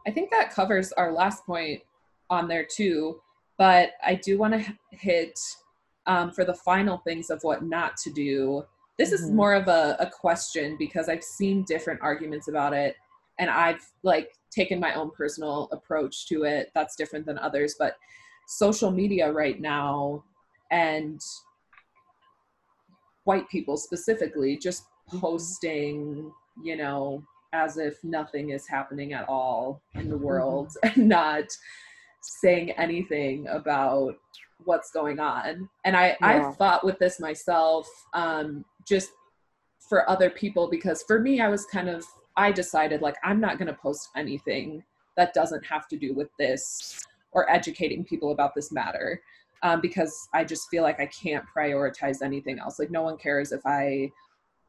I 0.06 0.10
think 0.10 0.30
that 0.30 0.52
covers 0.52 0.92
our 0.92 1.12
last 1.12 1.44
point 1.44 1.82
on 2.30 2.48
there 2.48 2.64
too. 2.64 3.20
But 3.58 3.90
I 4.04 4.14
do 4.14 4.38
want 4.38 4.54
to 4.54 4.76
hit 4.92 5.38
um, 6.06 6.30
for 6.30 6.44
the 6.44 6.54
final 6.54 6.98
things 6.98 7.30
of 7.30 7.40
what 7.42 7.62
not 7.62 7.96
to 7.98 8.10
do. 8.10 8.64
This 8.98 9.12
mm-hmm. 9.12 9.24
is 9.24 9.30
more 9.30 9.54
of 9.54 9.68
a, 9.68 9.96
a 10.00 10.10
question 10.10 10.76
because 10.78 11.08
I've 11.08 11.24
seen 11.24 11.64
different 11.64 12.00
arguments 12.02 12.48
about 12.48 12.72
it 12.72 12.96
and 13.38 13.50
I've 13.50 13.84
like 14.02 14.32
taken 14.50 14.80
my 14.80 14.94
own 14.94 15.10
personal 15.10 15.68
approach 15.72 16.26
to 16.28 16.44
it 16.44 16.70
that's 16.74 16.96
different 16.96 17.26
than 17.26 17.38
others. 17.38 17.76
But 17.78 17.96
social 18.46 18.90
media 18.90 19.30
right 19.32 19.60
now 19.60 20.24
and 20.70 21.20
white 23.24 23.48
people 23.48 23.76
specifically 23.76 24.56
just 24.56 24.84
mm-hmm. 24.84 25.18
posting, 25.18 26.32
you 26.62 26.76
know, 26.76 27.22
as 27.52 27.78
if 27.78 28.02
nothing 28.04 28.50
is 28.50 28.66
happening 28.68 29.12
at 29.12 29.28
all 29.28 29.82
in 29.94 30.08
the 30.08 30.14
mm-hmm. 30.14 30.24
world 30.24 30.72
and 30.82 31.08
not 31.08 31.44
saying 32.20 32.70
anything 32.72 33.46
about 33.48 34.14
what's 34.64 34.90
going 34.90 35.18
on. 35.18 35.68
And 35.84 35.96
I, 35.96 36.08
yeah. 36.08 36.48
I've 36.48 36.56
thought 36.56 36.84
with 36.84 36.98
this 36.98 37.20
myself, 37.20 37.88
um, 38.14 38.64
just 38.86 39.10
for 39.88 40.08
other 40.08 40.30
people, 40.30 40.68
because 40.70 41.02
for 41.06 41.20
me, 41.20 41.40
I 41.40 41.48
was 41.48 41.66
kind 41.66 41.88
of, 41.88 42.04
I 42.36 42.52
decided 42.52 43.02
like, 43.02 43.16
I'm 43.24 43.40
not 43.40 43.58
going 43.58 43.68
to 43.68 43.78
post 43.80 44.08
anything 44.16 44.82
that 45.16 45.34
doesn't 45.34 45.64
have 45.66 45.88
to 45.88 45.96
do 45.96 46.14
with 46.14 46.28
this 46.38 47.00
or 47.32 47.50
educating 47.50 48.04
people 48.04 48.32
about 48.32 48.54
this 48.54 48.72
matter. 48.72 49.20
Um, 49.62 49.80
because 49.82 50.28
I 50.32 50.44
just 50.44 50.68
feel 50.70 50.82
like 50.82 51.00
I 51.00 51.06
can't 51.06 51.44
prioritize 51.54 52.22
anything 52.22 52.58
else. 52.58 52.78
Like 52.78 52.90
no 52.90 53.02
one 53.02 53.18
cares 53.18 53.52
if 53.52 53.60
I 53.66 54.10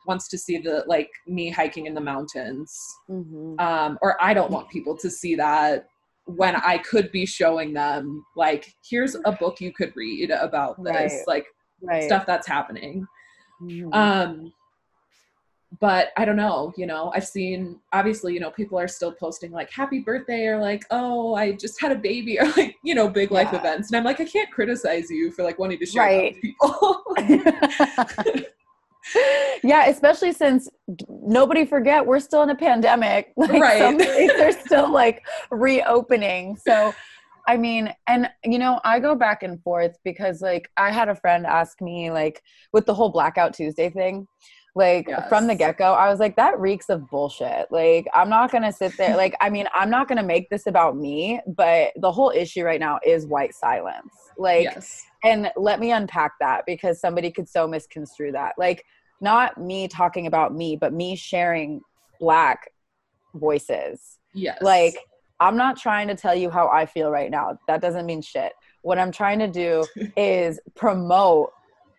wants 0.06 0.28
to 0.30 0.38
see 0.38 0.58
the 0.58 0.84
like 0.88 1.10
me 1.28 1.50
hiking 1.50 1.86
in 1.86 1.94
the 1.94 2.02
mountains 2.02 2.96
mm-hmm. 3.10 3.60
um, 3.60 3.98
or 4.02 4.22
i 4.22 4.34
don't 4.34 4.52
want 4.52 4.70
people 4.70 4.98
to 4.98 5.10
see 5.10 5.36
that 5.36 5.88
when 6.26 6.56
I 6.56 6.78
could 6.78 7.12
be 7.12 7.26
showing 7.26 7.74
them 7.74 8.24
like 8.36 8.74
here's 8.88 9.16
a 9.26 9.32
book 9.32 9.60
you 9.60 9.74
could 9.74 9.94
read 9.96 10.32
about 10.32 10.82
this 10.84 11.14
right. 11.14 11.28
like 11.28 11.46
right. 11.82 12.04
stuff 12.04 12.26
that's 12.26 12.48
happening 12.48 13.08
mm-hmm. 13.62 13.94
um 13.94 14.54
but 15.80 16.10
I 16.18 16.26
don't 16.26 16.36
know, 16.36 16.74
you 16.76 16.86
know, 16.86 17.12
I've 17.16 17.26
seen 17.26 17.80
obviously, 17.94 18.34
you 18.34 18.42
know, 18.42 18.52
people 18.52 18.78
are 18.78 18.90
still 18.90 19.14
posting 19.14 19.52
like 19.52 19.72
happy 19.72 20.00
birthday 20.00 20.48
or 20.48 20.60
like, 20.60 20.84
oh, 20.92 21.34
I 21.36 21.54
just 21.54 21.80
had 21.80 21.94
a 21.94 21.96
baby 21.96 22.40
or 22.42 22.46
like, 22.58 22.76
you 22.84 22.94
know, 22.94 23.08
big 23.08 23.32
life 23.32 23.54
events. 23.54 23.90
And 23.90 23.98
I'm 23.98 24.04
like, 24.04 24.20
I 24.20 24.26
can't 24.26 24.52
criticize 24.52 25.10
you 25.10 25.32
for 25.32 25.44
like 25.44 25.60
wanting 25.60 25.80
to 25.80 25.86
share 25.86 26.04
right. 26.04 26.34
with 26.34 26.42
people. 26.42 27.04
yeah, 29.64 29.88
especially 29.88 30.34
since 30.34 30.70
nobody 31.10 31.66
forget 31.66 32.06
we're 32.06 32.20
still 32.20 32.44
in 32.44 32.50
a 32.50 32.56
pandemic. 32.56 33.34
Like 33.38 33.62
right. 33.62 33.80
some 33.80 34.00
states 34.00 34.34
are 34.40 34.52
still 34.66 34.92
like 34.92 35.24
reopening. 35.50 36.58
So 36.58 36.94
I 37.48 37.58
mean, 37.58 37.94
and 38.08 38.30
you 38.44 38.60
know, 38.60 38.80
I 38.84 39.00
go 39.00 39.16
back 39.16 39.44
and 39.44 39.62
forth 39.64 39.98
because 40.04 40.42
like 40.42 40.70
I 40.78 40.92
had 40.92 41.10
a 41.10 41.16
friend 41.16 41.46
ask 41.46 41.82
me 41.82 42.12
like 42.12 42.42
with 42.72 42.86
the 42.86 42.94
whole 42.94 43.10
blackout 43.10 43.54
Tuesday 43.54 43.90
thing, 43.90 44.28
like 44.74 45.06
yes. 45.08 45.28
from 45.28 45.48
the 45.48 45.56
get-go 45.56 45.94
i 45.94 46.10
was 46.10 46.20
like 46.20 46.36
that 46.38 46.58
reeks 46.58 46.88
of 46.90 47.06
bullshit 47.10 47.68
like 47.72 48.08
i'm 48.14 48.30
not 48.30 48.50
gonna 48.52 48.72
sit 48.72 48.96
there 48.98 49.18
like 49.18 49.36
i 49.42 49.50
mean 49.50 49.68
i'm 49.74 49.90
not 49.90 50.08
gonna 50.08 50.24
make 50.24 50.50
this 50.50 50.66
about 50.66 50.96
me 50.96 51.42
but 51.46 51.92
the 51.98 52.12
whole 52.12 52.32
issue 52.34 52.64
right 52.64 52.80
now 52.80 52.98
is 53.06 53.26
white 53.26 53.54
silence 53.54 54.14
like 54.38 54.64
yes. 54.64 55.04
and 55.26 55.52
let 55.58 55.82
me 55.82 55.92
unpack 55.92 56.32
that 56.40 56.64
because 56.66 57.02
somebody 57.02 57.30
could 57.30 57.50
so 57.50 57.68
misconstrue 57.68 58.32
that 58.32 58.54
like 58.58 58.86
not 59.22 59.58
me 59.60 59.88
talking 59.88 60.28
about 60.28 60.54
me, 60.54 60.76
but 60.76 60.92
me 60.92 61.16
sharing 61.16 61.82
black 62.20 62.70
voices. 63.36 64.18
Yes. 64.34 64.58
Like, 64.62 64.98
I'm 65.40 65.56
not 65.56 65.78
trying 65.78 66.08
to 66.08 66.16
tell 66.16 66.36
you 66.36 66.50
how 66.50 66.68
I 66.68 66.86
feel 66.86 67.12
right 67.12 67.32
now. 67.32 67.58
That 67.68 67.82
doesn't 67.82 68.06
mean 68.06 68.22
shit. 68.22 68.52
What 68.82 68.98
I'm 68.98 69.12
trying 69.12 69.40
to 69.40 69.48
do 69.48 69.86
is 70.18 70.60
promote 70.76 71.52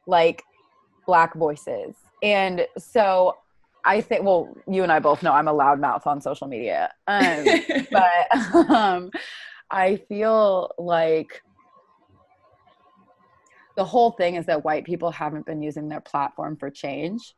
like 0.06 0.42
black 1.06 1.34
voices. 1.34 1.94
And 2.22 2.66
so 2.78 3.36
I 3.84 4.00
think, 4.00 4.24
well, 4.24 4.56
you 4.68 4.82
and 4.82 4.92
I 4.92 5.00
both 5.00 5.22
know 5.22 5.32
I'm 5.32 5.48
a 5.48 5.54
loudmouth 5.54 6.06
on 6.06 6.20
social 6.20 6.46
media. 6.46 6.90
Um, 7.08 7.44
but 7.90 8.70
um, 8.70 9.10
I 9.70 9.96
feel 10.08 10.70
like 10.78 11.42
the 13.76 13.84
whole 13.84 14.12
thing 14.12 14.36
is 14.36 14.46
that 14.46 14.64
white 14.64 14.84
people 14.84 15.10
haven't 15.10 15.46
been 15.46 15.62
using 15.62 15.88
their 15.88 16.00
platform 16.00 16.56
for 16.56 16.70
change. 16.70 17.34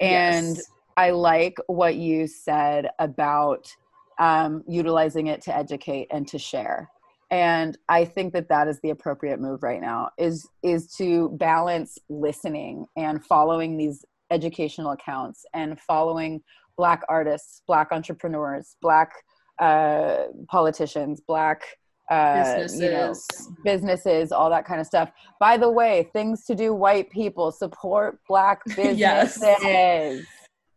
And 0.00 0.56
yes. 0.56 0.66
I 0.96 1.10
like 1.10 1.56
what 1.66 1.96
you 1.96 2.26
said 2.26 2.90
about 2.98 3.74
um, 4.18 4.62
utilizing 4.68 5.28
it 5.28 5.42
to 5.42 5.56
educate 5.56 6.08
and 6.10 6.28
to 6.28 6.38
share. 6.38 6.90
And 7.30 7.78
I 7.88 8.04
think 8.04 8.34
that 8.34 8.50
that 8.50 8.68
is 8.68 8.78
the 8.82 8.90
appropriate 8.90 9.40
move 9.40 9.62
right 9.62 9.80
now 9.80 10.10
is 10.18 10.46
is 10.62 10.94
to 10.98 11.30
balance 11.30 11.98
listening 12.10 12.86
and 12.94 13.24
following 13.24 13.78
these 13.78 14.04
educational 14.32 14.92
accounts 14.92 15.44
and 15.54 15.78
following 15.80 16.40
black 16.76 17.02
artists, 17.08 17.62
black 17.66 17.88
entrepreneurs, 17.92 18.76
black 18.80 19.12
uh, 19.60 20.24
politicians, 20.48 21.20
black 21.26 21.62
businesses. 22.10 22.80
Uh, 22.80 22.84
you 22.84 22.90
know, 22.90 23.14
businesses, 23.64 24.32
all 24.32 24.50
that 24.50 24.64
kind 24.64 24.80
of 24.80 24.86
stuff. 24.86 25.10
By 25.38 25.56
the 25.56 25.70
way, 25.70 26.08
things 26.12 26.44
to 26.46 26.54
do 26.54 26.74
white 26.74 27.10
people 27.10 27.52
support 27.52 28.18
black 28.28 28.64
businesses. 28.66 28.98
yes. 28.98 30.22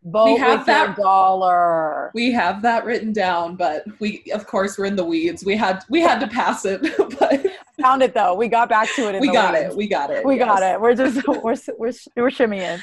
Vote 0.07 0.25
we 0.25 0.37
have 0.37 0.67
that 0.67 0.95
dollar. 0.97 2.11
We 2.13 2.31
have 2.31 2.61
that 2.61 2.85
written 2.85 3.11
down, 3.11 3.55
but 3.55 3.85
we 3.99 4.23
of 4.35 4.45
course 4.45 4.77
we're 4.77 4.85
in 4.85 4.95
the 4.95 5.03
weeds. 5.03 5.43
We 5.43 5.57
had 5.57 5.83
we 5.89 5.99
had 5.99 6.19
to 6.19 6.27
pass 6.27 6.63
it, 6.63 6.81
but 7.19 7.43
found 7.85 8.01
it 8.01 8.13
though. 8.13 8.33
We 8.35 8.47
got 8.47 8.69
back 8.69 8.89
to 8.95 9.13
it. 9.13 9.19
we 9.21 9.31
got 9.31 9.55
it. 9.55 9.75
We 9.75 9.87
got 9.87 10.09
it. 10.11 10.25
We 10.25 10.37
yes. 10.37 10.45
got 10.47 10.63
it. 10.63 10.81
We're 10.81 10.95
just 10.95 11.27
we're 11.27 11.55
we're 11.77 11.93
we're 12.15 12.29
shimmying. 12.29 12.81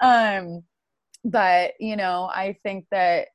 Um, 0.00 0.62
but 1.24 1.72
you 1.80 1.96
know, 1.96 2.30
I 2.32 2.56
think 2.62 2.86
that 2.90 3.28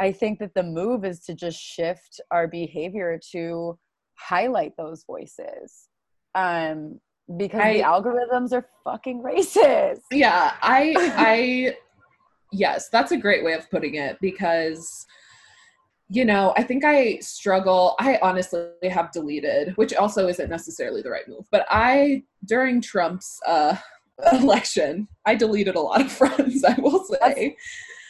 I 0.00 0.12
think 0.12 0.38
that 0.40 0.54
the 0.54 0.62
move 0.62 1.04
is 1.04 1.20
to 1.24 1.34
just 1.34 1.58
shift 1.58 2.20
our 2.30 2.48
behavior 2.48 3.20
to 3.32 3.78
highlight 4.16 4.72
those 4.76 5.04
voices 5.06 5.88
um 6.34 7.00
because 7.36 7.60
I, 7.60 7.74
the 7.74 7.82
algorithms 7.82 8.52
are 8.52 8.66
fucking 8.84 9.22
racist 9.22 10.00
yeah 10.10 10.54
i 10.62 10.94
i 11.16 11.76
yes 12.52 12.88
that's 12.90 13.12
a 13.12 13.16
great 13.16 13.44
way 13.44 13.54
of 13.54 13.68
putting 13.70 13.96
it 13.96 14.18
because 14.20 15.06
you 16.14 16.24
know 16.24 16.52
i 16.56 16.62
think 16.62 16.84
i 16.84 17.18
struggle 17.18 17.96
i 17.98 18.18
honestly 18.22 18.68
have 18.84 19.10
deleted 19.12 19.76
which 19.76 19.92
also 19.94 20.28
isn't 20.28 20.48
necessarily 20.48 21.02
the 21.02 21.10
right 21.10 21.28
move 21.28 21.44
but 21.50 21.66
i 21.70 22.22
during 22.46 22.80
trump's 22.80 23.40
uh 23.46 23.76
election 24.32 25.08
i 25.26 25.34
deleted 25.34 25.74
a 25.74 25.80
lot 25.80 26.00
of 26.00 26.10
friends 26.20 26.64
i 26.64 26.74
will 26.78 27.04
say 27.04 27.18
that's, 27.20 27.50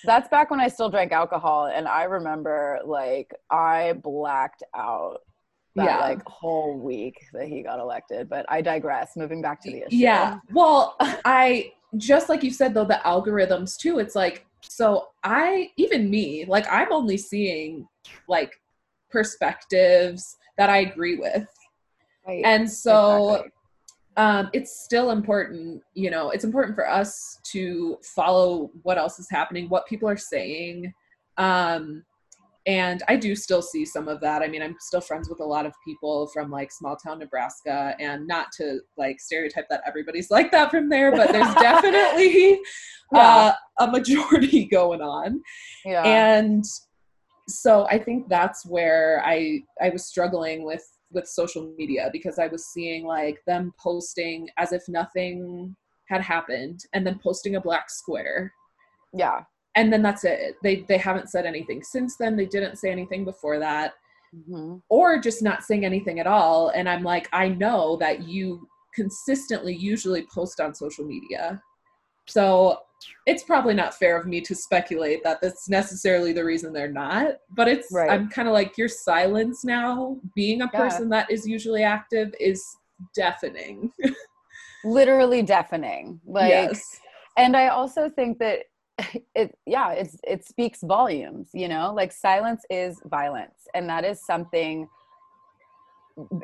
that's 0.04 0.28
back 0.28 0.50
when 0.50 0.60
i 0.60 0.68
still 0.68 0.90
drank 0.90 1.12
alcohol 1.12 1.66
and 1.66 1.88
i 1.88 2.04
remember 2.04 2.78
like 2.84 3.32
i 3.50 3.94
blacked 4.02 4.62
out 4.74 5.20
that 5.76 5.84
yeah. 5.86 5.98
like 5.98 6.24
whole 6.26 6.78
week 6.78 7.26
that 7.32 7.48
he 7.48 7.60
got 7.60 7.80
elected. 7.80 8.28
But 8.28 8.46
I 8.48 8.60
digress. 8.60 9.16
Moving 9.16 9.42
back 9.42 9.60
to 9.62 9.72
the 9.72 9.78
issue. 9.78 9.96
Yeah. 9.96 10.38
Well, 10.52 10.96
I 11.24 11.72
just 11.96 12.28
like 12.28 12.44
you 12.44 12.52
said 12.52 12.74
though, 12.74 12.84
the 12.84 13.00
algorithms 13.04 13.76
too. 13.76 13.98
It's 13.98 14.14
like 14.14 14.46
so 14.62 15.08
I 15.22 15.70
even 15.76 16.10
me 16.10 16.44
like 16.46 16.66
I'm 16.70 16.92
only 16.92 17.16
seeing 17.16 17.86
like 18.28 18.52
perspectives 19.10 20.36
that 20.58 20.70
I 20.70 20.78
agree 20.78 21.16
with, 21.16 21.48
right. 22.26 22.42
and 22.44 22.70
so. 22.70 23.30
Exactly. 23.30 23.50
Um, 24.16 24.48
it's 24.52 24.84
still 24.84 25.10
important, 25.10 25.82
you 25.94 26.08
know, 26.08 26.30
it's 26.30 26.44
important 26.44 26.76
for 26.76 26.88
us 26.88 27.40
to 27.50 27.98
follow 28.14 28.70
what 28.84 28.96
else 28.96 29.18
is 29.18 29.26
happening, 29.28 29.68
what 29.68 29.88
people 29.88 30.08
are 30.08 30.16
saying, 30.16 30.94
um, 31.36 32.04
and 32.66 33.02
i 33.08 33.16
do 33.16 33.34
still 33.34 33.60
see 33.60 33.84
some 33.84 34.08
of 34.08 34.20
that 34.20 34.42
i 34.42 34.48
mean 34.48 34.62
i'm 34.62 34.74
still 34.80 35.00
friends 35.00 35.28
with 35.28 35.40
a 35.40 35.44
lot 35.44 35.66
of 35.66 35.72
people 35.84 36.26
from 36.28 36.50
like 36.50 36.72
small 36.72 36.96
town 36.96 37.18
nebraska 37.18 37.94
and 38.00 38.26
not 38.26 38.46
to 38.52 38.80
like 38.96 39.20
stereotype 39.20 39.68
that 39.68 39.82
everybody's 39.86 40.30
like 40.30 40.50
that 40.50 40.70
from 40.70 40.88
there 40.88 41.10
but 41.10 41.30
there's 41.30 41.54
definitely 41.60 42.58
yeah. 43.12 43.52
uh, 43.78 43.84
a 43.84 43.90
majority 43.90 44.64
going 44.72 45.00
on 45.00 45.42
yeah. 45.84 46.02
and 46.04 46.64
so 47.48 47.86
i 47.90 47.98
think 47.98 48.28
that's 48.28 48.64
where 48.66 49.22
i 49.24 49.60
i 49.80 49.88
was 49.90 50.06
struggling 50.06 50.64
with 50.64 50.84
with 51.10 51.26
social 51.26 51.74
media 51.76 52.08
because 52.12 52.38
i 52.38 52.46
was 52.46 52.66
seeing 52.66 53.04
like 53.04 53.38
them 53.46 53.72
posting 53.78 54.48
as 54.58 54.72
if 54.72 54.82
nothing 54.88 55.74
had 56.08 56.20
happened 56.20 56.80
and 56.92 57.06
then 57.06 57.18
posting 57.22 57.56
a 57.56 57.60
black 57.60 57.90
square. 57.90 58.52
Yeah. 59.12 59.40
And 59.76 59.92
then 59.92 60.02
that's 60.02 60.24
it. 60.24 60.54
They 60.62 60.84
they 60.88 60.98
haven't 60.98 61.30
said 61.30 61.46
anything 61.46 61.82
since 61.82 62.16
then. 62.16 62.36
They 62.36 62.46
didn't 62.46 62.76
say 62.76 62.90
anything 62.90 63.24
before 63.24 63.58
that. 63.58 63.94
Mm-hmm. 64.34 64.78
or 64.88 65.20
just 65.20 65.44
not 65.44 65.62
saying 65.62 65.84
anything 65.84 66.18
at 66.18 66.26
all. 66.26 66.70
And 66.70 66.88
i'm 66.88 67.04
like 67.04 67.28
i 67.32 67.46
know 67.46 67.96
that 67.98 68.26
you 68.26 68.66
consistently 68.92 69.76
usually 69.76 70.26
post 70.34 70.58
on 70.58 70.74
social 70.74 71.04
media 71.04 71.62
So 72.26 72.78
it's 73.26 73.42
probably 73.44 73.74
not 73.74 73.94
fair 73.94 74.16
of 74.16 74.26
me 74.26 74.40
to 74.42 74.54
speculate 74.54 75.22
that 75.24 75.40
that's 75.42 75.68
necessarily 75.68 76.32
the 76.32 76.44
reason 76.44 76.72
they're 76.72 76.90
not. 76.90 77.36
But 77.56 77.68
it's 77.68 77.88
Right. 77.92 78.10
I'm 78.10 78.28
kind 78.28 78.48
of 78.48 78.54
like 78.54 78.78
your 78.78 78.88
silence 78.88 79.64
now, 79.64 80.18
being 80.34 80.62
a 80.62 80.70
Yeah. 80.72 80.80
person 80.80 81.08
that 81.10 81.30
is 81.30 81.46
usually 81.46 81.82
active, 81.82 82.34
is 82.40 82.64
deafening. 83.14 83.92
literally 84.84 85.42
deafening 85.42 86.20
like 86.26 86.50
yes. 86.50 87.00
and 87.38 87.56
i 87.56 87.68
also 87.68 88.08
think 88.10 88.38
that 88.38 88.60
it 89.34 89.56
yeah 89.66 89.92
it's 89.92 90.18
it 90.24 90.44
speaks 90.44 90.80
volumes 90.82 91.48
you 91.54 91.68
know 91.68 91.92
like 91.94 92.12
silence 92.12 92.62
is 92.70 93.00
violence 93.06 93.66
and 93.74 93.88
that 93.88 94.04
is 94.04 94.24
something 94.24 94.86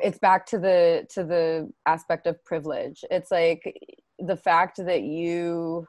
it's 0.01 0.17
back 0.17 0.45
to 0.45 0.57
the 0.57 1.05
to 1.09 1.23
the 1.23 1.71
aspect 1.85 2.25
of 2.25 2.43
privilege 2.43 3.05
it's 3.11 3.29
like 3.31 3.61
the 4.25 4.35
fact 4.37 4.77
that 4.77 5.01
you 5.03 5.87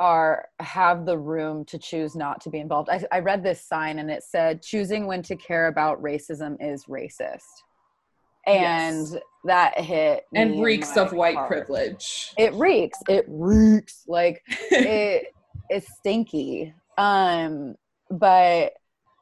are 0.00 0.48
have 0.60 1.06
the 1.06 1.16
room 1.16 1.64
to 1.64 1.78
choose 1.78 2.16
not 2.16 2.40
to 2.40 2.50
be 2.50 2.58
involved 2.58 2.88
I, 2.90 3.04
I 3.12 3.20
read 3.20 3.42
this 3.44 3.64
sign 3.64 4.00
and 4.00 4.10
it 4.10 4.24
said 4.24 4.60
choosing 4.60 5.06
when 5.06 5.22
to 5.22 5.36
care 5.36 5.68
about 5.68 6.02
racism 6.02 6.56
is 6.60 6.86
racist 6.86 7.42
and 8.46 9.06
Yes. 9.08 9.14
that 9.44 9.78
hit 9.80 10.24
and 10.34 10.60
reeks 10.62 10.96
of 10.96 11.12
white 11.12 11.36
heart. 11.36 11.48
privilege. 11.48 12.32
it 12.36 12.52
reeks 12.54 12.98
it 13.08 13.24
reeks 13.28 14.02
like 14.08 14.42
it 14.70 15.26
it's 15.70 15.86
stinky 15.98 16.74
um 16.98 17.74
but 18.10 18.72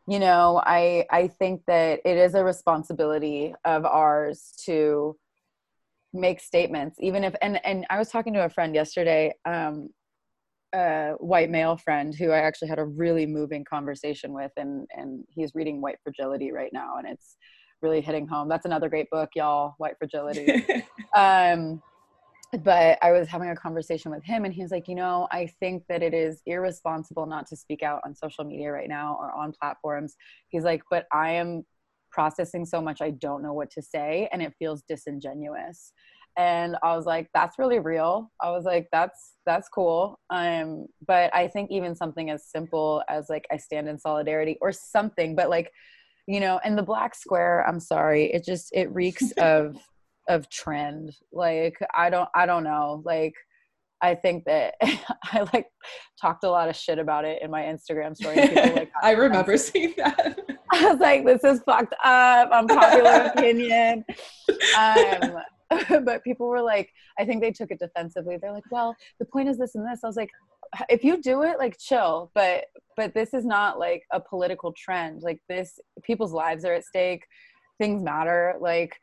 you 0.09 0.19
know 0.19 0.61
i 0.65 1.05
i 1.11 1.29
think 1.29 1.63
that 1.67 2.01
it 2.05 2.17
is 2.17 2.35
a 2.35 2.43
responsibility 2.43 3.55
of 3.67 3.85
ours 3.85 4.55
to 4.65 5.15
make 6.13 6.41
statements 6.41 6.97
even 7.01 7.25
if 7.25 7.35
and 7.41 7.65
and 7.65 7.87
i 7.91 7.99
was 7.99 8.09
talking 8.09 8.33
to 8.35 8.45
a 8.45 8.49
friend 8.49 8.75
yesterday 8.75 9.33
um 9.45 9.89
a 10.75 11.13
white 11.19 11.51
male 11.51 11.77
friend 11.77 12.15
who 12.15 12.31
i 12.31 12.39
actually 12.39 12.69
had 12.69 12.79
a 12.79 12.85
really 12.85 13.27
moving 13.27 13.65
conversation 13.65 14.33
with 14.33 14.51
and 14.57 14.87
and 14.95 15.25
he's 15.31 15.53
reading 15.55 15.81
white 15.81 15.99
fragility 16.03 16.53
right 16.53 16.71
now 16.73 16.97
and 16.99 17.07
it's 17.09 17.37
really 17.83 18.01
hitting 18.01 18.27
home. 18.27 18.49
That's 18.49 18.65
another 18.65 18.89
great 18.89 19.11
book 19.11 19.31
y'all 19.35 19.75
white 19.79 19.99
fragility. 19.99 20.65
Um 21.15 21.83
but 22.65 22.99
i 23.01 23.13
was 23.13 23.29
having 23.29 23.49
a 23.49 23.57
conversation 23.57 24.11
with 24.11 24.23
him 24.25 24.45
and 24.45 24.53
he 24.53 24.61
was 24.61 24.71
like 24.71 24.87
you 24.87 24.95
know 24.95 25.27
i 25.33 25.47
think 25.59 25.83
that 25.89 26.03
it 26.03 26.13
is 26.13 26.43
irresponsible 26.45 27.25
not 27.25 27.47
to 27.47 27.57
speak 27.57 27.83
out 27.83 28.03
on 28.05 28.15
social 28.15 28.45
media 28.45 28.71
right 28.71 28.91
now 28.91 29.17
or 29.19 29.33
on 29.33 29.53
platforms. 29.59 30.17
He's 30.49 30.65
like 30.65 30.83
but 30.91 31.07
i 31.13 31.31
am 31.31 31.65
processing 32.13 32.65
so 32.65 32.81
much 32.81 33.01
i 33.01 33.11
don't 33.11 33.43
know 33.43 33.53
what 33.53 33.71
to 33.71 33.83
say 33.83 34.29
and 34.33 34.43
it 34.43 34.53
feels 34.59 34.83
disingenuous. 34.89 35.93
And 36.39 36.77
i 36.83 36.97
was 36.97 37.05
like 37.05 37.29
that's 37.35 37.59
really 37.59 37.79
real. 37.79 38.31
I 38.41 38.51
was 38.51 38.65
like 38.65 38.89
that's 38.93 39.35
that's 39.45 39.69
cool. 39.69 40.19
Um 40.31 40.87
but 41.07 41.35
i 41.35 41.49
think 41.49 41.71
even 41.71 41.95
something 41.95 42.31
as 42.31 42.47
simple 42.47 43.03
as 43.09 43.27
like 43.29 43.47
i 43.53 43.57
stand 43.57 43.89
in 43.89 43.99
solidarity 43.99 44.57
or 44.61 44.73
something 44.73 45.35
but 45.37 45.51
like 45.51 45.71
you 46.27 46.41
know 46.41 46.61
and 46.65 46.79
the 46.79 46.83
black 46.83 47.15
square 47.15 47.67
i'm 47.69 47.81
sorry 47.81 48.33
it 48.33 48.45
just 48.45 48.71
it 48.73 48.93
reeks 48.95 49.33
of 49.39 49.77
of 50.29 50.49
trend. 50.49 51.15
Like 51.33 51.77
i 51.95 52.09
don't 52.11 52.29
i 52.35 52.47
don't 52.47 52.65
know. 52.65 53.03
Like 53.05 53.35
i 54.03 54.15
think 54.15 54.45
that 54.47 54.75
i 54.83 55.47
like 55.53 55.67
talked 56.21 56.45
a 56.45 56.51
lot 56.51 56.69
of 56.69 56.77
shit 56.77 56.99
about 56.99 57.25
it 57.25 57.41
in 57.43 57.51
my 57.51 57.63
instagram 57.63 58.17
story 58.17 58.37
people, 58.49 58.75
like 58.75 58.91
I 59.03 59.13
remember 59.13 59.57
seeing 59.57 59.95
that. 59.97 60.39
i 60.75 60.91
was 60.91 60.99
like 61.01 61.25
this 61.25 61.45
is 61.45 61.61
fucked 61.65 61.95
up. 62.03 62.49
I'm 62.53 62.67
popular 62.67 63.31
opinion. 63.35 64.05
Um 64.79 65.39
but 66.05 66.23
people 66.23 66.49
were 66.49 66.61
like 66.61 66.91
i 67.19 67.25
think 67.25 67.41
they 67.43 67.51
took 67.53 67.71
it 67.71 67.79
defensively. 67.79 68.37
They're 68.37 68.53
like 68.53 68.71
well 68.71 68.97
the 69.19 69.25
point 69.27 69.49
is 69.49 69.59
this 69.59 69.75
and 69.75 69.87
this. 69.87 70.01
I 70.03 70.07
was 70.07 70.17
like 70.17 70.31
if 70.89 71.05
you 71.05 71.21
do 71.21 71.43
it 71.43 71.59
like 71.59 71.77
chill 71.79 72.31
but 72.35 72.65
but 72.97 73.15
this 73.15 73.35
is 73.35 73.45
not 73.45 73.79
like 73.79 74.03
a 74.13 74.21
political 74.21 74.73
trend. 74.73 75.23
Like 75.23 75.41
this 75.49 75.79
people's 76.03 76.33
lives 76.33 76.65
are 76.65 76.75
at 76.75 76.85
stake. 76.85 77.25
Things 77.79 78.03
matter. 78.03 78.55
Like 78.61 78.95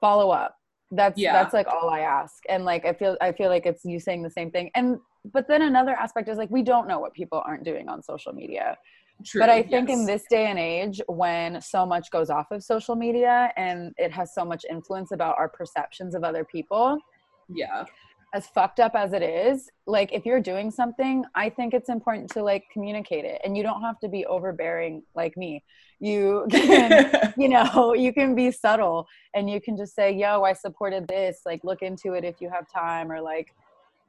follow 0.00 0.30
up. 0.30 0.56
That's 0.90 1.18
Yeah. 1.18 1.32
that's 1.32 1.54
like 1.54 1.66
all 1.68 1.90
i 1.90 2.00
ask. 2.00 2.34
And 2.48 2.64
like 2.64 2.84
i 2.84 2.92
feel 2.92 3.16
i 3.20 3.32
feel 3.32 3.48
like 3.48 3.66
it's 3.66 3.84
you 3.84 3.98
saying 4.00 4.22
the 4.22 4.30
same 4.30 4.50
thing. 4.50 4.70
And 4.74 4.98
but 5.32 5.48
then 5.48 5.62
another 5.62 5.92
aspect 5.92 6.28
is 6.28 6.36
like 6.38 6.50
we 6.50 6.62
don't 6.62 6.86
know 6.86 6.98
what 7.00 7.12
people 7.14 7.42
aren't 7.46 7.64
doing 7.64 7.88
on 7.88 8.02
social 8.02 8.32
media 8.32 8.76
True, 9.24 9.40
but 9.40 9.50
i 9.50 9.62
think 9.62 9.88
in 9.88 10.06
this 10.06 10.24
day 10.28 10.46
and 10.46 10.58
age 10.58 11.00
when 11.06 11.60
so 11.60 11.86
much 11.86 12.10
goes 12.10 12.30
off 12.30 12.50
of 12.50 12.62
social 12.62 12.96
media 12.96 13.52
and 13.56 13.92
it 13.96 14.12
has 14.12 14.34
so 14.34 14.44
much 14.44 14.64
influence 14.68 15.12
about 15.12 15.36
our 15.38 15.48
perceptions 15.48 16.14
of 16.14 16.24
other 16.24 16.44
people 16.44 16.98
yeah, 17.48 17.84
as 18.34 18.46
fucked 18.48 18.80
up 18.80 18.92
as 18.94 19.12
it 19.12 19.22
is 19.22 19.70
like 19.86 20.12
if 20.12 20.26
you're 20.26 20.40
doing 20.40 20.70
something 20.70 21.24
i 21.34 21.48
think 21.48 21.72
it's 21.72 21.88
important 21.88 22.28
to 22.30 22.42
like 22.42 22.64
communicate 22.72 23.24
it. 23.24 23.40
And 23.44 23.56
you 23.56 23.62
don't 23.62 23.80
have 23.80 23.98
to 24.00 24.08
be 24.08 24.26
overbearing 24.26 25.02
like 25.14 25.36
me. 25.36 25.62
You 26.00 26.46
can 26.50 27.32
you 27.36 27.48
know 27.56 27.94
you 27.94 28.12
can 28.12 28.34
be 28.34 28.50
subtle 28.50 29.06
and 29.34 29.48
you 29.48 29.60
can 29.60 29.76
just 29.76 29.94
say 29.94 30.12
yo 30.12 30.42
i 30.42 30.52
supported 30.52 31.06
this. 31.06 31.42
Like 31.46 31.62
look 31.62 31.82
into 31.82 32.14
it 32.14 32.24
if 32.24 32.40
you 32.40 32.50
have 32.50 32.66
time 32.70 33.10
or 33.10 33.20
like 33.20 33.54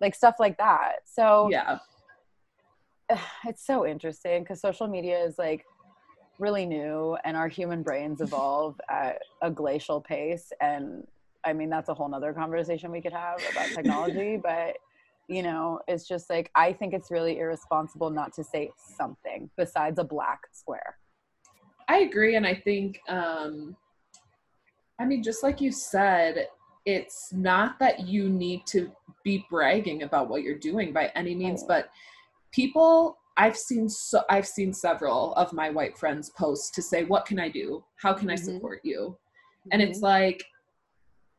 like 0.02 0.16
stuff 0.16 0.36
like 0.40 0.58
that. 0.58 0.98
So 1.06 1.50
yeah, 1.52 1.78
it's 3.46 3.66
so 3.66 3.86
interesting 3.86 4.44
because 4.44 4.62
social 4.62 4.88
media 4.88 5.20
is 5.24 5.38
like 5.38 5.66
really 6.40 6.66
new 6.66 7.18
and 7.24 7.38
our 7.38 7.48
human 7.48 7.82
brains 7.84 8.22
evolve 8.28 8.80
at 8.90 9.20
a 9.42 9.50
glacial 9.50 10.02
pace 10.02 10.52
and 10.62 11.06
i 11.46 11.54
mean 11.54 11.70
that's 11.70 11.90
a 11.90 11.94
whole 11.94 12.10
nother 12.10 12.34
conversation 12.34 12.92
we 12.92 13.02
could 13.02 13.14
have 13.14 13.40
about 13.52 13.68
technology 13.70 14.38
but 14.42 14.76
you 15.30 15.42
know 15.42 15.80
it's 15.88 16.08
just 16.08 16.30
like 16.30 16.52
i 16.56 16.74
think 16.74 16.94
it's 16.94 17.10
really 17.10 17.40
irresponsible 17.40 18.10
not 18.10 18.34
to 18.34 18.44
say 18.44 18.70
something 18.78 19.50
besides 19.58 19.98
a 19.98 20.04
black 20.04 20.42
square. 20.52 20.98
I 21.88 22.00
agree, 22.00 22.36
and 22.36 22.48
I 22.48 22.56
think, 22.56 23.00
um, 23.08 23.76
I 25.00 25.06
mean, 25.06 25.22
just 25.22 25.44
like 25.44 25.62
you 25.62 25.72
said, 25.72 26.48
it's 26.86 27.32
not 27.34 27.80
that 27.80 28.08
you 28.08 28.30
need 28.30 28.66
to 28.68 28.92
be 29.24 29.46
bragging 29.50 30.04
about 30.04 30.30
what 30.30 30.44
you're 30.44 30.58
doing 30.58 30.94
by 30.94 31.12
any 31.16 31.36
means, 31.36 31.64
but 31.64 31.90
people. 32.56 33.18
I've 33.38 33.58
seen 33.58 33.90
so 33.90 34.22
I've 34.30 34.48
seen 34.48 34.72
several 34.72 35.34
of 35.34 35.52
my 35.52 35.70
white 35.70 35.98
friends 35.98 36.30
post 36.30 36.74
to 36.76 36.82
say, 36.82 37.04
"What 37.04 37.26
can 37.26 37.38
I 37.38 37.50
do? 37.50 37.84
How 37.98 38.14
can 38.14 38.30
I 38.30 38.36
Mhm. 38.36 38.46
support 38.46 38.80
you?" 38.84 39.18
And 39.72 39.82
it's 39.82 40.02
like, 40.02 40.42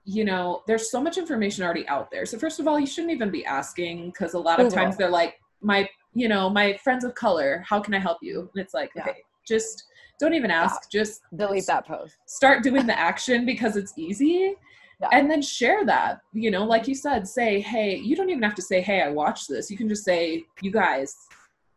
you 0.04 0.24
know, 0.24 0.62
there's 0.66 0.90
so 0.90 1.00
much 1.00 1.16
information 1.16 1.64
already 1.64 1.88
out 1.88 2.10
there. 2.10 2.26
So 2.26 2.38
first 2.38 2.60
of 2.60 2.68
all, 2.68 2.78
you 2.78 2.86
shouldn't 2.86 3.14
even 3.14 3.30
be 3.30 3.44
asking 3.46 4.10
because 4.10 4.34
a 4.34 4.38
lot 4.38 4.60
of 4.60 4.66
Google. 4.66 4.84
times 4.84 4.96
they're 4.98 5.08
like, 5.10 5.40
"My, 5.62 5.88
you 6.12 6.28
know, 6.28 6.50
my 6.50 6.76
friends 6.84 7.02
of 7.02 7.14
color, 7.14 7.64
how 7.66 7.80
can 7.80 7.94
I 7.94 7.98
help 7.98 8.18
you?" 8.20 8.50
And 8.54 8.62
it's 8.62 8.74
like, 8.74 8.90
Yeah. 8.94 9.02
okay, 9.02 9.22
just 9.46 9.84
don't 10.20 10.34
even 10.34 10.50
ask. 10.50 10.90
Just 10.90 11.22
delete 11.34 11.66
that 11.66 11.86
post 11.86 12.16
start 12.26 12.62
doing 12.62 12.86
the 12.86 12.98
action 12.98 13.46
because 13.46 13.76
it's 13.76 13.96
easy 13.96 14.54
Yeah. 15.00 15.08
and 15.12 15.30
then 15.30 15.42
share 15.42 15.84
that 15.84 16.20
you 16.32 16.50
know 16.50 16.64
like 16.64 16.88
you 16.88 16.94
said 16.94 17.28
say 17.28 17.60
hey 17.60 17.96
you 17.96 18.16
don't 18.16 18.30
even 18.30 18.42
have 18.42 18.54
to 18.54 18.62
say 18.62 18.80
hey 18.80 19.02
i 19.02 19.10
watched 19.10 19.46
this. 19.48 19.70
You 19.70 19.76
can 19.76 19.88
just 19.90 20.04
say 20.04 20.44
you 20.62 20.70
guys 20.70 21.14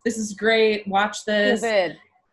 this 0.06 0.18
is 0.18 0.34
great 0.34 0.88
watch 0.88 1.26
this. 1.26 1.62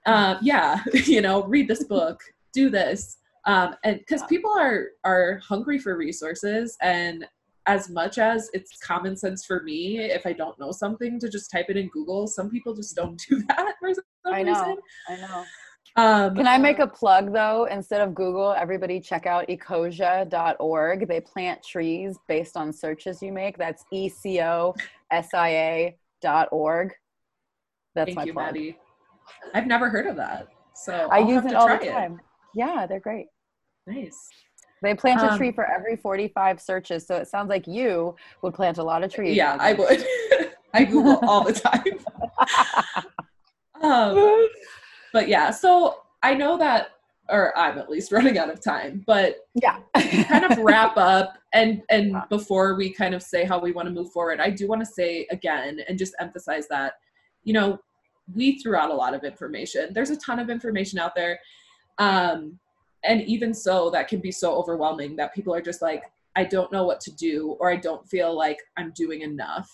um, 0.07 0.39
yeah 0.43 0.81
you 1.07 1.21
know 1.21 1.43
read 1.45 1.67
this 1.69 1.83
book 1.85 2.21
do 2.53 2.71
this. 2.71 3.17
Um, 3.47 3.75
and 3.85 3.99
because 3.99 4.21
Yeah. 4.23 4.27
people 4.29 4.53
are 4.57 4.89
are 5.05 5.41
hungry 5.43 5.79
for 5.79 5.97
resources 5.97 6.77
and 6.81 7.27
as 7.67 7.91
much 7.91 8.19
as 8.19 8.49
it's 8.55 8.79
common 8.79 9.17
sense 9.17 9.45
for 9.45 9.61
me 9.65 9.99
if 9.99 10.25
i 10.25 10.33
don't 10.33 10.57
know 10.61 10.71
something 10.71 11.19
to 11.19 11.29
just 11.29 11.51
type 11.51 11.67
it 11.69 11.77
in 11.77 11.89
google. 11.89 12.29
Some 12.29 12.49
people 12.49 12.75
just 12.75 12.95
don't 12.95 13.21
do 13.29 13.43
that 13.49 13.75
for 13.81 13.93
some 13.93 14.05
i 14.33 14.43
know. 14.45 14.53
reason. 14.53 14.77
I 15.09 15.17
know 15.17 15.45
um, 15.97 16.35
Can 16.35 16.47
I 16.47 16.59
make 16.59 16.79
a 16.79 16.87
plug 16.87 17.33
though? 17.33 17.65
Instead 17.71 18.01
of 18.01 18.15
Google, 18.15 18.53
everybody 18.53 19.01
check 19.01 19.27
out 19.27 19.49
ecosia.org. 19.49 21.09
They 21.09 21.21
plant 21.21 21.63
trees 21.63 22.19
based 22.29 22.57
on 22.57 22.73
searches 22.73 23.23
you 23.23 23.33
make. 23.33 23.57
That's 23.59 23.85
E 23.93 24.09
C 24.09 24.41
O 24.41 24.75
S 25.11 25.35
I 25.35 25.49
A 25.49 25.97
dot 26.21 26.49
org. 26.53 26.93
That's 27.95 28.09
Thank 28.09 28.17
my 28.17 28.25
you, 28.25 28.33
plug. 28.33 28.47
Maddie. 28.47 28.79
I've 29.55 29.67
never 29.67 29.89
heard 29.89 30.07
of 30.07 30.17
that. 30.17 30.49
So 30.75 31.09
I 31.11 31.19
I'll 31.19 31.29
use 31.29 31.45
it 31.47 31.55
all 31.55 31.69
the 31.69 31.79
time. 31.79 32.21
Yeah, 32.55 32.87
they're 32.87 33.01
great. 33.01 33.27
Nice. 33.87 34.29
They 34.83 34.95
plant 34.95 35.23
a 35.23 35.33
Um, 35.33 35.39
tree 35.39 35.53
for 35.53 35.65
every 35.65 35.97
45 35.97 36.61
searches. 36.61 37.07
So 37.07 37.17
it 37.17 37.29
sounds 37.29 37.49
like 37.49 37.67
you 37.67 38.15
would 38.43 38.55
plant 38.55 38.79
a 38.79 38.83
lot 38.83 39.03
of 39.03 39.13
trees. 39.13 39.37
Yeah, 39.37 39.57
I 39.59 39.73
would. 39.73 40.05
I 40.75 40.85
Google 40.85 41.19
all 41.27 41.43
the 41.43 41.55
time. 41.55 41.83
um, 43.83 44.49
but 45.17 45.29
yeah, 45.29 45.51
so 45.51 46.03
I 46.23 46.35
know 46.35 46.59
that, 46.59 46.89
or 47.31 47.57
I'm 47.57 47.79
at 47.79 47.89
least 47.89 48.13
running 48.17 48.37
out 48.37 48.51
of 48.51 48.63
time. 48.63 49.03
But 49.07 49.49
yeah. 49.55 49.79
kind 50.25 50.45
of 50.45 50.59
wrap 50.59 50.95
up 50.99 51.39
and 51.55 51.81
and 51.89 52.17
before 52.29 52.75
we 52.75 52.91
kind 52.91 53.15
of 53.15 53.23
say 53.23 53.45
how 53.45 53.59
we 53.59 53.73
want 53.73 53.89
to 53.89 53.95
move 53.95 54.13
forward, 54.13 54.41
I 54.41 54.51
do 54.51 54.69
want 54.69 54.83
to 54.83 54.87
say 54.87 55.27
again 55.31 55.81
and 55.89 55.99
just 55.99 56.13
emphasize 56.21 56.69
that, 56.69 56.93
you 57.45 57.55
know, 57.55 57.79
we 58.35 58.59
threw 58.59 58.77
out 58.77 58.91
a 58.91 58.95
lot 58.95 59.15
of 59.15 59.25
information. 59.25 59.95
There's 59.95 60.11
a 60.11 60.19
ton 60.19 60.39
of 60.39 60.51
information 60.51 60.99
out 60.99 61.15
there. 61.15 61.41
Um, 61.97 62.59
and 63.03 63.23
even 63.23 63.55
so, 63.55 63.89
that 63.89 64.09
can 64.09 64.21
be 64.21 64.31
so 64.31 64.55
overwhelming 64.55 65.17
that 65.17 65.35
people 65.35 65.55
are 65.55 65.63
just 65.63 65.81
like, 65.81 66.03
I 66.35 66.45
don't 66.45 66.71
know 66.71 66.85
what 66.85 67.01
to 67.01 67.11
do, 67.13 67.57
or 67.59 67.71
I 67.71 67.77
don't 67.77 68.07
feel 68.07 68.37
like 68.37 68.59
I'm 68.77 68.93
doing 68.95 69.23
enough. 69.23 69.71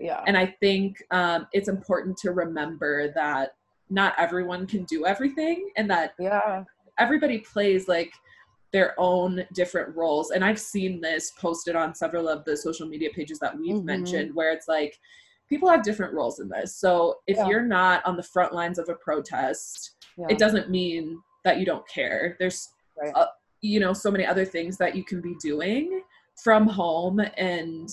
Yeah. 0.00 0.22
And 0.26 0.38
I 0.38 0.56
think 0.58 1.02
um, 1.10 1.48
it's 1.52 1.68
important 1.68 2.16
to 2.18 2.30
remember 2.30 3.12
that 3.12 3.56
not 3.90 4.14
everyone 4.18 4.66
can 4.66 4.84
do 4.84 5.06
everything 5.06 5.70
and 5.76 5.88
that 5.90 6.14
yeah. 6.18 6.64
everybody 6.98 7.38
plays 7.38 7.88
like 7.88 8.12
their 8.72 8.94
own 8.98 9.44
different 9.54 9.94
roles. 9.96 10.30
And 10.32 10.44
I've 10.44 10.58
seen 10.60 11.00
this 11.00 11.30
posted 11.38 11.76
on 11.76 11.94
several 11.94 12.28
of 12.28 12.44
the 12.44 12.56
social 12.56 12.86
media 12.88 13.10
pages 13.14 13.38
that 13.38 13.56
we've 13.56 13.76
Mhm. 13.76 13.84
mentioned 13.84 14.34
where 14.34 14.52
it's 14.52 14.68
like 14.68 14.98
people 15.48 15.68
have 15.68 15.82
different 15.84 16.12
roles 16.12 16.40
in 16.40 16.48
this. 16.48 16.74
So 16.76 17.20
if 17.26 17.36
Yeah. 17.36 17.46
you're 17.48 17.62
not 17.62 18.04
on 18.04 18.16
the 18.16 18.22
front 18.22 18.52
lines 18.52 18.78
of 18.78 18.88
a 18.88 18.94
protest, 18.94 19.94
yeah. 20.18 20.26
it 20.28 20.38
doesn't 20.38 20.68
mean 20.68 21.22
that 21.44 21.58
you 21.58 21.64
don't 21.64 21.86
care. 21.88 22.36
There's 22.40 22.68
Right. 23.00 23.12
uh, 23.14 23.26
you 23.60 23.78
know 23.80 23.92
so 23.92 24.10
many 24.10 24.26
other 24.26 24.44
things 24.44 24.76
that 24.78 24.94
you 24.96 25.04
can 25.04 25.20
be 25.20 25.34
doing 25.40 26.02
from 26.42 26.66
home 26.66 27.20
and 27.36 27.88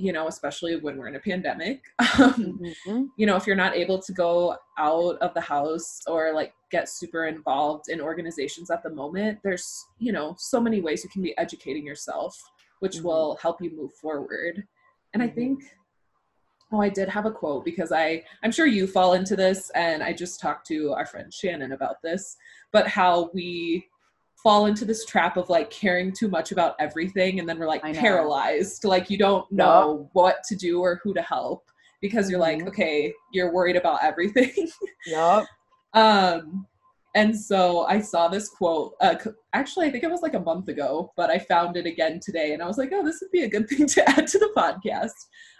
you 0.00 0.12
know 0.12 0.26
especially 0.28 0.76
when 0.76 0.96
we're 0.96 1.08
in 1.08 1.16
a 1.16 1.20
pandemic 1.20 1.82
um, 2.18 2.58
Mhm. 2.86 3.08
you 3.18 3.26
know 3.26 3.36
if 3.36 3.46
you're 3.46 3.56
not 3.64 3.76
able 3.76 4.00
to 4.00 4.12
go 4.12 4.56
out 4.78 5.16
of 5.18 5.34
the 5.34 5.40
house 5.40 6.00
or 6.06 6.32
like 6.32 6.54
get 6.70 6.88
super 6.88 7.26
involved 7.26 7.88
in 7.88 8.00
organizations 8.00 8.70
at 8.70 8.82
the 8.82 8.90
moment 8.90 9.38
there's 9.44 9.86
you 9.98 10.12
know 10.12 10.34
so 10.38 10.60
many 10.60 10.80
ways 10.80 11.04
you 11.04 11.10
can 11.10 11.22
be 11.22 11.36
educating 11.36 11.84
yourself 11.86 12.40
which 12.80 12.96
Mhm. 12.98 13.02
will 13.04 13.36
help 13.42 13.60
you 13.60 13.70
move 13.76 13.92
forward 13.92 14.66
and 15.12 15.22
i 15.22 15.28
Mhm. 15.28 15.34
think 15.34 15.64
oh 16.72 16.80
i 16.80 16.88
did 16.88 17.08
have 17.08 17.26
a 17.26 17.30
quote 17.30 17.64
because 17.64 17.92
i 17.92 18.24
i'm 18.42 18.52
sure 18.52 18.66
you 18.66 18.86
fall 18.86 19.12
into 19.12 19.36
this 19.36 19.70
and 19.70 20.02
i 20.02 20.12
just 20.12 20.40
talked 20.40 20.66
to 20.68 20.92
our 20.92 21.04
friend 21.04 21.32
shannon 21.34 21.72
about 21.72 22.00
this 22.02 22.36
but 22.72 22.86
how 22.88 23.30
we 23.34 23.86
fall 24.42 24.66
into 24.66 24.84
this 24.84 25.04
trap 25.04 25.36
of 25.36 25.48
like 25.50 25.70
caring 25.70 26.12
too 26.12 26.28
much 26.28 26.52
about 26.52 26.74
everything 26.78 27.40
and 27.40 27.48
then 27.48 27.58
we're 27.58 27.66
like 27.66 27.82
paralyzed. 27.94 28.84
Like 28.84 29.10
you 29.10 29.18
don't 29.18 29.50
know 29.52 30.08
what 30.12 30.36
to 30.48 30.56
do 30.56 30.80
or 30.80 31.00
who 31.02 31.12
to 31.14 31.22
help 31.22 31.64
because 32.00 32.30
you're 32.30 32.40
like 32.40 32.58
Mhm. 32.60 32.68
okay 32.68 33.12
you're 33.32 33.52
worried 33.52 33.76
about 33.76 34.02
everything. 34.02 34.68
Yup. 35.06 35.44
um 35.94 36.66
and 37.16 37.36
so 37.36 37.80
i 37.86 38.00
saw 38.00 38.28
this 38.28 38.48
quote 38.48 38.94
uh, 39.00 39.16
actually 39.52 39.84
i 39.86 39.90
think 39.90 40.04
it 40.04 40.10
was 40.10 40.22
like 40.22 40.34
a 40.34 40.40
month 40.40 40.68
ago 40.68 41.10
but 41.16 41.28
i 41.28 41.36
found 41.38 41.76
it 41.76 41.84
again 41.84 42.20
today 42.20 42.52
and 42.52 42.62
i 42.62 42.66
was 42.66 42.78
like 42.78 42.90
oh 42.92 43.04
this 43.04 43.18
would 43.20 43.32
be 43.32 43.42
a 43.42 43.48
good 43.48 43.68
thing 43.70 43.84
to 43.88 44.08
add 44.08 44.26
to 44.28 44.38
the 44.38 44.50
podcast. 44.56 45.10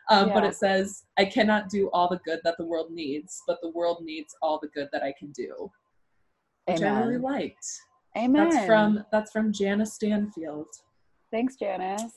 Um, 0.08 0.28
but 0.32 0.44
it 0.44 0.54
says 0.54 1.02
i 1.18 1.24
cannot 1.24 1.68
do 1.68 1.90
all 1.92 2.08
the 2.08 2.20
good 2.24 2.38
that 2.44 2.56
the 2.56 2.64
world 2.64 2.92
needs 2.92 3.42
but 3.48 3.58
the 3.62 3.70
world 3.70 4.04
needs 4.04 4.34
all 4.40 4.58
the 4.62 4.68
good 4.68 4.88
that 4.92 5.02
i 5.02 5.12
can 5.18 5.32
do. 5.32 5.70
Which 6.66 6.82
i 6.82 7.00
really 7.00 7.18
liked 7.18 7.66
Amen. 8.20 8.50
that's 8.50 8.66
from 8.66 9.04
that's 9.10 9.32
from 9.32 9.52
janice 9.52 9.94
stanfield 9.94 10.66
Thanks, 11.30 11.56
Janice. 11.56 12.12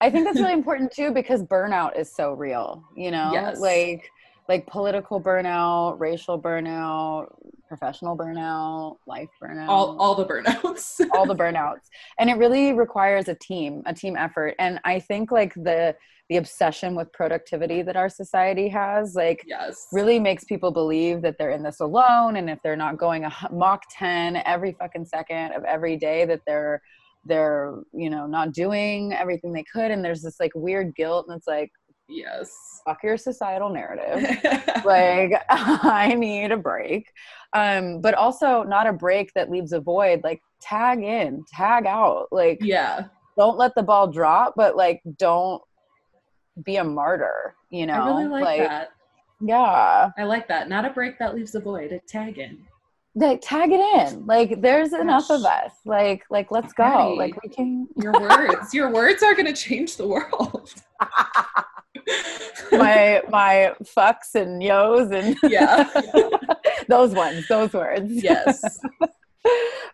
I 0.00 0.10
think 0.10 0.24
that's 0.24 0.38
really 0.38 0.52
important 0.60 0.92
too 0.92 1.10
because 1.10 1.42
burnout 1.42 1.98
is 1.98 2.14
so 2.14 2.32
real, 2.32 2.84
you 2.96 3.10
know? 3.10 3.30
Yes. 3.32 3.60
Like 3.60 4.10
like 4.48 4.66
political 4.66 5.20
burnout, 5.20 5.98
racial 5.98 6.40
burnout, 6.40 7.26
professional 7.68 8.16
burnout, 8.16 8.96
life 9.06 9.28
burnout. 9.42 9.68
all 9.68 9.96
all 10.00 10.14
the 10.14 10.24
burnouts 10.24 11.00
all 11.14 11.26
the 11.26 11.34
burnouts. 11.34 11.88
And 12.18 12.30
it 12.30 12.34
really 12.34 12.72
requires 12.72 13.28
a 13.28 13.34
team, 13.34 13.82
a 13.86 13.94
team 13.94 14.16
effort. 14.16 14.54
And 14.58 14.80
I 14.84 15.00
think 15.00 15.30
like 15.30 15.54
the 15.54 15.94
the 16.28 16.38
obsession 16.38 16.96
with 16.96 17.12
productivity 17.12 17.82
that 17.82 17.94
our 17.94 18.08
society 18.08 18.68
has, 18.68 19.14
like 19.14 19.44
yes 19.46 19.86
really 19.92 20.18
makes 20.18 20.44
people 20.44 20.70
believe 20.70 21.22
that 21.22 21.36
they're 21.38 21.52
in 21.52 21.62
this 21.62 21.80
alone 21.80 22.36
and 22.36 22.50
if 22.50 22.58
they're 22.62 22.76
not 22.76 22.98
going 22.98 23.24
a 23.24 23.32
mach 23.52 23.82
10 23.96 24.42
every 24.44 24.72
fucking 24.72 25.04
second 25.04 25.52
of 25.52 25.64
every 25.64 25.96
day 25.96 26.24
that 26.24 26.40
they're 26.46 26.82
they're 27.26 27.74
you 27.92 28.08
know 28.10 28.26
not 28.26 28.52
doing 28.52 29.12
everything 29.12 29.52
they 29.52 29.64
could 29.72 29.90
and 29.90 30.04
there's 30.04 30.22
this 30.22 30.38
like 30.40 30.52
weird 30.54 30.94
guilt 30.94 31.26
and 31.28 31.36
it's 31.36 31.46
like 31.46 31.70
yes. 32.08 32.80
Fuck 32.84 33.02
your 33.02 33.16
societal 33.16 33.70
narrative. 33.70 34.38
Like 34.84 35.32
i 35.48 36.14
need 36.14 36.52
a 36.52 36.56
break. 36.56 37.10
Um 37.52 38.00
but 38.00 38.14
also 38.14 38.62
not 38.62 38.86
a 38.86 38.92
break 38.92 39.32
that 39.34 39.50
leaves 39.50 39.72
a 39.72 39.80
void. 39.80 40.20
Like 40.22 40.40
tag 40.60 41.02
in 41.02 41.44
tag 41.52 41.86
out. 41.86 42.28
Like 42.30 42.58
yeah. 42.60 43.06
don't 43.36 43.58
let 43.58 43.74
the 43.74 43.82
ball 43.82 44.06
drop 44.06 44.54
but 44.56 44.76
like 44.76 45.02
don't 45.18 45.60
be 46.62 46.76
a 46.76 46.84
martyr 46.84 47.54
you 47.70 47.84
know 47.84 47.94
i 47.94 48.22
really 48.22 48.42
like, 48.42 48.60
that. 48.60 48.90
yeah. 49.40 50.10
I 50.16 50.22
like 50.22 50.46
that. 50.48 50.68
Not 50.68 50.84
a 50.84 50.90
break 50.90 51.18
that 51.18 51.34
leaves 51.34 51.54
a 51.54 51.60
void. 51.60 51.90
A 51.90 51.98
tag 52.06 52.38
in. 52.38 52.58
Like 53.16 53.40
tag 53.42 53.70
it 53.72 53.80
in. 53.80 54.26
Like 54.26 54.60
there's 54.60 54.92
enough 54.92 55.30
of 55.30 55.44
us. 55.44 55.72
Like 55.84 56.24
like 56.30 56.50
let's 56.52 56.72
go. 56.74 56.84
Patty. 56.84 57.16
like 57.16 57.42
we 57.42 57.48
can 57.48 57.88
your 57.96 58.12
words. 58.12 58.72
Your 58.72 58.92
words 58.92 59.22
are 59.22 59.34
going 59.34 59.46
to 59.46 59.54
change 59.54 59.96
the 59.96 60.06
world 60.06 60.72
my 62.72 63.22
my 63.30 63.74
fucks 63.96 64.34
and 64.34 64.62
yos 64.62 65.10
and 65.10 65.36
yeah. 65.48 65.88
those 66.88 67.12
ones 67.14 67.46
those 67.48 67.72
words. 67.72 68.10
Yes. 68.10 68.78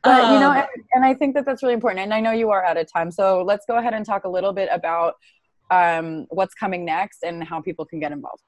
But 0.05 0.33
you 0.33 0.41
know 0.41 0.51
Um, 0.51 0.57
and, 0.57 0.67
and 0.95 1.05
i 1.05 1.15
think 1.15 1.35
that 1.35 1.45
that's 1.45 1.63
really 1.63 1.75
important 1.75 2.01
and 2.03 2.13
i 2.13 2.21
know 2.21 2.33
you 2.33 2.51
are 2.51 2.65
out 2.65 2.77
of 2.79 2.91
time 2.91 3.11
so 3.11 3.45
let's 3.47 3.67
go 3.67 3.77
ahead 3.77 3.93
and 3.95 4.05
talk 4.05 4.25
a 4.25 4.29
little 4.29 4.53
bit 4.53 4.69
about 4.73 5.15
um, 5.73 6.27
what's 6.29 6.55
coming 6.55 6.85
next 6.85 7.23
and 7.23 7.43
how 7.43 7.61
people 7.61 7.85
can 7.85 7.99
get 7.99 8.13
involved. 8.13 8.43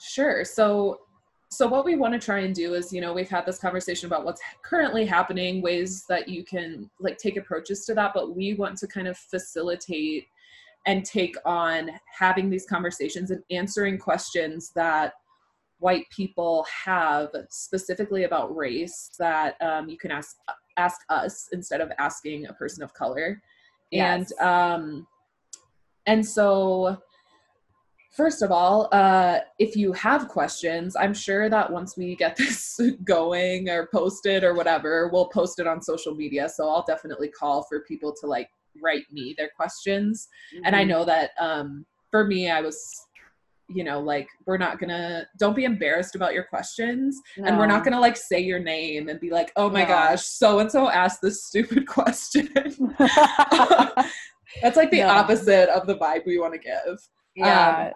Sure. 0.00 0.44
So 0.44 1.00
so 1.50 1.66
what 1.66 1.86
we 1.86 1.96
want 1.96 2.12
to 2.12 2.20
try 2.20 2.40
and 2.40 2.54
do 2.54 2.74
is 2.74 2.92
you 2.92 3.00
know 3.00 3.14
we've 3.14 3.30
had 3.30 3.46
this 3.46 3.58
conversation 3.58 4.06
about 4.06 4.22
what's 4.22 4.40
currently 4.62 5.06
happening 5.06 5.62
ways 5.62 6.04
that 6.06 6.28
you 6.28 6.44
can 6.44 6.90
like 7.00 7.16
take 7.16 7.38
approaches 7.38 7.86
to 7.86 7.94
that 7.94 8.12
but 8.12 8.36
we 8.36 8.52
want 8.52 8.76
to 8.76 8.86
kind 8.86 9.08
of 9.08 9.16
facilitate 9.16 10.26
and 10.86 11.04
take 11.04 11.36
on 11.44 11.90
having 12.18 12.48
these 12.50 12.66
conversations 12.66 13.30
and 13.30 13.42
answering 13.50 13.98
questions 13.98 14.72
that 14.74 15.14
white 15.78 16.06
people 16.10 16.66
have 16.84 17.28
specifically 17.50 18.24
about 18.24 18.54
race 18.54 19.10
that 19.18 19.60
um, 19.60 19.88
you 19.88 19.96
can 19.96 20.10
ask 20.10 20.36
ask 20.76 21.00
us 21.08 21.48
instead 21.52 21.80
of 21.80 21.90
asking 21.98 22.46
a 22.46 22.52
person 22.52 22.82
of 22.82 22.94
color 22.94 23.42
Yes. 23.90 24.32
and 24.38 24.46
um 24.46 25.06
and 26.06 26.24
so 26.24 26.98
first 28.16 28.42
of 28.42 28.50
all 28.52 28.88
uh 28.92 29.38
if 29.58 29.76
you 29.76 29.92
have 29.92 30.28
questions 30.28 30.94
i'm 30.96 31.14
sure 31.14 31.48
that 31.48 31.70
once 31.72 31.96
we 31.96 32.14
get 32.16 32.36
this 32.38 32.78
going 33.04 33.68
or 33.70 33.88
posted 33.92 34.44
or 34.44 34.54
whatever 34.54 35.08
we'll 35.12 35.28
post 35.28 35.58
it 35.58 35.66
on 35.66 35.80
social 35.80 36.14
media 36.14 36.48
so 36.48 36.68
i'll 36.68 36.84
definitely 36.86 37.28
call 37.28 37.62
for 37.64 37.80
people 37.80 38.14
to 38.20 38.26
like 38.26 38.50
write 38.82 39.04
me 39.10 39.34
their 39.36 39.50
questions 39.56 40.28
and 40.64 40.74
i 40.76 40.84
Mhm. 40.84 40.88
know 40.88 41.04
that 41.04 41.30
um 41.38 41.84
for 42.10 42.24
me 42.24 42.50
i 42.50 42.60
was 42.60 42.78
you 43.70 43.84
know 43.84 44.00
like 44.00 44.28
we're 44.46 44.56
not 44.56 44.78
gonna 44.80 45.26
don't 45.38 45.54
be 45.56 45.64
embarrassed 45.64 46.14
about 46.14 46.32
your 46.32 46.44
questions 46.44 47.20
and 47.44 47.58
we're 47.58 47.66
not 47.66 47.84
gonna 47.84 48.00
like 48.00 48.16
say 48.16 48.40
your 48.40 48.58
name 48.58 49.08
and 49.08 49.20
be 49.20 49.30
like 49.30 49.52
oh 49.56 49.68
my 49.68 49.82
No. 49.82 49.88
gosh 49.88 50.24
so 50.24 50.58
and 50.60 50.70
so 50.72 50.88
asked 50.88 51.20
this 51.20 51.44
stupid 51.44 51.86
question 51.98 52.48
that's 54.62 54.76
like 54.76 54.90
the 54.90 55.00
No. 55.00 55.08
opposite 55.08 55.68
of 55.68 55.86
the 55.86 55.96
vibe 55.96 56.24
we 56.26 56.38
want 56.38 56.54
to 56.54 56.58
give 56.58 56.98
yeah 57.34 57.92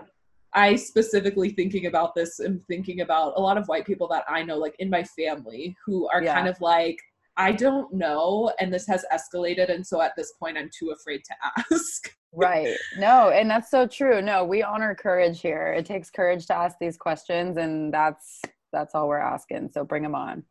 I 0.55 0.77
specifically 0.77 1.49
thinking 1.49 1.87
about 1.87 2.15
this 2.15 2.39
and 2.39 2.61
thinking 2.67 3.01
about 3.01 3.33
a 3.37 3.41
lot 3.41 3.57
of 3.57 3.67
white 3.69 3.87
people 3.87 4.07
that 4.09 4.23
I 4.29 4.43
know, 4.43 4.59
like 4.59 4.77
in 4.81 4.91
my 4.91 5.03
family, 5.03 5.75
who 5.87 6.07
are 6.11 6.23
Yeah. 6.23 6.35
kind 6.35 6.47
of 6.47 6.61
like, 6.61 6.99
I 7.37 7.53
don't 7.53 7.93
know, 7.93 8.53
and 8.61 8.73
this 8.73 8.87
has 8.87 9.05
escalated, 9.13 9.71
and 9.71 9.87
so 9.87 10.01
at 10.03 10.15
this 10.17 10.33
point, 10.33 10.59
I'm 10.59 10.71
too 10.77 10.91
afraid 10.91 11.23
to 11.25 11.35
ask. 11.73 12.15
right 12.35 12.75
no 12.97 13.29
and 13.29 13.51
that's 13.51 13.71
so 13.71 13.87
true 13.87 14.23
no 14.23 14.43
we 14.43 14.63
honor 14.63 14.95
courage 14.95 15.43
here 15.43 15.75
it 15.77 15.85
takes 15.85 16.09
courage 16.09 16.47
to 16.47 16.55
ask 16.55 16.79
these 16.81 16.97
questions 16.97 17.59
and 17.59 17.93
that's 17.93 18.41
that's 18.73 18.95
all 18.95 19.07
we're 19.07 19.19
asking 19.19 19.69
so 19.71 19.85
bring 19.85 20.03
them 20.03 20.15
on 20.15 20.43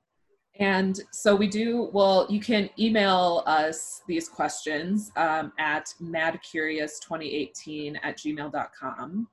And 0.56 1.00
so 1.12 1.36
we 1.36 1.48
do, 1.48 1.90
well, 1.94 2.28
you 2.30 2.40
can 2.40 2.70
email 2.78 3.42
us 3.46 4.04
these 4.08 4.28
questions 4.30 5.12
um, 5.16 5.54
at 5.58 5.94
madcurious2018 6.02 7.98
at 8.04 8.18
gmail.com. 8.18 9.28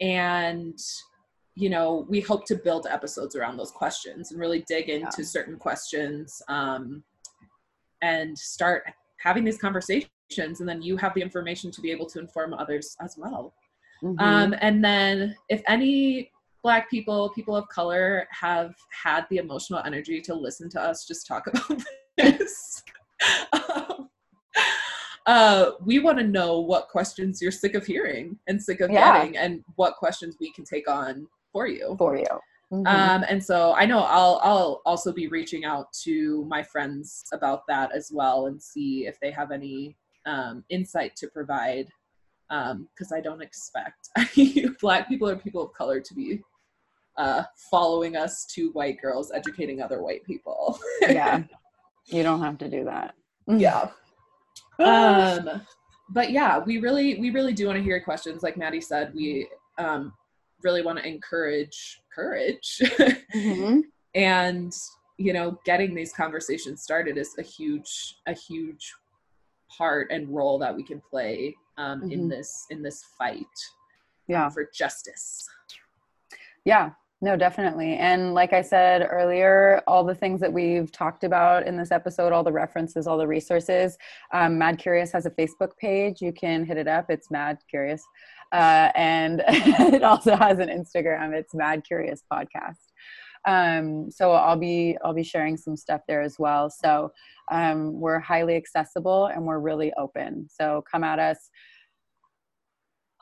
And, 0.00 0.78
you 1.56 1.70
know, 1.70 2.06
we 2.08 2.20
hope 2.20 2.44
to 2.46 2.54
build 2.54 2.86
episodes 2.86 3.34
around 3.34 3.56
those 3.56 3.70
questions 3.70 4.30
and 4.30 4.38
really 4.38 4.62
dig 4.68 4.90
into 4.90 5.22
Yeah. 5.22 5.24
certain 5.24 5.56
questions 5.58 6.42
um, 6.48 7.02
and 8.02 8.38
start 8.38 8.84
having 9.18 9.42
these 9.42 9.58
conversations. 9.58 10.60
And 10.60 10.68
then 10.68 10.82
you 10.82 10.98
have 10.98 11.14
the 11.14 11.22
information 11.22 11.70
to 11.72 11.80
be 11.80 11.90
able 11.90 12.06
to 12.10 12.18
inform 12.20 12.52
others 12.52 12.94
as 13.00 13.16
well. 13.16 13.54
Mhm. 14.02 14.20
Um, 14.20 14.54
and 14.60 14.84
then 14.84 15.34
if 15.48 15.62
any 15.66 16.30
black 16.62 16.90
people, 16.90 17.30
people 17.30 17.56
of 17.56 17.66
color 17.68 18.28
have 18.30 18.74
had 18.90 19.26
the 19.30 19.38
emotional 19.38 19.80
energy 19.86 20.20
to 20.20 20.34
listen 20.34 20.68
to 20.70 20.80
us 20.80 21.06
just 21.06 21.26
talk 21.26 21.46
about 21.46 21.82
this, 22.18 22.82
um, 23.54 24.10
uh, 25.26 25.70
we 25.86 26.00
want 26.00 26.18
to 26.18 26.24
know 26.24 26.60
what 26.60 26.88
questions 26.88 27.40
you're 27.40 27.50
sick 27.50 27.74
of 27.74 27.86
hearing 27.86 28.38
and 28.46 28.62
sick 28.62 28.82
of 28.82 28.90
Yeah. 28.90 29.16
getting 29.16 29.38
and 29.38 29.64
what 29.76 29.94
questions 29.96 30.36
we 30.38 30.52
can 30.52 30.64
take 30.66 30.86
on 30.90 31.26
for 31.56 31.66
you. 31.66 31.94
for 31.96 32.16
you 32.18 32.40
Mhm. 32.72 32.86
Um, 32.86 33.24
and 33.28 33.42
so 33.42 33.74
I 33.74 33.86
know 33.86 34.00
I'll 34.00 34.40
I'll 34.42 34.82
also 34.84 35.12
be 35.12 35.28
reaching 35.28 35.64
out 35.64 35.92
to 36.04 36.44
my 36.48 36.62
friends 36.62 37.24
about 37.32 37.62
that 37.68 37.92
as 37.94 38.10
well 38.12 38.46
and 38.46 38.60
see 38.60 39.06
if 39.06 39.20
they 39.20 39.30
have 39.30 39.52
any 39.52 39.96
um, 40.26 40.64
insight 40.68 41.14
to 41.16 41.28
provide 41.28 41.88
because 42.48 43.12
um, 43.12 43.16
I 43.16 43.20
don't 43.20 43.42
expect 43.42 44.08
black 44.80 45.08
people 45.08 45.28
or 45.28 45.36
people 45.36 45.62
of 45.62 45.72
color 45.74 46.00
to 46.00 46.14
be 46.14 46.42
uh, 47.16 47.44
following 47.70 48.16
us 48.16 48.44
two 48.46 48.70
white 48.72 49.00
girls 49.00 49.30
educating 49.32 49.80
other 49.80 50.02
white 50.02 50.24
people. 50.24 50.78
yeah, 51.02 51.44
you 52.06 52.24
don't 52.24 52.42
have 52.42 52.58
to 52.58 52.68
do 52.68 52.84
that. 52.84 53.14
yeah. 53.46 53.90
Um, 54.78 55.62
but 56.10 56.30
yeah, 56.30 56.58
we 56.58 56.78
really 56.78 57.18
we 57.18 57.30
really 57.30 57.54
do 57.54 57.66
want 57.66 57.78
to 57.78 57.82
hear 57.82 57.98
questions. 58.00 58.42
Like 58.42 58.58
Maddie 58.58 58.82
said, 58.82 59.14
we 59.14 59.48
um, 59.78 60.12
really 60.62 60.82
want 60.82 60.98
to 60.98 61.06
encourage 61.06 62.00
courage, 62.14 62.80
mm-hmm. 63.34 63.80
and 64.14 64.72
you 65.18 65.32
know, 65.32 65.58
getting 65.64 65.94
these 65.94 66.12
conversations 66.12 66.82
started 66.82 67.16
is 67.16 67.34
a 67.38 67.42
huge 67.42 68.16
a 68.26 68.34
huge 68.34 68.92
part 69.76 70.10
and 70.10 70.28
role 70.28 70.58
that 70.58 70.74
we 70.74 70.82
can 70.82 71.00
play 71.00 71.54
um, 71.78 72.00
mm-hmm. 72.00 72.12
in 72.12 72.28
this 72.28 72.66
in 72.70 72.82
this 72.82 73.04
fight 73.18 73.44
yeah. 74.28 74.46
um, 74.46 74.52
for 74.52 74.68
justice. 74.74 75.48
Yeah. 76.64 76.90
No 77.22 77.34
definitely. 77.34 77.94
And 77.94 78.34
like 78.34 78.52
i 78.52 78.60
said 78.60 79.08
earlier 79.10 79.82
all 79.86 80.04
the 80.04 80.14
things 80.14 80.38
that 80.40 80.52
we've 80.52 80.92
talked 80.92 81.24
about 81.24 81.66
in 81.66 81.76
this 81.76 81.90
episode 81.90 82.30
all 82.30 82.44
the 82.44 82.52
references 82.52 83.06
all 83.06 83.16
the 83.16 83.26
resources 83.26 83.96
um, 84.34 84.58
mad 84.58 84.78
curious 84.78 85.12
has 85.12 85.24
a 85.24 85.30
facebook 85.30 85.76
page. 85.78 86.20
You 86.20 86.32
can 86.32 86.64
hit 86.64 86.76
it 86.76 86.86
up. 86.86 87.06
It's 87.08 87.30
mad 87.30 87.58
curious 87.70 88.04
uh, 88.52 88.90
and 88.94 89.42
it 89.48 90.02
also 90.02 90.36
has 90.36 90.58
an 90.58 90.68
instagram 90.68 91.32
it's 91.34 91.54
mad 91.54 91.84
curious 91.84 92.22
podcast 92.32 92.76
um, 93.46 94.10
so 94.10 94.32
I'll 94.32 94.58
be 94.58 94.96
I'll 95.04 95.14
be 95.14 95.22
sharing 95.22 95.56
some 95.56 95.76
stuff 95.76 96.00
there 96.08 96.20
as 96.20 96.36
well. 96.38 96.68
So 96.68 97.12
um, 97.50 98.00
we're 98.00 98.18
highly 98.18 98.56
accessible 98.56 99.26
and 99.26 99.44
we're 99.44 99.60
really 99.60 99.92
open. 99.96 100.48
So 100.50 100.84
come 100.90 101.04
at 101.04 101.18
us. 101.18 101.38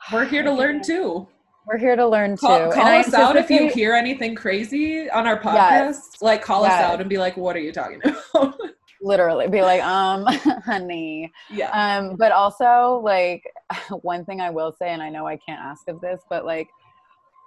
We're 0.11 0.25
here 0.25 0.43
to 0.43 0.51
learn 0.51 0.83
too. 0.83 1.27
We're 1.65 1.79
here 1.79 1.95
to 1.95 2.07
learn 2.07 2.37
call, 2.37 2.69
too. 2.69 2.75
Call 2.75 2.85
and 2.85 3.05
us 3.05 3.13
out 3.13 3.35
if 3.37 3.49
you 3.49 3.69
hear 3.69 3.93
anything 3.93 4.35
crazy 4.35 5.09
on 5.09 5.25
our 5.25 5.39
podcast. 5.39 5.55
Yes. 5.55 6.21
Like 6.21 6.43
call 6.43 6.61
yes. 6.61 6.73
us 6.73 6.79
out 6.79 7.01
and 7.01 7.09
be 7.09 7.17
like, 7.17 7.37
"What 7.37 7.55
are 7.55 7.59
you 7.59 7.71
talking 7.71 8.01
about?" 8.33 8.55
Literally, 9.01 9.47
be 9.47 9.61
like, 9.61 9.81
"Um, 9.83 10.25
honey." 10.65 11.31
Yeah. 11.49 11.69
Um, 11.71 12.15
but 12.15 12.31
also 12.31 13.01
like 13.03 13.43
one 14.01 14.25
thing 14.25 14.41
I 14.41 14.49
will 14.49 14.73
say, 14.77 14.89
and 14.89 15.01
I 15.01 15.09
know 15.09 15.27
I 15.27 15.37
can't 15.37 15.61
ask 15.61 15.87
of 15.87 15.99
this, 16.01 16.21
but 16.29 16.45
like 16.45 16.69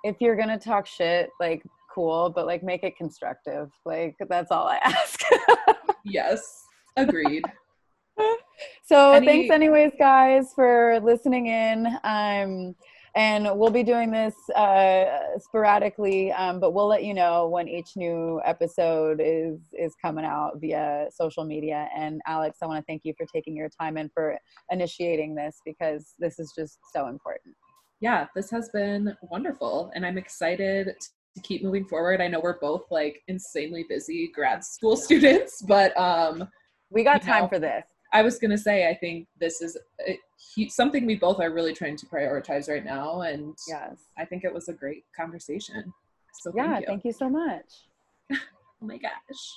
if 0.04 0.16
you're 0.20 0.36
gonna 0.36 0.58
talk 0.58 0.86
shit, 0.86 1.30
like 1.40 1.62
cool, 1.92 2.30
but 2.30 2.46
like 2.46 2.62
make 2.62 2.84
it 2.84 2.96
constructive. 2.96 3.70
Like 3.84 4.16
that's 4.28 4.50
all 4.50 4.68
I 4.68 4.76
ask. 4.82 5.20
yes, 6.04 6.64
agreed. 6.96 7.44
so 8.84 9.12
Any- 9.12 9.26
thanks 9.26 9.50
anyways 9.52 9.92
guys 9.98 10.52
for 10.54 11.00
listening 11.02 11.46
in. 11.46 11.86
Um 12.04 12.74
and 13.18 13.48
we'll 13.58 13.70
be 13.70 13.82
doing 13.82 14.10
this 14.10 14.34
uh, 14.50 15.04
sporadically 15.38 16.32
um, 16.32 16.60
but 16.60 16.72
we'll 16.72 16.86
let 16.86 17.04
you 17.04 17.12
know 17.12 17.48
when 17.48 17.68
each 17.68 17.96
new 17.96 18.40
episode 18.44 19.20
is 19.22 19.58
is 19.72 19.94
coming 20.00 20.24
out 20.24 20.52
via 20.60 21.06
social 21.10 21.44
media 21.44 21.88
and 21.96 22.20
alex 22.26 22.58
i 22.62 22.66
want 22.66 22.78
to 22.80 22.84
thank 22.90 23.02
you 23.04 23.12
for 23.18 23.26
taking 23.34 23.56
your 23.56 23.68
time 23.80 23.96
and 23.96 24.10
for 24.14 24.38
initiating 24.70 25.34
this 25.34 25.60
because 25.66 26.14
this 26.18 26.38
is 26.38 26.52
just 26.56 26.78
so 26.94 27.08
important 27.08 27.54
yeah 28.00 28.26
this 28.34 28.50
has 28.50 28.70
been 28.70 29.14
wonderful 29.22 29.90
and 29.94 30.06
i'm 30.06 30.16
excited 30.16 30.94
to 31.38 31.42
keep 31.42 31.62
moving 31.62 31.84
forward. 31.84 32.20
I 32.20 32.28
know 32.28 32.40
we're 32.40 32.58
both 32.58 32.84
like 32.90 33.22
insanely 33.28 33.84
busy 33.88 34.30
grad 34.34 34.64
school 34.64 34.96
students, 35.06 35.62
but 35.62 35.96
um 35.96 36.48
we 36.90 37.04
got 37.04 37.22
time 37.22 37.42
know, 37.42 37.48
for 37.48 37.58
this. 37.58 37.84
I 38.12 38.22
was 38.22 38.38
going 38.38 38.50
to 38.50 38.58
say 38.58 38.88
I 38.88 38.94
think 38.94 39.26
this 39.38 39.60
is 39.60 39.76
a, 40.06 40.18
he, 40.54 40.68
something 40.68 41.06
we 41.06 41.16
both 41.16 41.40
are 41.40 41.50
really 41.50 41.74
trying 41.74 41.96
to 41.96 42.06
prioritize 42.06 42.68
right 42.68 42.84
now 42.84 43.22
and 43.22 43.56
yes. 43.68 43.98
I 44.16 44.24
think 44.24 44.44
it 44.44 44.52
was 44.52 44.68
a 44.68 44.72
great 44.72 45.04
conversation. 45.14 45.92
So 46.32 46.52
yeah, 46.54 46.74
thank 46.74 46.80
you, 46.80 46.86
thank 46.86 47.04
you 47.04 47.12
so 47.12 47.28
much. 47.28 47.64
oh 48.32 48.36
my 48.80 48.96
gosh. 48.96 49.56